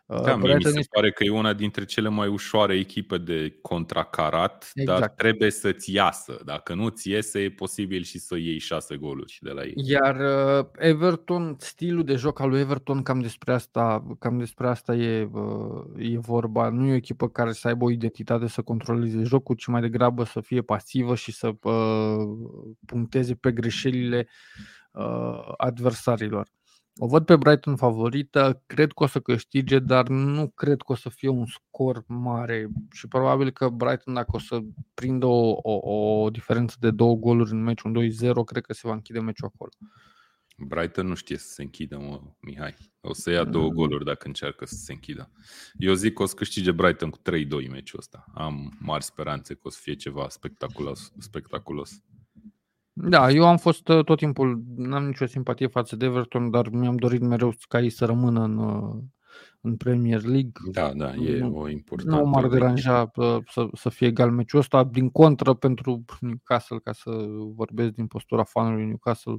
Da, 0.09 0.37
mie 0.37 0.55
mi 0.55 0.63
se 0.63 0.89
pare 0.91 1.11
că 1.11 1.25
e 1.25 1.31
una 1.31 1.53
dintre 1.53 1.85
cele 1.85 2.09
mai 2.09 2.29
ușoare 2.29 2.75
echipe 2.75 3.19
de 3.19 3.59
contracarat, 3.63 4.71
exact. 4.75 5.01
dar 5.01 5.09
trebuie 5.09 5.51
să-ți 5.51 5.93
iasă. 5.93 6.41
Dacă 6.45 6.75
nu 6.75 6.89
ți 6.89 7.11
iese, 7.11 7.39
e 7.41 7.51
posibil 7.51 8.03
și 8.03 8.19
să 8.19 8.37
iei 8.37 8.59
șase 8.59 8.97
goluri 8.97 9.39
de 9.41 9.51
la 9.51 9.63
ei. 9.63 9.73
Iar 9.77 10.17
uh, 10.59 10.67
Everton, 10.77 11.57
stilul 11.59 12.05
de 12.05 12.15
joc 12.15 12.41
al 12.41 12.49
lui 12.49 12.61
Everton, 12.61 13.03
cam 13.03 13.21
despre 13.21 13.53
asta, 13.53 14.17
cam 14.19 14.39
despre 14.39 14.69
asta 14.69 14.95
e, 14.95 15.29
uh, 15.33 16.13
e 16.13 16.19
vorba. 16.19 16.69
Nu 16.69 16.87
e 16.87 16.93
o 16.93 16.95
echipă 16.95 17.29
care 17.29 17.53
să 17.53 17.69
aibă 17.69 17.85
o 17.85 17.91
identitate 17.91 18.47
să 18.47 18.63
controleze 18.63 19.23
jocul, 19.23 19.57
ci 19.57 19.67
mai 19.67 19.81
degrabă 19.81 20.25
să 20.25 20.41
fie 20.41 20.63
pasivă 20.63 21.15
și 21.15 21.33
să 21.33 21.53
uh, 21.63 22.29
puncteze 22.87 23.35
pe 23.35 23.53
greșelile 23.53 24.29
uh, 24.93 25.53
adversarilor. 25.57 26.49
O 27.01 27.07
văd 27.07 27.25
pe 27.25 27.37
Brighton 27.37 27.77
favorită, 27.77 28.63
cred 28.67 28.93
că 28.93 29.03
o 29.03 29.07
să 29.07 29.21
câștige, 29.21 29.79
dar 29.79 30.09
nu 30.09 30.49
cred 30.49 30.83
că 30.83 30.93
o 30.93 30.95
să 30.95 31.09
fie 31.09 31.29
un 31.29 31.47
scor 31.47 32.05
mare 32.07 32.69
și 32.91 33.09
probabil 33.09 33.51
că 33.51 33.69
Brighton 33.69 34.15
dacă 34.15 34.31
o 34.33 34.39
să 34.39 34.61
prindă 34.95 35.27
o, 35.27 35.59
o, 35.63 35.93
o 35.93 36.31
diferență 36.31 36.77
de 36.81 36.91
două 36.91 37.15
goluri 37.15 37.51
în 37.51 37.63
meciul 37.63 38.11
2-0, 38.33 38.45
cred 38.45 38.65
că 38.65 38.73
se 38.73 38.89
va 38.89 38.93
închide 38.93 39.21
meciul 39.21 39.51
acolo. 39.55 39.71
Brighton 40.57 41.07
nu 41.07 41.15
știe 41.15 41.37
să 41.37 41.49
se 41.53 41.63
închidă, 41.63 41.99
mă, 41.99 42.21
Mihai. 42.41 42.75
O 43.01 43.13
să 43.13 43.31
ia 43.31 43.45
două 43.45 43.69
mm. 43.69 43.75
goluri 43.75 44.05
dacă 44.05 44.27
încearcă 44.27 44.65
să 44.65 44.75
se 44.75 44.93
închidă. 44.93 45.31
Eu 45.77 45.95
zic 45.95 46.15
că 46.15 46.23
o 46.23 46.27
să 46.27 46.35
câștige 46.35 46.73
Brighton 46.73 47.11
cu 47.11 47.19
3-2 47.19 47.23
meciul 47.71 47.99
ăsta. 47.99 48.25
Am 48.35 48.77
mari 48.81 49.05
speranțe 49.05 49.55
că 49.55 49.61
o 49.63 49.71
să 49.71 49.79
fie 49.83 49.95
ceva 49.95 50.29
spectaculos. 50.29 51.13
spectaculos. 51.19 52.03
Da, 53.01 53.31
eu 53.31 53.47
am 53.47 53.57
fost 53.57 53.89
uh, 53.89 54.05
tot 54.05 54.19
timpul, 54.19 54.63
n-am 54.77 55.07
nicio 55.07 55.27
simpatie 55.27 55.67
față 55.67 55.97
de 55.97 56.05
Everton, 56.05 56.51
dar 56.51 56.69
mi-am 56.69 56.97
dorit 56.97 57.21
mereu 57.21 57.53
ca 57.69 57.81
ei 57.81 57.91
să 57.91 58.05
rămână 58.05 58.43
în, 58.43 58.59
uh, 58.59 59.03
în 59.61 59.77
Premier 59.77 60.23
League. 60.23 60.53
Da, 60.73 60.93
da, 60.95 61.15
e 61.15 61.39
nu, 61.39 61.57
o 61.57 61.69
importantă. 61.69 62.21
Nu 62.21 62.29
m-ar 62.29 62.47
deranja 62.47 63.11
uh, 63.15 63.37
să, 63.51 63.69
să 63.73 63.89
fie 63.89 64.07
egal 64.07 64.31
meciul 64.31 64.59
ăsta. 64.59 64.85
Din 64.85 65.11
contră, 65.11 65.55
pentru 65.55 66.05
Newcastle, 66.21 66.79
ca 66.79 66.93
să 66.93 67.11
vorbesc 67.55 67.91
din 67.91 68.07
postura 68.07 68.45
fanului 68.45 68.87
Newcastle, 68.87 69.37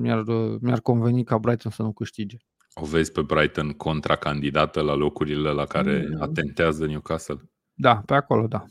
mi-ar, 0.00 0.22
mi-ar 0.60 0.80
conveni 0.80 1.24
ca 1.24 1.38
Brighton 1.38 1.70
să 1.70 1.82
nu 1.82 1.92
câștige. 1.92 2.36
O 2.74 2.84
vezi 2.84 3.12
pe 3.12 3.22
Brighton 3.22 3.70
contracandidată 3.70 4.80
la 4.80 4.94
locurile 4.94 5.50
la 5.50 5.64
care 5.64 6.08
mm. 6.10 6.22
atentează 6.22 6.86
Newcastle? 6.86 7.50
Da, 7.74 8.02
pe 8.06 8.14
acolo, 8.14 8.46
da. 8.46 8.64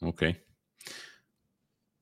Ok. 0.00 0.20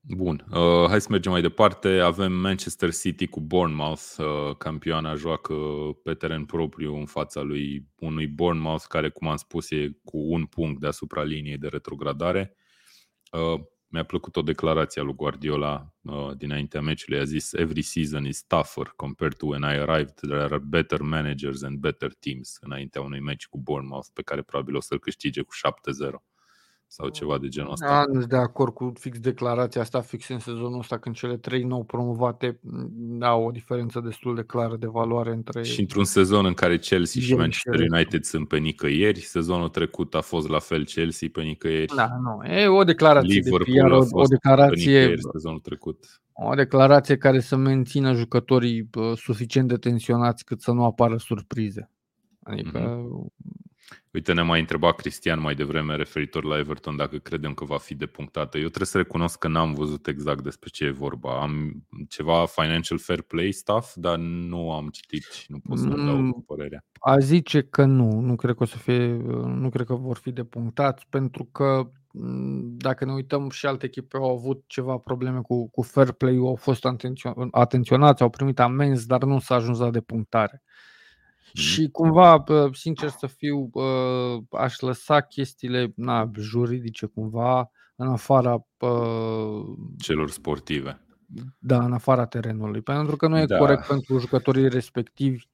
Bun, 0.05 0.47
uh, 0.51 0.89
hai 0.89 1.01
să 1.01 1.07
mergem 1.11 1.33
mai 1.33 1.41
departe. 1.41 1.89
Avem 1.89 2.33
Manchester 2.33 2.93
City 2.93 3.27
cu 3.27 3.41
Bournemouth. 3.41 4.15
Uh, 4.19 4.57
campioana 4.57 5.15
joacă 5.15 5.55
pe 6.03 6.15
teren 6.15 6.45
propriu 6.45 6.95
în 6.95 7.07
fața 7.07 7.41
lui 7.41 7.89
unui 7.99 8.27
Bournemouth 8.27 8.85
care, 8.89 9.09
cum 9.09 9.29
am 9.29 9.37
spus, 9.37 9.71
e 9.71 9.99
cu 10.05 10.19
un 10.19 10.45
punct 10.45 10.81
deasupra 10.81 11.23
liniei 11.23 11.59
de 11.59 11.69
retrogradare. 11.69 12.57
Uh, 13.33 13.61
mi-a 13.87 14.05
plăcut 14.05 14.37
o 14.37 14.43
declarație 14.43 15.01
a 15.01 15.05
lui 15.05 15.15
Guardiola 15.15 15.95
uh, 16.03 16.31
dinaintea 16.37 16.81
meciului. 16.81 17.21
A 17.21 17.25
zis, 17.25 17.53
every 17.53 17.83
season 17.83 18.25
is 18.25 18.45
tougher 18.47 18.93
compared 18.97 19.35
to 19.35 19.47
when 19.47 19.63
I 19.63 19.79
arrived. 19.79 20.15
There 20.15 20.43
are 20.43 20.59
better 20.59 21.01
managers 21.01 21.63
and 21.63 21.79
better 21.79 22.13
teams 22.15 22.57
înaintea 22.61 23.01
unui 23.01 23.21
meci 23.21 23.47
cu 23.47 23.59
Bournemouth 23.59 24.07
pe 24.13 24.23
care 24.23 24.43
probabil 24.43 24.77
o 24.77 24.81
să-l 24.81 24.99
câștige 24.99 25.43
cu 25.43 25.55
7-0 26.15 26.32
sau 26.93 27.09
ceva 27.09 27.39
de 27.39 27.49
genul 27.49 27.73
ăsta. 27.73 27.87
Da, 27.87 28.05
nu 28.13 28.27
de 28.27 28.37
acord 28.37 28.73
cu 28.73 28.93
fix 28.99 29.19
declarația 29.19 29.81
asta, 29.81 30.01
fix 30.01 30.29
în 30.29 30.39
sezonul 30.39 30.79
ăsta, 30.79 30.99
când 30.99 31.15
cele 31.15 31.37
trei 31.37 31.63
nou 31.63 31.85
promovate 31.85 32.61
au 33.21 33.45
o 33.45 33.51
diferență 33.51 34.01
destul 34.01 34.35
de 34.35 34.43
clară 34.43 34.77
de 34.77 34.87
valoare 34.87 35.33
între... 35.33 35.63
Și 35.63 35.81
într-un 35.81 36.05
sezon 36.05 36.45
în 36.45 36.55
care 36.55 36.79
Chelsea 36.79 37.23
și 37.23 37.35
Manchester 37.35 37.81
United 37.93 38.23
sunt 38.23 38.49
pe 38.49 38.59
nicăieri, 38.59 39.21
sezonul 39.21 39.69
trecut 39.69 40.15
a 40.15 40.21
fost 40.21 40.49
la 40.49 40.59
fel 40.59 40.85
Chelsea 40.85 41.29
pe 41.33 41.43
nicăieri. 41.43 41.95
Da, 41.97 42.09
nu, 42.23 42.53
e 42.53 42.67
o 42.67 42.85
declarație 42.85 43.41
Liverpool 43.41 43.65
de 43.65 43.81
PR, 43.81 44.15
o, 44.15 44.21
o 44.21 44.25
declarație... 44.25 45.09
Pe 45.09 45.21
sezonul 45.33 45.61
trecut. 45.61 46.23
O 46.33 46.55
declarație 46.55 47.17
care 47.17 47.41
să 47.41 47.57
mențină 47.57 48.13
jucătorii 48.13 48.91
suficient 49.17 49.69
de 49.69 49.77
tensionați 49.77 50.45
cât 50.45 50.61
să 50.61 50.73
nu 50.73 50.85
apară 50.85 51.17
surprize. 51.17 51.91
Adică 52.43 52.79
mm-hmm. 52.79 53.33
Uite, 54.13 54.33
ne 54.33 54.43
mai 54.43 54.61
întreba 54.61 54.93
Cristian 54.93 55.41
mai 55.41 55.55
devreme 55.55 55.97
referitor 55.97 56.45
la 56.45 56.59
Everton 56.59 56.97
dacă 56.97 57.17
credem 57.17 57.55
că 57.55 57.65
va 57.65 57.79
fi 57.79 57.95
depunctată. 57.95 58.57
Eu 58.59 58.67
trebuie 58.67 58.87
să 58.87 58.97
recunosc 58.97 59.39
că 59.39 59.49
n-am 59.49 59.75
văzut 59.75 60.07
exact 60.07 60.43
despre 60.43 60.69
ce 60.73 60.85
e 60.85 60.91
vorba. 60.91 61.41
Am 61.41 61.73
ceva 62.09 62.47
financial 62.47 62.99
fair 62.99 63.23
play 63.23 63.53
stuff, 63.53 63.95
dar 63.95 64.17
nu 64.19 64.73
am 64.73 64.89
citit 64.89 65.23
și 65.23 65.47
nu 65.49 65.59
pot 65.59 65.79
să 65.79 65.87
mă 65.87 65.97
dau 65.97 66.17
mm, 66.17 66.45
părerea. 66.47 66.85
Aș 67.01 67.23
zice 67.23 67.63
că 67.63 67.85
nu, 67.85 68.21
nu 68.21 68.37
cred 68.37 68.55
că 68.55 68.63
o 68.63 68.67
să 68.67 68.77
fie, 68.77 69.07
nu 69.47 69.69
cred 69.69 69.87
că 69.87 69.95
vor 69.95 70.17
fi 70.17 70.31
depunctați 70.33 71.07
pentru 71.09 71.45
că 71.45 71.91
mm, 72.13 72.75
dacă 72.77 73.05
ne 73.05 73.13
uităm 73.13 73.51
și 73.51 73.67
alte 73.67 73.87
echipe 73.87 74.17
au 74.17 74.37
avut 74.37 74.65
ceva 74.67 74.97
probleme 74.97 75.41
cu, 75.41 75.71
cu 75.71 75.83
fair 75.83 76.13
play, 76.13 76.37
au 76.37 76.55
fost 76.55 76.85
atenționați, 77.51 78.23
au 78.23 78.31
primit 78.31 78.59
amenzi, 78.59 79.07
dar 79.07 79.23
nu 79.23 79.39
s-a 79.39 79.55
ajuns 79.55 79.79
la 79.79 79.91
depunctare. 79.91 80.63
Și 81.53 81.89
cumva, 81.89 82.45
sincer 82.73 83.09
să 83.09 83.27
fiu, 83.27 83.71
aș 84.51 84.81
lăsa 84.81 85.21
chestiile 85.21 85.93
na, 85.97 86.31
juridice 86.39 87.07
cumva 87.07 87.71
în 87.97 88.09
afara 88.09 88.67
celor 89.99 90.31
sportive. 90.31 91.01
Da, 91.59 91.85
în 91.85 91.93
afara 91.93 92.27
terenului. 92.27 92.81
Pentru 92.81 93.17
că 93.17 93.29
nu 93.29 93.39
e 93.39 93.45
Da. 93.47 93.59
corect 93.59 93.87
pentru 93.87 94.19
jucătorii 94.19 94.69
respectivi 94.69 95.45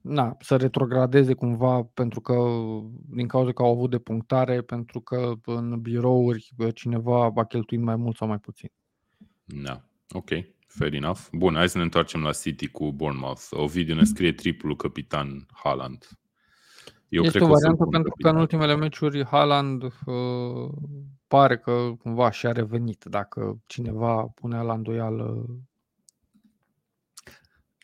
na, 0.00 0.36
să 0.40 0.56
retrogradeze 0.56 1.34
cumva 1.34 1.82
pentru 1.82 2.20
că 2.20 2.34
din 3.08 3.26
cauza 3.26 3.52
că 3.52 3.62
au 3.62 3.70
avut 3.70 3.90
de 3.90 3.98
punctare, 3.98 4.60
pentru 4.60 5.00
că 5.00 5.32
în 5.44 5.80
birouri 5.80 6.52
bă, 6.56 6.70
cineva 6.70 7.32
a 7.34 7.44
cheltuit 7.44 7.80
mai 7.80 7.96
mult 7.96 8.16
sau 8.16 8.28
mai 8.28 8.38
puțin. 8.38 8.70
Da, 9.44 9.84
ok, 10.12 10.30
fair 10.78 10.94
enough. 10.94 11.18
Bun, 11.32 11.54
hai 11.54 11.68
să 11.68 11.78
ne 11.78 11.84
întoarcem 11.84 12.22
la 12.22 12.32
City 12.32 12.68
cu 12.68 12.92
Bournemouth. 12.92 13.42
Ovidiu 13.50 13.94
ne 13.94 14.04
scrie 14.04 14.32
triplul 14.32 14.76
capitan 14.76 15.46
Haaland. 15.52 16.08
Eu 17.08 17.22
este 17.22 17.38
cred 17.38 17.48
o 17.48 17.52
că 17.52 17.52
o 17.52 17.58
să-l 17.58 17.74
variantă 17.74 17.82
pun 17.82 17.90
pentru 17.92 18.10
că 18.10 18.28
în 18.28 18.34
capitan. 18.34 18.40
ultimele 18.40 18.76
meciuri 18.76 19.24
Haaland 19.26 19.82
uh, 19.82 20.70
pare 21.26 21.58
că 21.58 21.92
cumva 21.98 22.30
și-a 22.30 22.52
revenit 22.52 23.04
dacă 23.04 23.58
cineva 23.66 24.22
punea 24.22 24.62
la 24.62 24.72
îndoială 24.72 25.46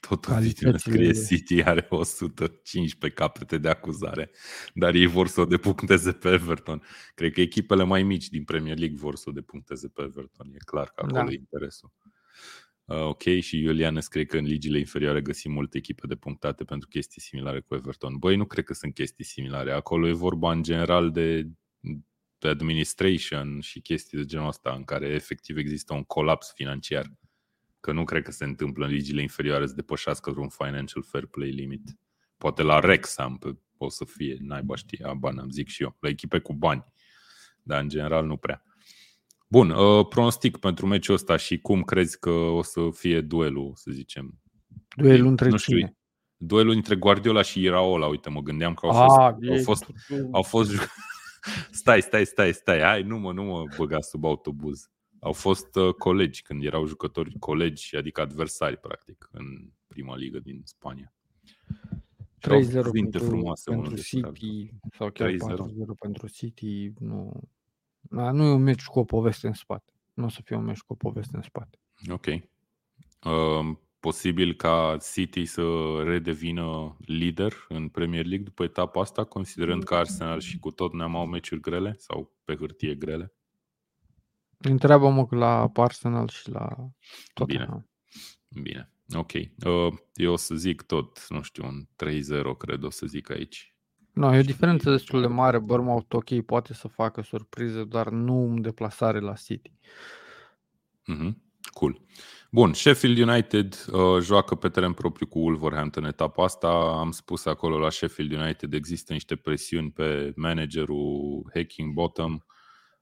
Tot 0.08 0.26
Ovidiu 0.28 0.70
ne 0.70 0.76
scrie 0.78 0.94
Calitățile- 0.96 1.36
City 1.36 1.62
are 1.62 1.86
115 1.90 3.20
capete 3.20 3.58
de 3.58 3.68
acuzare, 3.68 4.30
dar 4.74 4.94
ei 4.94 5.06
vor 5.06 5.26
să 5.28 5.40
o 5.40 5.44
depuncteze 5.44 6.12
pe 6.12 6.28
Everton. 6.28 6.82
Cred 7.14 7.32
că 7.32 7.40
echipele 7.40 7.82
mai 7.84 8.02
mici 8.02 8.28
din 8.28 8.44
Premier 8.44 8.78
League 8.78 8.96
vor 8.96 9.16
să 9.16 9.24
o 9.28 9.32
depuncteze 9.32 9.88
pe 9.88 10.02
Everton. 10.02 10.46
E 10.52 10.56
clar 10.64 10.86
că 10.94 11.02
acolo 11.04 11.24
Da. 11.24 11.30
e 11.30 11.34
interesul. 11.34 11.92
Uh, 12.90 13.02
ok, 13.02 13.22
și 13.22 13.58
Iulian 13.58 13.94
ne 13.94 14.00
scrie 14.00 14.24
că 14.24 14.36
în 14.38 14.44
ligile 14.44 14.78
inferioare 14.78 15.20
găsim 15.20 15.52
multe 15.52 15.76
echipe 15.76 16.06
de 16.06 16.14
punctate 16.14 16.64
pentru 16.64 16.88
chestii 16.88 17.20
similare 17.20 17.60
cu 17.60 17.74
Everton. 17.74 18.16
Băi, 18.16 18.36
nu 18.36 18.44
cred 18.44 18.64
că 18.64 18.74
sunt 18.74 18.94
chestii 18.94 19.24
similare. 19.24 19.72
Acolo 19.72 20.08
e 20.08 20.12
vorba 20.12 20.52
în 20.52 20.62
general 20.62 21.10
de, 21.10 21.48
de 22.38 22.48
administration 22.48 23.60
și 23.60 23.80
chestii 23.80 24.18
de 24.18 24.24
genul 24.24 24.46
ăsta 24.46 24.72
în 24.72 24.84
care 24.84 25.06
efectiv 25.06 25.56
există 25.56 25.94
un 25.94 26.02
colaps 26.02 26.52
financiar. 26.54 27.12
Că 27.80 27.92
nu 27.92 28.04
cred 28.04 28.22
că 28.22 28.30
se 28.30 28.44
întâmplă 28.44 28.86
în 28.86 28.92
ligile 28.92 29.22
inferioare 29.22 29.66
să 29.66 29.74
depășească 29.74 30.30
vreun 30.30 30.48
financial 30.48 31.02
fair 31.02 31.26
play 31.26 31.50
limit. 31.50 31.98
Poate 32.36 32.62
la 32.62 32.76
Wrexham 32.76 33.38
pe- 33.38 33.58
o 33.76 33.88
să 33.88 34.04
fie, 34.04 34.36
naiba 34.40 34.76
știe, 34.76 35.04
aba 35.04 35.30
n-am 35.30 35.50
zic 35.50 35.68
și 35.68 35.82
eu, 35.82 35.96
la 36.00 36.08
echipe 36.08 36.38
cu 36.38 36.54
bani. 36.54 36.84
Dar 37.62 37.82
în 37.82 37.88
general 37.88 38.26
nu 38.26 38.36
prea. 38.36 38.64
Bun, 39.50 39.70
uh, 39.70 40.06
pronostic 40.08 40.56
pentru 40.56 40.86
meciul 40.86 41.14
ăsta 41.14 41.36
și 41.36 41.58
cum 41.58 41.82
crezi 41.82 42.18
că 42.18 42.30
o 42.30 42.62
să 42.62 42.80
fie 42.92 43.20
duelul, 43.20 43.72
să 43.74 43.90
zicem? 43.90 44.40
duelul 44.96 45.26
între 45.26 45.48
nu 45.48 45.56
știu, 45.56 45.76
cine. 45.76 45.96
Duelul 46.36 46.72
între 46.74 46.96
Guardiola 46.96 47.42
și 47.42 47.60
Iraola, 47.62 48.06
uite, 48.06 48.30
mă 48.30 48.40
gândeam 48.40 48.74
că 48.74 48.86
au 48.86 48.92
Ah, 48.92 49.06
fost, 49.06 49.48
au 49.48 49.54
e- 49.54 49.62
fost, 49.62 49.86
au 50.30 50.42
fost 50.42 50.70
ju- 50.70 50.80
Stai, 51.80 52.02
stai, 52.02 52.24
stai, 52.26 52.52
stai, 52.52 52.80
hai, 52.80 53.02
nu 53.02 53.18
mă, 53.18 53.32
nu 53.32 53.42
mă 53.42 53.62
băga 53.76 54.00
sub 54.00 54.24
autobuz. 54.24 54.90
Au 55.20 55.32
fost 55.32 55.76
uh, 55.76 55.94
colegi 55.94 56.42
când 56.42 56.64
erau 56.64 56.86
jucători 56.86 57.38
colegi, 57.38 57.96
adică 57.96 58.20
adversari, 58.20 58.76
practic, 58.76 59.28
în 59.32 59.44
prima 59.86 60.16
ligă 60.16 60.38
din 60.38 60.60
Spania. 60.64 61.12
Și 62.38 62.50
au 62.50 62.60
3-0 62.60 62.82
cuvinte 62.82 63.18
pentru, 63.18 63.28
frumoase 63.28 63.70
unul 63.70 63.82
pentru 63.82 64.00
despre 64.00 64.18
altul. 64.18 64.34
City 64.34 64.74
sau 64.96 65.10
chiar 65.10 65.28
3-0. 65.30 65.34
4-0 65.34 65.94
pentru 65.98 66.28
City. 66.28 66.92
Nu, 66.98 67.40
da, 68.10 68.30
nu 68.30 68.44
e 68.44 68.50
un 68.50 68.62
meci 68.62 68.84
cu 68.84 68.98
o 68.98 69.04
poveste 69.04 69.46
în 69.46 69.52
spate. 69.52 69.92
Nu 70.14 70.24
o 70.24 70.28
să 70.28 70.40
fie 70.44 70.56
un 70.56 70.64
meci 70.64 70.80
cu 70.80 70.92
o 70.92 70.96
poveste 70.96 71.36
în 71.36 71.42
spate. 71.42 71.78
Ok. 72.10 72.26
Uh, 72.26 73.76
posibil 74.00 74.54
ca 74.54 74.96
City 75.12 75.44
să 75.44 75.62
redevină 76.04 76.96
lider 76.98 77.66
în 77.68 77.88
Premier 77.88 78.24
League 78.24 78.44
după 78.44 78.62
etapa 78.62 79.00
asta, 79.00 79.24
considerând 79.24 79.84
că 79.84 79.94
Arsenal 79.94 80.40
și 80.40 80.58
cu 80.58 80.70
Tottenham 80.70 81.16
au 81.16 81.26
meciuri 81.26 81.60
grele 81.60 81.94
sau 81.98 82.36
pe 82.44 82.56
hârtie 82.56 82.94
grele? 82.94 83.34
Întreabă-mă 84.58 85.26
la 85.30 85.70
Arsenal 85.74 86.28
și 86.28 86.50
la 86.50 86.76
Tottenham. 87.34 87.90
Bine, 88.62 88.92
ok. 89.14 89.32
Uh, 89.32 89.98
eu 90.14 90.32
o 90.32 90.36
să 90.36 90.54
zic 90.54 90.82
tot, 90.82 91.26
nu 91.28 91.42
știu, 91.42 91.66
un 91.66 91.84
3-0 91.84 92.56
cred 92.58 92.82
o 92.82 92.90
să 92.90 93.06
zic 93.06 93.30
aici. 93.30 93.74
Nu, 94.12 94.34
e 94.34 94.38
o 94.38 94.42
diferență 94.42 94.90
destul 94.90 95.20
de 95.20 95.26
mare. 95.26 95.58
Bournemouth, 95.58 96.14
ok, 96.14 96.40
poate 96.40 96.74
să 96.74 96.88
facă 96.88 97.22
surprize, 97.22 97.84
dar 97.84 98.08
nu 98.08 98.42
în 98.48 98.60
deplasare 98.60 99.20
la 99.20 99.32
City. 99.34 99.72
Mhm, 101.04 101.42
Cool. 101.72 102.00
Bun, 102.50 102.72
Sheffield 102.72 103.18
United 103.18 103.84
uh, 103.92 104.20
joacă 104.22 104.54
pe 104.54 104.68
teren 104.68 104.92
propriu 104.92 105.26
cu 105.26 105.38
Wolverhampton 105.38 106.04
etapa 106.04 106.44
asta. 106.44 106.68
Am 106.98 107.10
spus 107.10 107.44
acolo 107.44 107.78
la 107.78 107.90
Sheffield 107.90 108.32
United 108.32 108.72
există 108.72 109.12
niște 109.12 109.36
presiuni 109.36 109.90
pe 109.90 110.32
managerul 110.36 111.50
Hacking 111.54 111.92
Bottom 111.92 112.38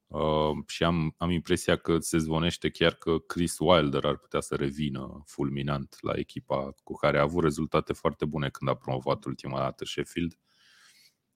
uh, 0.06 0.50
și 0.66 0.84
am, 0.84 1.14
am 1.16 1.30
impresia 1.30 1.76
că 1.76 1.98
se 1.98 2.18
zvonește 2.18 2.68
chiar 2.68 2.92
că 2.94 3.18
Chris 3.18 3.56
Wilder 3.59 4.04
ar 4.04 4.16
putea 4.16 4.40
să 4.40 4.54
revină 4.54 5.22
fulminant 5.26 5.96
la 6.00 6.12
echipa 6.14 6.74
cu 6.84 6.92
care 6.92 7.18
a 7.18 7.22
avut 7.22 7.42
rezultate 7.42 7.92
foarte 7.92 8.24
bune 8.24 8.48
când 8.48 8.70
a 8.70 8.74
promovat 8.74 9.24
ultima 9.24 9.59
dată 9.59 9.84
Sheffield. 9.84 10.38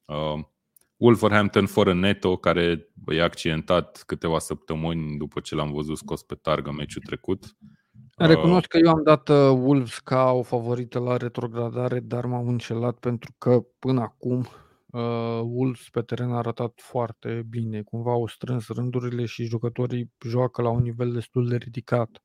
Uh, 0.05 0.45
Wolverhampton 0.97 1.67
fără 1.67 1.95
Neto, 1.95 2.37
care 2.37 2.89
e 3.07 3.23
accidentat 3.23 4.03
câteva 4.07 4.39
săptămâni 4.39 5.19
după 5.19 5.41
ce 5.41 5.55
l-am 5.55 5.73
văzut 5.73 5.97
scos 5.97 6.23
pe 6.23 6.35
targă 6.35 6.71
meciul 6.71 7.03
trecut. 7.03 7.57
Recunosc 8.17 8.67
că 8.67 8.79
eu 8.79 8.91
am 8.91 9.03
dat 9.03 9.29
uh, 9.29 9.37
Wolves 9.37 9.99
ca 9.99 10.31
o 10.31 10.43
favorită 10.43 10.99
la 10.99 11.17
retrogradare, 11.17 12.01
dar 12.01 12.25
m-am 12.25 12.49
înșelat 12.49 12.99
pentru 12.99 13.35
că 13.39 13.65
până 13.79 14.01
acum 14.01 14.47
uh, 14.87 15.41
Wolves 15.43 15.89
pe 15.91 16.03
teren 16.03 16.31
a 16.31 16.37
arătat 16.37 16.73
foarte 16.77 17.47
bine. 17.49 17.83
Cumva 17.83 18.11
au 18.11 18.27
strâns 18.27 18.69
rândurile 18.69 19.25
și 19.25 19.45
jucătorii 19.45 20.13
joacă 20.27 20.63
la 20.63 20.69
un 20.69 20.83
nivel 20.83 21.13
destul 21.13 21.49
de 21.49 21.57
ridicat. 21.57 22.23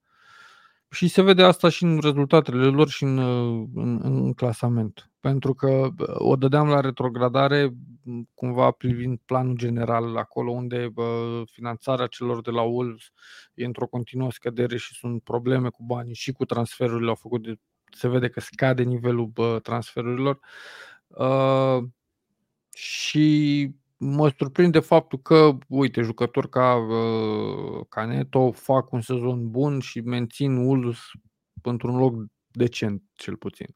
Și 0.90 1.08
se 1.08 1.22
vede 1.22 1.44
asta 1.44 1.70
și 1.70 1.84
în 1.84 2.00
rezultatele 2.00 2.66
lor 2.66 2.90
și 2.90 3.04
în, 3.04 3.18
uh, 3.18 3.68
în, 3.74 4.00
în 4.04 4.34
clasament. 4.34 5.12
Pentru 5.20 5.54
că 5.54 5.68
uh, 5.68 6.16
o 6.18 6.36
dădeam 6.36 6.68
la 6.68 6.80
retrogradare 6.80 7.74
m, 8.04 8.30
cumva 8.34 8.72
privind 8.72 9.20
planul 9.26 9.56
general 9.56 10.18
acolo 10.18 10.52
unde 10.52 10.92
uh, 10.96 11.42
finanțarea 11.52 12.08
celor 12.08 12.42
de 12.42 12.52
la 12.52 12.62
Wolves 12.62 13.12
e 13.54 13.66
într-o 13.66 13.88
continuă 13.88 14.32
scădere 14.32 14.78
și 14.78 14.94
sunt 14.94 15.24
probleme 15.24 15.70
cu 15.70 15.84
banii 15.84 16.16
și 16.16 16.32
cu 16.32 16.46
transferurile 16.46 17.10
au 17.10 17.16
făcut 17.16 17.44
de, 17.44 17.56
se 17.92 18.08
vede 18.08 18.30
că 18.30 18.40
scade 18.40 18.84
nivelul 18.84 19.26
bă, 19.26 19.60
transferurilor 19.64 20.40
uh, 21.08 21.84
și 22.74 23.70
mă 23.98 24.34
surprinde 24.38 24.80
faptul 24.80 25.20
că, 25.20 25.58
uite, 25.68 26.02
jucători 26.02 26.50
ca, 26.50 26.76
uh, 26.76 27.86
ca 27.90 28.06
Neto 28.06 28.52
fac 28.52 28.92
un 28.92 29.02
sezon 29.02 29.50
bun 29.52 29.80
și 29.80 30.00
mențin 30.00 30.58
Wolves 30.58 31.00
într-un 31.62 31.98
loc 31.98 32.14
decent, 32.52 33.04
cel 33.14 33.36
puțin. 33.36 33.68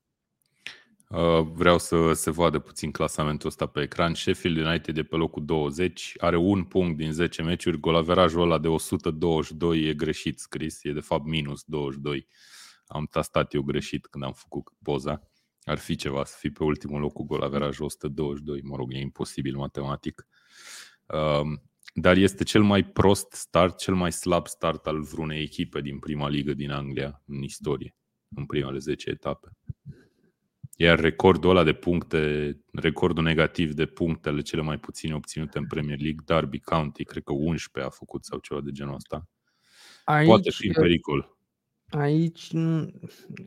Uh, 1.09 1.41
Vreau 1.53 1.77
să 1.77 2.13
se 2.13 2.31
vadă 2.31 2.59
puțin 2.59 2.91
clasamentul 2.91 3.47
ăsta 3.47 3.65
pe 3.65 3.81
ecran. 3.81 4.13
Sheffield 4.13 4.57
United 4.57 4.97
e 4.97 5.03
pe 5.03 5.15
locul 5.15 5.45
20, 5.45 6.13
are 6.17 6.37
un 6.37 6.63
punct 6.63 6.97
din 6.97 7.11
10 7.11 7.41
meciuri, 7.41 7.79
golaverajul 7.79 8.41
ăla 8.41 8.57
de 8.57 8.67
122 8.67 9.87
e 9.87 9.93
greșit 9.93 10.39
scris, 10.39 10.83
e 10.83 10.91
de 10.91 10.99
fapt 10.99 11.25
minus 11.25 11.63
22. 11.65 12.27
Am 12.85 13.07
tastat 13.11 13.53
eu 13.53 13.61
greșit 13.61 14.05
când 14.05 14.23
am 14.23 14.33
făcut 14.33 14.69
poza. 14.83 15.30
Ar 15.63 15.77
fi 15.77 15.95
ceva 15.95 16.23
să 16.25 16.35
fii 16.39 16.51
pe 16.51 16.63
ultimul 16.63 16.99
loc 16.99 17.13
cu 17.13 17.23
golaverajul 17.23 17.85
122, 17.85 18.61
mă 18.63 18.75
rog, 18.75 18.93
e 18.93 18.99
imposibil 18.99 19.55
matematic. 19.55 20.27
Um, 21.05 21.61
dar 21.93 22.17
este 22.17 22.43
cel 22.43 22.61
mai 22.61 22.83
prost 22.83 23.31
start, 23.31 23.77
cel 23.77 23.93
mai 23.93 24.11
slab 24.11 24.47
start 24.47 24.87
al 24.87 25.01
vreunei 25.01 25.41
echipe 25.41 25.81
din 25.81 25.99
prima 25.99 26.29
ligă 26.29 26.53
din 26.53 26.71
Anglia 26.71 27.21
în 27.25 27.41
istorie, 27.41 27.95
în 28.35 28.45
primele 28.45 28.77
10 28.77 29.09
etape. 29.09 29.57
Iar 30.75 30.99
recordul 30.99 31.49
ăla 31.49 31.63
de 31.63 31.73
puncte, 31.73 32.51
recordul 32.71 33.23
negativ 33.23 33.73
de 33.73 33.85
punctele 33.85 34.41
cele 34.41 34.61
mai 34.61 34.77
puține 34.77 35.15
obținute 35.15 35.57
în 35.57 35.67
Premier 35.67 35.99
League, 35.99 36.23
Derby 36.25 36.59
County, 36.59 37.03
cred 37.03 37.23
că 37.23 37.33
11 37.33 37.91
a 37.91 37.95
făcut 37.95 38.25
sau 38.25 38.39
ceva 38.39 38.61
de 38.61 38.71
genul 38.71 38.95
ăsta. 38.95 39.27
Aici, 40.03 40.27
Poate 40.27 40.51
fi 40.51 40.67
în 40.67 40.73
pericol. 40.73 41.37
Aici 41.91 42.51
nu- 42.51 42.91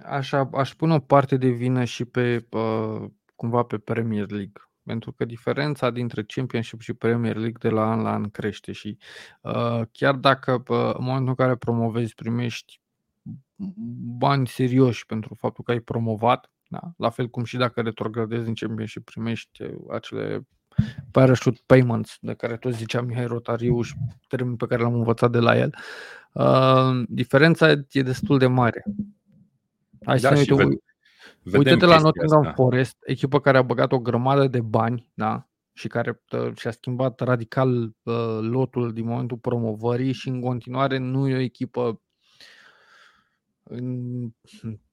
aș, 0.02 0.32
aș 0.32 0.74
pune 0.74 0.94
o 0.94 0.98
parte 0.98 1.36
de 1.36 1.48
vină 1.48 1.84
și 1.84 2.04
pe 2.04 2.46
uh, 2.50 3.10
cumva 3.34 3.62
pe 3.62 3.78
Premier 3.78 4.30
League. 4.30 4.52
Pentru 4.82 5.12
că 5.12 5.24
diferența 5.24 5.90
dintre 5.90 6.22
Championship 6.22 6.80
și 6.80 6.92
Premier 6.92 7.36
League 7.36 7.58
de 7.58 7.68
la 7.68 7.90
an 7.90 8.02
la 8.02 8.12
an 8.12 8.30
crește 8.30 8.72
și 8.72 8.98
uh, 9.40 9.80
chiar 9.92 10.14
dacă 10.14 10.52
uh, 10.52 10.94
în 10.94 11.04
momentul 11.04 11.28
în 11.28 11.34
care 11.34 11.56
promovezi 11.56 12.14
primești 12.14 12.80
bani 14.18 14.46
serioși 14.46 15.06
pentru 15.06 15.34
faptul 15.34 15.64
că 15.64 15.70
ai 15.70 15.80
promovat, 15.80 16.50
da? 16.68 16.80
la 16.96 17.10
fel 17.10 17.28
cum 17.28 17.44
și 17.44 17.56
dacă 17.56 17.80
retrogradezi 17.80 18.48
în 18.48 18.54
Championship 18.54 19.04
primești 19.04 19.62
uh, 19.62 19.74
acele 19.90 20.46
parachute 21.10 21.60
payments 21.66 22.16
de 22.20 22.34
care 22.34 22.56
tot 22.56 22.72
zicea 22.72 23.00
Mihai 23.00 23.26
Rotariu 23.26 23.82
și 23.82 23.94
termen 24.28 24.56
pe 24.56 24.66
care 24.66 24.82
l-am 24.82 24.94
învățat 24.94 25.30
de 25.30 25.38
la 25.38 25.56
el. 25.58 25.74
Uh, 26.32 27.02
diferența 27.08 27.70
e 27.90 28.02
destul 28.02 28.38
de 28.38 28.46
mare. 28.46 28.84
Hai 30.04 30.18
Da, 30.18 30.28
să 30.28 30.34
ne 30.34 30.42
și 30.42 30.52
uităm, 30.52 30.68
ved- 30.70 30.82
Vedem 31.42 31.60
Uite-te 31.60 31.84
la 31.84 31.92
chestia 31.92 32.04
Nottingham 32.04 32.40
asta. 32.40 32.52
Forest, 32.52 32.96
echipă 33.04 33.40
care 33.40 33.58
a 33.58 33.62
băgat 33.62 33.92
o 33.92 33.98
grămadă 33.98 34.46
de 34.46 34.60
bani, 34.60 35.10
da? 35.14 35.48
Și 35.72 35.88
care 35.88 36.22
uh, 36.32 36.50
și-a 36.56 36.70
schimbat 36.70 37.20
radical 37.20 37.82
uh, 38.02 38.38
lotul 38.40 38.92
din 38.92 39.06
momentul 39.06 39.36
promovării 39.36 40.12
și 40.12 40.28
în 40.28 40.40
continuare 40.40 40.98
nu 40.98 41.28
e 41.28 41.34
o 41.34 41.38
echipă 41.38 42.00
în, 43.62 44.28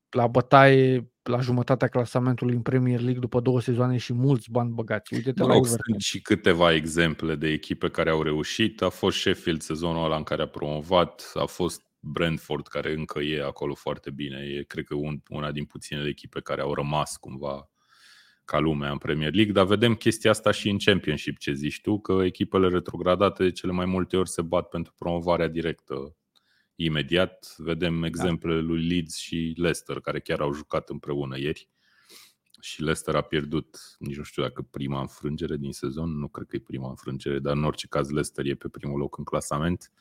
la 0.10 0.28
bătaie 0.28 1.11
la 1.24 1.40
jumătatea 1.40 1.88
clasamentului 1.88 2.56
în 2.56 2.62
Premier 2.62 3.00
League 3.00 3.20
după 3.20 3.40
două 3.40 3.62
sezoane 3.62 3.98
și 3.98 4.14
mulți 4.14 4.52
bani 4.52 4.74
băgați. 4.74 5.14
Uite-te 5.14 5.42
Mă 5.42 5.48
la 5.48 5.54
rog, 5.54 5.66
Everton. 5.66 5.86
sunt 5.86 6.02
și 6.02 6.22
câteva 6.22 6.74
exemple 6.74 7.36
de 7.36 7.48
echipe 7.48 7.90
care 7.90 8.10
au 8.10 8.24
reușit. 8.24 8.82
A 8.82 8.90
fost 8.90 9.18
Sheffield 9.18 9.62
sezonul 9.62 10.06
ăla 10.06 10.16
în 10.16 10.24
care 10.24 10.42
a 10.42 10.48
promovat, 10.48 11.32
a 11.34 11.46
fost 11.46 11.82
Brentford 12.00 12.68
care 12.68 12.94
încă 12.94 13.20
e 13.20 13.44
acolo 13.44 13.74
foarte 13.74 14.12
bine. 14.12 14.38
E, 14.38 14.64
cred 14.64 14.86
că, 14.86 14.96
un, 14.96 15.20
una 15.30 15.52
din 15.52 15.66
puținele 15.66 16.10
echipe 16.10 16.42
care 16.42 16.62
au 16.62 16.74
rămas 16.74 17.18
cumva 17.18 17.70
ca 18.46 18.60
lumea 18.60 18.92
în 18.92 18.98
Premier 18.98 19.34
League, 19.34 19.54
dar 19.54 19.66
vedem 19.66 19.94
chestia 19.94 20.32
asta 20.32 20.52
și 20.52 20.70
în 20.70 20.78
Championship, 20.78 21.38
ce 21.38 21.54
zici 21.54 21.82
tu, 21.82 22.00
că 22.00 22.22
echipele 22.24 22.68
retrogradate 22.68 23.44
de 23.44 23.52
cele 23.52 23.72
mai 23.72 23.86
multe 23.86 24.18
ori 24.18 24.30
se 24.30 24.42
bat 24.42 24.70
pentru 24.70 24.94
promovarea 24.98 25.48
directă 25.48 26.16
imediat. 26.84 27.54
Vedem 27.58 28.04
exemplele 28.04 28.62
lui 28.62 28.88
Leeds 28.88 29.18
și 29.18 29.54
Leicester, 29.58 30.00
care 30.00 30.20
chiar 30.20 30.40
au 30.40 30.54
jucat 30.54 30.90
împreună 30.90 31.40
ieri. 31.40 31.70
Și 32.60 32.82
Leicester 32.82 33.16
a 33.16 33.22
pierdut, 33.22 33.96
nici 34.00 34.18
nu 34.18 34.24
știu 34.24 34.42
dacă 34.42 34.62
prima 34.62 35.00
înfrângere 35.00 35.58
din 35.58 35.72
sezon, 35.72 36.18
nu 36.18 36.28
cred 36.28 36.48
că 36.48 36.56
e 36.56 36.60
prima 36.60 36.90
înfrângere, 36.90 37.40
dar 37.40 37.56
în 37.56 37.64
orice 37.64 37.88
caz 37.88 38.10
Leicester 38.10 38.46
e 38.46 38.56
pe 38.56 38.68
primul 38.68 39.00
loc 39.00 39.18
în 39.18 39.24
clasament 39.24 39.92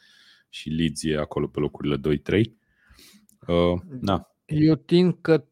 și 0.49 0.69
Leeds 0.69 1.03
e 1.03 1.17
acolo 1.17 1.47
pe 1.47 1.61
locurile 1.61 1.97
2-3. 1.97 2.43
Uh, 3.47 3.81
na, 4.01 4.35
Eu 4.47 4.75
tind, 4.75 5.17
că, 5.21 5.45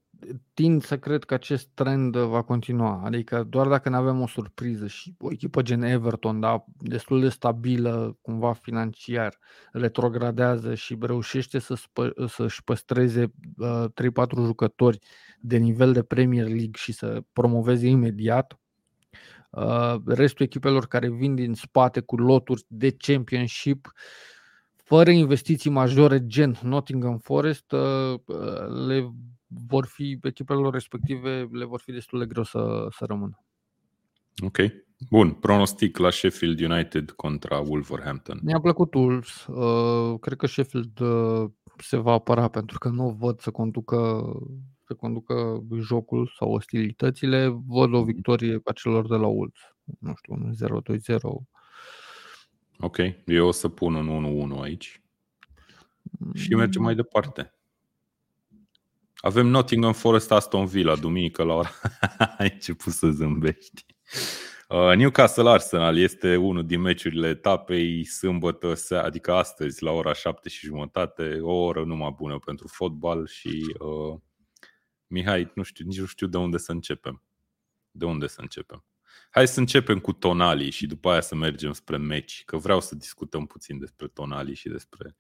tind 0.55 0.83
să 0.83 0.99
cred 0.99 1.25
că 1.25 1.35
acest 1.35 1.69
trend 1.75 2.17
va 2.17 2.43
continua. 2.43 3.03
Adică 3.05 3.47
doar 3.49 3.69
dacă 3.69 3.89
nu 3.89 3.97
avem 3.97 4.21
o 4.21 4.27
surpriză 4.27 4.87
și 4.87 5.15
o 5.19 5.33
echipă 5.33 5.63
gen 5.63 5.83
Everton, 5.83 6.41
da, 6.41 6.65
destul 6.79 7.21
de 7.21 7.29
stabilă 7.29 8.19
cumva 8.21 8.53
financiar, 8.53 9.39
retrogradează 9.73 10.75
și 10.75 10.99
reușește 11.01 11.59
să 11.59 11.75
spă, 11.75 12.13
să-și 12.27 12.65
păstreze 12.65 13.33
uh, 13.57 13.85
3-4 13.85 14.45
jucători 14.45 14.99
de 15.41 15.57
nivel 15.57 15.93
de 15.93 16.03
Premier 16.03 16.47
League 16.47 16.71
și 16.75 16.93
să 16.93 17.23
promoveze 17.33 17.87
imediat, 17.87 18.59
uh, 19.51 19.95
restul 20.07 20.45
echipelor 20.45 20.87
care 20.87 21.11
vin 21.11 21.35
din 21.35 21.55
spate 21.55 22.01
cu 22.01 22.17
loturi 22.17 22.65
de 22.67 22.97
Championship 22.99 23.93
fără 24.89 25.11
investiții 25.11 25.71
majore 25.71 26.27
gen 26.27 26.59
Nottingham 26.63 27.19
Forest, 27.19 27.73
uh, 27.73 28.21
uh, 28.27 28.87
le 28.87 29.13
vor 29.49 29.87
fi 29.87 30.19
echipelor 30.23 30.73
respective 30.73 31.49
le 31.53 31.65
vor 31.65 31.81
fi 31.81 31.93
destul 31.93 32.19
de 32.19 32.27
greu 32.27 32.43
să, 32.43 32.87
să 32.91 33.05
rămână. 33.05 33.45
ok. 34.45 34.59
Bun, 35.11 35.31
pronostic 35.31 35.97
la 35.97 36.11
Sheffield 36.11 36.61
United 36.61 37.11
contra 37.11 37.59
Wolverhampton. 37.59 38.41
Mi-a 38.43 38.61
plăcut 38.61 38.95
Wolves. 38.95 39.47
Uh, 39.47 40.19
Cred 40.21 40.37
că 40.39 40.47
Sheffield 40.47 41.01
uh, 41.01 41.51
se 41.77 41.97
va 41.97 42.13
apăra 42.13 42.49
pentru 42.49 42.79
că 42.79 42.89
nu 42.89 43.11
văd 43.11 43.41
să 43.41 43.51
conducă 43.51 44.23
să 44.89 44.95
conducă 44.95 45.63
jocul 45.81 46.33
sau 46.39 46.53
ostilitățile. 46.53 47.47
Văd 47.67 47.95
o 47.95 48.05
victorie 48.05 48.61
a 48.65 48.73
celor 48.73 49.09
de 49.09 49.17
la 49.17 49.27
Wolves. 49.27 49.61
Nu 49.99 50.15
știu, 50.17 50.35
un 50.35 50.53
0-2-0. 50.55 51.19
Ok, 52.79 52.97
eu 53.25 53.47
o 53.47 53.51
să 53.51 53.69
pun 53.69 53.95
un 53.95 54.51
1-1 54.57 54.63
aici 54.63 55.03
și 56.35 56.55
mergem 56.55 56.83
mai 56.83 56.95
departe. 56.95 57.58
Avem 59.21 59.47
Nottingham 59.47 59.93
Forest 59.93 60.31
Aston 60.31 60.67
Villa, 60.67 60.97
duminică 60.97 61.43
la 61.43 61.55
ora... 61.55 61.71
Ai 62.39 62.51
început 62.53 62.93
să 62.93 63.11
zâmbești. 63.11 63.85
Uh, 64.69 64.97
Newcastle 64.97 65.51
Arsenal 65.51 65.99
este 65.99 66.37
unul 66.37 66.67
din 66.67 66.81
meciurile 66.81 67.29
etapei 67.29 68.05
sâmbătă, 68.05 68.75
se- 68.75 68.95
adică 68.95 69.33
astăzi 69.33 69.83
la 69.83 69.91
ora 69.91 70.13
7 70.13 70.49
și 70.49 70.67
jumătate, 70.67 71.39
o 71.41 71.53
oră 71.53 71.85
numai 71.85 72.15
bună 72.17 72.39
pentru 72.39 72.69
fotbal 72.69 73.27
și 73.27 73.77
uh, 73.79 74.21
Mihai, 75.07 75.53
nu 75.55 75.63
știu, 75.63 75.85
nici 75.87 75.99
nu 75.99 76.07
știu 76.07 76.27
de 76.27 76.37
unde 76.37 76.57
să 76.59 76.73
începem. 76.73 77.23
De 77.91 78.05
unde 78.05 78.27
să 78.27 78.41
începem? 78.41 78.85
Hai 79.31 79.49
să 79.49 79.61
începem 79.61 79.99
cu 79.99 80.13
Tonali 80.13 80.71
și 80.71 80.87
după 80.87 81.11
aia 81.11 81.21
să 81.21 81.35
mergem 81.35 81.73
spre 81.73 81.97
meci, 81.97 82.43
că 82.45 82.57
vreau 82.57 82.81
să 82.81 82.95
discutăm 82.95 83.47
puțin 83.47 83.79
despre 83.79 84.07
Tonali 84.07 84.55
și 84.55 84.69
despre... 84.69 85.17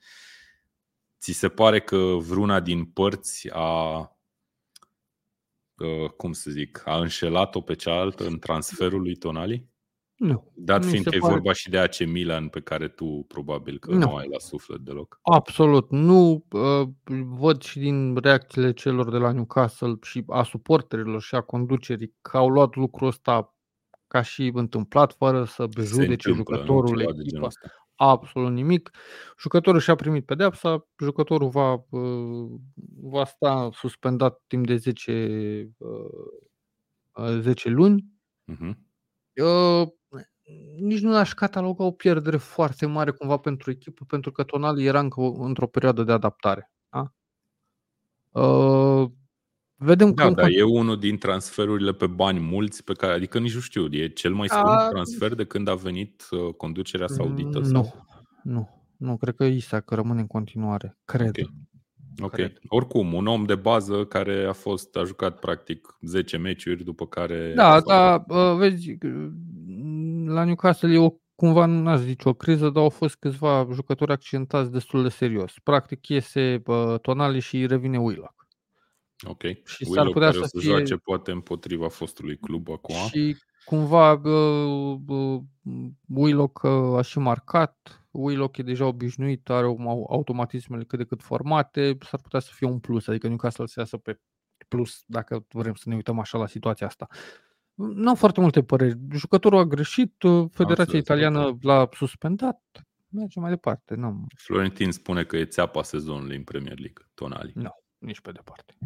Ți 1.20 1.32
se 1.32 1.48
pare 1.48 1.80
că 1.80 1.96
vreuna 2.18 2.60
din 2.60 2.84
părți 2.84 3.48
a, 3.52 3.98
uh, 5.74 6.10
cum 6.16 6.32
să 6.32 6.50
zic, 6.50 6.82
a 6.84 6.98
înșelat-o 6.98 7.60
pe 7.60 7.74
cealaltă 7.74 8.26
în 8.26 8.38
transferul 8.38 9.00
lui 9.00 9.16
Tonali? 9.16 9.68
Nu. 10.14 10.52
Dat 10.54 10.84
Mi 10.84 10.88
fiind 10.90 11.04
se 11.04 11.10
că 11.10 11.16
e 11.16 11.18
pare- 11.18 11.32
vorba 11.32 11.52
și 11.52 11.70
de 11.70 11.78
AC 11.78 11.98
Milan 12.06 12.48
pe 12.48 12.60
care 12.60 12.88
tu 12.88 13.24
probabil 13.28 13.78
că 13.78 13.90
Nu. 13.90 13.98
nu 13.98 14.16
ai 14.16 14.28
la 14.28 14.38
suflet 14.38 14.78
deloc. 14.80 15.18
Absolut. 15.22 15.90
Nu 15.90 16.44
uh, 16.50 16.88
văd 17.38 17.62
și 17.62 17.78
din 17.78 18.16
reacțiile 18.16 18.72
celor 18.72 19.10
de 19.10 19.16
la 19.16 19.32
Newcastle 19.32 19.94
și 20.02 20.24
a 20.26 20.42
suporterilor 20.42 21.20
și 21.22 21.34
a 21.34 21.40
conducerii 21.40 22.14
că 22.22 22.36
au 22.36 22.48
luat 22.48 22.74
lucrul 22.74 23.08
ăsta 23.08 23.56
ca 24.06 24.22
și 24.22 24.50
întâmplat, 24.54 25.12
fără 25.14 25.44
să 25.44 25.66
Se 25.70 25.80
bejudece 25.80 26.28
întâmplă, 26.28 26.54
nu? 26.56 26.60
jucătorul, 26.62 26.98
Ceva 26.98 27.12
de 27.12 27.22
genul 27.22 27.26
echipa, 27.26 27.46
ăsta. 27.46 27.68
Absolut 27.98 28.52
nimic. 28.52 28.90
Jucătorul 29.38 29.80
și-a 29.80 29.94
primit 29.94 30.26
pedeapsa, 30.26 30.86
jucătorul 31.02 31.48
va, 31.48 31.72
uh, 31.90 32.50
va 33.02 33.24
sta 33.24 33.70
suspendat 33.72 34.42
timp 34.46 34.66
de 34.66 34.76
10, 34.76 35.12
uh, 35.78 37.38
10 37.40 37.68
luni. 37.68 38.04
Mhm. 38.44 38.86
Uh, 39.42 39.88
nici 40.78 41.00
nu 41.00 41.16
aș 41.16 41.32
cataloga 41.34 41.84
o 41.84 41.90
pierdere 41.90 42.36
foarte 42.36 42.86
mare 42.86 43.10
cumva 43.10 43.36
pentru 43.36 43.70
echipă, 43.70 44.04
pentru 44.04 44.32
că 44.32 44.42
Tonali 44.42 44.84
era 44.86 44.98
încă 45.00 45.20
o- 45.20 45.42
într-o 45.42 45.66
perioadă 45.66 46.02
de 46.02 46.12
adaptare. 46.12 46.72
Da? 46.90 47.12
Uh, 48.42 49.10
vedem 49.78 50.08
că 50.14 50.22
Da, 50.22 50.28
în 50.28 50.34
dar 50.34 50.44
con- 50.48 50.54
e 50.56 50.62
unul 50.62 50.98
din 50.98 51.18
transferurile 51.18 51.92
pe 51.92 52.06
bani 52.06 52.38
mulți 52.38 52.84
pe 52.84 52.92
care, 52.92 53.12
adică 53.12 53.38
nici 53.38 53.54
nu 53.54 53.60
știu, 53.60 53.86
e 53.90 54.08
cel 54.08 54.32
mai 54.34 54.48
scump 54.48 54.66
A- 54.66 54.88
transfer 54.88 55.34
de 55.34 55.44
când 55.44 55.68
a 55.68 55.74
venit 55.74 56.24
uh, 56.30 56.54
conducerea 56.56 57.06
saudită? 57.06 57.62
Sau? 57.62 57.72
Nu, 57.72 57.94
nu, 58.52 58.68
nu, 58.96 59.16
cred 59.16 59.34
că 59.34 59.44
Isaac 59.44 59.90
rămâne 59.90 60.20
în 60.20 60.26
continuare, 60.26 60.98
cred. 61.04 61.28
Ok. 61.38 61.48
Ok. 62.22 62.30
Cred. 62.32 62.52
Oricum, 62.68 63.12
un 63.12 63.26
om 63.26 63.44
de 63.44 63.54
bază 63.54 64.04
care 64.04 64.44
a 64.48 64.52
fost, 64.52 64.96
a 64.96 65.04
jucat 65.04 65.38
practic 65.38 65.96
10 66.00 66.36
meciuri, 66.36 66.84
după 66.84 67.06
care... 67.06 67.52
Da, 67.56 67.72
a 67.72 67.80
da, 67.80 68.24
uh, 68.28 68.56
vezi, 68.56 68.90
uh, 69.04 69.28
la 70.26 70.44
Newcastle 70.44 70.92
e 70.92 70.98
o, 70.98 71.10
cumva, 71.34 71.66
nu 71.66 71.88
aș 71.88 71.98
zice 71.98 72.28
o 72.28 72.32
criză, 72.32 72.70
dar 72.70 72.82
au 72.82 72.88
fost 72.88 73.16
câțiva 73.16 73.68
jucători 73.72 74.12
accidentați 74.12 74.70
destul 74.72 75.02
de 75.02 75.08
serios. 75.08 75.52
Practic 75.62 76.08
iese 76.08 76.62
uh, 76.66 76.94
Tonali 77.02 77.40
și 77.40 77.66
revine 77.66 77.98
Willock. 77.98 78.37
Ok. 79.26 79.42
și 79.42 79.84
s-ar 79.84 79.88
Willock 79.88 80.12
putea 80.12 80.28
care 80.28 80.38
o 80.38 80.42
să 80.42 80.48
să 80.48 80.58
fie- 80.58 80.68
joace 80.70 80.96
poate 80.96 81.30
împotriva 81.30 81.88
fostului 81.88 82.36
club 82.36 82.70
acum. 82.70 82.94
Și 82.94 83.36
cumva 83.64 84.12
uh, 84.12 84.98
uh, 85.06 85.40
Willock 86.08 86.62
uh, 86.62 86.70
a 86.96 87.02
și 87.02 87.18
marcat. 87.18 88.02
Willock 88.10 88.56
e 88.56 88.62
deja 88.62 88.86
obișnuit, 88.86 89.48
are 89.50 89.66
au- 89.66 90.06
automatismele 90.10 90.84
cât 90.84 90.98
de 90.98 91.04
cât 91.04 91.22
formate, 91.22 91.96
s-ar 92.00 92.20
putea 92.20 92.40
să 92.40 92.50
fie 92.54 92.66
un 92.66 92.78
plus, 92.78 93.06
adică 93.06 93.26
Newcastle 93.28 93.66
să 93.66 93.80
iasă 93.80 93.96
pe 93.96 94.20
plus 94.68 95.02
dacă 95.06 95.44
vrem 95.52 95.74
să 95.74 95.88
ne 95.88 95.94
uităm 95.94 96.18
așa 96.18 96.38
la 96.38 96.46
situația 96.46 96.86
asta. 96.86 97.06
Nu 97.74 98.08
am 98.08 98.14
foarte 98.16 98.40
multe 98.40 98.62
păreri. 98.62 98.98
Jucătorul 99.12 99.58
a 99.58 99.64
greșit, 99.64 100.22
uh, 100.22 100.46
Federația 100.50 100.82
înțeles, 100.82 101.02
Italiană 101.02 101.58
l-a 101.60 101.88
suspendat. 101.92 102.60
Mergem 103.08 103.42
mai 103.42 103.50
departe. 103.50 103.94
Nu, 103.94 104.26
Florentin 104.36 104.90
spune 104.92 105.24
că 105.24 105.36
e 105.36 105.44
țeapa 105.44 105.82
sezonului 105.82 106.36
în 106.36 106.42
Premier 106.42 106.78
League, 106.78 107.04
Tonali. 107.14 107.52
nici 107.98 108.20
pe 108.20 108.32
departe. 108.32 108.76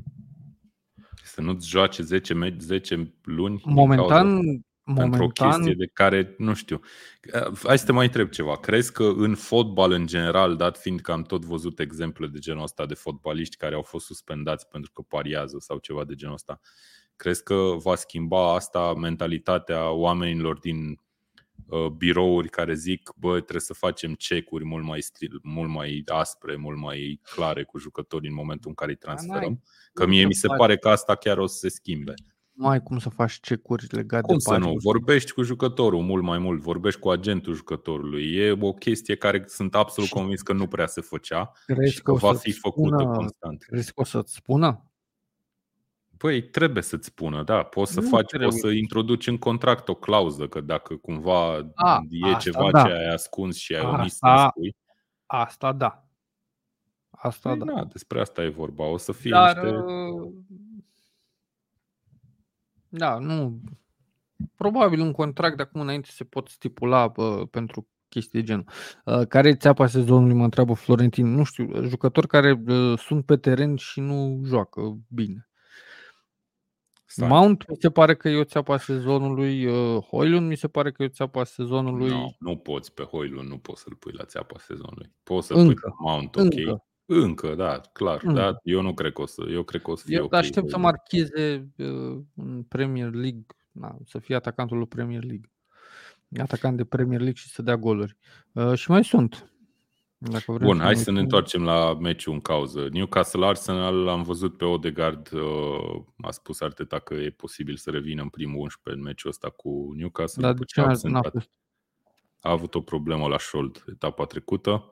Să 1.24 1.40
nu-ți 1.40 1.68
joace 1.68 2.02
10, 2.02 2.34
me- 2.34 2.56
10 2.60 3.14
luni 3.22 3.56
din 3.64 3.72
Momentan, 3.72 4.06
cauza- 4.08 4.60
pentru 4.84 5.02
o 5.04 5.08
momentan 5.08 5.50
chestie 5.50 5.74
de 5.74 5.90
care, 5.92 6.34
nu 6.38 6.54
știu. 6.54 6.80
Uh, 7.34 7.58
Hai 7.64 7.78
să 7.78 7.84
te 7.84 7.92
mai 7.92 8.04
întreb 8.06 8.28
ceva. 8.28 8.56
Crezi 8.56 8.92
că 8.92 9.04
în 9.16 9.34
fotbal 9.34 9.92
în 9.92 10.06
general, 10.06 10.56
dat 10.56 10.78
fiind 10.78 11.00
că 11.00 11.12
am 11.12 11.22
tot 11.22 11.44
văzut 11.44 11.78
exemple 11.78 12.26
de 12.26 12.38
genul 12.38 12.62
ăsta 12.62 12.86
de 12.86 12.94
fotbaliști 12.94 13.56
care 13.56 13.74
au 13.74 13.82
fost 13.82 14.06
suspendați 14.06 14.68
pentru 14.68 14.90
că 14.92 15.02
pariază 15.02 15.56
sau 15.60 15.78
ceva 15.78 16.04
de 16.04 16.14
genul 16.14 16.34
ăsta, 16.34 16.60
crezi 17.16 17.42
că 17.42 17.54
va 17.76 17.94
schimba 17.94 18.54
asta 18.54 18.94
mentalitatea 18.94 19.90
oamenilor 19.90 20.58
din 20.58 20.88
uh, 20.88 20.96
birouri 21.96 22.48
care 22.48 22.74
zic, 22.74 23.10
bă, 23.16 23.32
trebuie 23.32 23.60
să 23.60 23.74
facem 23.74 24.14
cecuri 24.14 24.64
mult 24.64 24.84
mai, 24.84 25.00
stil, 25.00 25.40
mult 25.42 25.70
mai 25.70 26.02
aspre, 26.06 26.56
mult 26.56 26.78
mai 26.78 27.20
clare 27.34 27.62
cu 27.64 27.78
jucătorii 27.78 28.28
în 28.28 28.34
momentul 28.34 28.68
în 28.68 28.74
care 28.74 28.90
îi 28.90 28.96
transferăm? 28.96 29.62
Că 29.92 30.06
mie 30.06 30.18
cum 30.20 30.28
mi 30.28 30.34
să 30.34 30.40
se 30.40 30.46
faci. 30.46 30.58
pare 30.58 30.76
că 30.76 30.88
asta 30.88 31.14
chiar 31.14 31.38
o 31.38 31.46
să 31.46 31.58
se 31.58 31.68
schimbe. 31.68 32.14
nu 32.52 32.66
ai 32.68 32.82
cum 32.82 32.98
să 32.98 33.08
faci 33.08 33.38
cecuri 33.40 33.86
legate 33.90 34.26
Cum 34.26 34.34
de 34.36 34.40
să 34.40 34.52
nu? 34.52 34.58
pariuri. 34.58 34.82
Vorbești 34.82 35.32
cu 35.32 35.42
jucătorul 35.42 36.00
mult 36.02 36.22
mai 36.22 36.38
mult, 36.38 36.60
vorbești 36.60 37.00
cu 37.00 37.10
agentul 37.10 37.54
jucătorului. 37.54 38.34
E 38.34 38.56
o 38.60 38.72
chestie 38.72 39.14
care 39.16 39.44
sunt 39.46 39.74
absolut 39.74 40.08
Și- 40.08 40.14
convins 40.14 40.42
că 40.42 40.52
nu 40.52 40.66
prea 40.66 40.86
se 40.86 41.00
făcea 41.00 41.52
Crezi 41.66 41.92
și 41.92 42.02
că 42.02 42.12
o 42.12 42.14
va 42.16 42.32
să-ți 42.32 42.42
fi 42.42 42.52
făcută 42.52 42.96
spună- 42.98 43.16
constant. 43.16 43.62
Crezi 43.62 43.92
că 43.94 44.00
o 44.00 44.04
să-ți 44.04 44.34
spună? 44.34 44.86
Păi 46.22 46.42
trebuie 46.42 46.82
să-ți 46.82 47.06
spună, 47.06 47.42
da, 47.42 47.62
poți 47.62 47.92
să 47.92 48.00
Nu 48.00 48.08
faci, 48.08 48.26
trebuie. 48.26 48.48
poți 48.48 48.60
să 48.60 48.68
introduci 48.68 49.26
în 49.26 49.38
contract 49.38 49.88
o 49.88 49.94
clauză 49.94 50.48
că 50.48 50.60
dacă 50.60 50.96
cumva 50.96 51.70
A, 51.74 52.00
e 52.10 52.26
asta 52.26 52.38
ceva 52.38 52.70
da. 52.70 52.82
ce 52.82 52.92
ai 52.92 53.12
ascuns 53.12 53.56
și 53.56 53.74
ai 53.74 53.84
omis 53.84 54.14
să 54.16 54.26
Asta- 54.26 54.48
spui, 54.48 54.76
Asta 55.26 55.72
da. 55.72 56.04
asta 57.10 57.48
Păi 57.50 57.58
da. 57.58 57.64
na, 57.64 57.84
despre 57.84 58.20
asta 58.20 58.42
e 58.42 58.48
vorba. 58.48 58.84
O 58.84 58.96
să 58.96 59.12
fie 59.12 59.30
Dar, 59.30 59.62
niște... 59.62 59.76
uh, 59.76 60.32
da, 62.88 63.18
nu. 63.18 63.60
Probabil 64.54 65.00
un 65.00 65.12
contract 65.12 65.56
de 65.56 65.62
acum 65.62 65.80
înainte 65.80 66.08
se 66.10 66.24
pot 66.24 66.48
stipula 66.48 67.12
uh, 67.16 67.42
pentru 67.50 67.88
chestii 68.08 68.38
de 68.40 68.44
genul. 68.46 68.64
Uh, 69.04 69.26
care 69.28 69.48
e 69.48 69.54
țeapa 69.54 69.86
sezonului, 69.86 70.34
mă 70.36 70.44
întreabă 70.44 70.74
Florentin. 70.74 71.26
Nu 71.26 71.44
știu, 71.44 71.82
jucători 71.84 72.26
care 72.26 72.62
uh, 72.66 72.98
sunt 72.98 73.24
pe 73.24 73.36
teren 73.36 73.76
și 73.76 74.00
nu 74.00 74.40
joacă 74.44 74.98
bine. 75.08 75.46
Stai. 77.12 77.28
Mount 77.28 77.68
mi 77.68 77.76
se 77.80 77.90
pare 77.90 78.14
că 78.16 78.28
e 78.28 78.36
o 78.38 78.44
țeapă 78.44 78.72
a 78.72 78.76
sezonului, 78.78 79.66
uh, 79.66 80.02
Hoylund 80.02 80.48
mi 80.48 80.56
se 80.56 80.68
pare 80.68 80.92
că 80.92 81.02
e 81.02 81.06
o 81.06 81.08
țeapă 81.08 81.40
a 81.40 81.44
sezonului. 81.44 82.08
No, 82.08 82.30
nu 82.38 82.56
poți 82.56 82.94
pe 82.94 83.02
Hoylund, 83.02 83.48
nu 83.48 83.58
poți 83.58 83.82
să-l 83.82 83.94
pui 83.94 84.12
la 84.12 84.24
țeapa 84.24 84.54
sezonului. 84.58 85.12
Poți 85.22 85.46
să-l 85.46 85.56
pui 85.56 85.66
Încă, 85.66 85.88
pe 85.88 85.94
Mount, 85.98 86.36
ok. 86.36 86.42
Încă. 86.42 86.84
Încă, 87.06 87.54
da, 87.54 87.80
clar. 87.92 88.20
Încă. 88.22 88.40
Dar 88.40 88.58
eu 88.62 88.82
nu 88.82 88.94
cred 88.94 89.12
că 89.12 89.22
o 89.22 89.26
să, 89.26 89.44
eu 89.50 89.62
cred 89.62 89.82
că 89.82 89.90
o 89.90 89.96
să 89.96 90.04
fie 90.06 90.16
Eu 90.16 90.24
ok. 90.24 90.34
aștept 90.34 90.68
să 90.70 90.76
Hoylund. 90.76 90.84
marcheze 90.84 91.70
uh, 91.76 92.18
în 92.34 92.62
Premier 92.62 93.10
League, 93.12 93.46
na, 93.70 93.96
să 94.04 94.18
fie 94.18 94.34
atacantul 94.34 94.76
lui 94.76 94.86
Premier 94.86 95.22
League. 95.24 95.50
Atacant 96.38 96.76
de 96.76 96.84
Premier 96.84 97.20
League 97.20 97.38
și 97.38 97.48
să 97.48 97.62
dea 97.62 97.76
goluri. 97.76 98.16
Uh, 98.52 98.74
și 98.74 98.90
mai 98.90 99.04
sunt. 99.04 99.51
Dacă 100.30 100.52
vrem 100.52 100.66
Bun, 100.66 100.76
să 100.76 100.82
hai 100.82 100.92
mai 100.92 101.02
să 101.02 101.10
ne 101.10 101.16
spun- 101.16 101.22
întoarcem 101.22 101.62
la 101.64 101.94
meciul 101.94 102.32
în 102.32 102.40
cauză. 102.40 102.88
Newcastle 102.92 103.46
Arsenal, 103.46 104.08
am 104.08 104.22
văzut 104.22 104.56
pe 104.56 104.64
Odegaard, 104.64 105.32
uh, 105.32 106.02
a 106.20 106.30
spus 106.30 106.60
Arteta 106.60 106.98
că 106.98 107.14
e 107.14 107.30
posibil 107.30 107.76
să 107.76 107.90
revină 107.90 108.22
în 108.22 108.28
primul 108.28 108.60
11 108.60 109.02
în 109.02 109.08
meciul 109.08 109.30
ăsta 109.30 109.50
cu 109.50 109.92
Newcastle. 109.96 110.42
Dar 110.42 110.52
după 110.52 110.64
de 110.64 110.70
ce 110.74 110.80
a 110.80 110.84
n-a 110.84 110.90
absentat. 110.90 111.32
fost? 111.32 111.50
a 112.40 112.50
avut 112.50 112.74
o 112.74 112.80
problemă 112.80 113.26
la 113.28 113.38
șold 113.38 113.84
etapa 113.88 114.24
trecută. 114.24 114.84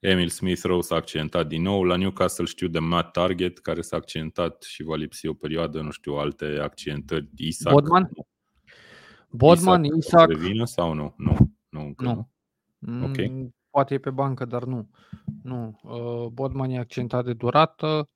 Emil 0.00 0.28
Smith 0.28 0.60
Rowe 0.62 0.80
s-a 0.80 0.94
accidentat 0.94 1.46
din 1.48 1.62
nou. 1.62 1.84
La 1.84 1.96
Newcastle 1.96 2.44
știu 2.44 2.68
de 2.68 2.78
Matt 2.78 3.12
Target, 3.12 3.58
care 3.58 3.80
s-a 3.80 3.96
accidentat 3.96 4.62
și 4.62 4.82
va 4.82 4.94
lipsi 4.96 5.26
o 5.26 5.34
perioadă, 5.34 5.80
nu 5.80 5.90
știu, 5.90 6.12
alte 6.12 6.44
accidentări. 6.62 7.28
Isaac, 7.36 7.72
Bodman? 7.74 8.10
Bodman, 9.30 9.84
Isaac, 9.84 9.98
Isaac, 10.04 10.30
să 10.30 10.36
revină 10.38 10.64
sau 10.64 10.92
nu? 10.92 11.14
Nu, 11.16 11.36
nu 11.68 11.80
încă 11.80 12.04
Nu. 12.04 12.28
nu. 12.78 13.04
Ok. 13.04 13.16
Mm, 13.74 13.80
Poate 13.80 13.94
e 13.94 13.98
pe 13.98 14.10
bancă, 14.10 14.44
dar 14.44 14.64
nu. 14.64 14.88
Nu. 15.42 15.78
Uh, 15.82 16.26
Bodman 16.32 16.70
e 16.70 16.78
accentat 16.78 17.24
de 17.24 17.32
durată. 17.32 18.08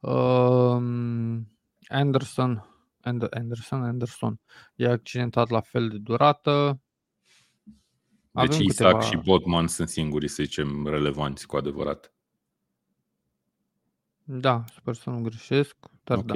Uh, 0.00 1.40
Anderson, 1.88 2.62
And- 3.00 3.28
Anderson, 3.30 3.82
Anderson 3.84 4.40
e 4.74 4.86
accidentat 4.88 5.48
la 5.48 5.60
fel 5.60 5.88
de 5.88 5.98
durată. 5.98 6.80
Deci 8.30 8.44
Avem 8.54 8.60
Isaac 8.60 8.90
câteva- 8.92 9.00
și 9.00 9.16
Bodman 9.16 9.66
sunt 9.66 9.88
singurii, 9.88 10.28
să 10.28 10.42
zicem, 10.42 10.86
relevanți 10.86 11.46
cu 11.46 11.56
adevărat. 11.56 12.12
Da, 14.24 14.64
sper 14.74 14.94
să 14.94 15.10
nu 15.10 15.20
greșesc, 15.20 15.76
dar 16.04 16.18
Ok. 16.18 16.24
da. 16.24 16.34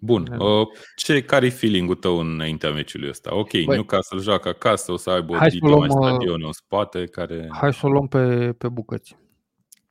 Bun. 0.00 0.24
Da. 0.24 0.44
Uh, 0.44 0.66
ce, 0.96 1.22
care 1.22 1.46
e 1.46 1.50
feeling-ul 1.50 1.94
tău 1.94 2.18
înaintea 2.18 2.70
meciului 2.70 3.08
ăsta? 3.08 3.36
Ok, 3.36 3.50
Băi, 3.50 3.64
Newcastle 3.66 4.20
joacă 4.20 4.48
acasă, 4.48 4.92
o 4.92 4.96
să 4.96 5.10
aibă 5.10 5.32
o 5.32 5.36
hai 5.36 5.50
să 5.50 5.54
dită 5.54 5.66
mai 5.66 5.88
luăm, 5.88 6.02
uh, 6.02 6.08
stadionă 6.08 6.46
în 6.46 6.52
spate, 6.52 7.04
care... 7.04 7.48
Hai 7.52 7.72
să 7.72 7.86
o 7.86 7.88
luăm 7.88 8.06
pe, 8.06 8.52
pe 8.52 8.68
bucăți. 8.68 9.16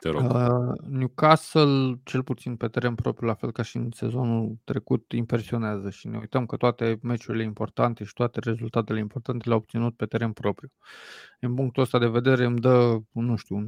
Te 0.04 0.10
rog. 0.10 0.22
Uh, 0.22 0.90
Newcastle, 0.90 2.00
cel 2.04 2.24
puțin 2.24 2.56
pe 2.56 2.68
teren 2.68 2.96
propriu, 2.96 3.28
la 3.28 3.34
fel 3.34 3.52
ca 3.52 3.64
și 3.64 3.78
în 3.78 3.90
sezonul 3.92 4.58
trecut, 4.64 5.12
impresionează 5.12 5.90
și 5.90 6.08
ne 6.08 6.18
uităm 6.18 6.46
că 6.46 6.56
toate 6.56 7.00
meciurile 7.02 7.44
importante 7.44 8.04
și 8.04 8.14
toate 8.14 8.40
rezultatele 8.40 9.00
importante 9.00 9.44
le-au 9.48 9.60
obținut 9.60 9.96
pe 9.96 10.06
teren 10.06 10.32
propriu. 10.32 10.72
În 11.40 11.54
punctul 11.54 11.84
ăsta 11.84 12.00
de 12.00 12.08
vedere 12.08 12.46
îmi 12.46 12.60
dă, 12.60 12.98
nu 13.12 13.36
știu, 13.36 13.56
un 13.56 13.68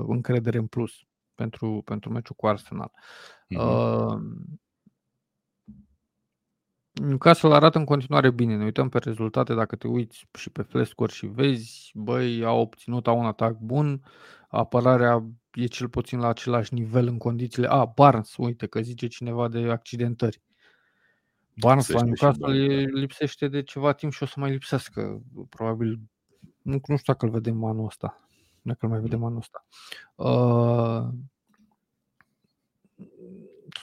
15-20% 0.00 0.04
încredere 0.06 0.58
în 0.58 0.66
plus 0.66 0.92
pentru, 1.40 1.82
pentru 1.84 2.10
meciul 2.10 2.36
cu 2.36 2.46
Arsenal. 2.46 2.92
Mhm. 3.48 3.60
Uh, 3.60 4.20
Newcastle 6.92 7.54
arată 7.54 7.78
în 7.78 7.84
continuare 7.84 8.30
bine. 8.30 8.56
Ne 8.56 8.64
uităm 8.64 8.88
pe 8.88 8.98
rezultate, 8.98 9.54
dacă 9.54 9.76
te 9.76 9.88
uiți 9.88 10.26
și 10.38 10.50
pe 10.50 10.62
flescuri 10.62 11.12
și 11.12 11.26
vezi, 11.26 11.90
băi, 11.94 12.44
au 12.44 12.60
obținut, 12.60 13.06
au 13.06 13.18
un 13.18 13.24
atac 13.24 13.58
bun, 13.58 14.02
apărarea 14.48 15.24
e 15.52 15.66
cel 15.66 15.88
puțin 15.88 16.18
la 16.18 16.28
același 16.28 16.74
nivel 16.74 17.06
în 17.06 17.18
condițiile... 17.18 17.68
A, 17.68 17.84
Barnes, 17.84 18.36
uite 18.36 18.66
că 18.66 18.80
zice 18.80 19.06
cineva 19.06 19.48
de 19.48 19.70
accidentări. 19.70 20.42
Barnes 21.54 21.88
la 21.88 22.02
Lipsește 22.02 22.26
și 22.26 22.38
Newcastle 22.38 22.46
Barnes, 22.46 22.84
e, 22.84 22.98
lipsește 22.98 23.48
de 23.48 23.62
ceva 23.62 23.92
timp 23.92 24.12
și 24.12 24.22
o 24.22 24.26
să 24.26 24.34
mai 24.36 24.50
lipsească. 24.50 25.22
Probabil, 25.48 26.00
nu, 26.62 26.80
nu 26.86 26.96
știu 26.96 27.12
dacă 27.12 27.24
îl 27.24 27.30
vedem 27.30 27.64
anul 27.64 27.86
ăsta. 27.86 28.29
Dacă 28.62 28.78
îl 28.86 28.88
mai 28.92 29.00
vedem 29.00 29.24
anul 29.24 29.38
ăsta. 29.38 29.66
Uh, 30.14 31.08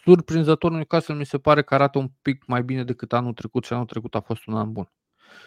surprinzător 0.04 0.72
Newcastle 0.72 1.16
mi 1.16 1.26
se 1.26 1.38
pare 1.38 1.62
că 1.64 1.74
arată 1.74 1.98
un 1.98 2.12
pic 2.22 2.46
mai 2.46 2.64
bine 2.64 2.84
decât 2.84 3.14
anul 3.14 3.34
trecut 3.34 3.64
și 3.66 3.74
anul 3.74 3.86
trecut 3.86 4.16
a 4.16 4.20
fost 4.22 4.46
un 4.46 4.56
an 4.56 4.72
bun. 4.72 4.92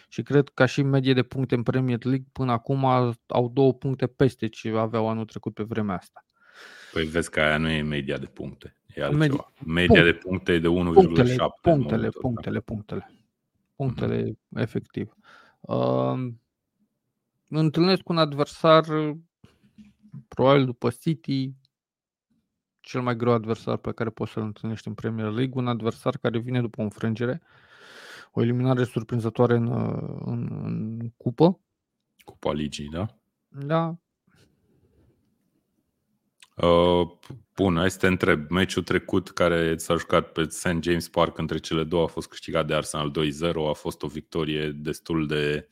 Și 0.08 0.22
cred 0.22 0.48
că 0.48 0.66
și 0.66 0.82
medie 0.82 1.12
de 1.12 1.22
puncte 1.22 1.54
în 1.54 1.62
Premier 1.62 2.04
League 2.04 2.26
până 2.32 2.52
acum 2.52 2.84
au 3.26 3.48
două 3.52 3.74
puncte 3.74 4.06
peste 4.06 4.48
ce 4.48 4.76
aveau 4.76 5.08
anul 5.08 5.24
trecut 5.24 5.54
pe 5.54 5.62
vremea 5.62 5.96
asta. 5.96 6.24
Păi 6.92 7.04
vezi 7.04 7.30
că 7.30 7.40
aia 7.40 7.56
nu 7.58 7.68
e 7.68 7.82
media 7.82 8.18
de 8.18 8.26
puncte, 8.26 8.76
e 8.86 9.00
Medie- 9.08 9.20
altceva. 9.20 9.52
Media 9.66 10.02
de 10.04 10.12
puncte 10.12 10.52
e 10.52 10.58
de 10.58 10.68
1,7 10.68 10.72
Punctele, 10.72 11.32
în 11.32 11.50
punctele, 11.62 11.62
momentul 11.62 12.06
ăsta. 12.06 12.20
punctele, 12.20 12.60
punctele. 12.60 13.14
Punctele, 13.76 14.38
efectiv. 14.54 15.14
Uh, 15.60 16.32
întâlnesc 17.58 18.08
un 18.08 18.18
adversar, 18.18 18.84
probabil 20.28 20.64
după 20.64 20.90
City, 20.90 21.52
cel 22.80 23.02
mai 23.02 23.16
greu 23.16 23.32
adversar 23.32 23.76
pe 23.76 23.92
care 23.92 24.10
poți 24.10 24.32
să-l 24.32 24.42
întâlnești 24.42 24.88
în 24.88 24.94
Premier 24.94 25.30
League, 25.30 25.60
un 25.60 25.68
adversar 25.68 26.18
care 26.18 26.38
vine 26.38 26.60
după 26.60 26.80
o 26.80 26.84
înfrângere, 26.84 27.42
o 28.32 28.42
eliminare 28.42 28.84
surprinzătoare 28.84 29.54
în, 29.54 29.66
uh, 29.66 30.20
în, 30.24 30.60
în 30.62 31.10
cupă. 31.16 31.60
Cupa 32.24 32.52
Ligii, 32.52 32.88
da? 32.88 33.06
Da, 33.48 33.96
Uh, 36.62 37.10
bun, 37.54 37.76
hai 37.76 37.90
să 37.90 37.98
te 37.98 38.06
întreb. 38.06 38.50
Meciul 38.50 38.82
trecut 38.82 39.30
care 39.30 39.76
s-a 39.76 39.96
jucat 39.96 40.32
pe 40.32 40.44
St. 40.48 40.76
James 40.80 41.08
Park 41.08 41.38
între 41.38 41.58
cele 41.58 41.84
două 41.84 42.02
a 42.02 42.06
fost 42.06 42.28
câștigat 42.28 42.66
de 42.66 42.74
Arsenal 42.74 43.10
2-0. 43.10 43.68
A 43.68 43.72
fost 43.72 44.02
o 44.02 44.06
victorie 44.06 44.70
destul 44.70 45.26
de 45.26 45.68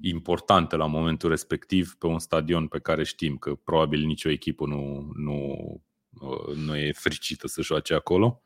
importantă 0.00 0.76
la 0.76 0.86
momentul 0.86 1.28
respectiv 1.28 1.94
pe 1.98 2.06
un 2.06 2.18
stadion 2.18 2.66
pe 2.66 2.78
care 2.78 3.04
știm 3.04 3.36
că 3.36 3.54
probabil 3.54 4.04
nicio 4.04 4.30
echipă 4.30 4.66
nu, 4.66 5.10
nu, 5.14 5.54
uh, 6.20 6.56
nu 6.56 6.76
e 6.76 6.92
fricită 6.92 7.46
să 7.46 7.62
joace 7.62 7.94
acolo. 7.94 8.42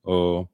Uh, 0.00 0.46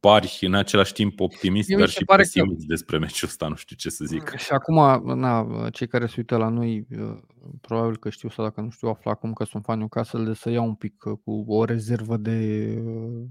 pari 0.00 0.38
în 0.40 0.54
același 0.54 0.92
timp 0.92 1.20
optimist, 1.20 1.68
Mie 1.68 1.76
mi 1.76 1.82
dar 1.82 1.90
se 1.92 1.98
și 1.98 2.04
pare 2.04 2.22
că- 2.22 2.28
pesimist 2.28 2.66
despre 2.66 2.98
meciul 2.98 3.28
ăsta, 3.28 3.48
nu 3.48 3.54
știu 3.54 3.76
ce 3.76 3.88
să 3.90 4.04
zic. 4.04 4.36
Și 4.36 4.52
acum, 4.52 5.02
na, 5.18 5.46
cei 5.70 5.86
care 5.86 6.06
se 6.06 6.14
uită 6.16 6.36
la 6.36 6.48
noi, 6.48 6.86
uh, 6.98 7.18
probabil 7.60 7.96
că 7.96 8.10
știu 8.10 8.28
sau 8.28 8.44
dacă 8.44 8.60
nu 8.60 8.70
știu, 8.70 8.88
află 8.88 9.10
acum 9.10 9.32
că 9.32 9.44
sunt 9.44 9.64
fani 9.64 9.78
Newcastle, 9.78 10.24
de 10.24 10.34
să 10.34 10.50
iau 10.50 10.66
un 10.66 10.74
pic 10.74 11.04
uh, 11.04 11.18
cu 11.24 11.44
o 11.46 11.64
rezervă 11.64 12.16
de 12.16 12.78
uh, 12.84 13.24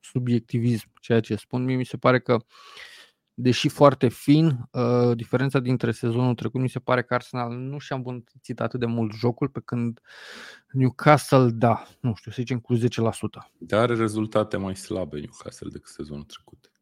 subiectivism, 0.00 0.90
ceea 1.00 1.20
ce 1.20 1.34
spun. 1.34 1.64
Mie 1.64 1.76
mi 1.76 1.84
se 1.84 1.96
pare 1.96 2.20
că, 2.20 2.36
deși 3.34 3.68
foarte 3.68 4.08
fin, 4.08 4.68
uh, 4.70 5.16
diferența 5.16 5.58
dintre 5.58 5.90
sezonul 5.90 6.34
trecut, 6.34 6.60
mi 6.60 6.68
se 6.68 6.78
pare 6.78 7.02
că 7.02 7.14
Arsenal 7.14 7.52
nu 7.52 7.78
și-a 7.78 7.96
îmbunătățit 7.96 8.60
atât 8.60 8.80
de 8.80 8.86
mult 8.86 9.12
jocul, 9.12 9.48
pe 9.48 9.60
când 9.64 10.00
Newcastle, 10.70 11.50
da, 11.50 11.86
nu 12.00 12.14
știu, 12.14 12.30
să 12.30 12.36
zicem 12.40 12.58
cu 12.58 12.74
10%. 12.74 13.50
Dar 13.58 13.80
are 13.80 13.94
rezultate 13.94 14.56
mai 14.56 14.76
slabe 14.76 15.18
Newcastle 15.18 15.68
decât 15.72 15.88
sezonul 15.88 16.24
trecut. 16.24 16.72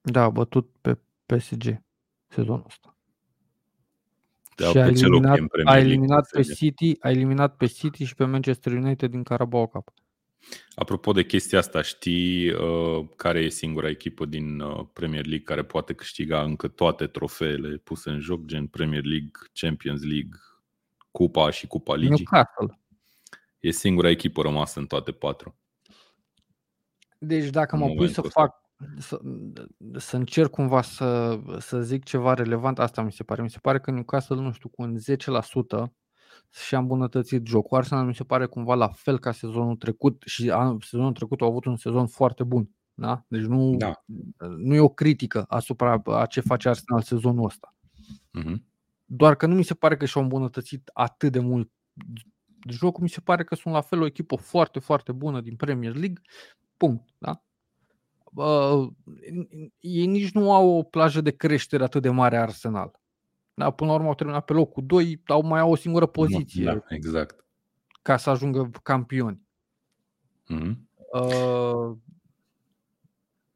Da, 0.00 0.22
a 0.22 0.30
bătut 0.30 0.70
pe 0.80 0.98
PSG 1.26 1.82
sezonul 2.28 2.64
ăsta. 2.66 2.96
Da, 4.56 4.66
și 4.66 4.78
a 4.78 4.84
pe 4.84 4.92
ce 4.92 5.06
loc 5.06 5.22
e 5.22 5.26
eliminat, 5.26 5.38
în 5.38 5.46
Premier 5.46 5.74
a 5.74 5.76
League, 5.76 5.92
eliminat 5.92 6.28
pe 6.30 6.40
PSG? 6.40 6.54
City, 6.54 6.96
a 7.00 7.10
eliminat 7.10 7.56
pe 7.56 7.66
City 7.66 8.04
și 8.04 8.14
pe 8.14 8.24
Manchester 8.24 8.72
United 8.72 9.10
din 9.10 9.22
Carabao 9.22 9.66
Cup. 9.66 9.92
Apropo 10.74 11.12
de 11.12 11.24
chestia 11.24 11.58
asta, 11.58 11.82
știi 11.82 12.50
uh, 12.50 13.08
care 13.16 13.38
e 13.38 13.48
singura 13.48 13.88
echipă 13.88 14.24
din 14.24 14.60
uh, 14.60 14.86
Premier 14.92 15.26
League 15.26 15.44
care 15.44 15.64
poate 15.64 15.94
câștiga 15.94 16.42
încă 16.42 16.68
toate 16.68 17.06
trofeele 17.06 17.76
puse 17.76 18.10
în 18.10 18.20
joc, 18.20 18.44
gen 18.44 18.66
Premier 18.66 19.04
League, 19.04 19.30
Champions 19.52 20.02
League, 20.02 20.38
Cupa 21.10 21.50
și 21.50 21.66
Cupa 21.66 21.94
Ligii? 21.94 22.26
Newcastle. 22.30 22.80
E 23.60 23.70
singura 23.70 24.08
echipă 24.08 24.42
rămasă 24.42 24.78
în 24.78 24.86
toate 24.86 25.12
patru. 25.12 25.56
Deci 27.18 27.50
dacă 27.50 27.74
În 27.74 27.80
mă 27.80 27.86
pui 27.86 27.94
să 27.94 28.00
momentul 28.00 28.24
ăsta. 28.24 28.40
fac 28.40 28.64
să, 28.98 29.20
să 29.98 30.16
încerc 30.16 30.50
cumva 30.50 30.82
să, 30.82 31.40
să 31.58 31.82
zic 31.82 32.04
ceva 32.04 32.34
relevant, 32.34 32.78
asta 32.78 33.02
mi 33.02 33.12
se 33.12 33.22
pare. 33.22 33.42
Mi 33.42 33.50
se 33.50 33.58
pare 33.62 33.80
că 33.80 33.90
Newcastle, 33.90 34.36
nu 34.36 34.52
știu, 34.52 34.68
cu 34.68 34.82
un 34.82 34.96
10% 34.98 35.92
și-a 36.56 36.78
îmbunătățit 36.78 37.46
jocul. 37.46 37.76
Arsenal 37.76 38.06
mi 38.06 38.14
se 38.14 38.24
pare 38.24 38.46
cumva 38.46 38.74
la 38.74 38.88
fel 38.88 39.18
ca 39.18 39.32
sezonul 39.32 39.76
trecut 39.76 40.22
și 40.26 40.50
anul, 40.50 40.80
sezonul 40.80 41.12
trecut 41.12 41.40
au 41.40 41.48
avut 41.48 41.64
un 41.64 41.76
sezon 41.76 42.06
foarte 42.06 42.44
bun. 42.44 42.70
Da? 42.94 43.24
Deci 43.28 43.42
nu, 43.44 43.76
Da. 43.76 44.04
nu 44.56 44.74
e 44.74 44.80
o 44.80 44.88
critică 44.88 45.44
asupra 45.48 46.02
a 46.04 46.26
ce 46.26 46.40
face 46.40 46.68
Arsenal 46.68 47.02
sezonul 47.02 47.44
ăsta. 47.44 47.74
Uh-huh. 48.38 48.56
doar 49.04 49.34
că 49.34 49.46
nu 49.46 49.54
mi 49.54 49.64
se 49.64 49.74
pare 49.74 49.96
că 49.96 50.04
și-au 50.04 50.22
îmbunătățit 50.22 50.90
atât 50.92 51.32
de 51.32 51.38
mult 51.38 51.70
jocul, 52.68 53.02
mi 53.02 53.08
se 53.08 53.20
pare 53.20 53.44
că 53.44 53.54
sunt 53.54 53.74
la 53.74 53.80
fel 53.80 54.00
o 54.00 54.06
echipă 54.06 54.36
foarte, 54.36 54.78
foarte 54.78 55.12
bună 55.12 55.40
din 55.40 55.56
Premier 55.56 55.94
League, 55.94 56.20
punct, 56.76 57.08
da? 57.18 57.42
Uh, 58.34 58.88
ei 59.78 60.06
nici 60.06 60.32
nu 60.32 60.52
au 60.52 60.68
o 60.68 60.82
plajă 60.82 61.20
de 61.20 61.30
creștere 61.30 61.84
atât 61.84 62.02
de 62.02 62.08
mare 62.08 62.36
Arsenal. 62.36 63.00
Da, 63.58 63.70
până 63.70 63.90
la 63.90 63.96
urmă 63.96 64.08
au 64.08 64.14
terminat 64.14 64.44
pe 64.44 64.52
locul 64.52 64.86
2, 64.86 65.22
au 65.26 65.42
mai 65.42 65.60
au 65.60 65.70
o 65.70 65.76
singură 65.76 66.06
poziție. 66.06 66.64
Da, 66.64 66.84
exact. 66.88 67.44
Ca 68.02 68.16
să 68.16 68.30
ajungă 68.30 68.70
campioni. 68.82 69.42
Mm-hmm. 70.54 70.76
Uh, 71.12 71.96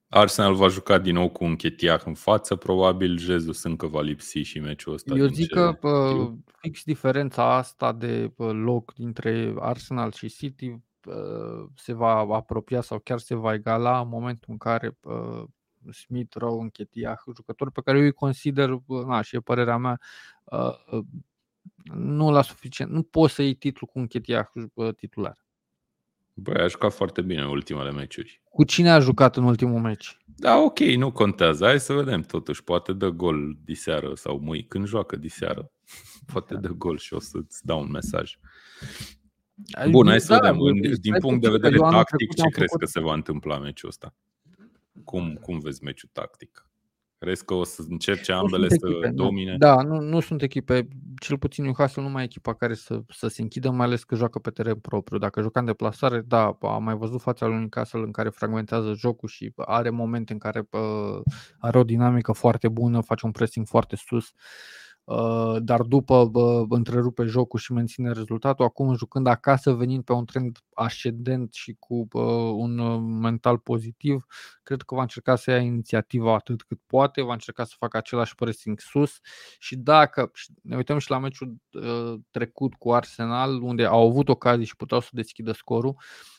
Arsenal 0.08 0.54
va 0.54 0.68
juca 0.68 0.98
din 0.98 1.14
nou 1.14 1.28
cu 1.28 1.44
un 1.44 1.56
chetiac 1.56 2.06
în 2.06 2.14
față, 2.14 2.56
probabil 2.56 3.18
Jesus 3.18 3.62
încă 3.62 3.86
va 3.86 4.00
lipsi 4.00 4.38
și 4.38 4.58
meciul 4.58 4.92
ăsta. 4.92 5.14
Eu 5.14 5.26
zic 5.26 5.50
că 5.50 5.78
uh, 5.82 6.32
fix 6.60 6.84
diferența 6.84 7.54
asta 7.54 7.92
de 7.92 8.32
uh, 8.36 8.50
loc 8.52 8.94
dintre 8.94 9.54
Arsenal 9.58 10.12
și 10.12 10.28
City 10.28 10.66
uh, 10.68 11.68
se 11.74 11.92
va 11.92 12.14
apropia 12.14 12.80
sau 12.80 12.98
chiar 12.98 13.18
se 13.18 13.34
va 13.34 13.54
egala 13.54 14.00
în 14.00 14.08
momentul 14.08 14.48
în 14.50 14.58
care 14.58 14.98
uh, 15.02 15.42
Smith 15.90 16.36
Rowe, 16.36 16.62
Închetiah, 16.62 17.18
jucători 17.34 17.72
pe 17.72 17.80
care 17.84 17.98
eu 17.98 18.04
îi 18.04 18.12
consider, 18.12 18.70
na, 19.06 19.22
și 19.22 19.36
e 19.36 19.40
părerea 19.40 19.76
mea, 19.76 20.00
uh, 20.44 21.02
nu 21.94 22.30
la 22.30 22.42
suficient. 22.42 22.90
Nu 22.90 23.02
poți 23.02 23.34
să 23.34 23.42
iei 23.42 23.54
titlul 23.54 23.90
cu 23.92 23.98
Închetiah 23.98 24.46
titular. 24.96 25.44
Băi, 26.34 26.62
a 26.62 26.66
jucat 26.66 26.92
foarte 26.92 27.22
bine 27.22 27.40
în 27.40 27.48
ultimele 27.48 27.90
meciuri. 27.90 28.42
Cu 28.50 28.64
cine 28.64 28.90
a 28.90 28.98
jucat 28.98 29.36
în 29.36 29.44
ultimul 29.44 29.80
meci? 29.80 30.16
Da, 30.24 30.56
ok, 30.56 30.78
nu 30.78 31.12
contează. 31.12 31.64
Hai 31.64 31.80
să 31.80 31.92
vedem 31.92 32.20
totuși. 32.20 32.64
Poate 32.64 32.92
dă 32.92 33.08
gol 33.08 33.56
diseară 33.64 34.14
sau 34.14 34.38
mâine 34.38 34.64
când 34.68 34.86
joacă 34.86 35.16
diseară. 35.16 35.70
Poate 36.32 36.54
dă 36.54 36.68
gol 36.68 36.98
și 36.98 37.14
o 37.14 37.20
să-ți 37.20 37.66
dau 37.66 37.80
un 37.80 37.90
mesaj. 37.90 38.38
Bun, 39.90 40.06
hai 40.06 40.20
să 40.20 40.38
da, 40.42 40.52
vedem. 40.52 40.94
Din 41.00 41.14
punct 41.18 41.42
de 41.42 41.48
vedere 41.48 41.76
tactic, 41.76 42.34
ce 42.34 42.48
crezi 42.48 42.78
că 42.78 42.86
se 42.86 43.00
va 43.00 43.12
întâmpla 43.12 43.58
meciul 43.58 43.88
ăsta? 43.88 44.14
Cum, 45.04 45.34
cum 45.34 45.58
vezi 45.58 45.84
meciul 45.84 46.08
tactic? 46.12 46.64
Crezi 47.18 47.44
că 47.44 47.54
o 47.54 47.64
să 47.64 47.82
încerce 47.88 48.32
ambele 48.32 48.68
să 48.68 48.76
echipe, 48.82 49.08
domine? 49.08 49.56
Da, 49.58 49.82
nu, 49.82 50.00
nu 50.00 50.20
sunt 50.20 50.42
echipe, 50.42 50.88
cel 51.20 51.38
puțin 51.38 51.64
Newcastle 51.64 52.02
nu 52.02 52.08
mai 52.08 52.22
e 52.22 52.24
echipa 52.24 52.54
care 52.54 52.74
să, 52.74 53.00
să 53.08 53.28
se 53.28 53.42
închidă, 53.42 53.70
mai 53.70 53.86
ales 53.86 54.04
că 54.04 54.14
joacă 54.14 54.38
pe 54.38 54.50
teren 54.50 54.74
propriu. 54.74 55.18
Dacă 55.18 55.40
juca 55.40 55.60
în 55.60 55.66
deplasare, 55.66 56.20
da, 56.20 56.58
am 56.60 56.82
mai 56.82 56.96
văzut 56.96 57.20
fața 57.20 57.46
lui 57.46 57.58
Newcastle 57.58 58.00
în 58.00 58.10
care 58.10 58.28
fragmentează 58.28 58.92
jocul 58.92 59.28
și 59.28 59.52
are 59.56 59.90
momente 59.90 60.32
în 60.32 60.38
care 60.38 60.68
uh, 60.70 61.20
are 61.58 61.78
o 61.78 61.84
dinamică 61.84 62.32
foarte 62.32 62.68
bună, 62.68 63.00
face 63.00 63.26
un 63.26 63.32
pressing 63.32 63.66
foarte 63.66 63.96
sus. 63.96 64.24
Uh, 64.24 64.32
Uh, 64.32 64.79
dar 65.58 65.82
după 65.82 66.30
întrerupe 66.68 67.24
jocul 67.24 67.58
și 67.58 67.72
menține 67.72 68.12
rezultatul. 68.12 68.64
Acum, 68.64 68.96
jucând 68.96 69.26
acasă, 69.26 69.72
venind 69.72 70.04
pe 70.04 70.12
un 70.12 70.24
trend 70.24 70.58
ascendent 70.74 71.52
și 71.52 71.76
cu 71.78 72.08
un 72.56 72.78
uh, 72.78 73.00
mental 73.20 73.58
pozitiv, 73.58 74.24
cred 74.62 74.82
că 74.82 74.94
va 74.94 75.00
încerca 75.00 75.36
să 75.36 75.50
ia 75.50 75.58
inițiativa 75.58 76.34
atât 76.34 76.62
cât 76.62 76.80
poate, 76.86 77.22
va 77.22 77.32
încerca 77.32 77.64
să 77.64 77.74
facă 77.78 77.96
același 77.96 78.34
pressing 78.34 78.80
sus 78.80 79.20
și 79.58 79.76
dacă 79.76 80.30
ne 80.62 80.76
uităm 80.76 80.98
și 80.98 81.10
la 81.10 81.18
meciul 81.18 81.54
uh, 81.72 82.14
trecut 82.30 82.74
cu 82.74 82.92
Arsenal, 82.92 83.62
unde 83.62 83.84
au 83.84 84.08
avut 84.08 84.28
ocazii 84.28 84.64
și 84.64 84.76
puteau 84.76 85.00
să 85.00 85.08
deschidă 85.12 85.52
scorul, 85.52 85.96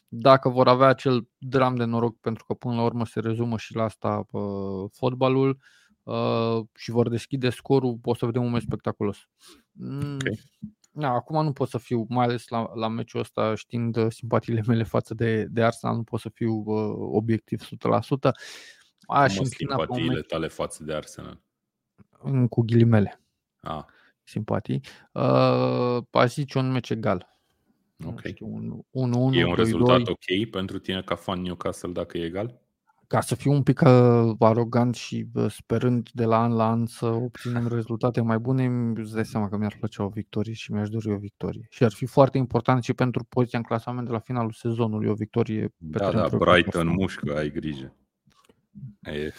dacă 0.07 0.49
vor 0.49 0.67
avea 0.67 0.87
acel 0.87 1.27
dram 1.37 1.75
de 1.75 1.83
noroc, 1.83 2.19
pentru 2.19 2.45
că 2.45 2.53
până 2.53 2.75
la 2.75 2.83
urmă 2.83 3.05
se 3.05 3.19
rezumă 3.19 3.57
și 3.57 3.75
la 3.75 3.83
asta 3.83 4.25
fotbalul, 4.91 5.49
uh, 5.49 5.55
și 6.75 6.91
vor 6.91 7.09
deschide 7.09 7.49
scorul, 7.49 7.99
o 8.03 8.15
să 8.15 8.25
vedem 8.25 8.43
un 8.43 8.51
meci 8.51 8.61
spectaculos. 8.61 9.29
Mm, 9.71 10.13
okay. 10.13 10.39
Da, 10.93 11.09
acum 11.09 11.43
nu 11.43 11.51
pot 11.51 11.69
să 11.69 11.77
fiu, 11.77 12.05
mai 12.09 12.25
ales 12.25 12.47
la, 12.47 12.71
la 12.75 12.87
meciul 12.87 13.19
ăsta, 13.19 13.55
știind 13.55 13.95
uh, 13.95 14.05
simpatiile 14.09 14.63
mele 14.67 14.83
față 14.83 15.13
de, 15.13 15.45
de 15.45 15.63
Arsenal, 15.63 15.95
nu 15.95 16.03
pot 16.03 16.19
să 16.19 16.29
fiu 16.29 16.53
uh, 16.53 16.95
obiectiv 17.11 17.67
100%. 17.67 17.69
Aș 19.01 19.35
Cum 19.35 19.45
simpatiile 19.45 20.13
meci, 20.13 20.25
tale 20.25 20.47
față 20.47 20.83
de 20.83 20.93
Arsenal? 20.93 21.41
Cu 22.49 22.61
ghilimele. 22.61 23.21
Ah. 23.61 23.83
Simpatii. 24.23 24.81
Uh, 25.11 25.97
aș 26.11 26.33
zice 26.33 26.57
un 26.57 26.71
meci 26.71 26.89
egal. 26.89 27.29
Ok. 28.05 28.21
un, 28.39 28.81
un, 28.89 29.13
un, 29.13 29.33
e 29.33 29.45
un 29.45 29.53
rezultat 29.53 30.01
2. 30.01 30.05
ok 30.09 30.49
pentru 30.49 30.79
tine 30.79 31.01
ca 31.01 31.15
fan 31.15 31.41
Newcastle 31.41 31.91
dacă 31.91 32.17
e 32.17 32.23
egal? 32.23 32.61
Ca 33.11 33.21
să 33.21 33.35
fiu 33.35 33.51
un 33.51 33.63
pic 33.63 33.81
uh, 33.81 34.35
arogant 34.39 34.95
și 34.95 35.25
uh, 35.33 35.51
sperând 35.51 36.09
de 36.13 36.25
la 36.25 36.41
an 36.41 36.53
la 36.53 36.69
an 36.69 36.85
să 36.85 37.05
obținem 37.05 37.67
rezultate 37.67 38.21
mai 38.21 38.37
bune, 38.37 38.91
îți 38.95 39.13
dai 39.13 39.25
seama 39.25 39.49
că 39.49 39.57
mi-ar 39.57 39.75
plăcea 39.79 40.03
o 40.03 40.09
victorie 40.09 40.53
și 40.53 40.71
mi-aș 40.71 40.89
dori 40.89 41.11
o 41.11 41.17
victorie. 41.17 41.67
Și 41.69 41.83
ar 41.83 41.91
fi 41.91 42.05
foarte 42.05 42.37
important 42.37 42.83
și 42.83 42.93
pentru 42.93 43.23
poziția 43.23 43.59
în 43.59 43.65
clasament 43.65 44.07
de 44.07 44.11
la 44.11 44.19
finalul 44.19 44.51
sezonului, 44.51 45.09
o 45.09 45.13
victorie 45.13 45.67
pe 45.67 45.97
Da, 45.97 46.11
da, 46.11 46.37
Brighton 46.37 46.87
mușcă, 46.87 47.37
ai 47.37 47.51
grijă. 47.51 47.95
E. 49.01 49.31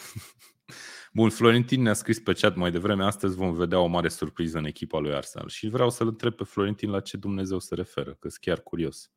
Bun, 1.14 1.30
Florentin 1.30 1.82
ne-a 1.82 1.92
scris 1.92 2.20
pe 2.20 2.32
chat 2.32 2.56
mai 2.56 2.70
devreme, 2.70 3.04
astăzi 3.04 3.36
vom 3.36 3.54
vedea 3.54 3.78
o 3.78 3.86
mare 3.86 4.08
surpriză 4.08 4.58
în 4.58 4.64
echipa 4.64 4.98
lui 4.98 5.14
Arsenal 5.14 5.48
și 5.48 5.68
vreau 5.68 5.90
să-l 5.90 6.06
întreb 6.06 6.32
pe 6.32 6.44
Florentin 6.44 6.90
la 6.90 7.00
ce 7.00 7.16
Dumnezeu 7.16 7.58
se 7.58 7.74
referă, 7.74 8.10
că 8.10 8.28
sunt 8.28 8.40
chiar 8.40 8.60
curios. 8.60 9.10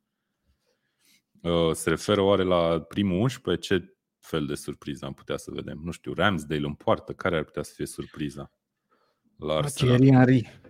Uh, 1.40 1.72
se 1.72 1.88
referă 1.88 2.20
oare 2.20 2.42
la 2.42 2.80
primul 2.80 3.20
11? 3.20 3.78
Ce 3.78 3.95
fel 4.26 4.46
de 4.46 4.54
surpriză 4.54 5.04
am 5.04 5.14
putea 5.14 5.36
să 5.36 5.50
vedem? 5.54 5.80
Nu 5.82 5.90
știu, 5.90 6.12
Ramsdale 6.12 6.66
în 6.66 6.74
poartă, 6.74 7.12
care 7.12 7.36
ar 7.36 7.44
putea 7.44 7.62
să 7.62 7.72
fie 7.74 7.86
surpriza? 7.86 8.52
La 9.36 9.54
Arsenal? 9.54 9.96
Thierry 9.96 10.16
Henry. 10.16 10.60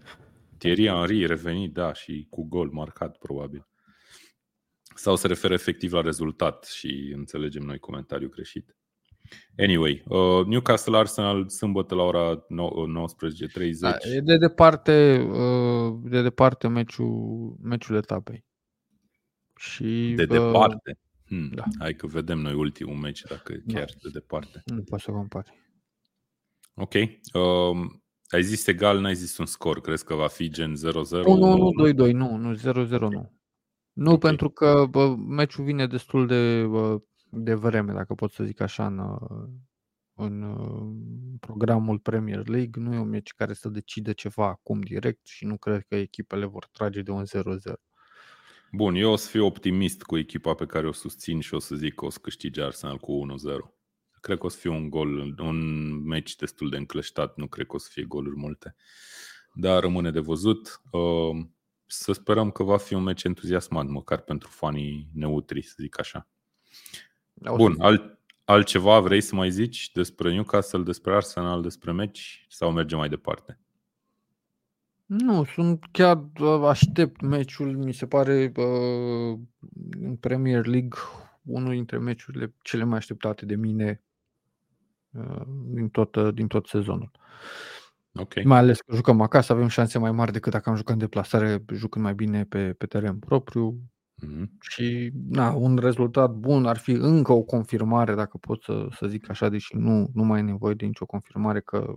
Thierry 0.59 0.87
Henry 0.87 1.27
revenit, 1.27 1.73
da, 1.73 1.93
și 1.93 2.27
cu 2.31 2.45
gol 2.45 2.71
marcat 2.71 3.17
probabil. 3.17 3.67
Sau 4.95 5.17
se 5.17 5.27
referă 5.27 5.53
efectiv 5.53 5.93
la 5.93 6.01
rezultat 6.01 6.65
și 6.65 7.13
înțelegem 7.17 7.63
noi 7.63 7.79
comentariul 7.79 8.31
greșit. 8.31 8.77
Anyway, 9.59 10.03
uh, 10.07 10.47
Newcastle 10.47 10.97
Arsenal 10.97 11.49
sâmbătă 11.49 11.95
la 11.95 12.03
ora 12.03 12.47
19.30. 12.49 13.79
Da, 13.79 13.97
e 14.15 14.21
de 14.21 14.37
departe, 14.37 15.19
uh, 15.31 15.99
de 16.03 16.23
departe 16.23 16.69
meciul, 16.69 17.57
meciul 17.63 17.97
etapei. 17.97 18.45
Și, 19.57 20.13
de 20.17 20.27
departe. 20.27 20.99
Hmm, 21.27 21.51
da. 21.55 21.65
Hai 21.79 21.95
că 21.95 22.07
vedem 22.07 22.39
noi 22.39 22.55
ultimul 22.55 22.97
meci, 22.97 23.23
dacă 23.23 23.53
da. 23.65 23.75
chiar 23.75 23.89
de 24.03 24.09
departe. 24.13 24.63
Nu 24.65 24.83
poți 24.83 25.05
să 25.05 25.11
compari. 25.11 25.65
Ok. 26.75 26.93
Um, 27.33 28.03
ai 28.29 28.43
zis 28.43 28.67
egal, 28.67 29.01
n-ai 29.01 29.15
zis 29.15 29.39
un 29.39 29.47
scor. 29.47 29.81
Crezi 29.81 30.05
că 30.05 30.15
va 30.15 30.27
fi 30.27 30.51
gen 30.51 30.75
0-0? 30.75 30.79
Nu, 31.11 31.35
nu, 31.35 31.57
nu, 31.57 31.93
2-2, 32.09 32.13
nu, 32.13 32.37
nu, 32.37 32.55
0-0 32.55 32.89
nu. 32.89 33.35
Nu, 33.93 34.13
okay. 34.13 34.19
pentru 34.19 34.51
că 34.51 34.87
bă, 34.91 35.17
meciul 35.17 35.65
vine 35.65 35.87
destul 35.87 36.27
de, 36.27 36.65
bă, 36.69 36.99
de 37.31 37.55
vreme, 37.55 37.93
dacă 37.93 38.15
pot 38.15 38.33
să 38.33 38.45
zic 38.45 38.61
așa, 38.61 38.87
în, 38.87 39.01
în 40.15 40.57
programul 41.41 41.99
Premier 41.99 42.49
League. 42.49 42.83
Nu 42.83 42.95
e 42.95 42.99
un 42.99 43.09
meci 43.09 43.33
care 43.33 43.53
să 43.53 43.69
decide 43.69 44.13
ceva 44.13 44.47
acum 44.47 44.81
direct 44.81 45.27
și 45.27 45.45
nu 45.45 45.57
cred 45.57 45.85
că 45.89 45.95
echipele 45.95 46.47
vor 46.47 46.69
trage 46.73 47.03
de 47.03 47.11
un 47.11 47.25
0-0. 47.25 47.29
Bun, 48.73 48.95
eu 48.95 49.13
o 49.13 49.17
să 49.17 49.29
fiu 49.29 49.45
optimist 49.45 50.03
cu 50.03 50.19
echipa 50.19 50.55
pe 50.55 50.67
care 50.67 50.89
o 50.89 50.93
susțin 50.93 51.41
și 51.41 51.55
o 51.55 51.59
să 51.59 51.75
zic 51.75 51.95
că 51.95 52.05
o 52.05 52.11
să 52.11 52.19
câștige 52.23 52.63
Arsenal 52.63 52.99
cu 52.99 53.27
1-0. 53.63 53.75
Cred 54.21 54.39
că 54.39 54.47
o 54.47 54.49
să 54.49 54.59
fie 54.59 54.71
un 54.71 54.91
gol, 54.91 55.35
un 55.39 55.59
meci 56.05 56.37
destul 56.37 56.71
de 56.71 56.77
încleștat, 56.77 57.37
nu 57.37 57.47
cred 57.47 57.67
că 57.67 57.75
o 57.75 57.79
să 57.79 57.89
fie 57.93 58.05
goluri 58.05 58.37
multe. 58.37 58.75
Dar 59.53 59.81
rămâne 59.81 60.11
de 60.11 60.21
văzut. 60.21 60.81
Uh, 60.91 61.47
să 61.87 62.13
sperăm 62.13 62.51
că 62.51 62.63
va 62.63 62.77
fi 62.77 62.95
un 62.95 63.03
meci 63.03 63.25
entuziasmant, 63.25 63.91
măcar 63.91 64.21
pentru 64.21 64.49
fanii 64.49 65.09
neutri, 65.15 65.63
să 65.63 65.75
zic 65.79 65.99
așa. 65.99 66.29
Bun, 67.35 67.77
alt, 67.79 68.19
altceva 68.45 69.01
vrei 69.01 69.21
să 69.21 69.35
mai 69.35 69.51
zici 69.51 69.93
despre 69.93 70.33
Newcastle, 70.33 70.83
despre 70.83 71.15
Arsenal, 71.15 71.63
despre 71.63 71.93
meci 71.93 72.47
sau 72.49 72.73
mergem 72.73 72.99
mai 72.99 73.09
departe? 73.09 73.61
Nu, 75.07 75.45
sunt 75.45 75.85
chiar 75.91 76.25
aștept 76.63 77.21
meciul, 77.21 77.77
mi 77.77 77.93
se 77.93 78.07
pare 78.07 78.53
uh, 78.57 79.39
în 80.01 80.17
Premier 80.21 80.67
League 80.67 80.99
unul 81.43 81.73
dintre 81.73 81.99
meciurile 81.99 82.55
cele 82.63 82.85
mai 82.85 82.97
așteptate 82.97 83.47
de 83.47 83.55
mine 83.55 84.03
uh, 85.11 85.47
din, 85.67 85.89
tot, 85.89 86.35
din 86.35 86.47
tot 86.47 86.67
sezonul. 86.67 87.11
Okay. 88.19 88.45
Mai 88.45 88.59
ales 88.59 88.81
că 88.81 88.95
jucăm 88.95 89.21
acasă, 89.21 89.53
avem 89.53 89.69
șanse 89.69 89.99
mai 89.99 90.13
mari 90.13 90.33
decât 90.33 90.53
dacă 90.53 90.71
am 90.71 90.77
jucat 90.77 90.93
în 90.93 91.01
deplasare, 91.01 91.65
jucând 91.73 92.05
mai 92.05 92.15
bine 92.15 92.45
pe, 92.45 92.73
pe 92.73 92.87
teren 92.87 93.19
propriu. 93.19 93.81
Mm-hmm. 94.25 94.45
Și 94.61 95.13
na, 95.29 95.53
un 95.53 95.77
rezultat 95.77 96.31
bun 96.31 96.67
ar 96.67 96.77
fi 96.77 96.91
încă 96.91 97.33
o 97.33 97.43
confirmare, 97.43 98.15
dacă 98.15 98.39
pot 98.39 98.63
să, 98.63 98.87
să 98.91 99.07
zic 99.07 99.31
așa, 99.31 99.49
deși 99.49 99.77
nu, 99.77 100.11
nu 100.15 100.25
mai 100.25 100.39
e 100.39 100.43
nevoie 100.43 100.75
de 100.75 100.87
nicio 100.87 101.07
confirmare 101.07 101.61
că 101.61 101.95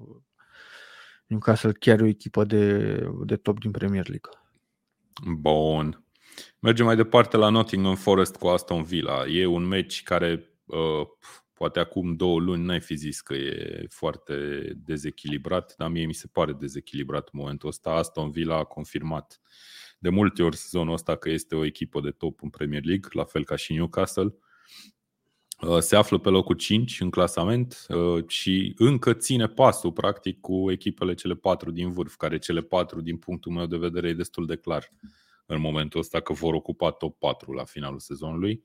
Newcastle 1.29 1.71
chiar 1.71 1.99
e 1.99 2.03
o 2.03 2.07
echipă 2.07 2.43
de, 2.43 2.93
de 3.25 3.35
top 3.35 3.59
din 3.59 3.71
Premier 3.71 4.07
League. 4.07 4.31
Bun. 5.39 6.03
Mergem 6.59 6.85
mai 6.85 6.95
departe 6.95 7.37
la 7.37 7.49
Nottingham 7.49 7.95
Forest 7.95 8.35
cu 8.35 8.47
Aston 8.47 8.83
Villa. 8.83 9.27
E 9.27 9.45
un 9.45 9.63
meci 9.63 10.03
care 10.03 10.53
uh, 10.65 11.07
Poate 11.59 11.79
acum 11.79 12.15
două 12.15 12.39
luni 12.39 12.65
n-ai 12.65 12.79
fi 12.79 12.95
zis 12.95 13.21
că 13.21 13.33
e 13.33 13.85
foarte 13.89 14.33
dezechilibrat, 14.75 15.75
dar 15.77 15.89
mie 15.89 16.05
mi 16.05 16.13
se 16.13 16.27
pare 16.27 16.53
dezechilibrat 16.53 17.29
în 17.31 17.39
momentul 17.39 17.69
ăsta. 17.69 17.89
Aston 17.91 18.31
Villa 18.31 18.55
a 18.55 18.63
confirmat 18.63 19.41
de 19.97 20.09
multe 20.09 20.43
ori 20.43 20.55
sezonul 20.55 20.93
ăsta 20.93 21.15
că 21.15 21.29
este 21.29 21.55
o 21.55 21.65
echipă 21.65 22.01
de 22.01 22.11
top 22.11 22.43
în 22.43 22.49
Premier 22.49 22.83
League, 22.83 23.09
la 23.13 23.23
fel 23.23 23.43
ca 23.43 23.55
și 23.55 23.73
Newcastle. 23.73 24.35
Uh, 25.61 25.79
se 25.79 25.95
află 25.95 26.17
pe 26.17 26.29
locul 26.29 26.55
5 26.55 27.01
în 27.01 27.09
clasament 27.09 27.85
uh, 27.89 28.27
și 28.27 28.73
încă 28.77 29.13
ține 29.13 29.47
pasul 29.47 29.91
practic 29.91 30.39
cu 30.39 30.71
echipele 30.71 31.13
cele 31.13 31.35
patru 31.35 31.71
din 31.71 31.91
vârf, 31.91 32.15
care 32.15 32.37
cele 32.37 32.61
patru 32.61 33.01
din 33.01 33.17
punctul 33.17 33.51
meu 33.51 33.65
de 33.65 33.77
vedere 33.77 34.07
e 34.07 34.13
destul 34.13 34.45
de 34.45 34.55
clar 34.55 34.91
în 35.45 35.59
momentul 35.59 35.99
ăsta 35.99 36.19
că 36.19 36.33
vor 36.33 36.53
ocupa 36.53 36.91
top 36.91 37.19
4 37.19 37.51
la 37.51 37.63
finalul 37.63 37.99
sezonului. 37.99 38.63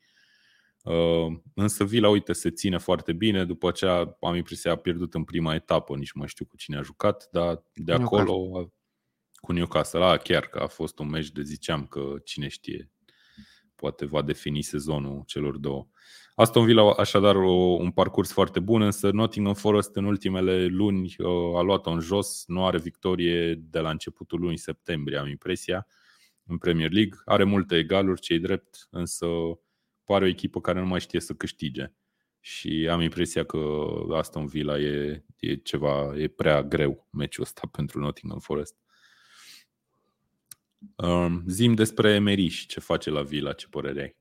Uh, 0.82 1.36
însă 1.54 1.84
Vila, 1.84 2.08
uite, 2.08 2.32
se 2.32 2.50
ține 2.50 2.78
foarte 2.78 3.12
bine. 3.12 3.44
După 3.44 3.70
ce 3.70 3.86
am 4.20 4.34
impresia 4.34 4.72
a 4.72 4.76
pierdut 4.76 5.14
în 5.14 5.24
prima 5.24 5.54
etapă, 5.54 5.96
nici 5.96 6.12
mai 6.12 6.28
știu 6.28 6.44
cu 6.44 6.56
cine 6.56 6.76
a 6.76 6.82
jucat, 6.82 7.28
dar 7.32 7.62
de 7.74 7.92
acolo 7.92 8.32
Newcastle. 8.32 8.72
cu 9.40 9.52
Newcastle. 9.52 10.04
A, 10.04 10.16
chiar 10.16 10.46
că 10.46 10.58
a 10.58 10.66
fost 10.66 10.98
un 10.98 11.08
meci 11.08 11.30
de 11.30 11.42
ziceam 11.42 11.86
că 11.86 12.14
cine 12.24 12.48
știe, 12.48 12.90
poate 13.74 14.04
va 14.04 14.22
defini 14.22 14.62
sezonul 14.62 15.22
celor 15.26 15.56
două. 15.56 15.88
Aston 16.36 16.64
Villa 16.64 16.92
așadar 16.92 17.36
o, 17.36 17.52
un 17.52 17.90
parcurs 17.90 18.32
foarte 18.32 18.60
bun, 18.60 18.82
însă 18.82 19.10
Nottingham 19.10 19.54
Forest 19.54 19.96
în 19.96 20.04
ultimele 20.04 20.66
luni 20.66 21.14
uh, 21.18 21.56
a 21.56 21.60
luat-o 21.60 21.90
în 21.90 22.00
jos, 22.00 22.44
nu 22.46 22.66
are 22.66 22.78
victorie 22.78 23.54
de 23.54 23.78
la 23.78 23.90
începutul 23.90 24.40
lunii 24.40 24.56
septembrie, 24.56 25.18
am 25.18 25.28
impresia, 25.28 25.86
în 26.46 26.58
Premier 26.58 26.92
League. 26.92 27.18
Are 27.24 27.44
multe 27.44 27.76
egaluri, 27.76 28.20
cei 28.20 28.38
drept, 28.38 28.86
însă 28.90 29.26
pare 30.04 30.24
o 30.24 30.28
echipă 30.28 30.60
care 30.60 30.80
nu 30.80 30.86
mai 30.86 31.00
știe 31.00 31.20
să 31.20 31.32
câștige. 31.32 31.92
Și 32.40 32.88
am 32.90 33.00
impresia 33.00 33.44
că 33.44 33.58
Aston 34.12 34.46
Villa 34.46 34.78
e, 34.78 35.24
e 35.36 35.54
ceva, 35.54 36.16
e 36.16 36.28
prea 36.28 36.62
greu 36.62 37.08
meciul 37.10 37.42
ăsta 37.42 37.68
pentru 37.76 38.00
Nottingham 38.00 38.38
Forest. 38.40 38.74
Um, 40.96 41.44
zim 41.46 41.74
despre 41.74 42.14
Emery 42.14 42.46
și 42.46 42.66
ce 42.66 42.80
face 42.80 43.10
la 43.10 43.22
Villa, 43.22 43.52
ce 43.52 43.66
părere 43.68 44.00
ai? 44.02 44.16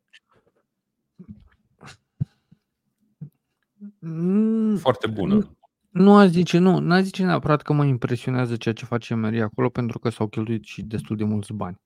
Mm, 4.06 4.76
Foarte 4.76 5.08
bună. 5.08 5.58
Nu 5.90 6.16
aș 6.16 6.30
zice, 6.30 6.58
nu, 6.58 6.80
n-aș 6.80 7.02
zice 7.02 7.24
neapărat 7.24 7.62
că 7.62 7.74
mă 7.74 7.86
impresionează 7.86 8.56
ceea 8.56 8.74
ce 8.74 8.86
face 8.86 9.14
Emery 9.14 9.42
acolo 9.42 9.70
pentru 9.70 10.00
că 10.00 10.10
s-au 10.10 10.28
cheltuit 10.28 10.64
și 10.64 10.82
destul 10.82 11.16
de 11.16 11.24
mulți 11.24 11.54
bani. 11.54 11.82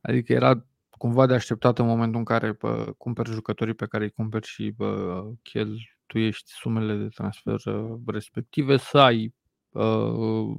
Adică 0.00 0.32
era 0.32 0.66
cumva 0.90 1.26
de 1.26 1.34
așteptat 1.34 1.78
în 1.78 1.86
momentul 1.86 2.18
în 2.18 2.24
care 2.24 2.52
bă, 2.52 2.94
cumperi 2.98 3.30
jucătorii 3.30 3.74
pe 3.74 3.86
care 3.86 4.04
îi 4.04 4.10
cumperi 4.10 4.46
și 4.46 4.70
bă, 4.76 5.24
cheltuiești 5.42 6.50
sumele 6.52 6.94
de 6.96 7.08
transfer 7.08 7.60
uh, 7.64 7.98
respective 8.06 8.76
să 8.76 8.98
ai 8.98 9.34
uh, 9.70 10.54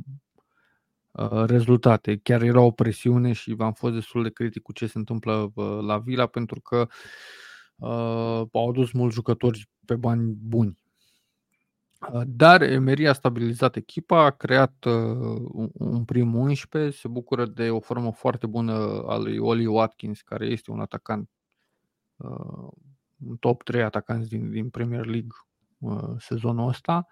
uh, 1.11 1.43
rezultate. 1.45 2.17
Chiar 2.23 2.41
era 2.41 2.61
o 2.61 2.71
presiune 2.71 3.31
și 3.31 3.55
am 3.59 3.73
fost 3.73 3.93
destul 3.93 4.23
de 4.23 4.29
critic 4.29 4.61
cu 4.61 4.73
ce 4.73 4.87
se 4.87 4.97
întâmplă 4.97 5.51
uh, 5.53 5.77
la 5.81 5.97
Vila 5.97 6.25
pentru 6.25 6.61
că 6.61 6.87
uh, 7.75 8.47
au 8.51 8.69
adus 8.69 8.91
mulți 8.91 9.15
jucători 9.15 9.69
pe 9.85 9.95
bani 9.95 10.33
buni 10.41 10.77
Uh, 10.77 10.86
dar 12.25 12.61
Emery 12.61 13.07
a 13.07 13.13
stabilizat 13.13 13.75
echipa, 13.75 14.23
a 14.23 14.29
creat 14.29 14.83
uh, 14.85 15.69
un 15.73 16.05
prim 16.05 16.35
11, 16.35 16.97
se 16.97 17.07
bucură 17.07 17.45
de 17.45 17.69
o 17.69 17.79
formă 17.79 18.11
foarte 18.11 18.47
bună 18.47 19.03
a 19.07 19.17
lui 19.17 19.37
Oli 19.37 19.65
Watkins, 19.65 20.21
care 20.21 20.45
este 20.45 20.71
un 20.71 20.79
atacant, 20.79 21.29
uh, 22.15 22.67
un 23.27 23.35
top 23.39 23.63
3 23.63 23.83
atacanți 23.83 24.29
din, 24.29 24.51
din 24.51 24.69
Premier 24.69 25.05
League 25.05 25.31
sezonul 26.17 26.67
ăsta. 26.67 27.07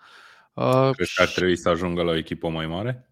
Crezi 0.92 1.16
că 1.16 1.22
ar 1.22 1.28
trebui 1.28 1.56
să 1.56 1.70
ajungă 1.70 2.02
la 2.02 2.12
o 2.12 2.16
echipă 2.16 2.50
mai 2.50 2.68
mare? 2.68 3.10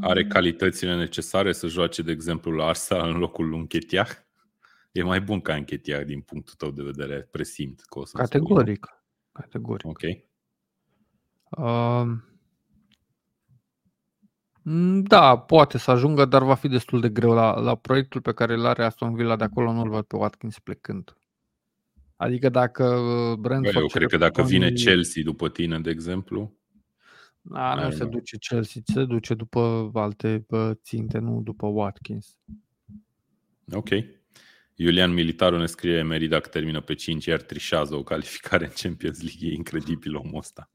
Are 0.00 0.22
mm. 0.22 0.28
calitățile 0.28 0.96
necesare 0.96 1.52
să 1.52 1.66
joace, 1.66 2.02
de 2.02 2.12
exemplu, 2.12 2.52
la 2.52 2.66
Arsa 2.66 3.06
în 3.06 3.16
locul 3.16 3.48
lui 3.48 3.58
Închetiah? 3.58 4.08
E 4.92 5.02
mai 5.02 5.20
bun 5.20 5.40
ca 5.40 5.54
Închetiah 5.54 6.04
din 6.04 6.20
punctul 6.20 6.54
tău 6.54 6.70
de 6.70 6.82
vedere, 6.82 7.28
presimt 7.30 7.80
că 7.80 7.98
o 7.98 8.04
să 8.04 8.16
Categoric. 8.16 8.86
Spui. 8.86 9.03
Categoric. 9.34 9.86
Ok. 9.86 10.02
Uh, 11.50 12.06
da, 15.02 15.38
poate 15.38 15.78
să 15.78 15.90
ajungă, 15.90 16.24
dar 16.24 16.42
va 16.42 16.54
fi 16.54 16.68
destul 16.68 17.00
de 17.00 17.08
greu. 17.08 17.32
La, 17.32 17.60
la 17.60 17.74
proiectul 17.74 18.20
pe 18.20 18.32
care 18.32 18.54
îl 18.54 18.66
are 18.66 18.84
Aston 18.84 19.14
Villa 19.14 19.36
de 19.36 19.44
acolo 19.44 19.72
nu-l 19.72 19.88
văd 19.88 20.04
pe 20.04 20.16
Watkins 20.16 20.58
plecând. 20.58 21.16
Adică 22.16 22.48
dacă 22.48 22.84
uh, 22.84 23.38
Brentford... 23.38 23.76
Eu 23.76 23.86
cred 23.86 24.08
că 24.08 24.16
dacă 24.16 24.42
vine 24.42 24.70
Chelsea 24.70 25.22
după 25.22 25.48
tine, 25.48 25.80
de 25.80 25.90
exemplu... 25.90 26.52
Da, 27.40 27.74
nu 27.74 27.90
se 27.90 28.04
duce 28.04 28.36
Chelsea, 28.36 28.82
se 28.84 29.04
duce 29.04 29.34
după 29.34 29.90
alte 29.94 30.46
ținte, 30.72 31.18
nu 31.18 31.40
după 31.40 31.66
Watkins. 31.66 32.38
Ok. 33.72 33.88
Iulian 34.76 35.12
Militaru 35.12 35.58
ne 35.58 35.66
scrie 35.66 35.98
Emery 35.98 36.28
dacă 36.28 36.48
termină 36.48 36.80
pe 36.80 36.94
5, 36.94 37.24
iar 37.24 37.42
trișează 37.42 37.94
o 37.94 38.02
calificare 38.02 38.64
în 38.64 38.72
Champions 38.74 39.22
League. 39.22 39.48
E 39.48 39.54
incredibil 39.54 40.16
omul 40.16 40.38
ăsta. 40.38 40.70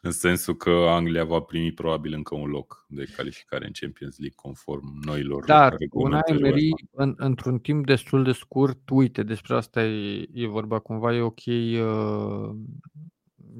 În 0.00 0.10
sensul 0.10 0.56
că 0.56 0.70
Anglia 0.70 1.24
va 1.24 1.40
primi 1.40 1.72
probabil 1.72 2.12
încă 2.12 2.34
un 2.34 2.48
loc 2.48 2.86
de 2.88 3.04
calificare 3.16 3.66
în 3.66 3.72
Champions 3.72 4.18
League 4.18 4.36
conform 4.36 5.00
noilor 5.04 5.44
Dar 5.44 5.76
un 5.90 6.20
Emery 6.24 6.70
în, 6.90 7.14
într-un 7.16 7.58
timp 7.58 7.86
destul 7.86 8.24
de 8.24 8.32
scurt, 8.32 8.88
uite, 8.90 9.22
despre 9.22 9.54
asta 9.54 9.84
e, 9.84 10.28
e 10.32 10.46
vorba 10.46 10.78
cumva, 10.78 11.14
e 11.14 11.20
ok 11.20 11.46
uh, 11.46 12.56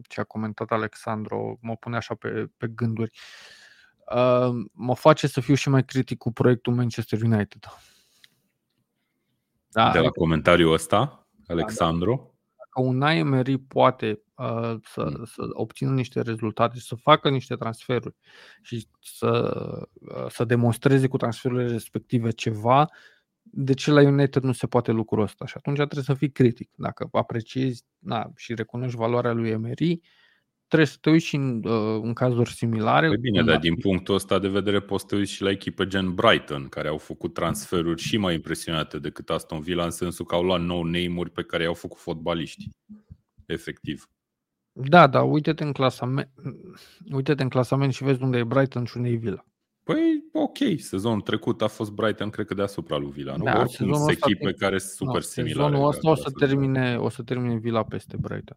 ce 0.08 0.20
a 0.20 0.24
comentat 0.24 0.70
Alexandru, 0.70 1.58
mă 1.62 1.76
pune 1.76 1.96
așa 1.96 2.14
pe, 2.14 2.50
pe 2.56 2.66
gânduri. 2.74 3.18
Uh, 4.14 4.66
mă 4.72 4.94
face 4.94 5.26
să 5.26 5.40
fiu 5.40 5.54
și 5.54 5.68
mai 5.68 5.84
critic 5.84 6.18
cu 6.18 6.32
proiectul 6.32 6.74
Manchester 6.74 7.22
United 7.22 7.64
da, 9.74 9.90
de 9.90 9.98
la 9.98 10.10
comentariul 10.10 10.72
ăsta, 10.72 11.28
Alexandru. 11.46 12.10
Da, 12.10 12.22
da. 12.22 12.32
Dacă 12.56 12.88
un 12.88 13.02
Emery 13.02 13.58
poate 13.58 14.22
uh, 14.34 14.74
să, 14.82 15.14
mm. 15.18 15.24
să 15.24 15.42
obțină 15.52 15.90
niște 15.90 16.20
rezultate 16.20 16.78
și 16.78 16.86
să 16.86 16.94
facă 16.94 17.30
niște 17.30 17.54
transferuri 17.54 18.14
și 18.62 18.86
să, 19.00 19.52
uh, 19.94 20.26
să 20.28 20.44
demonstreze 20.44 21.08
cu 21.08 21.16
transferurile 21.16 21.70
respective 21.70 22.30
ceva, 22.30 22.88
de 23.42 23.74
ce 23.74 23.90
la 23.90 24.00
United 24.00 24.42
nu 24.42 24.52
se 24.52 24.66
poate 24.66 24.90
lucrul 24.90 25.22
ăsta? 25.22 25.46
Și 25.46 25.54
atunci 25.56 25.76
trebuie 25.76 26.02
să 26.02 26.14
fii 26.14 26.30
critic. 26.30 26.70
Dacă 26.76 27.08
apreciezi 27.12 27.84
na, 27.98 28.30
și 28.36 28.54
recunoști 28.54 28.96
valoarea 28.96 29.32
lui 29.32 29.50
Emery, 29.50 29.90
uh, 29.92 30.00
trebuie 30.74 30.86
să 30.86 30.98
te 31.00 31.10
uiți 31.10 31.24
și 31.24 31.36
în, 31.36 31.64
uh, 31.64 32.00
în 32.02 32.12
cazuri 32.12 32.50
similare. 32.50 33.06
Păi 33.06 33.16
bine, 33.16 33.42
dar 33.42 33.58
din 33.58 33.74
punctul 33.74 34.14
ăsta 34.14 34.38
de 34.38 34.48
vedere 34.48 34.80
poți 34.80 35.00
să 35.00 35.06
te 35.08 35.16
uiți 35.16 35.32
și 35.32 35.42
la 35.42 35.50
echipe 35.50 35.86
gen 35.86 36.14
Brighton, 36.14 36.66
care 36.68 36.88
au 36.88 36.98
făcut 36.98 37.34
transferuri 37.34 38.00
și 38.00 38.16
mai 38.16 38.34
impresionate 38.34 38.98
decât 38.98 39.30
Aston 39.30 39.60
Villa, 39.60 39.84
în 39.84 39.90
sensul 39.90 40.24
că 40.24 40.34
au 40.34 40.42
luat 40.42 40.60
nou 40.60 40.82
name 40.82 41.22
pe 41.32 41.42
care 41.42 41.62
i-au 41.62 41.74
făcut 41.74 41.98
fotbaliști. 41.98 42.68
Efectiv. 43.46 44.08
Da, 44.72 45.06
da, 45.06 45.22
uite-te 45.22 45.64
în 45.64 45.72
clasament, 45.72 46.30
uite-te 47.12 47.42
în 47.42 47.48
clasament 47.48 47.92
și 47.92 48.04
vezi 48.04 48.22
unde 48.22 48.38
e 48.38 48.44
Brighton 48.44 48.84
și 48.84 48.96
unde 48.96 49.08
e 49.08 49.14
Villa. 49.14 49.44
Păi, 49.82 50.24
ok, 50.32 50.58
sezonul 50.78 51.20
trecut 51.20 51.62
a 51.62 51.66
fost 51.66 51.90
Brighton, 51.90 52.30
cred 52.30 52.46
că 52.46 52.54
deasupra 52.54 52.96
lui 52.96 53.10
Villa, 53.10 53.36
nu? 53.36 53.44
Da, 53.44 53.58
Oricum 53.58 53.94
sunt 53.94 54.10
echipe 54.10 54.50
te... 54.50 54.52
care 54.52 54.78
sunt 54.78 54.92
super 54.92 55.14
no, 55.14 55.20
similare. 55.20 55.70
Sezonul 55.70 55.88
ăsta 55.88 56.10
o 56.10 56.14
să, 56.14 56.30
termine, 56.30 56.96
o 56.96 57.08
să 57.08 57.22
termine 57.22 57.56
Villa 57.56 57.82
peste 57.82 58.16
Brighton. 58.20 58.56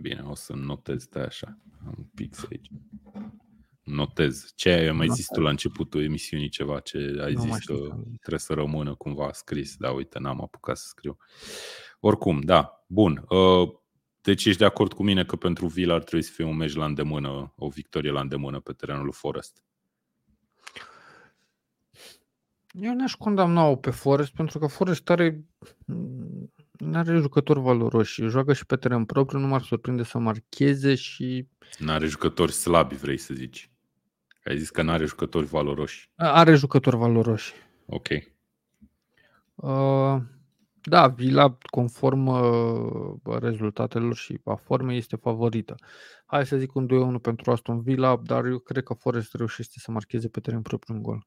Bine, 0.00 0.20
o 0.20 0.34
să 0.34 0.52
notez 0.52 1.06
de 1.06 1.18
așa. 1.18 1.58
Am 1.86 1.94
un 1.98 2.04
pic 2.14 2.34
aici. 2.50 2.70
Notez. 3.82 4.52
Ce 4.54 4.70
ai 4.70 4.92
mai 4.92 5.08
zis 5.08 5.26
tu 5.26 5.40
la 5.40 5.50
începutul 5.50 6.02
emisiunii 6.02 6.48
ceva 6.48 6.80
ce 6.80 7.16
ai 7.20 7.32
nu 7.32 7.40
zis 7.40 7.58
că 7.58 7.74
trebuie 8.18 8.38
să 8.38 8.54
rămână 8.54 8.94
cumva 8.94 9.32
scris. 9.32 9.76
Da, 9.76 9.90
uite, 9.90 10.18
n-am 10.18 10.42
apucat 10.42 10.76
să 10.76 10.84
scriu. 10.86 11.16
Oricum, 12.00 12.40
da, 12.40 12.84
bun. 12.86 13.24
Uh, 13.28 13.68
deci 14.20 14.44
ești 14.44 14.58
de 14.58 14.64
acord 14.64 14.92
cu 14.92 15.02
mine 15.02 15.24
că 15.24 15.36
pentru 15.36 15.66
Villa 15.66 15.94
ar 15.94 16.02
trebui 16.02 16.24
să 16.24 16.32
fie 16.32 16.44
un 16.44 16.56
meci 16.56 16.74
la 16.74 16.84
îndemână, 16.84 17.52
o 17.56 17.68
victorie 17.68 18.10
la 18.10 18.20
îndemână 18.20 18.60
pe 18.60 18.72
terenul 18.72 19.04
lui 19.04 19.12
Forest. 19.12 19.62
Eu 22.72 22.94
n-aș 22.94 23.14
condamna-o 23.14 23.76
pe 23.76 23.90
Forest 23.90 24.32
pentru 24.32 24.58
că 24.58 24.66
Forest 24.66 25.10
are 25.10 25.44
nu 26.84 26.98
are 26.98 27.16
jucători 27.16 27.60
valoroși. 27.60 28.22
Joacă 28.22 28.52
și 28.52 28.66
pe 28.66 28.76
teren 28.76 29.04
propriu, 29.04 29.38
nu 29.38 29.46
m-ar 29.46 29.62
surprinde 29.62 30.02
să 30.02 30.18
marcheze 30.18 30.94
și... 30.94 31.48
Nu 31.78 31.92
are 31.92 32.06
jucători 32.06 32.52
slabi, 32.52 32.94
vrei 32.94 33.18
să 33.18 33.34
zici. 33.34 33.70
Ai 34.44 34.58
zis 34.58 34.70
că 34.70 34.82
nu 34.82 34.90
are 34.90 35.04
jucători 35.04 35.46
valoroși. 35.46 36.10
Are 36.16 36.54
jucători 36.54 36.96
valoroși. 36.96 37.52
Ok. 37.86 38.08
Uh, 39.54 40.16
da, 40.82 41.08
Vila, 41.08 41.58
conform 41.70 42.26
uh, 42.26 43.40
rezultatelor 43.40 44.14
și 44.14 44.40
a 44.44 44.54
formei, 44.54 44.96
este 44.96 45.16
favorită. 45.16 45.74
Hai 46.26 46.46
să 46.46 46.56
zic 46.56 46.74
un 46.74 47.16
2-1 47.18 47.20
pentru 47.22 47.50
Aston 47.50 47.80
Villa, 47.80 48.16
dar 48.16 48.44
eu 48.44 48.58
cred 48.58 48.82
că 48.82 48.94
Forest 48.94 49.34
reușește 49.34 49.78
să 49.78 49.90
marcheze 49.90 50.28
pe 50.28 50.40
teren 50.40 50.62
propriu 50.62 50.94
un 50.94 51.02
gol. 51.02 51.26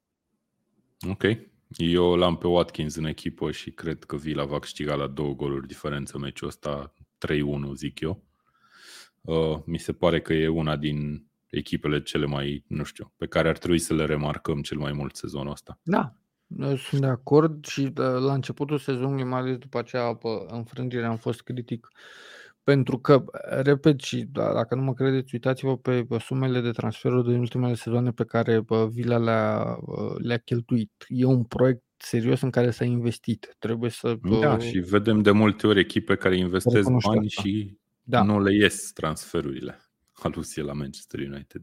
Ok. 1.10 1.24
Eu 1.70 2.16
l-am 2.16 2.38
pe 2.38 2.48
Watkins 2.48 2.96
în 2.96 3.06
echipă 3.06 3.52
și 3.52 3.72
cred 3.72 4.04
că 4.04 4.16
Villa 4.16 4.46
va 4.46 4.60
câștiga 4.60 4.96
la 4.96 5.08
două 5.08 5.34
goluri 5.34 5.68
diferență 5.68 6.18
meciul 6.18 6.48
ăsta. 6.48 6.94
3-1, 7.28 7.74
zic 7.76 8.00
eu. 8.00 8.24
Uh, 9.22 9.60
mi 9.66 9.80
se 9.80 9.94
pare 9.94 10.22
că 10.22 10.34
e 10.34 10.48
una 10.48 10.76
din 10.76 11.28
echipele 11.50 12.02
cele 12.02 12.26
mai, 12.26 12.64
nu 12.68 12.84
știu, 12.84 13.14
pe 13.18 13.28
care 13.28 13.50
ar 13.50 13.58
trebui 13.58 13.80
să 13.80 13.94
le 13.94 14.06
remarcăm 14.06 14.62
cel 14.62 14.78
mai 14.78 14.92
mult 14.92 15.16
sezonul 15.16 15.52
ăsta. 15.52 15.80
Da, 15.84 16.16
sunt 16.78 17.02
de 17.02 17.08
acord 17.08 17.66
și 17.66 17.82
uh, 17.82 17.94
la 17.96 18.34
începutul 18.34 18.78
sezonului, 18.78 19.24
mai 19.24 19.40
ales 19.40 19.58
după 19.58 19.78
aceea 19.78 20.18
înfrângere, 20.48 21.06
am 21.06 21.18
fost 21.18 21.42
critic 21.42 21.88
pentru 22.68 22.98
că, 23.00 23.24
repet 23.62 24.00
și 24.00 24.26
da, 24.32 24.54
dacă 24.54 24.76
nu 24.76 24.82
mă 24.82 24.94
credeți, 24.94 25.34
uitați-vă 25.34 25.78
pe 25.78 26.06
sumele 26.20 26.62
de 26.62 26.72
transferuri 26.72 27.28
din 27.28 27.40
ultimele 27.40 27.74
sezoane 27.74 28.12
pe 28.12 28.24
care 28.24 28.66
Vila 28.90 29.18
le-a, 29.18 29.78
le-a 30.18 30.38
cheltuit. 30.38 30.92
E 31.08 31.26
un 31.26 31.44
proiect 31.44 31.84
serios 31.98 32.42
în 32.42 32.50
care 32.50 32.72
s-a 32.72 32.86
investit. 32.86 33.56
Trebuie 33.60 33.90
să... 33.90 34.18
Da, 34.40 34.58
și 34.58 34.78
vedem 34.80 35.22
de 35.22 35.32
multe 35.32 35.68
ori 35.68 35.80
echipe 35.80 36.16
care 36.16 36.38
investesc 36.38 36.90
bani 36.90 37.30
și 37.30 37.78
da. 38.04 38.24
nu 38.24 38.42
le 38.42 38.56
ies 38.56 38.92
transferurile. 38.92 39.82
Aluzie 40.24 40.64
la 40.64 40.74
Manchester 40.74 41.20
United. 41.20 41.62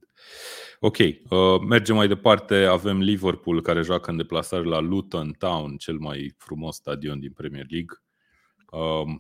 Ok, 0.79 0.97
uh, 0.99 1.61
mergem 1.69 1.97
mai 1.97 2.09
departe. 2.09 2.55
Avem 2.55 3.01
Liverpool 3.01 3.63
care 3.63 3.83
joacă 3.83 4.11
în 4.11 4.17
deplasare 4.17 4.65
la 4.65 4.79
Luton 4.79 5.35
Town, 5.39 5.77
cel 5.77 5.97
mai 5.99 6.35
frumos 6.37 6.77
stadion 6.77 7.21
din 7.21 7.33
Premier 7.33 7.67
League. 7.69 7.97
Uh, 8.71 9.15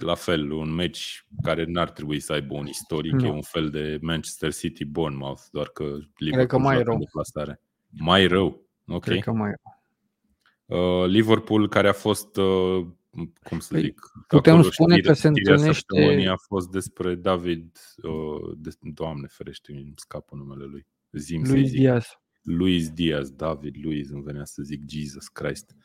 la 0.00 0.14
fel, 0.14 0.50
un 0.50 0.74
meci 0.74 1.26
care 1.42 1.64
n-ar 1.64 1.90
trebui 1.90 2.20
să 2.20 2.32
aibă 2.32 2.54
un 2.54 2.66
istoric, 2.66 3.12
no. 3.12 3.26
e 3.26 3.30
un 3.30 3.42
fel 3.42 3.70
de 3.70 3.98
Manchester 4.00 4.54
City 4.54 4.84
Bournemouth, 4.84 5.42
doar 5.50 5.68
că 5.68 5.84
Liverpool 5.84 6.32
Cred 6.32 6.46
că 6.46 6.58
mai 6.58 6.82
rău. 6.82 6.98
deplasare. 6.98 7.60
Mai 7.88 8.26
rău. 8.26 8.68
Ok. 8.86 9.04
Cred 9.04 9.22
că 9.22 9.32
mai 9.32 9.50
rău. 9.50 9.78
Uh, 11.02 11.08
Liverpool 11.08 11.68
care 11.68 11.88
a 11.88 11.92
fost 11.92 12.36
uh, 12.36 12.86
cum 13.42 13.58
să 13.58 13.72
păi, 13.72 13.80
zic, 13.80 14.00
putem 14.28 14.62
spune 14.62 14.94
știre, 14.94 15.08
că 15.08 15.14
se 15.14 15.28
întâlnește 15.28 16.28
a 16.28 16.36
fost 16.36 16.70
despre 16.70 17.14
David 17.14 17.78
uh, 18.02 18.56
de, 18.56 18.70
Doamne 18.80 19.26
ferește, 19.30 19.72
îmi 19.72 19.92
scapă 19.96 20.34
numele 20.36 20.64
lui. 20.64 20.86
Zim 21.12 21.42
Luis 21.46 21.70
Diaz. 21.70 22.19
Luis 22.42 22.90
Diaz, 22.90 23.30
David 23.30 23.76
Luis, 23.82 24.10
îmi 24.10 24.22
venea 24.22 24.44
să 24.44 24.62
zic 24.62 24.82
Jesus 24.88 25.28
Christ, 25.28 25.76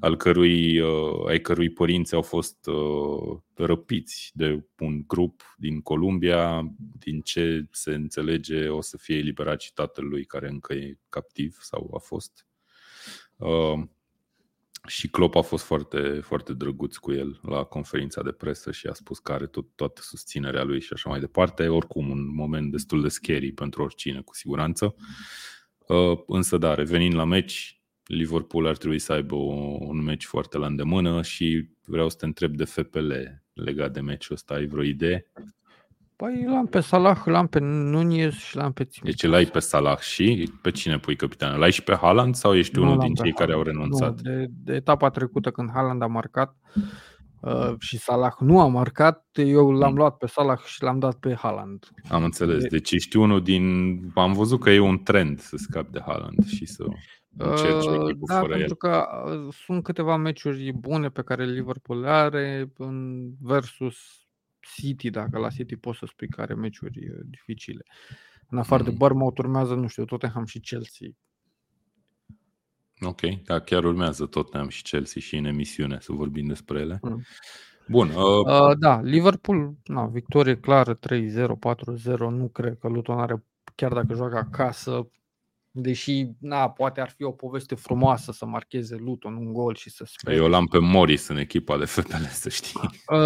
al 0.00 0.16
cărui, 0.16 0.80
uh, 0.80 1.26
ai 1.26 1.40
cărui 1.40 1.70
părinți 1.70 2.14
au 2.14 2.22
fost 2.22 2.66
uh, 2.66 3.38
răpiți 3.54 4.30
de 4.34 4.64
un 4.78 5.06
grup 5.06 5.54
din 5.56 5.80
Columbia, 5.80 6.72
din 6.98 7.20
ce 7.20 7.66
se 7.70 7.94
înțelege 7.94 8.68
o 8.68 8.80
să 8.80 8.96
fie 8.96 9.16
eliberat 9.16 9.60
și 9.60 9.72
tatăl 9.72 10.04
lui 10.04 10.24
care 10.24 10.48
încă 10.48 10.74
e 10.74 10.98
captiv 11.08 11.58
sau 11.60 11.90
a 11.94 11.98
fost. 11.98 12.46
Uh, 13.36 13.82
și 14.86 15.08
Klopp 15.08 15.34
a 15.34 15.40
fost 15.40 15.64
foarte, 15.64 16.20
foarte 16.20 16.52
drăguț 16.52 16.96
cu 16.96 17.12
el 17.12 17.40
la 17.42 17.64
conferința 17.64 18.22
de 18.22 18.32
presă 18.32 18.72
și 18.72 18.86
a 18.86 18.92
spus 18.92 19.18
că 19.18 19.32
are 19.32 19.46
tot, 19.46 19.66
toată 19.74 20.00
susținerea 20.04 20.62
lui 20.62 20.80
și 20.80 20.92
așa 20.92 21.08
mai 21.08 21.20
departe. 21.20 21.68
Oricum, 21.68 22.10
un 22.10 22.34
moment 22.34 22.70
destul 22.70 23.02
de 23.02 23.08
scary 23.08 23.52
pentru 23.52 23.82
oricine, 23.82 24.20
cu 24.20 24.34
siguranță. 24.34 24.94
Uh, 24.98 25.04
însă, 26.26 26.58
da, 26.58 26.74
revenind 26.74 27.14
la 27.14 27.24
meci, 27.24 27.82
Liverpool 28.06 28.66
ar 28.66 28.76
trebui 28.76 28.98
să 28.98 29.12
aibă 29.12 29.34
un 29.78 30.02
meci 30.02 30.24
foarte 30.24 30.58
la 30.58 30.66
îndemână 30.66 31.22
și 31.22 31.68
vreau 31.86 32.08
să 32.08 32.16
te 32.18 32.24
întreb 32.24 32.54
de 32.56 32.64
FPL 32.64 33.12
legat 33.52 33.92
de 33.92 34.00
meciul 34.00 34.34
ăsta. 34.34 34.54
Ai 34.54 34.66
vreo 34.66 34.82
idee? 34.82 35.26
Păi 36.16 36.44
l-am 36.46 36.66
pe 36.66 36.80
Salah, 36.80 37.22
l-am 37.24 37.46
pe 37.46 37.58
Nunez 37.58 38.32
și 38.32 38.56
l-am 38.56 38.72
pe 38.72 38.84
Țimic. 38.84 39.10
Deci 39.10 39.30
l-ai 39.30 39.44
pe 39.44 39.58
Salah 39.58 39.98
și 39.98 40.52
pe 40.62 40.70
cine 40.70 40.98
pui 40.98 41.16
capitan? 41.16 41.58
L-ai 41.58 41.72
și 41.72 41.82
pe 41.82 41.94
Haaland 41.94 42.34
sau 42.34 42.54
ești 42.54 42.76
nu 42.76 42.82
unul 42.82 42.98
din 42.98 43.14
cei 43.14 43.32
care 43.32 43.52
au 43.52 43.62
renunțat? 43.62 44.20
Nu, 44.20 44.30
de, 44.30 44.46
de 44.50 44.74
etapa 44.74 45.10
trecută 45.10 45.50
când 45.50 45.70
Haaland 45.72 46.02
a 46.02 46.06
marcat 46.06 46.56
uh, 47.42 47.74
și 47.78 47.98
Salah 47.98 48.32
nu 48.38 48.60
a 48.60 48.66
marcat, 48.66 49.26
eu 49.32 49.70
l-am 49.70 49.90
mm. 49.90 49.96
luat 49.96 50.16
pe 50.16 50.26
Salah 50.26 50.58
și 50.64 50.82
l-am 50.82 50.98
dat 50.98 51.14
pe 51.18 51.34
Haaland. 51.34 51.88
Am 52.08 52.24
înțeles. 52.24 52.64
Deci 52.64 52.90
ești 52.90 53.16
unul 53.16 53.42
din... 53.42 53.96
Am 54.14 54.32
văzut 54.32 54.60
că 54.60 54.70
e 54.70 54.78
un 54.78 55.02
trend 55.02 55.40
să 55.40 55.56
scapi 55.56 55.92
de 55.92 56.00
Haaland 56.06 56.46
și 56.46 56.66
să 56.66 56.84
încerci 57.36 57.84
uh, 57.84 58.16
Da, 58.26 58.40
fără 58.40 58.56
pentru 58.56 58.76
el. 58.82 58.90
că 58.90 59.06
uh, 59.24 59.54
sunt 59.64 59.82
câteva 59.82 60.16
meciuri 60.16 60.72
bune 60.72 61.08
pe 61.08 61.22
care 61.22 61.44
Liverpool 61.44 62.00
le 62.00 62.08
are 62.08 62.72
versus 63.40 63.96
City, 64.60 65.10
dacă 65.10 65.38
la 65.38 65.48
City 65.48 65.76
poți 65.76 65.98
să 65.98 66.06
spui 66.06 66.28
că 66.28 66.40
are 66.40 66.54
meciuri 66.54 67.08
uh, 67.08 67.20
dificile. 67.24 67.84
În 68.48 68.58
afară 68.58 68.82
mm. 68.82 68.88
de 68.88 68.94
Bournemouth 68.96 69.38
urmează, 69.38 69.74
nu 69.74 69.86
știu, 69.86 70.04
Tottenham 70.04 70.44
și 70.44 70.60
Chelsea. 70.60 71.08
Ok, 73.04 73.20
da, 73.44 73.58
chiar 73.58 73.84
urmează 73.84 74.26
Tottenham 74.26 74.68
și 74.68 74.82
Chelsea 74.82 75.20
și 75.20 75.36
în 75.36 75.44
emisiune 75.44 75.98
să 76.00 76.12
vorbim 76.12 76.46
despre 76.46 76.80
ele. 76.80 76.98
Mm. 77.02 77.22
Bun. 77.88 78.08
Uh... 78.08 78.44
Uh, 78.44 78.78
da, 78.78 79.00
Liverpool, 79.00 79.74
na, 79.84 80.06
victorie 80.06 80.56
clară, 80.56 80.98
3-0, 80.98 80.98
4-0, 80.98 82.18
nu 82.18 82.48
cred 82.48 82.78
că 82.78 82.88
Luton 82.88 83.18
are, 83.18 83.44
chiar 83.74 83.92
dacă 83.92 84.14
joacă 84.14 84.36
acasă, 84.36 85.08
Deși, 85.74 86.26
na, 86.38 86.70
poate 86.70 87.00
ar 87.00 87.10
fi 87.10 87.22
o 87.22 87.30
poveste 87.30 87.74
frumoasă 87.74 88.32
să 88.32 88.46
marcheze 88.46 88.96
Luton 88.96 89.36
un 89.36 89.52
gol 89.52 89.74
și 89.74 89.90
să 89.90 90.04
spere. 90.06 90.36
Eu 90.36 90.48
l-am 90.48 90.66
pe 90.66 90.78
Morris 90.78 91.28
în 91.28 91.36
echipa 91.36 91.78
de 91.78 91.84
fetele, 91.84 92.28
să 92.28 92.48
știi. 92.48 92.80
Uh, 93.06 93.18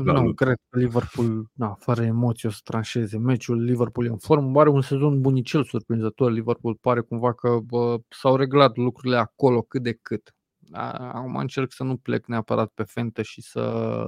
nu, 0.04 0.12
Luton. 0.12 0.34
cred 0.34 0.56
că 0.68 0.78
Liverpool, 0.78 1.50
na, 1.52 1.76
fără 1.80 2.02
emoții 2.02 2.48
o 2.48 2.50
să 2.50 2.60
tranșeze 2.64 3.18
meciul. 3.18 3.64
Liverpool 3.64 4.06
e 4.06 4.10
în 4.10 4.18
formă, 4.18 4.60
are 4.60 4.68
un 4.68 4.82
sezon 4.82 5.20
bunicel 5.20 5.64
surprinzător. 5.64 6.30
Liverpool 6.30 6.74
pare 6.74 7.00
cumva 7.00 7.32
că 7.32 7.58
bă, 7.64 7.96
s-au 8.08 8.36
reglat 8.36 8.76
lucrurile 8.76 9.16
acolo 9.16 9.62
cât 9.62 9.82
de 9.82 9.98
cât. 10.02 10.34
Acum 10.72 11.36
încerc 11.36 11.72
să 11.72 11.84
nu 11.84 11.96
plec 11.96 12.26
neapărat 12.26 12.70
pe 12.74 12.82
fentă 12.82 13.22
și 13.22 13.42
să 13.42 14.04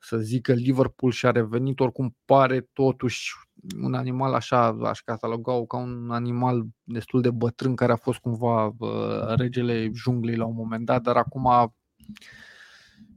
să 0.00 0.16
zic 0.16 0.42
că 0.42 0.52
Liverpool 0.52 1.12
și-a 1.12 1.30
revenit, 1.30 1.80
oricum 1.80 2.16
pare 2.24 2.68
totuși 2.72 3.32
un 3.80 3.94
animal 3.94 4.34
așa, 4.34 4.66
aș 4.66 5.00
cataloga 5.00 5.66
ca 5.66 5.76
un 5.76 6.10
animal 6.10 6.66
destul 6.82 7.20
de 7.20 7.30
bătrân 7.30 7.74
care 7.74 7.92
a 7.92 7.96
fost 7.96 8.18
cumva 8.18 8.66
uh, 8.66 9.34
regele 9.36 9.90
junglei 9.94 10.36
la 10.36 10.44
un 10.44 10.54
moment 10.54 10.84
dat, 10.84 11.02
dar 11.02 11.16
acum 11.16 11.72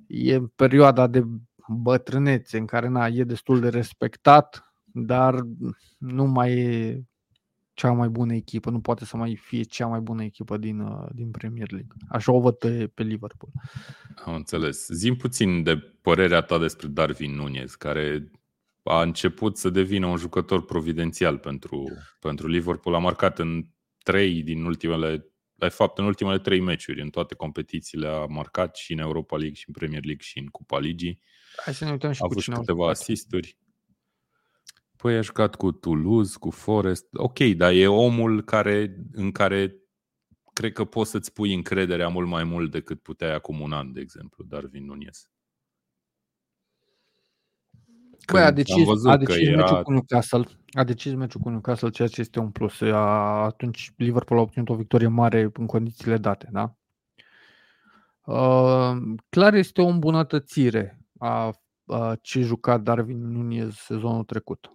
e 0.08 0.40
perioada 0.56 1.08
de 1.08 1.24
bătrânețe 1.68 2.58
în 2.58 2.66
care 2.66 2.88
na, 2.88 3.08
e 3.08 3.24
destul 3.24 3.60
de 3.60 3.70
respectat, 3.70 4.74
dar 4.84 5.48
nu 5.98 6.26
mai 6.26 6.58
e 6.58 7.04
cea 7.74 7.92
mai 7.92 8.10
bună 8.10 8.34
echipă, 8.34 8.70
nu 8.70 8.80
poate 8.80 9.06
să 9.06 9.18
mai 9.18 9.36
fie 9.36 9.64
cea 9.64 9.88
mai 9.88 10.00
bună 10.00 10.24
echipă 10.24 10.58
din, 10.58 10.80
uh, 10.80 11.08
din 11.12 11.32
Premier 11.32 11.72
League. 11.72 11.96
Așa 12.10 12.32
o 12.32 12.40
văd 12.40 12.54
pe, 12.54 12.88
pe 12.88 13.04
Liverpool. 13.04 13.52
Am 14.26 14.34
înțeles. 14.34 14.88
Zim 14.88 15.16
puțin 15.16 15.64
de 15.64 15.78
părerea 15.78 16.42
ta 16.42 16.58
despre 16.58 16.88
Darwin 16.88 17.36
Nunez, 17.36 17.76
care 17.76 18.32
a 18.84 19.02
început 19.02 19.58
să 19.58 19.70
devină 19.70 20.06
un 20.06 20.18
jucător 20.18 20.66
providențial 20.66 21.38
pentru, 21.38 21.84
pentru 22.20 22.48
Liverpool. 22.48 22.96
A 22.96 23.00
marcat 23.00 23.40
în 23.40 23.66
trei 24.04 24.44
din 24.44 24.64
ultimele, 24.64 25.28
de 25.56 25.68
fapt 25.68 25.98
în 25.98 26.06
ultimele 26.06 26.40
trei 26.40 26.60
meciuri, 26.60 27.02
în 27.02 27.10
toate 27.10 27.36
competițiile 27.36 28.08
a 28.08 28.26
marcat 28.26 28.76
și 28.76 28.92
în 28.94 29.00
Europa 29.00 29.38
League 29.38 29.56
și 29.56 29.64
în 29.68 29.74
Premier 29.74 30.04
League 30.04 30.24
și 30.24 30.40
în 30.40 30.46
Cupa 30.46 30.80
Ligii. 30.80 31.20
Hai 31.64 31.74
să 31.74 31.86
ne 31.86 31.92
uităm 31.92 32.12
și 32.12 32.22
a 32.22 32.26
avut 32.30 32.42
și 32.42 32.50
câteva 32.50 32.90
asisturi. 32.90 33.58
Păi 35.04 35.18
a 35.18 35.22
jucat 35.22 35.56
cu 35.56 35.72
Toulouse, 35.72 36.38
cu 36.40 36.50
Forest. 36.50 37.08
Ok, 37.14 37.40
dar 37.40 37.72
e 37.72 37.88
omul 37.88 38.44
care, 38.44 38.96
în 39.12 39.32
care 39.32 39.76
cred 40.54 40.72
că 40.72 40.86
poți 40.86 41.10
să-ți 41.10 41.34
pui 41.34 41.54
încrederea 41.54 42.08
mult 42.08 42.28
mai 42.28 42.44
mult 42.44 42.72
decât 42.72 43.02
puteai 43.02 43.34
acum 43.34 43.60
un 43.60 43.72
an, 43.72 43.94
de 43.94 44.00
exemplu, 44.00 44.44
Darwin 44.44 44.86
Nunez. 44.86 45.30
Păi 48.26 48.42
a 48.42 48.52
decis, 48.52 49.06
a 49.06 49.18
decis 49.18 49.48
era... 49.48 49.62
meciul 49.62 49.84
cu 49.84 49.92
Newcastle. 49.92 50.46
A 50.72 50.84
decis 50.84 51.14
meciul 51.14 51.42
cu 51.42 51.50
Newcastle, 51.50 51.90
ceea 51.90 52.08
ce 52.08 52.22
este 52.22 52.40
un 52.40 52.52
plus. 52.52 52.82
Atunci 52.82 53.92
Liverpool 53.98 54.40
a 54.40 54.44
obținut 54.44 54.70
o 54.70 54.76
victorie 54.76 55.08
mare 55.08 55.50
în 55.54 55.66
condițiile 55.66 56.18
date, 56.18 56.50
da? 56.52 56.76
Uh, 58.24 58.98
clar 59.30 59.54
este 59.54 59.82
o 59.82 59.88
îmbunătățire 59.88 61.02
a, 61.18 61.54
a 61.86 62.16
ce 62.22 62.42
juca 62.42 62.78
Darwin 62.78 63.32
Nunez 63.32 63.74
sezonul 63.76 64.24
trecut 64.24 64.74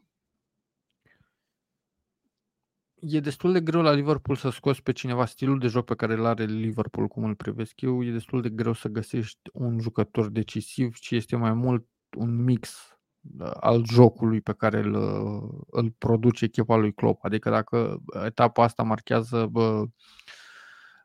e 3.01 3.21
destul 3.21 3.53
de 3.53 3.61
greu 3.61 3.83
la 3.83 3.93
Liverpool 3.93 4.37
să 4.37 4.51
scoți 4.51 4.83
pe 4.83 4.93
cineva 4.93 5.27
stilul 5.27 5.59
de 5.59 5.67
joc 5.67 5.85
pe 5.85 5.95
care 5.95 6.13
îl 6.13 6.25
are 6.25 6.45
Liverpool, 6.45 7.09
cum 7.09 7.25
îl 7.25 7.35
privesc 7.35 7.81
eu, 7.81 8.05
e 8.05 8.11
destul 8.11 8.43
de 8.43 8.49
greu 8.49 8.73
să 8.73 8.89
găsești 8.89 9.39
un 9.53 9.79
jucător 9.81 10.29
decisiv, 10.29 10.97
ci 10.99 11.11
este 11.11 11.37
mai 11.37 11.53
mult 11.53 11.87
un 12.17 12.45
mix 12.45 12.97
uh, 13.39 13.51
al 13.61 13.85
jocului 13.87 14.41
pe 14.41 14.53
care 14.53 14.79
îl, 14.79 14.95
uh, 14.95 15.65
îl 15.71 15.95
produce 15.99 16.45
echipa 16.45 16.77
lui 16.77 16.93
Klopp. 16.93 17.25
Adică 17.25 17.51
dacă 17.51 18.03
etapa 18.25 18.63
asta 18.63 18.83
marchează 18.83 19.47
bă, 19.47 19.85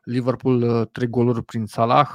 Liverpool 0.04 0.62
uh, 0.62 0.86
trei 0.92 1.08
goluri 1.08 1.44
prin 1.44 1.66
Salah 1.66 2.08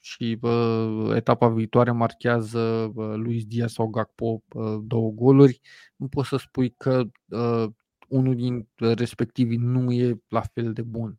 și 0.00 0.36
bă, 0.40 1.12
etapa 1.16 1.48
viitoare 1.48 1.90
marchează 1.90 2.90
bă, 2.92 3.14
Luis 3.14 3.44
Diaz 3.44 3.72
sau 3.72 3.86
Gakpo 3.86 4.42
bă, 4.48 4.78
două 4.82 5.10
goluri, 5.10 5.60
nu 5.96 6.08
poți 6.08 6.28
să 6.28 6.36
spui 6.36 6.74
că 6.76 7.04
unul 8.12 8.34
din 8.34 8.68
respectivii 8.76 9.56
nu 9.56 9.92
e 9.92 10.22
la 10.28 10.40
fel 10.40 10.72
de 10.72 10.82
bun. 10.82 11.18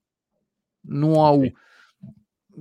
Nu 0.80 1.24
au, 1.24 1.52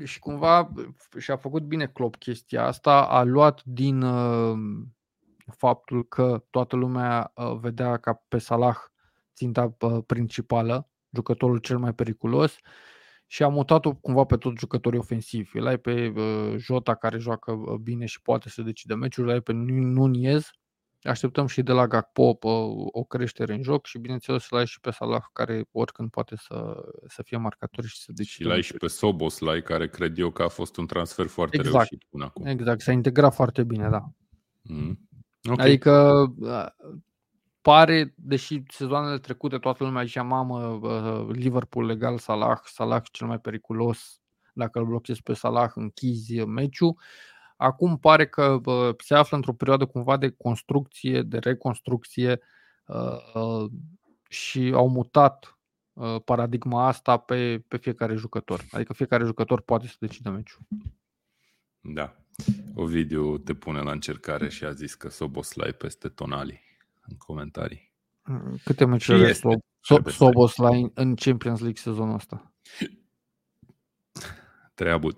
și 0.04 0.18
cumva 0.18 0.72
și-a 1.18 1.36
făcut 1.36 1.62
bine 1.62 1.86
Klopp 1.86 2.16
chestia 2.16 2.64
asta, 2.64 3.06
a 3.06 3.22
luat 3.22 3.62
din 3.64 4.02
uh, 4.02 4.58
faptul 5.56 6.08
că 6.08 6.44
toată 6.50 6.76
lumea 6.76 7.32
uh, 7.34 7.58
vedea 7.60 7.96
ca 7.96 8.22
pe 8.28 8.38
Salah 8.38 8.76
ținta 9.34 9.76
uh, 9.80 9.98
principală, 10.06 10.88
jucătorul 11.10 11.58
cel 11.58 11.78
mai 11.78 11.94
periculos 11.94 12.56
și 13.26 13.42
a 13.42 13.48
mutat-o 13.48 13.94
cumva 13.94 14.24
pe 14.24 14.36
toți 14.36 14.58
jucătorii 14.58 14.98
ofensivi. 14.98 15.58
Îl 15.58 15.66
ai 15.66 15.78
pe 15.78 16.12
uh, 16.16 16.54
Jota 16.56 16.94
care 16.94 17.18
joacă 17.18 17.52
uh, 17.52 17.74
bine 17.74 18.04
și 18.04 18.22
poate 18.22 18.48
să 18.48 18.62
decide 18.62 18.94
meciul, 18.94 19.24
îl 19.24 19.30
ai 19.30 19.40
pe 19.40 19.52
Nunez, 19.52 20.50
Așteptăm 21.02 21.46
și 21.46 21.62
de 21.62 21.72
la 21.72 21.86
Gakpo 21.86 22.38
o 22.92 23.04
creștere 23.04 23.54
în 23.54 23.62
joc 23.62 23.86
și 23.86 23.98
bineînțeles 23.98 24.42
să-l 24.42 24.58
ai 24.58 24.66
și 24.66 24.80
pe 24.80 24.90
Salah 24.90 25.22
care 25.32 25.68
oricând 25.72 26.10
poate 26.10 26.36
să, 26.36 26.84
să 27.08 27.22
fie 27.22 27.36
marcator 27.36 27.84
și 27.84 27.96
să 27.96 28.12
decide. 28.12 28.44
Și 28.44 28.50
l-ai 28.50 28.62
și 28.62 28.72
pe 28.72 28.86
Soboslai 28.86 29.62
care 29.62 29.88
cred 29.88 30.18
eu 30.18 30.30
că 30.30 30.42
a 30.42 30.48
fost 30.48 30.76
un 30.76 30.86
transfer 30.86 31.26
foarte 31.26 31.56
exact. 31.56 31.74
reușit 31.74 32.04
până 32.10 32.24
acum. 32.24 32.46
Exact, 32.46 32.80
s-a 32.80 32.92
integrat 32.92 33.34
foarte 33.34 33.64
bine, 33.64 33.88
da. 33.88 34.10
Mm. 34.62 35.08
Okay. 35.50 35.66
Adică 35.66 36.24
pare, 37.60 38.14
deși 38.16 38.62
sezoanele 38.68 39.18
trecute 39.18 39.58
toată 39.58 39.84
lumea 39.84 40.04
zicea, 40.04 40.22
mamă, 40.22 40.80
Liverpool 41.32 41.86
legal 41.86 42.18
Salah, 42.18 42.58
Salah 42.64 43.02
cel 43.10 43.26
mai 43.26 43.38
periculos, 43.38 44.20
dacă 44.52 44.78
îl 44.78 44.86
blochezi 44.86 45.22
pe 45.22 45.32
Salah 45.32 45.70
închizi 45.74 46.44
meciul. 46.44 46.98
Acum 47.62 47.98
pare 47.98 48.26
că 48.26 48.60
se 48.98 49.14
află 49.14 49.36
într-o 49.36 49.52
perioadă 49.52 49.86
cumva 49.86 50.16
de 50.16 50.30
construcție, 50.30 51.22
de 51.22 51.38
reconstrucție 51.38 52.40
uh, 52.86 53.70
și 54.28 54.72
au 54.74 54.88
mutat 54.88 55.58
uh, 55.92 56.16
paradigma 56.24 56.86
asta 56.86 57.16
pe, 57.16 57.64
pe 57.68 57.76
fiecare 57.76 58.14
jucător. 58.14 58.64
Adică 58.70 58.92
fiecare 58.92 59.24
jucător 59.24 59.60
poate 59.60 59.86
să 59.86 59.96
decide 59.98 60.28
meciul. 60.28 60.60
Da. 61.80 62.16
Ovidiu 62.74 63.38
te 63.38 63.54
pune 63.54 63.80
la 63.80 63.90
încercare 63.90 64.48
și 64.48 64.64
a 64.64 64.70
zis 64.70 64.94
că 64.94 65.08
Soboslai 65.08 65.72
peste 65.72 66.08
Tonali 66.08 66.60
în 67.06 67.16
comentarii. 67.16 67.92
Mm, 68.22 68.56
câte 68.64 68.84
meciuri 68.84 69.24
are 69.24 69.32
so- 69.32 70.10
Soboslai 70.10 70.90
în 70.94 71.14
Champions 71.14 71.60
League 71.60 71.80
sezonul 71.80 72.14
ăsta? 72.14 72.52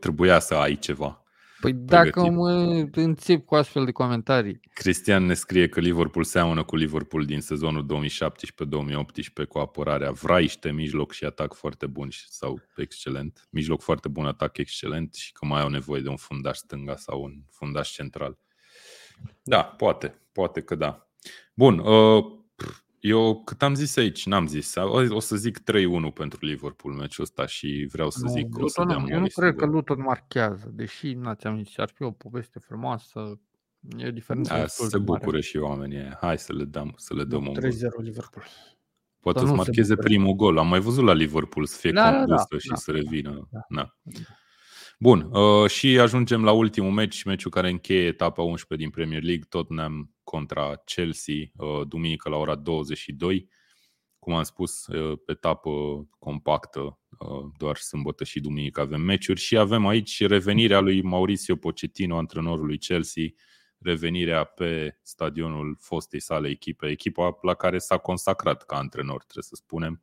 Trebuia 0.01 0.39
să 0.39 0.55
ai 0.55 0.77
ceva. 0.77 1.24
Păi 1.65 1.73
dacă 1.73 2.31
mă 2.31 2.51
înțep 2.93 3.47
cu 3.47 3.55
astfel 3.55 3.85
de 3.85 3.91
comentarii. 3.91 4.61
Cristian 4.73 5.25
ne 5.25 5.35
scrie 5.35 5.69
că 5.69 5.81
Liverpool 5.81 6.25
seamănă 6.25 6.63
cu 6.63 6.77
Liverpool 6.77 7.25
din 7.25 7.41
sezonul 7.41 7.87
2017-2018 9.45 9.49
cu 9.49 9.59
apărarea 9.59 10.11
vraiște, 10.11 10.71
mijloc 10.71 11.13
și 11.13 11.25
atac 11.25 11.55
foarte 11.55 11.87
bun 11.87 12.09
sau 12.29 12.61
excelent. 12.77 13.47
Mijloc 13.51 13.81
foarte 13.81 14.09
bun, 14.09 14.27
atac 14.27 14.57
excelent 14.57 15.15
și 15.15 15.33
că 15.33 15.47
mai 15.47 15.61
au 15.61 15.69
nevoie 15.69 16.01
de 16.01 16.09
un 16.09 16.17
fundaș 16.17 16.57
stânga 16.57 16.97
sau 16.97 17.23
un 17.23 17.33
fundaș 17.51 17.91
central. 17.91 18.39
Da, 19.43 19.63
poate, 19.63 20.21
poate 20.33 20.61
că 20.61 20.75
da. 20.75 21.09
Bun, 21.55 21.79
uh, 21.79 22.25
eu 23.07 23.43
cât 23.45 23.63
am 23.63 23.75
zis 23.75 23.97
aici, 23.97 24.27
n-am 24.27 24.47
zis. 24.47 24.75
O, 24.75 25.15
o 25.15 25.21
să 25.21 25.37
zic 25.37 25.59
3-1 25.59 25.63
pentru 26.15 26.39
Liverpool 26.47 26.95
meciul 26.95 27.25
ăsta 27.25 27.47
și 27.47 27.89
vreau 27.93 28.11
să 28.11 28.19
nu, 28.23 28.29
zic 28.29 28.49
că 28.49 28.63
o 28.63 28.69
să 28.69 28.85
dea 28.89 29.05
Eu 29.09 29.21
nu 29.21 29.27
cred 29.27 29.55
că 29.55 29.67
Luton 29.67 30.01
marchează, 30.01 30.71
deși 30.75 31.13
n-ți-am 31.13 31.63
zis, 31.63 31.79
ar 31.79 31.91
fi 31.95 32.03
o 32.03 32.11
poveste 32.11 32.59
frumoasă. 32.59 33.41
E 33.99 34.07
o 34.07 34.11
diferență 34.11 34.55
da, 34.55 34.67
să 34.67 34.87
se 34.89 34.99
bucure 34.99 35.27
mare. 35.27 35.41
și 35.41 35.57
oamenii. 35.57 36.17
Hai 36.21 36.39
să 36.39 36.53
le 36.53 36.65
dăm, 36.65 36.95
să 36.97 37.15
le 37.15 37.25
dăm 37.25 37.53
3-0 37.59 37.63
Liverpool. 38.03 38.45
Poate 39.21 39.47
să 39.47 39.55
marcheze 39.55 39.97
primul 39.97 40.35
gol. 40.35 40.59
Am 40.59 40.69
mai 40.69 40.81
văzut 40.81 41.05
la 41.05 41.13
Liverpool 41.13 41.67
să 41.67 41.79
fie 41.79 41.91
da, 41.91 42.13
compusă 42.13 42.47
da, 42.51 42.59
și 42.59 42.69
da, 42.69 42.75
să 42.75 42.91
revină. 42.91 43.49
Da. 43.51 43.61
Da. 43.69 43.95
Bun, 45.05 45.31
uh, 45.33 45.71
și 45.71 45.99
ajungem 45.99 46.45
la 46.45 46.53
ultimul 46.53 46.91
meci, 46.91 47.23
meciul 47.23 47.51
care 47.51 47.71
încheie 47.71 48.07
etapa 48.07 48.43
11 48.43 48.87
din 48.87 48.91
Premier 48.91 49.23
League, 49.23 49.45
Tottenham 49.49 50.15
contra 50.23 50.77
Chelsea, 50.77 51.35
uh, 51.57 51.87
duminică 51.89 52.29
la 52.29 52.37
ora 52.37 52.55
22. 52.55 53.49
Cum 54.19 54.35
am 54.35 54.43
spus, 54.43 54.87
uh, 54.87 55.19
pe 55.25 55.33
etapă 55.33 55.71
compactă, 56.19 57.01
uh, 57.19 57.51
doar 57.59 57.77
sâmbătă 57.77 58.25
și 58.25 58.41
duminică 58.41 58.81
avem 58.81 59.01
meciuri. 59.01 59.41
Și 59.41 59.57
avem 59.57 59.87
aici 59.87 60.27
revenirea 60.27 60.81
lui 60.81 61.03
Mauricio 61.03 61.57
Pochettino, 61.57 62.17
antrenorul 62.17 62.67
lui 62.67 62.79
Chelsea, 62.79 63.25
revenirea 63.79 64.45
pe 64.45 64.99
stadionul 65.03 65.77
fostei 65.81 66.21
sale 66.21 66.49
echipe, 66.49 66.87
echipa 66.87 67.39
la 67.43 67.55
care 67.55 67.79
s-a 67.79 67.97
consacrat 67.97 68.65
ca 68.65 68.77
antrenor, 68.77 69.23
trebuie 69.23 69.45
să 69.45 69.55
spunem, 69.55 70.01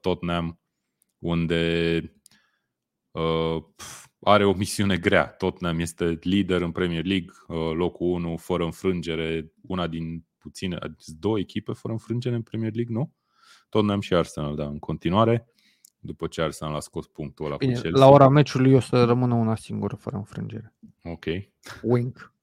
Tottenham, 0.00 0.60
unde 1.18 2.00
are 4.20 4.44
o 4.44 4.52
misiune 4.52 4.96
grea. 4.96 5.26
Tottenham 5.26 5.80
este 5.80 6.18
lider 6.22 6.60
în 6.60 6.72
Premier 6.72 7.04
League, 7.04 7.30
uh, 7.48 7.72
locul 7.74 8.06
1 8.06 8.36
fără 8.36 8.64
înfrângere, 8.64 9.52
una 9.66 9.86
din 9.86 10.24
puține, 10.38 10.78
două 11.06 11.38
echipe 11.38 11.72
fără 11.72 11.92
înfrângere 11.92 12.34
în 12.34 12.42
Premier 12.42 12.74
League, 12.74 12.94
nu? 12.94 13.12
Tottenham 13.68 14.00
și 14.00 14.14
Arsenal, 14.14 14.54
da, 14.54 14.66
în 14.66 14.78
continuare, 14.78 15.48
după 15.98 16.26
ce 16.26 16.42
Arsenal 16.42 16.74
a 16.74 16.80
scos 16.80 17.06
punctul 17.06 17.46
ăla 17.46 17.56
Bine, 17.56 17.72
cu 17.72 17.80
Chelsea. 17.80 18.00
La 18.00 18.10
ora 18.12 18.28
meciului 18.28 18.74
o 18.74 18.80
să 18.80 19.04
rămână 19.04 19.34
una 19.34 19.56
singură 19.56 19.94
fără 19.94 20.16
înfrângere. 20.16 20.74
Ok. 21.02 21.24
Wink. 21.82 22.34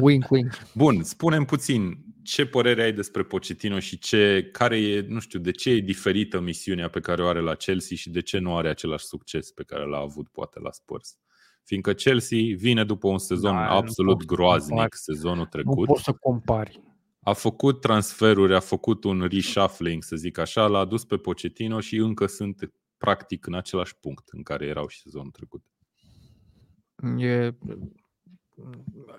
Wink, 0.00 0.30
wink. 0.30 0.52
Bun, 0.74 1.02
spunem 1.02 1.44
puțin 1.44 2.05
ce 2.26 2.46
părere 2.46 2.82
ai 2.82 2.92
despre 2.92 3.22
Pochettino 3.22 3.78
și 3.78 3.98
ce, 3.98 4.48
care 4.52 4.80
e, 4.80 5.04
nu 5.08 5.20
știu, 5.20 5.38
de 5.38 5.50
ce 5.50 5.70
e 5.70 5.80
diferită 5.80 6.40
misiunea 6.40 6.88
pe 6.88 7.00
care 7.00 7.22
o 7.22 7.26
are 7.26 7.40
la 7.40 7.54
Chelsea 7.54 7.96
și 7.96 8.10
de 8.10 8.20
ce 8.20 8.38
nu 8.38 8.56
are 8.56 8.68
același 8.68 9.04
succes 9.04 9.50
pe 9.50 9.62
care 9.62 9.84
l-a 9.86 9.98
avut 9.98 10.28
poate 10.28 10.60
la 10.60 10.70
Spurs. 10.70 11.18
Fiindcă 11.64 11.92
Chelsea 11.92 12.38
vine 12.56 12.84
după 12.84 13.08
un 13.08 13.18
sezon 13.18 13.54
da, 13.54 13.70
absolut 13.70 14.24
groaznic, 14.24 14.94
sezonul 14.94 15.46
trecut. 15.46 15.76
Nu 15.76 15.84
poți 15.84 16.02
să 16.02 16.12
compari. 16.12 16.80
A 17.20 17.32
făcut 17.32 17.80
transferuri, 17.80 18.54
a 18.54 18.60
făcut 18.60 19.04
un 19.04 19.26
reshuffling, 19.30 20.02
să 20.02 20.16
zic 20.16 20.38
așa, 20.38 20.66
l-a 20.66 20.78
adus 20.78 21.04
pe 21.04 21.16
Pochettino 21.16 21.80
și 21.80 21.96
încă 21.96 22.26
sunt 22.26 22.72
practic 22.98 23.46
în 23.46 23.54
același 23.54 23.96
punct 23.96 24.24
în 24.26 24.42
care 24.42 24.66
erau 24.66 24.88
și 24.88 25.00
sezonul 25.00 25.30
trecut. 25.30 25.62
E 27.16 27.54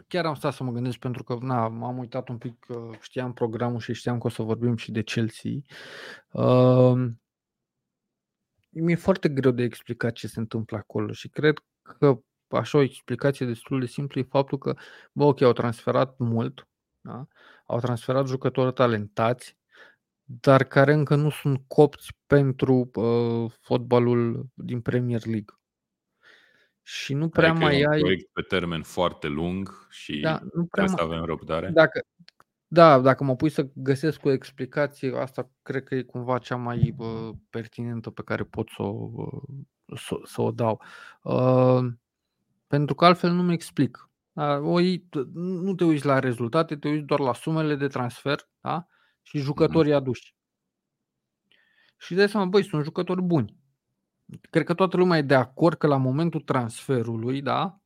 chiar 0.07 0.25
am 0.25 0.35
stat 0.35 0.53
să 0.53 0.63
mă 0.63 0.71
gândesc 0.71 0.97
pentru 0.97 1.23
că 1.23 1.37
na, 1.41 1.67
m-am 1.67 1.97
uitat 1.97 2.29
un 2.29 2.37
pic, 2.37 2.65
știam 2.99 3.33
programul 3.33 3.79
și 3.79 3.93
știam 3.93 4.19
că 4.19 4.27
o 4.27 4.29
să 4.29 4.41
vorbim 4.41 4.75
și 4.75 4.91
de 4.91 5.01
Chelsea. 5.01 5.51
Uh, 6.31 7.09
mi-e 8.69 8.95
foarte 8.95 9.29
greu 9.29 9.51
de 9.51 9.63
explicat 9.63 10.13
ce 10.13 10.27
se 10.27 10.39
întâmplă 10.39 10.77
acolo 10.77 11.11
și 11.11 11.29
cred 11.29 11.57
că 11.81 12.19
așa 12.47 12.77
o 12.77 12.81
explicație 12.81 13.45
destul 13.45 13.79
de 13.79 13.85
simplă 13.85 14.21
e 14.21 14.23
faptul 14.23 14.57
că, 14.57 14.75
bă, 15.11 15.23
ok, 15.23 15.41
au 15.41 15.53
transferat 15.53 16.17
mult, 16.17 16.67
da? 17.01 17.27
au 17.65 17.79
transferat 17.79 18.27
jucători 18.27 18.73
talentați, 18.73 19.57
dar 20.23 20.63
care 20.63 20.93
încă 20.93 21.15
nu 21.15 21.29
sunt 21.29 21.63
copți 21.67 22.17
pentru 22.25 22.89
uh, 22.93 23.51
fotbalul 23.61 24.47
din 24.53 24.81
Premier 24.81 25.25
League 25.25 25.57
și 26.87 27.13
nu 27.13 27.29
prea 27.29 27.49
adică 27.49 27.65
mai 27.65 27.79
e 27.79 27.85
un 27.85 27.91
ai... 27.91 27.99
proiect 27.99 28.29
pe 28.33 28.41
termen 28.41 28.81
foarte 28.83 29.27
lung 29.27 29.87
și 29.89 30.19
da, 30.19 30.39
nu 30.53 30.65
prea 30.65 30.85
trebuie 30.85 30.95
mai... 30.95 30.97
să 30.97 31.03
avem 31.03 31.23
răbdare. 31.23 31.69
Dacă, 31.69 32.05
da, 32.67 32.99
dacă 32.99 33.23
mă 33.23 33.35
pui 33.35 33.49
să 33.49 33.67
găsesc 33.73 34.25
o 34.25 34.31
explicație, 34.31 35.17
asta 35.17 35.49
cred 35.61 35.83
că 35.83 35.95
e 35.95 36.01
cumva 36.01 36.37
cea 36.37 36.55
mai 36.55 36.95
uh, 36.97 37.29
pertinentă 37.49 38.09
pe 38.09 38.21
care 38.23 38.43
pot 38.43 38.69
să 38.69 38.81
o, 38.81 39.09
uh, 39.13 39.97
să, 39.97 40.19
să 40.23 40.41
o 40.41 40.51
dau. 40.51 40.81
Uh, 41.21 41.85
pentru 42.67 42.95
că 42.95 43.05
altfel 43.05 43.31
nu 43.31 43.43
mi 43.43 43.53
explic. 43.53 44.09
Da? 44.31 44.57
O, 44.57 44.79
nu 45.33 45.75
te 45.75 45.83
uiți 45.83 46.05
la 46.05 46.19
rezultate, 46.19 46.77
te 46.77 46.89
uiți 46.89 47.05
doar 47.05 47.19
la 47.19 47.33
sumele 47.33 47.75
de 47.75 47.87
transfer 47.87 48.49
da? 48.61 48.87
și 49.21 49.37
jucătorii 49.37 49.91
mm-hmm. 49.91 49.95
aduși. 49.95 50.35
Și 51.97 52.13
de 52.13 52.27
seama, 52.27 52.45
băi, 52.45 52.63
sunt 52.63 52.83
jucători 52.83 53.21
buni 53.21 53.55
cred 54.49 54.65
că 54.65 54.73
toată 54.73 54.97
lumea 54.97 55.17
e 55.17 55.21
de 55.21 55.35
acord 55.35 55.77
că 55.77 55.87
la 55.87 55.97
momentul 55.97 56.41
transferului, 56.41 57.41
da, 57.41 57.79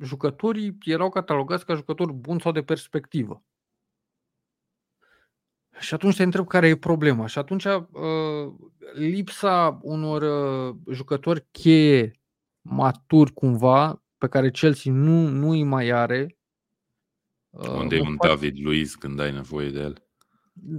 jucătorii 0.00 0.78
erau 0.84 1.08
catalogați 1.08 1.66
ca 1.66 1.74
jucători 1.74 2.12
buni 2.12 2.40
sau 2.40 2.52
de 2.52 2.62
perspectivă. 2.62 3.42
Și 5.78 5.94
atunci 5.94 6.16
te 6.16 6.22
întreb 6.22 6.46
care 6.46 6.68
e 6.68 6.76
problema. 6.76 7.26
Și 7.26 7.38
atunci 7.38 7.64
uh, 7.64 7.82
lipsa 8.94 9.78
unor 9.82 10.22
uh, 10.22 10.76
jucători 10.94 11.46
cheie 11.50 12.20
maturi 12.60 13.32
cumva, 13.32 14.02
pe 14.18 14.28
care 14.28 14.50
Chelsea 14.50 14.92
nu, 14.92 15.28
nu 15.28 15.50
îi 15.50 15.62
mai 15.62 15.88
are. 15.88 16.36
Uh, 17.50 17.68
Unde 17.68 17.96
e 17.96 18.00
un 18.00 18.16
David 18.26 18.64
Luiz 18.64 18.94
când 18.94 19.20
ai 19.20 19.32
nevoie 19.32 19.70
de 19.70 19.80
el? 19.80 20.02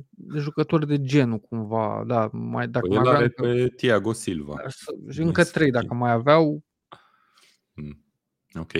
De 0.10 0.40
jucători 0.40 0.88
de 0.88 1.02
genul 1.02 1.40
cumva, 1.40 2.04
da, 2.08 2.30
mai 2.32 2.68
dacă 2.68 2.88
păi 2.88 2.98
mai 2.98 3.14
are 3.14 3.24
încă, 3.24 3.42
pe 3.42 3.68
Thiago 3.68 4.14
Silva. 4.14 4.56
Și 5.10 5.22
încă 5.22 5.44
trei 5.44 5.72
dacă 5.72 5.94
mai 5.94 6.12
aveau. 6.12 6.64
Hmm. 7.74 8.06
Ok. 8.54 8.72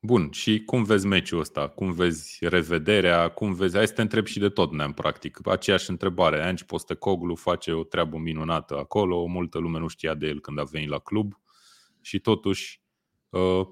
Bun, 0.00 0.30
și 0.30 0.62
cum 0.64 0.84
vezi 0.84 1.06
meciul 1.06 1.40
ăsta? 1.40 1.68
Cum 1.68 1.92
vezi 1.92 2.38
revederea? 2.40 3.28
Cum 3.28 3.54
vezi? 3.54 3.76
Hai 3.76 3.86
să 3.86 3.92
te 3.92 4.02
întreb 4.02 4.26
și 4.26 4.38
de 4.38 4.48
tot, 4.48 4.72
neam 4.72 4.92
practic. 4.92 5.46
Aceeași 5.48 5.90
întrebare. 5.90 6.44
Ange 6.44 6.64
Postecoglu 6.64 7.34
face 7.34 7.72
o 7.72 7.84
treabă 7.84 8.18
minunată 8.18 8.78
acolo, 8.78 9.26
multă 9.26 9.58
lume 9.58 9.78
nu 9.78 9.88
știa 9.88 10.14
de 10.14 10.26
el 10.26 10.40
când 10.40 10.58
a 10.58 10.62
venit 10.62 10.88
la 10.88 10.98
club. 10.98 11.40
și 12.00 12.20
totuși 12.20 12.82
uh, 13.28 13.66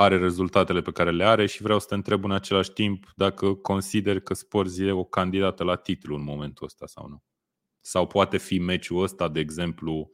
are 0.00 0.18
rezultatele 0.18 0.80
pe 0.80 0.90
care 0.90 1.10
le 1.10 1.24
are 1.24 1.46
și 1.46 1.62
vreau 1.62 1.78
să 1.78 1.86
te 1.88 1.94
întreb 1.94 2.24
în 2.24 2.30
același 2.30 2.72
timp 2.72 3.12
dacă 3.16 3.54
consider 3.54 4.20
că 4.20 4.34
Spurs 4.34 4.78
e 4.78 4.90
o 4.90 5.04
candidată 5.04 5.64
la 5.64 5.76
titlu 5.76 6.14
în 6.14 6.24
momentul 6.24 6.66
ăsta 6.66 6.86
sau 6.86 7.08
nu. 7.08 7.22
Sau 7.80 8.06
poate 8.06 8.36
fi 8.36 8.58
meciul 8.58 9.02
ăsta, 9.02 9.28
de 9.28 9.40
exemplu, 9.40 10.10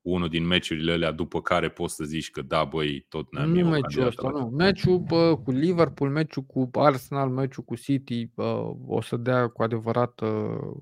unul 0.00 0.28
din 0.28 0.46
meciurile 0.46 0.92
alea 0.92 1.12
după 1.12 1.42
care 1.42 1.68
poți 1.68 1.94
să 1.94 2.04
zici 2.04 2.30
că 2.30 2.42
da, 2.42 2.64
băi, 2.64 3.06
tot 3.08 3.32
ne-am 3.32 3.50
Nu 3.50 3.68
meciul 3.68 4.06
ăsta, 4.06 4.28
nu. 4.28 4.46
Meciul 4.46 4.98
bă, 4.98 5.36
cu 5.44 5.50
Liverpool, 5.50 6.10
meciul 6.10 6.42
cu 6.42 6.70
Arsenal, 6.72 7.28
meciul 7.28 7.64
cu 7.64 7.74
City 7.74 8.30
bă, 8.34 8.72
o 8.86 9.00
să 9.00 9.16
dea 9.16 9.48
cu 9.48 9.62
adevărat 9.62 10.20
uh, 10.20 10.72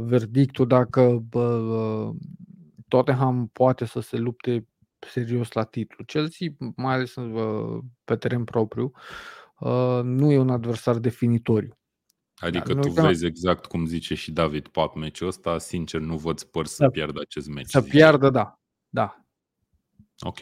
verdictul 0.00 0.66
dacă 0.66 1.24
bă, 1.28 2.10
Tottenham 2.88 3.50
poate 3.52 3.84
să 3.84 4.00
se 4.00 4.16
lupte 4.16 4.68
serios 5.08 5.52
la 5.52 5.64
titlu. 5.64 6.04
Chelsea, 6.04 6.48
mai 6.76 6.94
ales 6.94 7.14
uh, 7.14 7.82
pe 8.04 8.16
teren 8.16 8.44
propriu, 8.44 8.92
uh, 9.58 10.00
nu 10.02 10.32
e 10.32 10.38
un 10.38 10.50
adversar 10.50 10.98
definitoriu. 10.98 11.78
Adică 12.36 12.74
Dar 12.74 12.84
tu 12.84 12.90
vezi 12.90 13.26
exact 13.26 13.66
cum 13.66 13.86
zice 13.86 14.14
și 14.14 14.32
David 14.32 14.68
Pap 14.68 14.94
meciul 14.94 15.28
ăsta, 15.28 15.58
sincer 15.58 16.00
nu 16.00 16.16
văd 16.16 16.38
spăr 16.38 16.66
să, 16.66 16.74
să 16.74 16.88
piardă 16.88 17.20
acest 17.20 17.48
meci. 17.48 17.68
Să 17.68 17.82
piardă, 17.82 18.30
da. 18.30 18.60
Da. 18.88 19.24
Ok. 20.20 20.38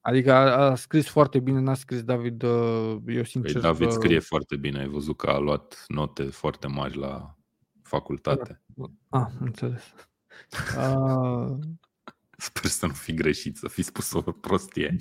Adică 0.00 0.32
a, 0.32 0.70
a 0.70 0.74
scris 0.74 1.08
foarte 1.08 1.40
bine, 1.40 1.60
n-a 1.60 1.74
scris 1.74 2.02
David, 2.02 2.42
uh, 2.42 2.90
eu 2.90 3.00
păi 3.04 3.26
sincer... 3.26 3.52
Păi 3.52 3.60
David 3.60 3.90
scrie 3.90 4.18
foarte 4.18 4.56
bine, 4.56 4.78
ai 4.78 4.88
văzut 4.88 5.16
că 5.16 5.26
a 5.26 5.38
luat 5.38 5.84
note 5.88 6.22
foarte 6.22 6.66
mari 6.66 6.96
la 6.96 7.36
facultate. 7.82 8.62
Ah, 9.08 9.26
înțeles. 9.40 9.94
Uh, 10.76 11.58
Sper 12.36 12.70
să 12.70 12.86
nu 12.86 12.92
fi 12.92 13.14
greșit, 13.14 13.56
să 13.56 13.68
fi 13.68 13.82
spus 13.82 14.12
o 14.12 14.20
prostie. 14.20 14.96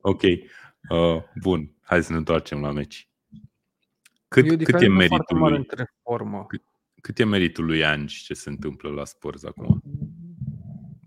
Ok. 0.00 0.22
Uh, 0.22 1.22
bun, 1.40 1.74
hai 1.82 2.02
să 2.02 2.12
ne 2.12 2.18
întoarcem 2.18 2.60
la 2.60 2.72
meci. 2.72 3.08
Cât, 4.28 4.64
cât 4.64 4.80
e 4.80 4.88
meritul 4.88 5.38
lui? 5.38 5.66
Formă. 6.02 6.44
Cât, 6.48 6.62
cât 7.00 7.18
e 7.18 7.24
meritul 7.24 7.64
lui 7.64 7.84
Ange 7.84 8.16
ce 8.22 8.34
se 8.34 8.48
întâmplă 8.48 8.90
la 8.90 9.04
Spurs 9.04 9.44
acum? 9.44 9.82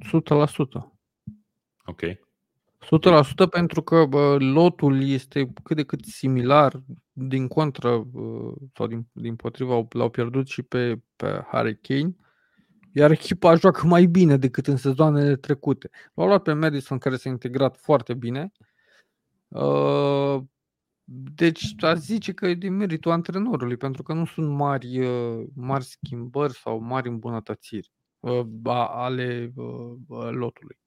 100%. 0.05 0.97
Ok. 1.85 2.01
100% 2.01 3.49
pentru 3.49 3.81
că 3.81 4.05
bă, 4.05 4.37
lotul 4.39 5.07
este 5.07 5.53
cât 5.63 5.75
de 5.75 5.83
cât 5.83 6.05
similar, 6.05 6.81
din 7.11 7.47
contră 7.47 8.07
sau 8.73 8.87
din, 8.87 9.07
din 9.11 9.35
potriva 9.35 9.87
l-au 9.89 10.09
pierdut 10.09 10.47
și 10.47 10.61
pe, 10.61 11.01
pe 11.15 11.45
Harry 11.47 11.79
Kane 11.81 12.15
iar 12.91 13.11
echipa 13.11 13.55
joacă 13.55 13.87
mai 13.87 14.05
bine 14.05 14.37
decât 14.37 14.67
în 14.67 14.77
sezoanele 14.77 15.35
trecute. 15.35 15.89
L-au 16.13 16.27
luat 16.27 16.41
pe 16.41 16.53
Madison 16.53 16.97
care 16.97 17.15
s-a 17.15 17.29
integrat 17.29 17.77
foarte 17.77 18.13
bine. 18.13 18.51
Uh, 19.47 20.37
deci 21.35 21.73
a 21.83 21.93
zice 21.93 22.33
că 22.33 22.47
e 22.47 22.53
din 22.53 22.73
meritul 22.73 23.11
antrenorului, 23.11 23.77
pentru 23.77 24.03
că 24.03 24.13
nu 24.13 24.25
sunt 24.25 24.49
mari, 24.49 24.99
uh, 24.99 25.45
mari 25.53 25.83
schimbări 25.83 26.53
sau 26.53 26.79
mari 26.79 27.07
îmbunătățiri 27.07 27.91
uh, 28.19 28.45
ale 28.87 29.53
lotului. 30.31 30.77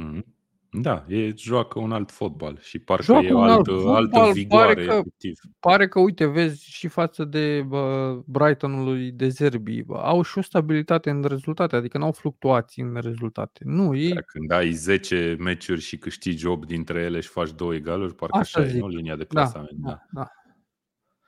Mm-hmm. 0.00 0.37
Da, 0.70 1.04
e, 1.08 1.32
joacă 1.36 1.78
un 1.78 1.92
alt 1.92 2.10
fotbal 2.10 2.58
și 2.60 2.78
parcă 2.78 3.02
joacă 3.02 3.26
e 3.26 3.32
o 3.32 3.40
altă, 3.40 3.70
fotbal, 3.70 3.94
altă 3.94 4.32
vigoare. 4.32 4.74
Pare 4.74 4.86
că, 4.86 4.92
efectiv. 4.92 5.40
pare 5.60 5.88
că, 5.88 6.00
uite, 6.00 6.26
vezi 6.26 6.70
și 6.70 6.88
față 6.88 7.24
de 7.24 7.66
uh, 7.70 8.18
Brightonului 8.24 9.10
de 9.10 9.28
Zerbi, 9.28 9.82
bă, 9.82 9.96
au 9.96 10.22
și 10.22 10.38
o 10.38 10.42
stabilitate 10.42 11.10
în 11.10 11.22
rezultate, 11.22 11.76
adică 11.76 11.98
nu 11.98 12.04
au 12.04 12.12
fluctuații 12.12 12.82
în 12.82 12.98
rezultate. 13.00 13.60
Nu, 13.64 13.96
ei... 13.96 14.12
Da, 14.12 14.20
când 14.20 14.50
ai 14.50 14.72
10 14.72 15.36
meciuri 15.38 15.80
și 15.80 15.98
câștigi 15.98 16.46
8 16.46 16.66
dintre 16.66 17.00
ele 17.00 17.20
și 17.20 17.28
faci 17.28 17.52
două 17.52 17.74
egaluri, 17.74 18.14
parcă 18.14 18.38
Asta 18.38 18.60
așa 18.60 18.68
zic. 18.68 18.76
e, 18.76 18.80
nu 18.80 18.88
linia 18.88 19.16
de 19.16 19.26
da, 19.28 19.40
clasament. 19.40 19.78
Da, 19.78 19.88
da. 19.90 20.06
da. 20.10 20.30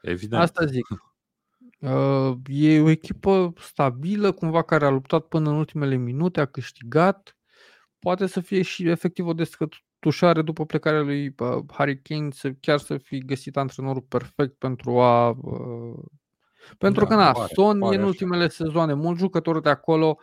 Evident. 0.02 0.42
Asta 0.42 0.64
zic. 0.64 0.86
Uh, 1.78 2.36
e 2.46 2.80
o 2.80 2.88
echipă 2.88 3.52
stabilă, 3.58 4.32
cumva 4.32 4.62
care 4.62 4.84
a 4.84 4.90
luptat 4.90 5.24
până 5.24 5.50
în 5.50 5.56
ultimele 5.56 5.96
minute, 5.96 6.40
a 6.40 6.44
câștigat, 6.44 7.36
poate 8.00 8.26
să 8.26 8.40
fie 8.40 8.62
și 8.62 8.88
efectiv 8.88 9.26
o 9.26 9.32
descătușare 9.32 10.42
după 10.42 10.66
plecarea 10.66 11.00
lui 11.00 11.34
Harry 11.72 12.02
Kane, 12.02 12.30
să 12.30 12.50
chiar 12.60 12.78
să 12.78 12.98
fi 12.98 13.18
găsit 13.18 13.56
antrenorul 13.56 14.02
perfect 14.02 14.58
pentru 14.58 15.00
a... 15.00 15.28
Uh, 15.28 15.98
pentru 16.78 17.02
da, 17.04 17.08
că, 17.08 17.14
na, 17.14 17.32
pare, 17.32 17.52
Son 17.54 17.78
pare 17.78 17.94
e 17.94 17.98
în 17.98 18.04
ultimele 18.04 18.44
așa. 18.44 18.64
sezoane, 18.64 18.94
mulți 18.94 19.20
jucători 19.20 19.62
de 19.62 19.68
acolo 19.68 20.18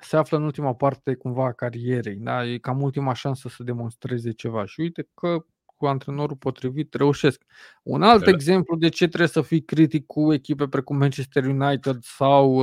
se 0.00 0.16
află 0.16 0.36
în 0.36 0.42
ultima 0.44 0.74
parte 0.74 1.14
cumva 1.14 1.44
a 1.44 1.52
carierei, 1.52 2.16
da? 2.16 2.46
e 2.46 2.58
cam 2.58 2.82
ultima 2.82 3.12
șansă 3.12 3.48
să 3.48 3.62
demonstreze 3.62 4.30
ceva 4.32 4.64
și 4.64 4.80
uite 4.80 5.08
că 5.14 5.44
cu 5.64 5.86
antrenorul 5.86 6.36
potrivit 6.36 6.94
reușesc. 6.94 7.44
Un 7.82 8.02
alt 8.02 8.24
de 8.24 8.30
exemplu 8.30 8.76
de 8.76 8.88
ce 8.88 9.06
trebuie 9.06 9.28
să 9.28 9.42
fii 9.42 9.64
critic 9.64 10.06
cu 10.06 10.32
echipe 10.32 10.68
precum 10.68 10.96
Manchester 10.96 11.44
United 11.44 11.98
sau 12.00 12.54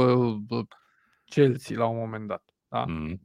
uh, 0.50 0.66
Chelsea 1.26 1.78
la 1.78 1.86
un 1.86 1.98
moment 1.98 2.28
dat. 2.28 2.44
Da? 2.68 2.86
Mm. 2.88 3.22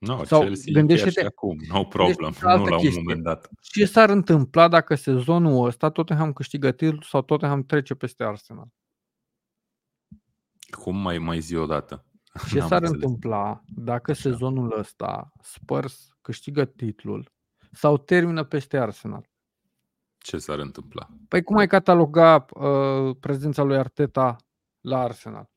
No, 0.00 0.24
Sau 0.24 0.40
Chelsea 0.40 0.72
gândește-te, 0.72 1.26
acum, 1.26 1.56
no 1.68 1.84
problem, 1.84 2.34
nu 2.40 2.48
la 2.66 2.78
un 2.78 2.92
moment 2.96 3.22
dat. 3.22 3.48
Ce 3.60 3.84
s-ar 3.84 4.10
întâmpla 4.10 4.68
dacă 4.68 4.94
sezonul 4.94 5.66
ăsta 5.66 5.90
Tottenham 5.90 6.32
câștigă 6.32 6.70
titlul 6.72 7.02
sau 7.02 7.22
Tottenham 7.22 7.62
trece 7.62 7.94
peste 7.94 8.24
Arsenal? 8.24 8.68
Cum 10.70 10.96
mai 10.96 11.18
mai 11.18 11.40
zi 11.40 11.56
o 11.56 11.66
dată? 11.66 12.04
Ce 12.48 12.58
N-am 12.58 12.68
s-ar 12.68 12.82
înțeles. 12.82 13.02
întâmpla 13.02 13.62
dacă 13.66 14.10
Așa. 14.10 14.20
sezonul 14.20 14.78
ăsta 14.78 15.32
Spurs 15.42 16.08
câștigă 16.20 16.64
titlul 16.64 17.32
sau 17.72 17.98
termină 17.98 18.44
peste 18.44 18.78
Arsenal? 18.78 19.30
Ce 20.18 20.38
s-ar 20.38 20.58
întâmpla? 20.58 21.08
Păi 21.28 21.42
cum 21.42 21.56
ai 21.56 21.66
cataloga 21.66 22.46
uh, 22.54 23.16
prezența 23.20 23.62
lui 23.62 23.76
Arteta 23.76 24.36
la 24.80 24.98
Arsenal? 24.98 25.50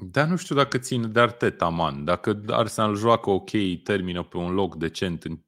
Dar 0.00 0.28
nu 0.28 0.36
știu 0.36 0.54
dacă 0.54 0.78
ține 0.78 1.06
de 1.06 1.20
Arteta, 1.20 1.68
man. 1.68 2.04
Dacă 2.04 2.42
Arsenal 2.46 2.96
joacă 2.96 3.30
ok, 3.30 3.50
termină 3.82 4.22
pe 4.22 4.36
un 4.36 4.52
loc 4.52 4.76
decent 4.76 5.24
în, 5.24 5.38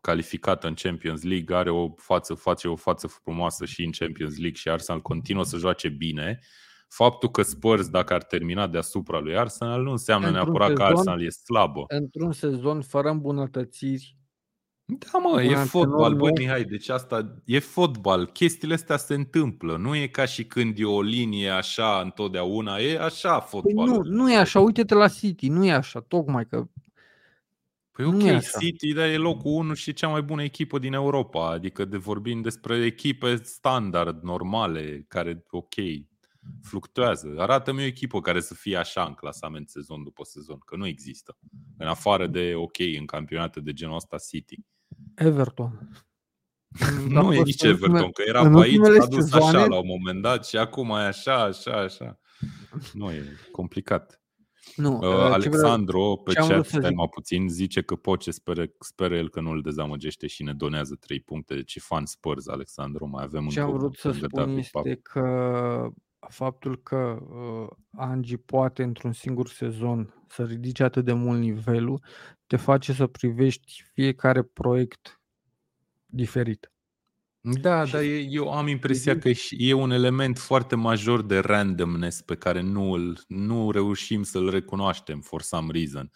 calificat 0.00 0.64
în 0.64 0.74
Champions 0.74 1.22
League, 1.22 1.56
are 1.56 1.70
o 1.70 1.94
față, 1.96 2.34
face 2.34 2.68
o 2.68 2.76
față 2.76 3.06
frumoasă 3.06 3.64
și 3.64 3.84
în 3.84 3.90
Champions 3.90 4.38
League 4.38 4.58
și 4.58 4.68
Arsenal 4.68 5.00
continuă 5.00 5.44
să 5.44 5.56
joace 5.56 5.88
bine, 5.88 6.40
faptul 6.88 7.30
că 7.30 7.42
Spurs, 7.42 7.88
dacă 7.88 8.14
ar 8.14 8.22
termina 8.22 8.66
deasupra 8.66 9.18
lui 9.18 9.36
Arsenal, 9.36 9.82
nu 9.82 9.90
înseamnă 9.90 10.26
într-un 10.26 10.44
neapărat 10.44 10.68
sezon, 10.68 10.86
că 10.86 10.92
Arsenal 10.92 11.22
e 11.22 11.28
slabă. 11.28 11.84
Într-un 11.88 12.32
sezon 12.32 12.82
fără 12.82 13.08
îmbunătățiri 13.08 14.16
da, 14.88 15.18
mă, 15.18 15.42
e 15.42 15.54
fotbal, 15.54 16.14
băi 16.14 16.32
Mihai, 16.38 16.64
deci 16.64 16.88
asta 16.88 17.42
e 17.44 17.58
fotbal. 17.58 18.26
Chestiile 18.26 18.74
astea 18.74 18.96
se 18.96 19.14
întâmplă. 19.14 19.76
Nu 19.76 19.96
e 19.96 20.06
ca 20.06 20.24
și 20.24 20.44
când 20.44 20.78
e 20.78 20.84
o 20.84 21.02
linie 21.02 21.50
așa 21.50 22.00
întotdeauna, 22.00 22.78
e 22.78 22.98
așa 22.98 23.40
fotbal. 23.40 23.86
Păi 23.86 23.96
nu, 23.96 24.02
nu 24.02 24.32
e 24.32 24.36
așa, 24.36 24.60
uite-te 24.60 24.94
la 24.94 25.08
City, 25.08 25.48
nu 25.48 25.66
e 25.66 25.72
așa, 25.72 26.00
tocmai 26.00 26.46
că 26.46 26.68
Păi 27.96 28.04
ok, 28.04 28.40
City 28.60 28.92
dar 28.92 29.08
e 29.08 29.16
locul 29.16 29.52
1 29.52 29.74
și 29.74 29.92
cea 29.92 30.08
mai 30.08 30.22
bună 30.22 30.42
echipă 30.42 30.78
din 30.78 30.92
Europa, 30.92 31.50
adică 31.50 31.84
de 31.84 31.96
vorbim 31.96 32.40
despre 32.40 32.84
echipe 32.84 33.36
standard, 33.36 34.22
normale, 34.22 35.04
care 35.08 35.44
ok, 35.50 35.74
fluctuează. 36.62 37.34
Arată-mi 37.38 37.82
o 37.82 37.84
echipă 37.84 38.20
care 38.20 38.40
să 38.40 38.54
fie 38.54 38.76
așa 38.76 39.02
în 39.02 39.14
clasament 39.14 39.68
sezon 39.68 40.02
după 40.02 40.24
sezon, 40.24 40.58
că 40.58 40.76
nu 40.76 40.86
există. 40.86 41.36
În 41.78 41.86
afară 41.86 42.26
de 42.26 42.52
ok, 42.54 42.78
în 42.98 43.06
campionate 43.06 43.60
de 43.60 43.72
genul 43.72 43.94
ăsta 43.94 44.16
City. 44.30 44.56
Everton. 45.14 45.90
nu 47.08 47.32
e 47.32 47.42
nici 47.42 47.62
Everton, 47.62 48.10
că 48.10 48.22
era 48.26 48.50
pe 48.50 48.60
aici, 48.60 49.00
a 49.00 49.06
dus 49.06 49.22
sezoane... 49.22 49.58
așa 49.58 49.66
la 49.66 49.78
un 49.78 49.86
moment 49.86 50.22
dat 50.22 50.46
și 50.46 50.56
acum 50.56 50.90
e 50.90 50.92
așa, 50.92 51.42
așa, 51.42 51.72
așa. 51.72 52.18
Nu, 52.92 53.10
e 53.10 53.24
complicat. 53.52 54.20
Nu, 54.76 54.96
uh, 54.96 55.32
Alexandru, 55.32 56.20
pe 56.24 56.32
chat, 56.32 56.66
stai 56.66 56.90
mai 56.94 57.08
puțin, 57.08 57.48
zice 57.48 57.82
că 57.82 57.96
Poce 57.96 58.30
speră, 58.30 58.64
speră 58.78 59.16
el 59.16 59.30
că 59.30 59.40
nu 59.40 59.50
îl 59.50 59.62
dezamăgește 59.62 60.26
și 60.26 60.42
ne 60.42 60.52
donează 60.52 60.96
3 61.00 61.20
puncte. 61.20 61.54
Deci 61.54 61.78
fan 61.80 62.06
Spurs, 62.06 62.48
Alexandru, 62.48 63.06
mai 63.06 63.24
avem 63.24 63.48
Ce 63.48 63.60
am 63.60 63.72
vrut 63.72 63.96
să 63.96 64.10
spun 64.10 64.56
este 64.56 65.00
că 65.02 65.88
faptul 66.28 66.82
că 66.82 67.18
uh, 67.20 67.68
Angie 67.90 68.36
poate 68.36 68.82
într-un 68.82 69.12
singur 69.12 69.48
sezon 69.48 70.14
să 70.28 70.44
ridice 70.44 70.82
atât 70.82 71.04
de 71.04 71.12
mult 71.12 71.38
nivelul, 71.38 72.02
te 72.46 72.56
face 72.56 72.92
să 72.92 73.06
privești 73.06 73.84
fiecare 73.92 74.42
proiect 74.42 75.20
diferit. 76.06 76.70
Da, 77.40 77.84
și 77.84 77.92
dar 77.92 78.02
eu 78.28 78.52
am 78.52 78.68
impresia 78.68 79.18
că 79.18 79.30
e 79.50 79.72
un 79.72 79.90
element 79.90 80.38
foarte 80.38 80.74
major 80.74 81.22
de 81.22 81.38
randomness 81.38 82.20
pe 82.20 82.34
care 82.34 82.60
nu, 82.60 82.92
îl, 82.92 83.24
nu 83.28 83.70
reușim 83.70 84.22
să-l 84.22 84.50
recunoaștem 84.50 85.20
for 85.20 85.42
some 85.42 85.72
reason. 85.72 86.10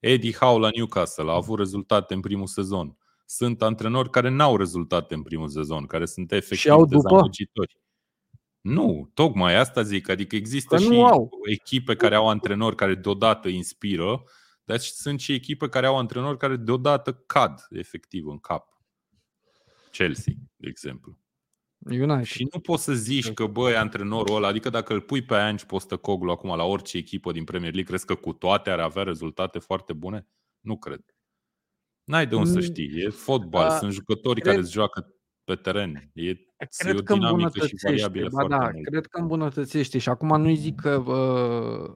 Eddie 0.00 0.32
Howe 0.32 0.58
la 0.58 0.68
Newcastle 0.76 1.30
a 1.30 1.34
avut 1.34 1.58
rezultate 1.58 2.14
în 2.14 2.20
primul 2.20 2.46
sezon. 2.46 2.96
Sunt 3.26 3.62
antrenori 3.62 4.10
care 4.10 4.28
n-au 4.28 4.56
rezultate 4.56 5.14
în 5.14 5.22
primul 5.22 5.48
sezon, 5.48 5.86
care 5.86 6.06
sunt 6.06 6.32
efectiv 6.32 6.58
și 6.58 6.70
au 6.70 6.86
după? 6.86 6.94
dezamăgitori. 6.94 7.80
Nu, 8.60 9.10
tocmai 9.14 9.56
asta 9.56 9.82
zic. 9.82 10.08
Adică 10.08 10.36
există 10.36 10.76
că 10.76 10.82
și 10.82 10.94
au. 10.94 11.30
echipe 11.50 11.94
care 11.94 12.14
au 12.14 12.28
antrenori 12.28 12.76
care 12.76 12.94
deodată 12.94 13.48
inspiră, 13.48 14.22
Dar 14.64 14.78
sunt 14.78 15.20
și 15.20 15.32
echipe 15.32 15.68
care 15.68 15.86
au 15.86 15.98
antrenori 15.98 16.38
care 16.38 16.56
deodată 16.56 17.12
cad 17.12 17.66
efectiv 17.70 18.26
în 18.26 18.38
cap. 18.38 18.80
Chelsea, 19.90 20.32
de 20.56 20.68
exemplu. 20.68 21.18
United. 21.78 22.22
Și 22.24 22.48
nu 22.52 22.60
poți 22.60 22.82
să 22.84 22.92
zici 22.94 23.32
că, 23.32 23.46
băi, 23.46 23.76
antrenorul 23.76 24.36
ăla, 24.36 24.48
adică 24.48 24.70
dacă 24.70 24.92
îl 24.92 25.00
pui 25.00 25.22
pe 25.24 25.34
Ange 25.34 25.64
Postăcoglu 25.64 26.30
acum 26.30 26.56
la 26.56 26.64
orice 26.64 26.96
echipă 26.96 27.32
din 27.32 27.44
Premier 27.44 27.72
League, 27.72 27.88
crezi 27.90 28.06
că 28.06 28.14
cu 28.14 28.32
toate 28.32 28.70
ar 28.70 28.78
avea 28.78 29.02
rezultate 29.02 29.58
foarte 29.58 29.92
bune? 29.92 30.26
Nu 30.60 30.78
cred. 30.78 31.00
N-ai 32.04 32.26
de 32.26 32.34
unde 32.34 32.50
să 32.50 32.60
știi. 32.60 32.90
E 33.02 33.08
fotbal, 33.08 33.68
Da, 33.68 33.76
sunt 33.78 33.92
jucători 33.92 34.40
cred- 34.40 34.52
care 34.52 34.64
îți 34.64 34.72
joacă 34.72 35.14
pe 35.44 35.54
teren. 35.54 36.10
E, 36.14 36.28
e 36.28 36.36
Cred 36.76 36.98
o 36.98 37.02
că 37.02 37.12
dinamică 37.12 37.48
și 37.66 37.74
îmbunătățește. 37.74 37.88
variabilă 37.88 38.28
Ba 38.28 38.30
foarte 38.40 38.54
da, 38.56 38.70
mult. 38.72 38.86
cred 38.86 39.06
că 39.06 39.20
îmbunătățește 39.20 39.98
și 39.98 40.08
acum 40.08 40.40
nu-i 40.40 40.56
zic 40.56 40.80
că 40.80 40.96
uh, 40.96 41.94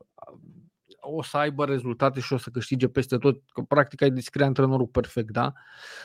o 1.07 1.23
să 1.23 1.37
aibă 1.37 1.65
rezultate 1.65 2.21
și 2.21 2.33
o 2.33 2.37
să 2.37 2.51
câștige 2.51 2.89
peste 2.89 3.19
tot, 3.19 3.43
că 3.53 3.63
practic 3.63 4.03
ai 4.03 4.11
descrie 4.11 4.45
antrenorul 4.45 4.87
perfect, 4.87 5.31
da? 5.31 5.53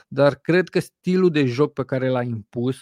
Dar 0.07 0.35
cred 0.35 0.69
că 0.69 0.79
stilul 0.79 1.29
de 1.31 1.45
joc 1.45 1.73
pe 1.73 1.85
care 1.85 2.09
l-a 2.09 2.23
impus 2.23 2.77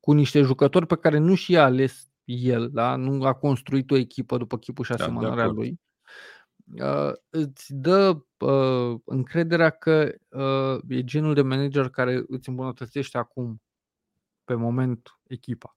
cu 0.00 0.12
niște 0.12 0.40
jucători 0.40 0.86
pe 0.86 0.96
care 0.96 1.18
nu 1.18 1.34
și-a 1.34 1.64
ales 1.64 2.10
el, 2.24 2.70
da? 2.70 2.96
Nu 2.96 3.24
a 3.24 3.32
construit 3.32 3.90
o 3.90 3.96
echipă 3.96 4.36
după 4.36 4.58
chipul 4.58 4.84
și 4.84 4.90
Da, 4.90 4.96
de 4.96 5.02
asemănarea 5.02 5.42
acord. 5.42 5.56
lui. 5.56 5.80
Uh, 6.80 7.12
îți 7.30 7.74
dă 7.74 8.24
uh, 8.38 8.98
încrederea 9.04 9.70
că 9.70 10.14
uh, 10.28 10.78
e 10.88 11.04
genul 11.04 11.34
de 11.34 11.42
manager 11.42 11.88
care 11.88 12.24
îți 12.28 12.48
îmbunătățește 12.48 13.18
acum 13.18 13.62
pe 14.44 14.54
moment 14.54 15.18
echipa. 15.26 15.76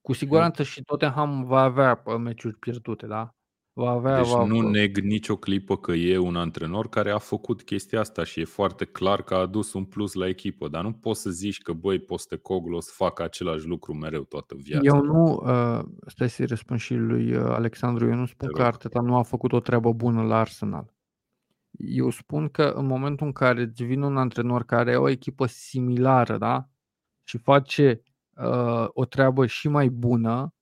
Cu 0.00 0.12
siguranță 0.12 0.62
și 0.62 0.82
Tottenham 0.82 1.44
va 1.44 1.60
avea 1.60 2.02
uh, 2.04 2.16
meciuri 2.16 2.56
pierdute, 2.56 3.06
da? 3.06 3.34
Va 3.76 3.90
avea 3.90 4.16
Deci 4.16 4.28
va, 4.28 4.44
nu 4.44 4.60
neg 4.60 4.98
nicio 4.98 5.36
clipă 5.36 5.76
că 5.76 5.92
e 5.92 6.18
un 6.18 6.36
antrenor 6.36 6.88
care 6.88 7.10
a 7.10 7.18
făcut 7.18 7.62
chestia 7.62 8.00
asta 8.00 8.24
și 8.24 8.40
e 8.40 8.44
foarte 8.44 8.84
clar 8.84 9.22
că 9.22 9.34
a 9.34 9.38
adus 9.38 9.72
un 9.72 9.84
plus 9.84 10.12
la 10.12 10.28
echipă, 10.28 10.68
dar 10.68 10.82
nu 10.82 10.92
poți 10.92 11.20
să 11.20 11.30
zici 11.30 11.62
că 11.62 11.72
băi, 11.72 11.98
Postecoglu 11.98 12.76
o 12.76 12.80
să 12.80 12.90
facă 12.94 13.22
același 13.22 13.66
lucru 13.66 13.94
mereu 13.94 14.22
toată 14.22 14.54
viața. 14.58 14.84
Eu 14.84 15.02
nu, 15.02 15.42
uh, 15.44 15.84
stai 16.06 16.30
să-i 16.30 16.46
răspund 16.46 16.80
și 16.80 16.94
lui 16.94 17.36
uh, 17.36 17.44
Alexandru, 17.44 18.08
eu 18.08 18.14
nu 18.14 18.26
spun 18.26 18.48
Te 18.48 18.54
că 18.54 18.62
rog. 18.62 18.72
Arteta 18.72 19.00
nu 19.00 19.16
a 19.16 19.22
făcut 19.22 19.52
o 19.52 19.60
treabă 19.60 19.92
bună 19.92 20.22
la 20.22 20.38
Arsenal. 20.38 20.94
Eu 21.78 22.10
spun 22.10 22.48
că 22.48 22.62
în 22.62 22.86
momentul 22.86 23.26
în 23.26 23.32
care 23.32 23.62
îți 23.62 23.84
vine 23.84 24.04
un 24.04 24.16
antrenor 24.16 24.64
care 24.64 24.90
are 24.90 24.98
o 24.98 25.08
echipă 25.08 25.46
similară, 25.46 26.38
da? 26.38 26.68
Și 27.22 27.38
face 27.38 28.02
uh, 28.36 28.86
o 28.88 29.04
treabă 29.04 29.46
și 29.46 29.68
mai 29.68 29.88
bună, 29.88 30.54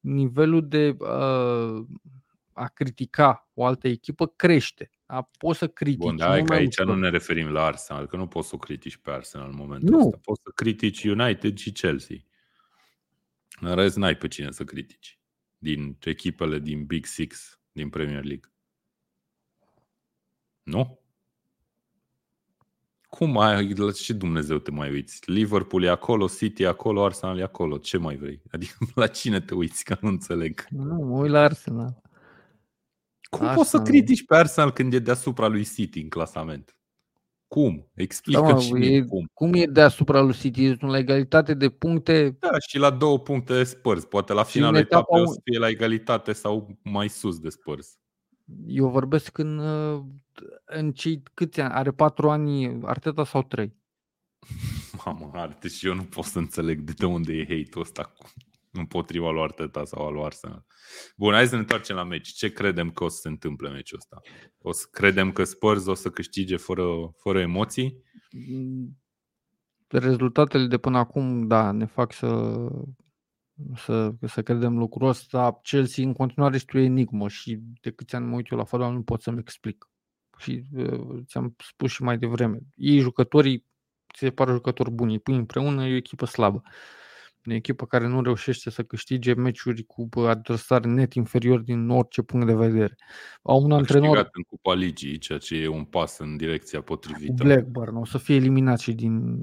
nivelul 0.00 0.68
de 0.68 0.96
uh, 0.98 1.84
a 2.56 2.66
critica 2.68 3.50
o 3.54 3.64
altă 3.64 3.88
echipă 3.88 4.26
crește. 4.26 4.90
Da? 5.06 5.30
Poți 5.38 5.58
să 5.58 5.68
critici. 5.68 5.98
Bun, 5.98 6.16
dar 6.16 6.28
hai 6.28 6.36
mult 6.36 6.48
că 6.48 6.54
mai 6.54 6.62
aici 6.62 6.76
ușor. 6.78 6.94
nu 6.94 7.00
ne 7.00 7.08
referim 7.08 7.48
la 7.48 7.64
Arsenal, 7.64 8.06
că 8.06 8.16
nu 8.16 8.26
poți 8.26 8.48
să 8.48 8.54
o 8.54 8.58
critici 8.58 8.96
pe 8.96 9.10
Arsenal 9.10 9.48
în 9.48 9.56
momentul 9.56 9.88
Nu. 9.88 9.98
ăsta. 9.98 10.18
Poți 10.22 10.40
să 10.44 10.50
critici 10.54 11.04
United 11.04 11.56
și 11.56 11.72
Chelsea. 11.72 12.16
În 13.60 13.74
rest, 13.74 13.96
n-ai 13.96 14.16
pe 14.16 14.28
cine 14.28 14.50
să 14.50 14.64
critici 14.64 15.18
din 15.58 15.96
echipele 16.04 16.58
din 16.58 16.84
Big 16.84 17.04
Six 17.04 17.60
din 17.72 17.88
Premier 17.88 18.24
League. 18.24 18.50
Nu? 20.62 21.00
Cum 23.08 23.38
ai, 23.38 23.72
la 23.72 23.90
ce 23.92 24.12
Dumnezeu 24.12 24.58
te 24.58 24.70
mai 24.70 24.90
uiți? 24.90 25.30
Liverpool 25.30 25.82
e 25.82 25.88
acolo, 25.90 26.28
City 26.28 26.62
e 26.62 26.66
acolo, 26.66 27.04
Arsenal 27.04 27.38
e 27.38 27.42
acolo. 27.42 27.78
Ce 27.78 27.96
mai 27.96 28.16
vrei? 28.16 28.42
Adică 28.50 28.74
la 28.94 29.06
cine 29.06 29.40
te 29.40 29.54
uiți? 29.54 29.84
Că 29.84 29.96
nu 30.00 30.08
înțeleg. 30.08 30.66
Nu, 30.70 30.94
mă 30.94 31.18
uit 31.18 31.30
la 31.30 31.40
Arsenal. 31.40 32.02
Cum 33.30 33.38
Arsenal. 33.40 33.56
poți 33.56 33.70
să 33.70 33.82
critici 33.82 34.24
pe 34.24 34.36
Arsenal 34.36 34.72
când 34.72 34.92
e 34.94 34.98
deasupra 34.98 35.46
lui 35.46 35.64
City 35.64 36.00
în 36.00 36.08
clasament? 36.08 36.76
Cum? 37.48 37.90
Explică 37.94 38.40
Da, 38.40 38.52
mă, 38.52 38.60
și 38.60 38.72
mie 38.72 38.96
e- 38.96 39.02
cum. 39.02 39.30
Cum 39.32 39.52
e 39.54 39.66
deasupra 39.66 40.20
lui 40.20 40.34
City? 40.34 40.64
Ești 40.66 40.84
la 40.84 40.98
egalitate 40.98 41.54
de 41.54 41.68
puncte. 41.70 42.36
Da, 42.40 42.58
și 42.68 42.78
la 42.78 42.90
două 42.90 43.18
puncte 43.18 43.52
de 43.52 43.64
Spurs. 43.64 44.04
Poate 44.04 44.32
la 44.32 44.44
Și 44.44 44.50
finalul 44.50 44.74
în 44.76 44.80
etapa 44.82 44.98
etapei 45.00 45.20
o 45.20 45.26
un- 45.28 45.32
să 45.34 45.40
fie 45.44 45.58
la 45.58 45.68
egalitate 45.68 46.32
sau 46.32 46.78
mai 46.82 47.08
sus 47.08 47.38
de 47.38 47.48
Spurs. 47.48 47.98
Eu 48.66 48.88
vorbesc 48.88 49.38
în, 49.38 49.58
uh, 49.58 50.02
în 50.64 50.92
cei 50.92 51.22
câți 51.34 51.60
ani? 51.60 51.72
Are 51.72 51.90
patru 51.90 52.30
ani 52.30 52.78
Arteta 52.82 53.24
sau 53.24 53.42
trei? 53.42 53.76
Mamă, 55.04 55.30
arte 55.34 55.68
și 55.68 55.86
eu 55.86 55.94
nu 55.94 56.02
pot 56.04 56.24
să 56.24 56.38
înțeleg 56.38 56.80
de, 56.80 56.92
de 56.96 57.06
unde 57.06 57.32
e 57.32 57.40
hate-ul 57.40 57.80
ăsta 57.84 58.02
cu- 58.02 58.26
împotriva 58.78 59.30
lui 59.30 59.42
Arteta 59.42 59.84
sau 59.84 60.06
al 60.06 60.12
lui 60.12 60.22
Arsenal. 60.22 60.64
Bun, 61.16 61.32
hai 61.32 61.46
să 61.46 61.54
ne 61.54 61.60
întoarcem 61.60 61.96
la 61.96 62.04
meci. 62.04 62.28
Ce 62.28 62.52
credem 62.52 62.90
că 62.90 63.04
o 63.04 63.08
să 63.08 63.18
se 63.20 63.28
întâmple 63.28 63.68
meciul 63.68 63.98
ăsta? 63.98 64.20
O 64.58 64.72
să 64.72 64.86
credem 64.90 65.32
că 65.32 65.44
Spurs 65.44 65.86
o 65.86 65.94
să 65.94 66.10
câștige 66.10 66.56
fără, 66.56 66.84
fără 67.16 67.40
emoții? 67.40 68.02
Mm, 68.30 68.98
Rezultatele 69.88 70.66
de 70.66 70.78
până 70.78 70.98
acum, 70.98 71.46
da, 71.46 71.70
ne 71.70 71.84
fac 71.84 72.12
să, 72.12 72.56
să, 73.76 74.12
să 74.26 74.42
credem 74.42 74.78
lucrul 74.78 75.08
ăsta. 75.08 75.58
Chelsea 75.62 76.04
în 76.04 76.12
continuare 76.12 76.54
este 76.54 76.78
o 76.78 76.80
enigmă 76.80 77.28
și 77.28 77.58
de 77.80 77.90
câți 77.90 78.14
ani 78.14 78.26
mă 78.26 78.34
uit 78.36 78.50
eu 78.50 78.58
la 78.58 78.64
fotbal 78.64 78.92
nu 78.92 79.02
pot 79.02 79.22
să-mi 79.22 79.38
explic. 79.38 79.88
Și 80.38 80.62
uh, 80.72 81.22
ți-am 81.26 81.54
spus 81.58 81.90
și 81.90 82.02
mai 82.02 82.18
devreme. 82.18 82.58
Ei, 82.74 82.98
jucătorii, 82.98 83.58
ți 84.14 84.18
se 84.18 84.30
pare 84.30 84.52
jucători 84.52 84.90
buni, 84.90 85.12
îi 85.12 85.18
pui 85.20 85.34
împreună, 85.34 85.86
e 85.86 85.92
o 85.92 85.96
echipă 85.96 86.26
slabă. 86.26 86.62
E 86.62 86.62
o 86.62 86.70
echipă 87.54 87.86
care 87.86 88.06
nu 88.06 88.22
reușește 88.22 88.70
să 88.70 88.82
câștige 88.82 89.34
meciuri 89.34 89.82
cu 89.82 90.08
adversari 90.26 90.86
net 90.88 91.12
inferior 91.14 91.60
din 91.60 91.88
orice 91.88 92.22
punct 92.22 92.46
de 92.46 92.54
vedere. 92.54 92.94
Au 93.42 93.62
un 93.62 93.72
A 93.72 93.76
antrenor 93.76 94.02
câștigat 94.08 94.30
în 94.32 94.42
Cupa 94.42 94.74
Ligii, 94.74 95.18
ceea 95.18 95.38
ce 95.38 95.56
e 95.56 95.68
un 95.68 95.84
pas 95.84 96.18
în 96.18 96.36
direcția 96.36 96.78
cu 96.78 96.84
potrivită. 96.84 97.44
Blackburn, 97.44 97.96
o 97.96 98.04
să 98.04 98.18
fie 98.18 98.34
eliminat 98.34 98.78
și 98.78 98.92
din 98.92 99.38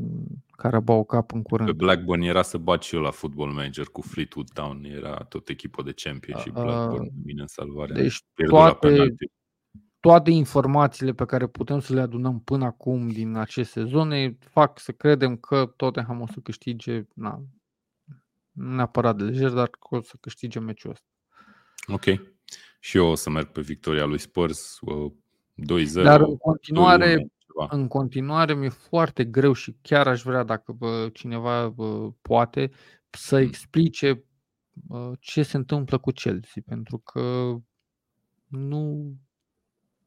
Carabao 0.56 1.04
Cup 1.04 1.32
în 1.34 1.42
curând. 1.42 1.70
Pe 1.70 1.76
Blackburn 1.76 2.22
era 2.22 2.42
să 2.42 2.58
bat 2.58 2.84
și 2.84 2.96
eu 2.96 3.02
la 3.02 3.12
Football 3.12 3.52
Manager 3.52 3.86
cu 3.86 4.02
Fleetwood 4.02 4.52
Town. 4.54 4.84
Era 4.84 5.16
tot 5.16 5.50
echipă 5.50 5.84
de 5.84 5.94
Championship 5.96 6.56
A- 6.58 6.60
a- 6.60 6.64
Blackburn. 6.64 7.10
Bine 7.24 7.42
în 7.42 7.48
salvare. 7.48 7.94
Deci 7.94 8.24
Pierdut 8.34 8.58
la 8.58 8.64
toate, 8.64 8.88
penalti. 8.88 9.26
toate 10.00 10.32
informațiile 10.32 11.14
pe 11.14 11.26
care 11.26 11.48
putem 11.48 11.80
să 11.80 11.94
le 11.94 12.02
adunăm 12.02 12.40
până 12.40 12.66
acum 12.66 13.08
din 13.08 13.36
acest 13.36 13.72
sezon 13.72 14.38
fac 14.40 14.80
să 14.80 14.92
credem 14.92 15.36
că 15.36 15.74
Tottenham 15.76 16.22
o 16.22 16.28
să 16.28 16.40
câștige, 16.44 17.08
na, 17.16 17.30
nu 17.30 17.46
neapărat 18.54 19.16
de 19.16 19.24
lejer, 19.24 19.50
dar 19.50 19.70
că 19.70 19.96
o 19.96 20.02
să 20.02 20.16
câștige 20.20 20.60
meciul 20.60 20.92
ăsta. 20.92 21.08
Ok. 21.88 22.04
Și 22.80 22.98
eu 22.98 23.06
o 23.06 23.16
să 23.16 23.30
merg 23.30 23.48
pe 23.48 23.62
victoria 23.62 24.06
lui 24.06 24.18
Spurs 24.18 24.80
uh, 24.82 25.12
2-0. 25.84 26.04
Dar 26.04 26.22
în 26.22 26.38
continuare, 26.38 27.14
2-1, 27.14 27.18
ceva. 27.18 27.68
în 27.70 27.88
continuare 27.88 28.54
mi-e 28.54 28.70
foarte 28.70 29.26
greu 29.26 29.54
și 29.54 29.76
chiar 29.82 30.08
aș 30.08 30.22
vrea 30.22 30.44
dacă 30.44 30.72
bă, 30.72 31.10
cineva 31.14 31.70
bă, 31.70 32.12
poate 32.22 32.72
să 33.10 33.36
Mm. 33.36 33.42
explice 33.42 34.24
bă, 34.74 35.14
ce 35.20 35.44
se 35.44 35.58
întâmplă 35.58 35.98
cu 35.98 36.12
Chelsea, 36.12 36.62
pentru 36.66 36.98
că 36.98 37.56
nu 38.48 39.14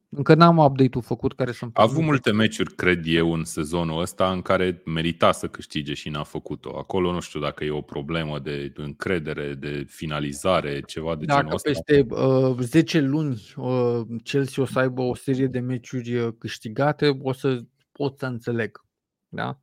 încă 0.08 0.34
n-am 0.34 0.56
update-ul 0.56 1.02
făcut 1.04 1.32
care 1.34 1.52
să-mi 1.52 1.70
A 1.74 1.82
avut 1.82 1.94
permită- 1.94 2.10
multe 2.10 2.32
meciuri, 2.32 2.74
cred 2.74 3.02
eu, 3.06 3.32
în 3.32 3.44
sezonul 3.44 4.00
ăsta 4.00 4.30
în 4.32 4.42
care 4.42 4.82
merita 4.84 5.32
să 5.32 5.48
câștige 5.48 5.94
și 5.94 6.08
n-a 6.08 6.22
făcut-o. 6.22 6.78
Acolo 6.78 7.12
nu 7.12 7.20
știu 7.20 7.40
dacă 7.40 7.64
e 7.64 7.70
o 7.70 7.80
problemă 7.80 8.38
de 8.38 8.72
încredere, 8.76 9.54
de 9.54 9.84
finalizare, 9.88 10.80
ceva 10.80 11.16
de 11.16 11.24
genul 11.24 11.42
Dacă 11.42 11.54
ăsta. 11.54 11.68
peste 11.70 12.06
uh, 12.14 12.56
10 12.60 13.00
luni 13.00 13.42
uh, 13.56 14.00
Chelsea 14.22 14.62
o 14.62 14.66
să 14.66 14.78
aibă 14.78 15.02
o 15.02 15.14
serie 15.14 15.46
de 15.46 15.58
meciuri 15.60 16.14
uh, 16.16 16.32
câștigate, 16.38 17.18
o 17.22 17.32
să 17.32 17.62
pot 17.92 18.18
să 18.18 18.26
înțeleg. 18.26 18.84
Da? 19.28 19.60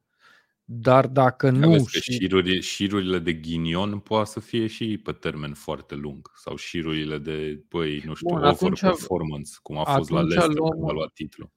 Dar 0.76 1.08
dacă 1.08 1.50
Nu, 1.50 1.60
nu 1.60 1.72
Vezi 1.72 1.92
că 1.92 2.00
și 2.00 2.12
șiruri, 2.14 2.62
șirurile 2.62 3.20
de 3.20 3.34
ghinion 3.34 4.00
poate 4.00 4.30
să 4.30 4.40
fie 4.40 4.68
și 4.68 4.98
pe 5.04 5.12
termen 5.12 5.54
foarte 5.54 5.96
lung. 5.96 6.32
Sau 6.36 6.56
șirurile 6.56 7.18
de, 7.18 7.64
băi, 7.70 8.02
nu 8.06 8.14
știu, 8.14 8.30
Bun, 8.30 8.44
atunci- 8.44 8.62
overperformance, 8.82 9.52
cum 9.62 9.78
a 9.78 9.84
fost 9.84 10.10
la 10.10 10.18
atunci 10.18 10.32
Leicester 10.34 10.60
luăm- 10.60 10.72
când 10.72 10.90
a 10.90 10.92
luat 10.94 11.12
titlul. 11.14 11.52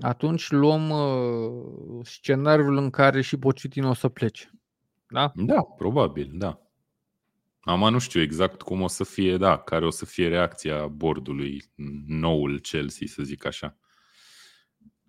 atunci 0.00 0.50
luăm 0.50 0.90
uh, 0.90 2.04
scenariul 2.06 2.76
în 2.76 2.90
care 2.90 3.20
și 3.20 3.36
Pochettino 3.36 3.88
o 3.88 3.94
să 3.94 4.08
plece. 4.08 4.50
Da? 5.08 5.32
Da, 5.34 5.62
probabil, 5.62 6.30
da. 6.32 6.60
Am 7.60 7.88
nu 7.92 7.98
știu 7.98 8.20
exact 8.20 8.62
cum 8.62 8.80
o 8.80 8.86
să 8.88 9.04
fie, 9.04 9.36
da, 9.36 9.58
care 9.58 9.86
o 9.86 9.90
să 9.90 10.04
fie 10.04 10.28
reacția 10.28 10.86
bordului, 10.86 11.62
noul 12.06 12.60
Chelsea, 12.60 13.06
să 13.06 13.22
zic 13.22 13.46
așa. 13.46 13.76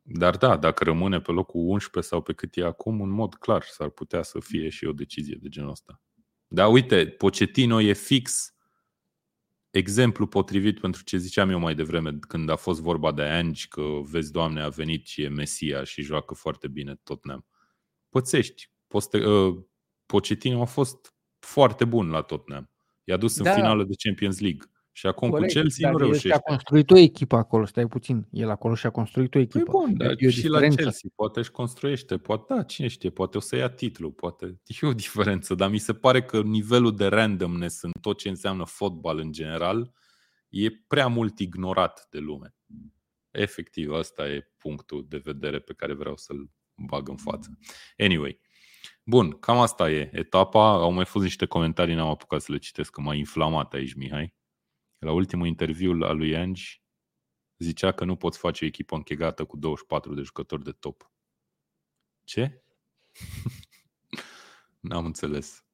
Dar 0.02 0.38
da, 0.38 0.58
dacă 0.58 0.84
rămâne 0.84 1.22
pe 1.22 1.32
locul 1.32 1.62
11 1.68 2.14
sau 2.14 2.22
pe 2.22 2.34
cât 2.34 2.58
e 2.58 2.64
acum, 2.66 3.02
în 3.02 3.10
mod 3.10 3.36
clar 3.36 3.64
s-ar 3.64 3.90
putea 3.90 4.22
să 4.22 4.40
fie 4.40 4.70
și 4.70 4.86
o 4.86 4.92
decizie 4.92 5.38
de 5.42 5.48
genul 5.50 5.70
ăsta. 5.70 6.02
Dar 6.48 6.72
uite, 6.72 7.06
Pochettino 7.08 7.82
e 7.82 7.94
fix 7.94 8.54
exemplu 9.72 10.28
potrivit 10.28 10.80
pentru 10.80 11.04
ce 11.04 11.18
ziceam 11.18 11.50
eu 11.50 11.60
mai 11.60 11.76
devreme 11.76 12.18
când 12.20 12.50
a 12.50 12.56
fost 12.56 12.82
vorba 12.82 13.12
de 13.12 13.22
Ange, 13.22 13.66
că 13.70 13.82
vezi, 14.04 14.32
Doamne, 14.32 14.62
a 14.62 14.70
venit 14.70 15.08
și 15.08 15.22
e 15.22 15.28
Mesia 15.28 15.84
și 15.84 16.02
joacă 16.02 16.34
foarte 16.34 16.68
bine 16.68 16.96
Tottenham. 17.04 17.46
Pățești. 18.10 18.72
Poste, 18.88 19.26
uh, 19.26 19.58
Pochettino 20.06 20.62
a 20.62 20.66
fost 20.66 21.14
foarte 21.40 21.86
bun 21.86 22.10
la 22.10 22.22
Tottenham. 22.22 22.70
I-a 23.04 23.18
dus 23.18 23.38
în 23.38 23.44
Da. 23.44 23.54
finală 23.54 23.84
de 23.84 23.94
Champions 24.04 24.40
League 24.40 24.71
Și 24.94 25.08
acum 25.08 25.30
Corect, 25.30 25.54
cu 25.54 25.60
Chelsea 25.60 25.92
nu 25.92 25.98
reușește. 25.98 26.34
a 26.34 26.40
construit 26.40 26.92
o 26.92 26.98
echipă 26.98 27.36
acolo, 27.36 27.66
stai 27.66 27.88
puțin. 27.88 28.28
El 28.32 28.50
acolo 28.50 28.76
și-a 28.76 28.90
construit 28.90 29.28
o 29.28 29.32
păi 29.32 29.42
echipă. 29.42 29.64
Păi 29.64 29.74
bun, 29.74 29.98
dar 29.98 30.32
și 30.32 30.48
la 30.48 30.60
Chelsea 30.60 31.10
poate 31.16 31.40
își 31.40 31.52
construiește, 31.52 32.18
poate, 32.18 32.54
da, 32.54 32.64
cine 32.64 32.88
știe, 32.88 33.10
poate 33.10 33.38
o 33.38 33.40
să 33.40 33.56
ia 33.56 33.70
titlul, 33.70 34.12
poate 34.12 34.46
e 34.82 34.88
o 34.88 34.94
diferență, 34.94 35.56
dar 35.56 35.70
mi 35.70 35.78
se 35.78 35.94
pare 35.94 36.24
că 36.24 36.42
nivelul 36.42 36.96
de 36.96 37.06
randomness 37.06 37.82
în 37.82 37.92
tot 38.02 38.18
ce 38.18 38.30
înseamnă 38.30 38.66
fotbal 38.66 39.18
în 39.18 39.32
general 39.32 39.94
e 40.50 40.70
prea 40.88 41.08
mult 41.08 41.40
ignorat 41.40 42.08
de 42.10 42.20
lume. 42.20 42.56
Efectiv, 43.32 43.92
asta 43.92 44.28
e 44.28 44.52
punctul 44.58 45.06
de 45.10 45.18
vedere 45.18 45.60
pe 45.60 45.74
care 45.74 45.94
vreau 45.94 46.16
să-l 46.16 46.50
bag 46.76 47.10
în 47.10 47.16
față. 47.16 47.58
Anyway, 47.98 48.40
bun, 49.04 49.32
cam 49.32 49.60
asta 49.60 49.92
e 49.92 50.10
etapa. 50.14 50.72
Au 50.72 50.92
mai 50.92 51.06
fost 51.06 51.24
niște 51.24 51.46
comentarii, 51.46 51.96
n-am 51.96 52.10
apucat 52.10 52.42
să 52.42 52.52
le 52.52 52.58
citesc, 52.58 52.92
că 52.92 53.02
m-a 53.02 53.14
inflamat 53.14 53.74
aici, 53.74 53.94
Mihai. 53.94 54.40
La 55.02 55.12
ultimul 55.12 55.48
interviu 55.48 56.02
al 56.02 56.18
lui 56.18 56.36
Ange 56.36 56.64
zicea 57.58 57.92
că 57.92 58.06
nu 58.06 58.16
poți 58.16 58.38
face 58.38 58.64
o 58.64 58.68
echipă 58.68 58.96
închegată 58.96 59.46
cu 59.46 59.58
24 59.58 60.14
de 60.14 60.22
jucători 60.22 60.64
de 60.64 60.72
top. 60.72 61.12
Ce? 62.24 62.64
N-am 64.80 65.06
înțeles. 65.06 65.66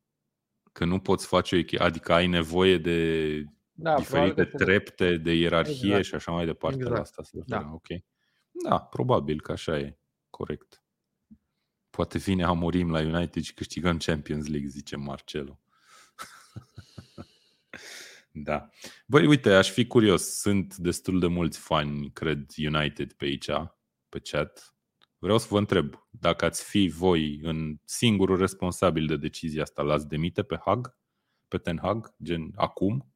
Că 0.71 0.85
nu 0.85 0.99
poți 0.99 1.27
face 1.27 1.55
o 1.55 1.57
echipă, 1.57 1.83
adică 1.83 2.13
ai 2.13 2.27
nevoie 2.27 2.77
de 2.77 3.43
da, 3.71 3.95
diferite 3.95 4.45
trepte 4.45 5.17
de 5.17 5.33
ierarhie 5.33 5.87
exact. 5.87 6.05
și 6.05 6.15
așa 6.15 6.31
mai 6.31 6.45
departe 6.45 6.77
exact. 6.77 6.95
la 6.95 7.01
asta. 7.01 7.23
Da. 7.45 7.69
Ok. 7.73 7.87
Da, 8.51 8.79
probabil 8.79 9.41
că 9.41 9.51
așa 9.51 9.79
e. 9.79 9.99
Corect. 10.29 10.83
Poate 11.89 12.17
vine 12.17 12.43
Amorim 12.43 12.91
la 12.91 12.99
United 12.99 13.43
și 13.43 13.53
câștigăm 13.53 13.97
Champions 13.97 14.47
League, 14.47 14.67
zice 14.67 14.95
Marcelo. 14.95 15.59
da. 18.43 18.69
Băi, 19.05 19.25
uite, 19.25 19.53
aș 19.53 19.71
fi 19.71 19.87
curios. 19.87 20.39
Sunt 20.39 20.75
destul 20.75 21.19
de 21.19 21.27
mulți 21.27 21.59
fani, 21.59 22.11
cred, 22.11 22.45
United 22.57 23.13
pe 23.13 23.25
aici, 23.25 23.49
pe 24.09 24.19
chat. 24.19 24.75
Vreau 25.17 25.37
să 25.37 25.47
vă 25.49 25.57
întreb, 25.57 26.07
dacă 26.09 26.45
ați 26.45 26.63
fi 26.63 26.87
voi 26.87 27.39
în 27.43 27.77
singurul 27.83 28.37
responsabil 28.37 29.07
de 29.07 29.17
decizia 29.17 29.61
asta, 29.61 29.81
l-ați 29.81 30.07
demite 30.07 30.43
pe 30.43 30.59
Hag? 30.65 30.97
Pe 31.47 31.57
Ten 31.57 31.79
Hag? 31.81 32.15
Gen 32.23 32.51
acum? 32.55 33.13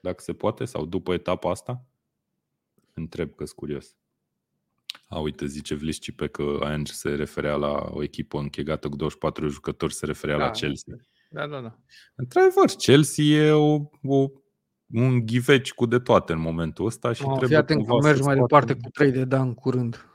Dacă 0.00 0.22
se 0.22 0.32
poate? 0.32 0.64
Sau 0.64 0.86
după 0.86 1.12
etapa 1.12 1.50
asta? 1.50 1.84
Întreb 2.92 3.34
că-s 3.34 3.52
curios. 3.52 3.96
A, 5.08 5.18
uite, 5.18 5.46
zice 5.46 5.74
Vliscipe 5.74 6.26
că 6.26 6.58
Ange 6.60 6.92
se 6.92 7.14
referea 7.14 7.56
la 7.56 7.88
o 7.90 8.02
echipă 8.02 8.38
închegată 8.38 8.88
cu 8.88 8.96
24 8.96 9.48
jucători, 9.48 9.94
se 9.94 10.06
referea 10.06 10.38
da, 10.38 10.44
la 10.44 10.50
Chelsea. 10.50 10.96
Da, 11.30 11.46
da, 11.46 11.60
da. 11.60 11.78
Într-adevăr, 12.14 12.66
Chelsea 12.76 13.24
e 13.24 13.50
o, 13.50 13.80
o, 14.02 14.30
un 14.92 15.26
ghiveci 15.26 15.72
cu 15.72 15.86
de 15.86 15.98
toate 15.98 16.32
în 16.32 16.40
momentul 16.40 16.86
ăsta 16.86 17.12
și 17.12 17.22
oh, 17.24 17.36
trebuie 17.36 17.58
atent 17.58 17.86
că 17.86 17.94
mergi 18.02 18.22
mai 18.22 18.34
departe 18.34 18.74
cu 18.74 18.88
3 18.92 19.10
de 19.10 19.24
dan 19.24 19.54
curând. 19.54 20.08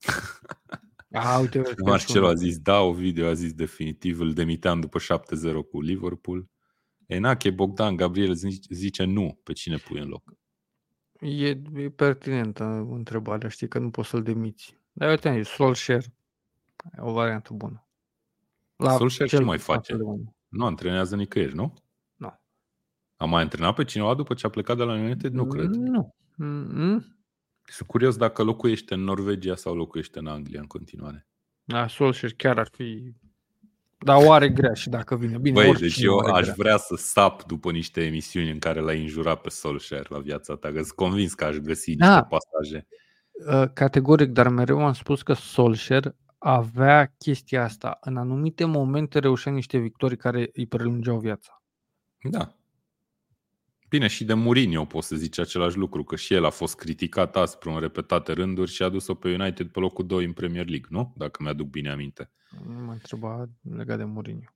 A, 1.12 1.38
uite, 1.38 1.62
Marcelo 1.84 2.26
a 2.26 2.34
zis 2.34 2.58
da, 2.58 2.80
o 2.80 2.92
video 2.92 3.26
a 3.26 3.32
zis 3.32 3.52
definitiv, 3.52 4.20
îl 4.20 4.32
demiteam 4.32 4.80
după 4.80 4.98
7-0 4.98 5.02
cu 5.70 5.80
Liverpool. 5.80 6.48
Enache 7.06 7.50
Bogdan 7.50 7.96
Gabriel 7.96 8.34
zice 8.68 9.04
nu, 9.04 9.40
pe 9.42 9.52
cine 9.52 9.76
pui 9.76 10.00
în 10.00 10.08
loc? 10.08 10.32
E, 11.20 11.48
e 11.74 11.90
pertinentă 11.96 12.64
întrebarea, 12.90 13.48
știi 13.48 13.68
că 13.68 13.78
nu 13.78 13.90
poți 13.90 14.08
să-l 14.08 14.22
demiți. 14.22 14.78
Dar 14.92 15.10
eu 15.10 15.16
te-am 15.16 15.42
zis, 15.42 15.48
Solskjaer 15.48 16.04
e 16.96 17.00
o 17.00 17.12
variantă 17.12 17.52
bună. 17.52 17.86
La 18.76 18.96
Solskjaer 18.96 19.28
ce 19.28 19.40
mai 19.40 19.58
face? 19.58 19.96
Nu 20.48 20.64
antrenează 20.64 21.16
nicăieri, 21.16 21.54
nu? 21.54 21.62
Nu. 21.62 21.74
A 23.22 23.24
mai 23.24 23.42
antrenat 23.42 23.74
pe 23.74 23.84
cineva 23.84 24.14
după 24.14 24.34
ce 24.34 24.46
a 24.46 24.50
plecat 24.50 24.76
de 24.76 24.82
la 24.82 24.92
United? 24.92 25.32
Nu 25.32 25.46
cred. 25.46 25.68
Nu. 25.68 26.14
Mm-hmm. 26.32 26.98
Sunt 27.64 27.88
curios 27.88 28.16
dacă 28.16 28.42
locuiește 28.42 28.94
în 28.94 29.00
Norvegia 29.00 29.56
sau 29.56 29.74
locuiește 29.74 30.18
în 30.18 30.26
Anglia 30.26 30.60
în 30.60 30.66
continuare. 30.66 31.26
Da, 31.64 31.88
Solskjaer 31.88 32.32
chiar 32.36 32.58
ar 32.58 32.68
fi 32.72 33.14
dar 33.98 34.24
o 34.24 34.32
are 34.32 34.48
grea 34.48 34.72
și 34.74 34.88
dacă 34.88 35.16
vine. 35.16 35.38
Bine, 35.38 35.62
Băi, 35.62 35.74
deci 35.74 35.98
eu 35.98 36.18
aș 36.18 36.42
grea. 36.42 36.54
vrea 36.56 36.76
să 36.76 36.94
sap 36.96 37.42
după 37.42 37.70
niște 37.70 38.04
emisiuni 38.04 38.50
în 38.50 38.58
care 38.58 38.80
l-ai 38.80 39.00
înjurat 39.00 39.40
pe 39.40 39.48
Solskjaer 39.48 40.10
la 40.10 40.18
viața 40.18 40.56
ta. 40.56 40.70
Sunt 40.72 40.90
convins 40.90 41.34
că 41.34 41.44
aș 41.44 41.56
găsi 41.56 41.94
da. 41.94 42.06
niște 42.06 42.28
pasaje. 42.28 42.86
Uh, 43.46 43.72
categoric, 43.72 44.28
dar 44.28 44.48
mereu 44.48 44.86
am 44.86 44.92
spus 44.92 45.22
că 45.22 45.32
Solskjaer 45.32 46.16
avea 46.38 47.14
chestia 47.18 47.64
asta. 47.64 47.98
În 48.00 48.16
anumite 48.16 48.64
momente 48.64 49.18
reușea 49.18 49.52
niște 49.52 49.78
victorii 49.78 50.16
care 50.16 50.50
îi 50.52 50.66
prelungeau 50.66 51.18
viața. 51.18 51.62
Da. 52.22 52.56
Bine, 53.92 54.06
și 54.06 54.24
de 54.24 54.34
Mourinho 54.34 54.84
poți 54.84 55.06
să 55.06 55.16
zici 55.16 55.38
același 55.38 55.76
lucru, 55.76 56.04
că 56.04 56.16
și 56.16 56.34
el 56.34 56.44
a 56.44 56.50
fost 56.50 56.76
criticat 56.76 57.36
aspru 57.36 57.70
în 57.70 57.80
repetate 57.80 58.32
rânduri 58.32 58.70
și 58.70 58.82
a 58.82 58.88
dus-o 58.88 59.14
pe 59.14 59.32
United 59.32 59.70
pe 59.70 59.80
locul 59.80 60.06
2 60.06 60.24
în 60.24 60.32
Premier 60.32 60.68
League, 60.68 60.88
nu? 60.90 61.12
Dacă 61.16 61.42
mi-aduc 61.42 61.68
bine 61.68 61.90
aminte. 61.90 62.30
Nu 62.66 62.84
mă 62.84 62.92
întreba 62.92 63.48
legat 63.62 63.98
de 63.98 64.04
Mourinho. 64.04 64.54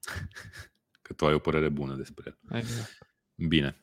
Că 1.02 1.12
tu 1.12 1.26
ai 1.26 1.34
o 1.34 1.38
părere 1.38 1.68
bună 1.68 1.94
despre 1.94 2.24
el. 2.26 2.58
Exact. 2.58 2.98
Bine. 3.34 3.81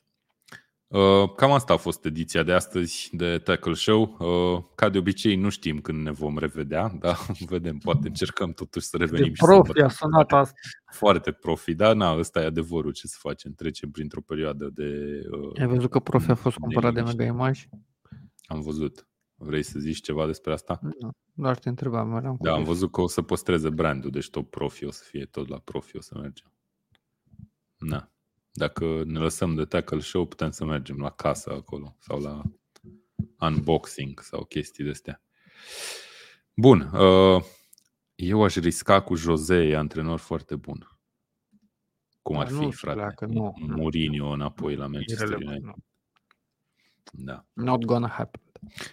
Uh, 0.90 1.34
cam 1.36 1.52
asta 1.52 1.74
a 1.74 1.78
fost 1.78 2.06
ediția 2.06 2.44
de 2.44 2.54
astăzi 2.54 3.10
de 3.12 3.38
Tackle 3.38 3.74
Show. 3.74 4.16
Uh, 4.20 4.64
ca 4.76 4.90
de 4.90 4.98
obicei, 4.98 5.36
nu 5.36 5.50
știm 5.50 5.80
când 5.80 6.04
ne 6.04 6.12
vom 6.12 6.38
revedea, 6.38 6.92
dar 7.00 7.18
vedem, 7.48 7.78
poate 7.78 8.08
încercăm 8.08 8.52
totuși 8.52 8.86
să 8.86 8.98
revenim. 8.98 9.28
De 9.28 9.34
și 9.34 9.44
profi 9.44 9.82
a 9.82 9.88
sunat 9.88 10.32
asta. 10.32 10.54
Foarte 10.92 11.32
profi, 11.32 11.74
dar 11.74 11.96
na, 11.96 12.18
ăsta 12.18 12.42
e 12.42 12.46
adevărul 12.46 12.92
ce 12.92 13.08
să 13.08 13.18
facem. 13.20 13.54
Trecem 13.54 13.90
printr-o 13.90 14.22
perioadă 14.22 14.70
de... 14.74 15.22
Uh, 15.32 15.60
Ai 15.60 15.68
văzut 15.68 15.90
că 15.90 16.00
profi 16.00 16.32
a 16.32 16.36
fost 16.36 16.58
cumpărat 16.58 16.94
de 16.94 17.02
Mega 17.02 17.24
Image? 17.24 17.62
Am 18.46 18.62
văzut. 18.62 19.08
Vrei 19.36 19.64
să 19.64 19.80
zici 19.80 20.02
ceva 20.02 20.26
despre 20.26 20.54
asta? 20.54 20.80
Nu, 20.82 21.12
doar 21.34 21.58
te 21.58 21.70
întrebam. 21.70 22.38
Da, 22.40 22.54
am 22.54 22.64
văzut 22.64 22.92
că 22.92 23.02
o 23.02 23.08
să 23.08 23.22
păstreze 23.22 23.70
brandul, 23.70 24.12
deci 24.12 24.30
tot 24.30 24.50
profi 24.50 24.86
o 24.86 24.92
să 24.92 25.04
fie, 25.08 25.26
tot 25.26 25.48
la 25.48 25.58
profi 25.58 25.98
o 25.98 26.02
să 26.02 26.18
mergem. 26.22 26.54
Na. 27.78 28.12
Dacă 28.60 29.04
ne 29.06 29.20
lăsăm 29.20 29.56
de 29.56 29.66
tackle 29.66 30.00
show, 30.00 30.26
putem 30.26 30.52
să 30.52 30.66
mergem 30.66 30.98
la 30.98 31.10
casă 31.10 31.52
acolo 31.52 31.96
sau 32.00 32.20
la 32.20 32.42
unboxing 33.40 34.20
sau 34.20 34.44
chestii 34.44 34.84
de 34.84 34.90
astea. 34.90 35.22
Bun. 36.54 36.80
Uh, 36.94 37.44
eu 38.16 38.44
aș 38.44 38.56
risca 38.56 39.02
cu 39.02 39.16
Jose, 39.16 39.56
e 39.56 39.78
antrenor 39.78 40.20
foarte 40.20 40.56
bun. 40.56 41.00
Cum 42.22 42.38
ar 42.38 42.48
fi, 42.48 42.72
frate? 42.72 43.26
Nu, 43.26 43.54
Mourinho 43.60 44.28
înapoi 44.28 44.76
la 44.76 44.88
Manchester 44.88 45.36
United. 45.36 45.74
Da. 47.12 47.46
Not 47.54 47.86
gonna 47.86 48.08
happen. 48.08 48.42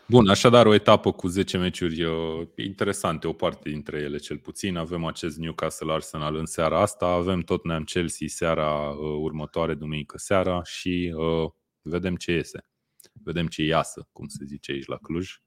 Bun, 0.06 0.28
așadar 0.28 0.66
o 0.66 0.74
etapă 0.74 1.12
cu 1.12 1.26
10 1.26 1.58
meciuri 1.58 2.02
uh, 2.02 2.46
interesante, 2.56 3.26
o 3.26 3.32
parte 3.32 3.68
dintre 3.68 3.98
ele 3.98 4.16
cel 4.16 4.38
puțin. 4.38 4.76
Avem 4.76 5.04
acest 5.04 5.36
Newcastle 5.36 5.92
Arsenal 5.92 6.34
în 6.36 6.46
seara 6.46 6.80
asta, 6.80 7.06
avem 7.06 7.40
Tottenham 7.40 7.84
Chelsea 7.84 8.26
seara 8.28 8.90
uh, 8.90 9.16
următoare, 9.20 9.74
duminică 9.74 10.18
seara 10.18 10.62
și 10.62 11.14
uh, 11.16 11.50
vedem 11.82 12.16
ce 12.16 12.32
iese. 12.32 12.64
Vedem 13.12 13.46
ce 13.46 13.62
iasă, 13.62 14.08
cum 14.12 14.26
se 14.26 14.44
zice 14.44 14.72
aici 14.72 14.86
la 14.86 14.96
Cluj. 14.96 15.40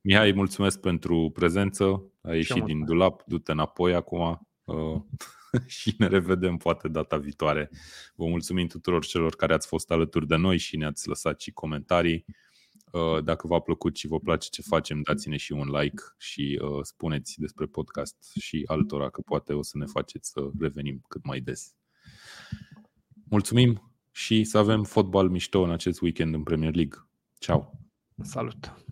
Mihai, 0.00 0.32
mulțumesc 0.32 0.80
pentru 0.80 1.30
prezență. 1.34 2.12
Ai 2.22 2.36
ieșit 2.36 2.62
din 2.62 2.84
dulap, 2.84 3.22
du-te 3.26 3.52
înapoi 3.52 3.94
acum 3.94 4.48
uh, 4.64 5.00
și 5.66 5.94
ne 5.98 6.06
revedem 6.06 6.56
poate 6.56 6.88
data 6.88 7.16
viitoare. 7.16 7.70
Vă 8.14 8.26
mulțumim 8.26 8.66
tuturor 8.66 9.04
celor 9.04 9.36
care 9.36 9.54
ați 9.54 9.66
fost 9.66 9.90
alături 9.90 10.26
de 10.26 10.36
noi 10.36 10.58
și 10.58 10.76
ne-ați 10.76 11.08
lăsat 11.08 11.40
și 11.40 11.52
comentarii. 11.52 12.24
Uh, 12.94 13.24
dacă 13.24 13.46
v-a 13.46 13.60
plăcut 13.60 13.96
și 13.96 14.06
vă 14.06 14.18
place 14.18 14.48
ce 14.48 14.62
facem, 14.62 15.02
dați-ne 15.02 15.36
și 15.36 15.52
un 15.52 15.68
like 15.68 16.02
și 16.18 16.60
uh, 16.62 16.78
spuneți 16.82 17.40
despre 17.40 17.66
podcast 17.66 18.16
și 18.40 18.62
altora 18.66 19.10
că 19.10 19.20
poate 19.20 19.52
o 19.52 19.62
să 19.62 19.78
ne 19.78 19.84
faceți 19.84 20.30
să 20.30 20.50
revenim 20.58 21.04
cât 21.08 21.24
mai 21.24 21.40
des. 21.40 21.74
Mulțumim 23.28 23.92
și 24.10 24.44
să 24.44 24.58
avem 24.58 24.82
fotbal 24.82 25.28
mișto 25.28 25.62
în 25.62 25.70
acest 25.70 26.00
weekend 26.00 26.34
în 26.34 26.42
Premier 26.42 26.74
League. 26.74 27.08
Ciao! 27.38 27.70
Salut! 28.22 28.83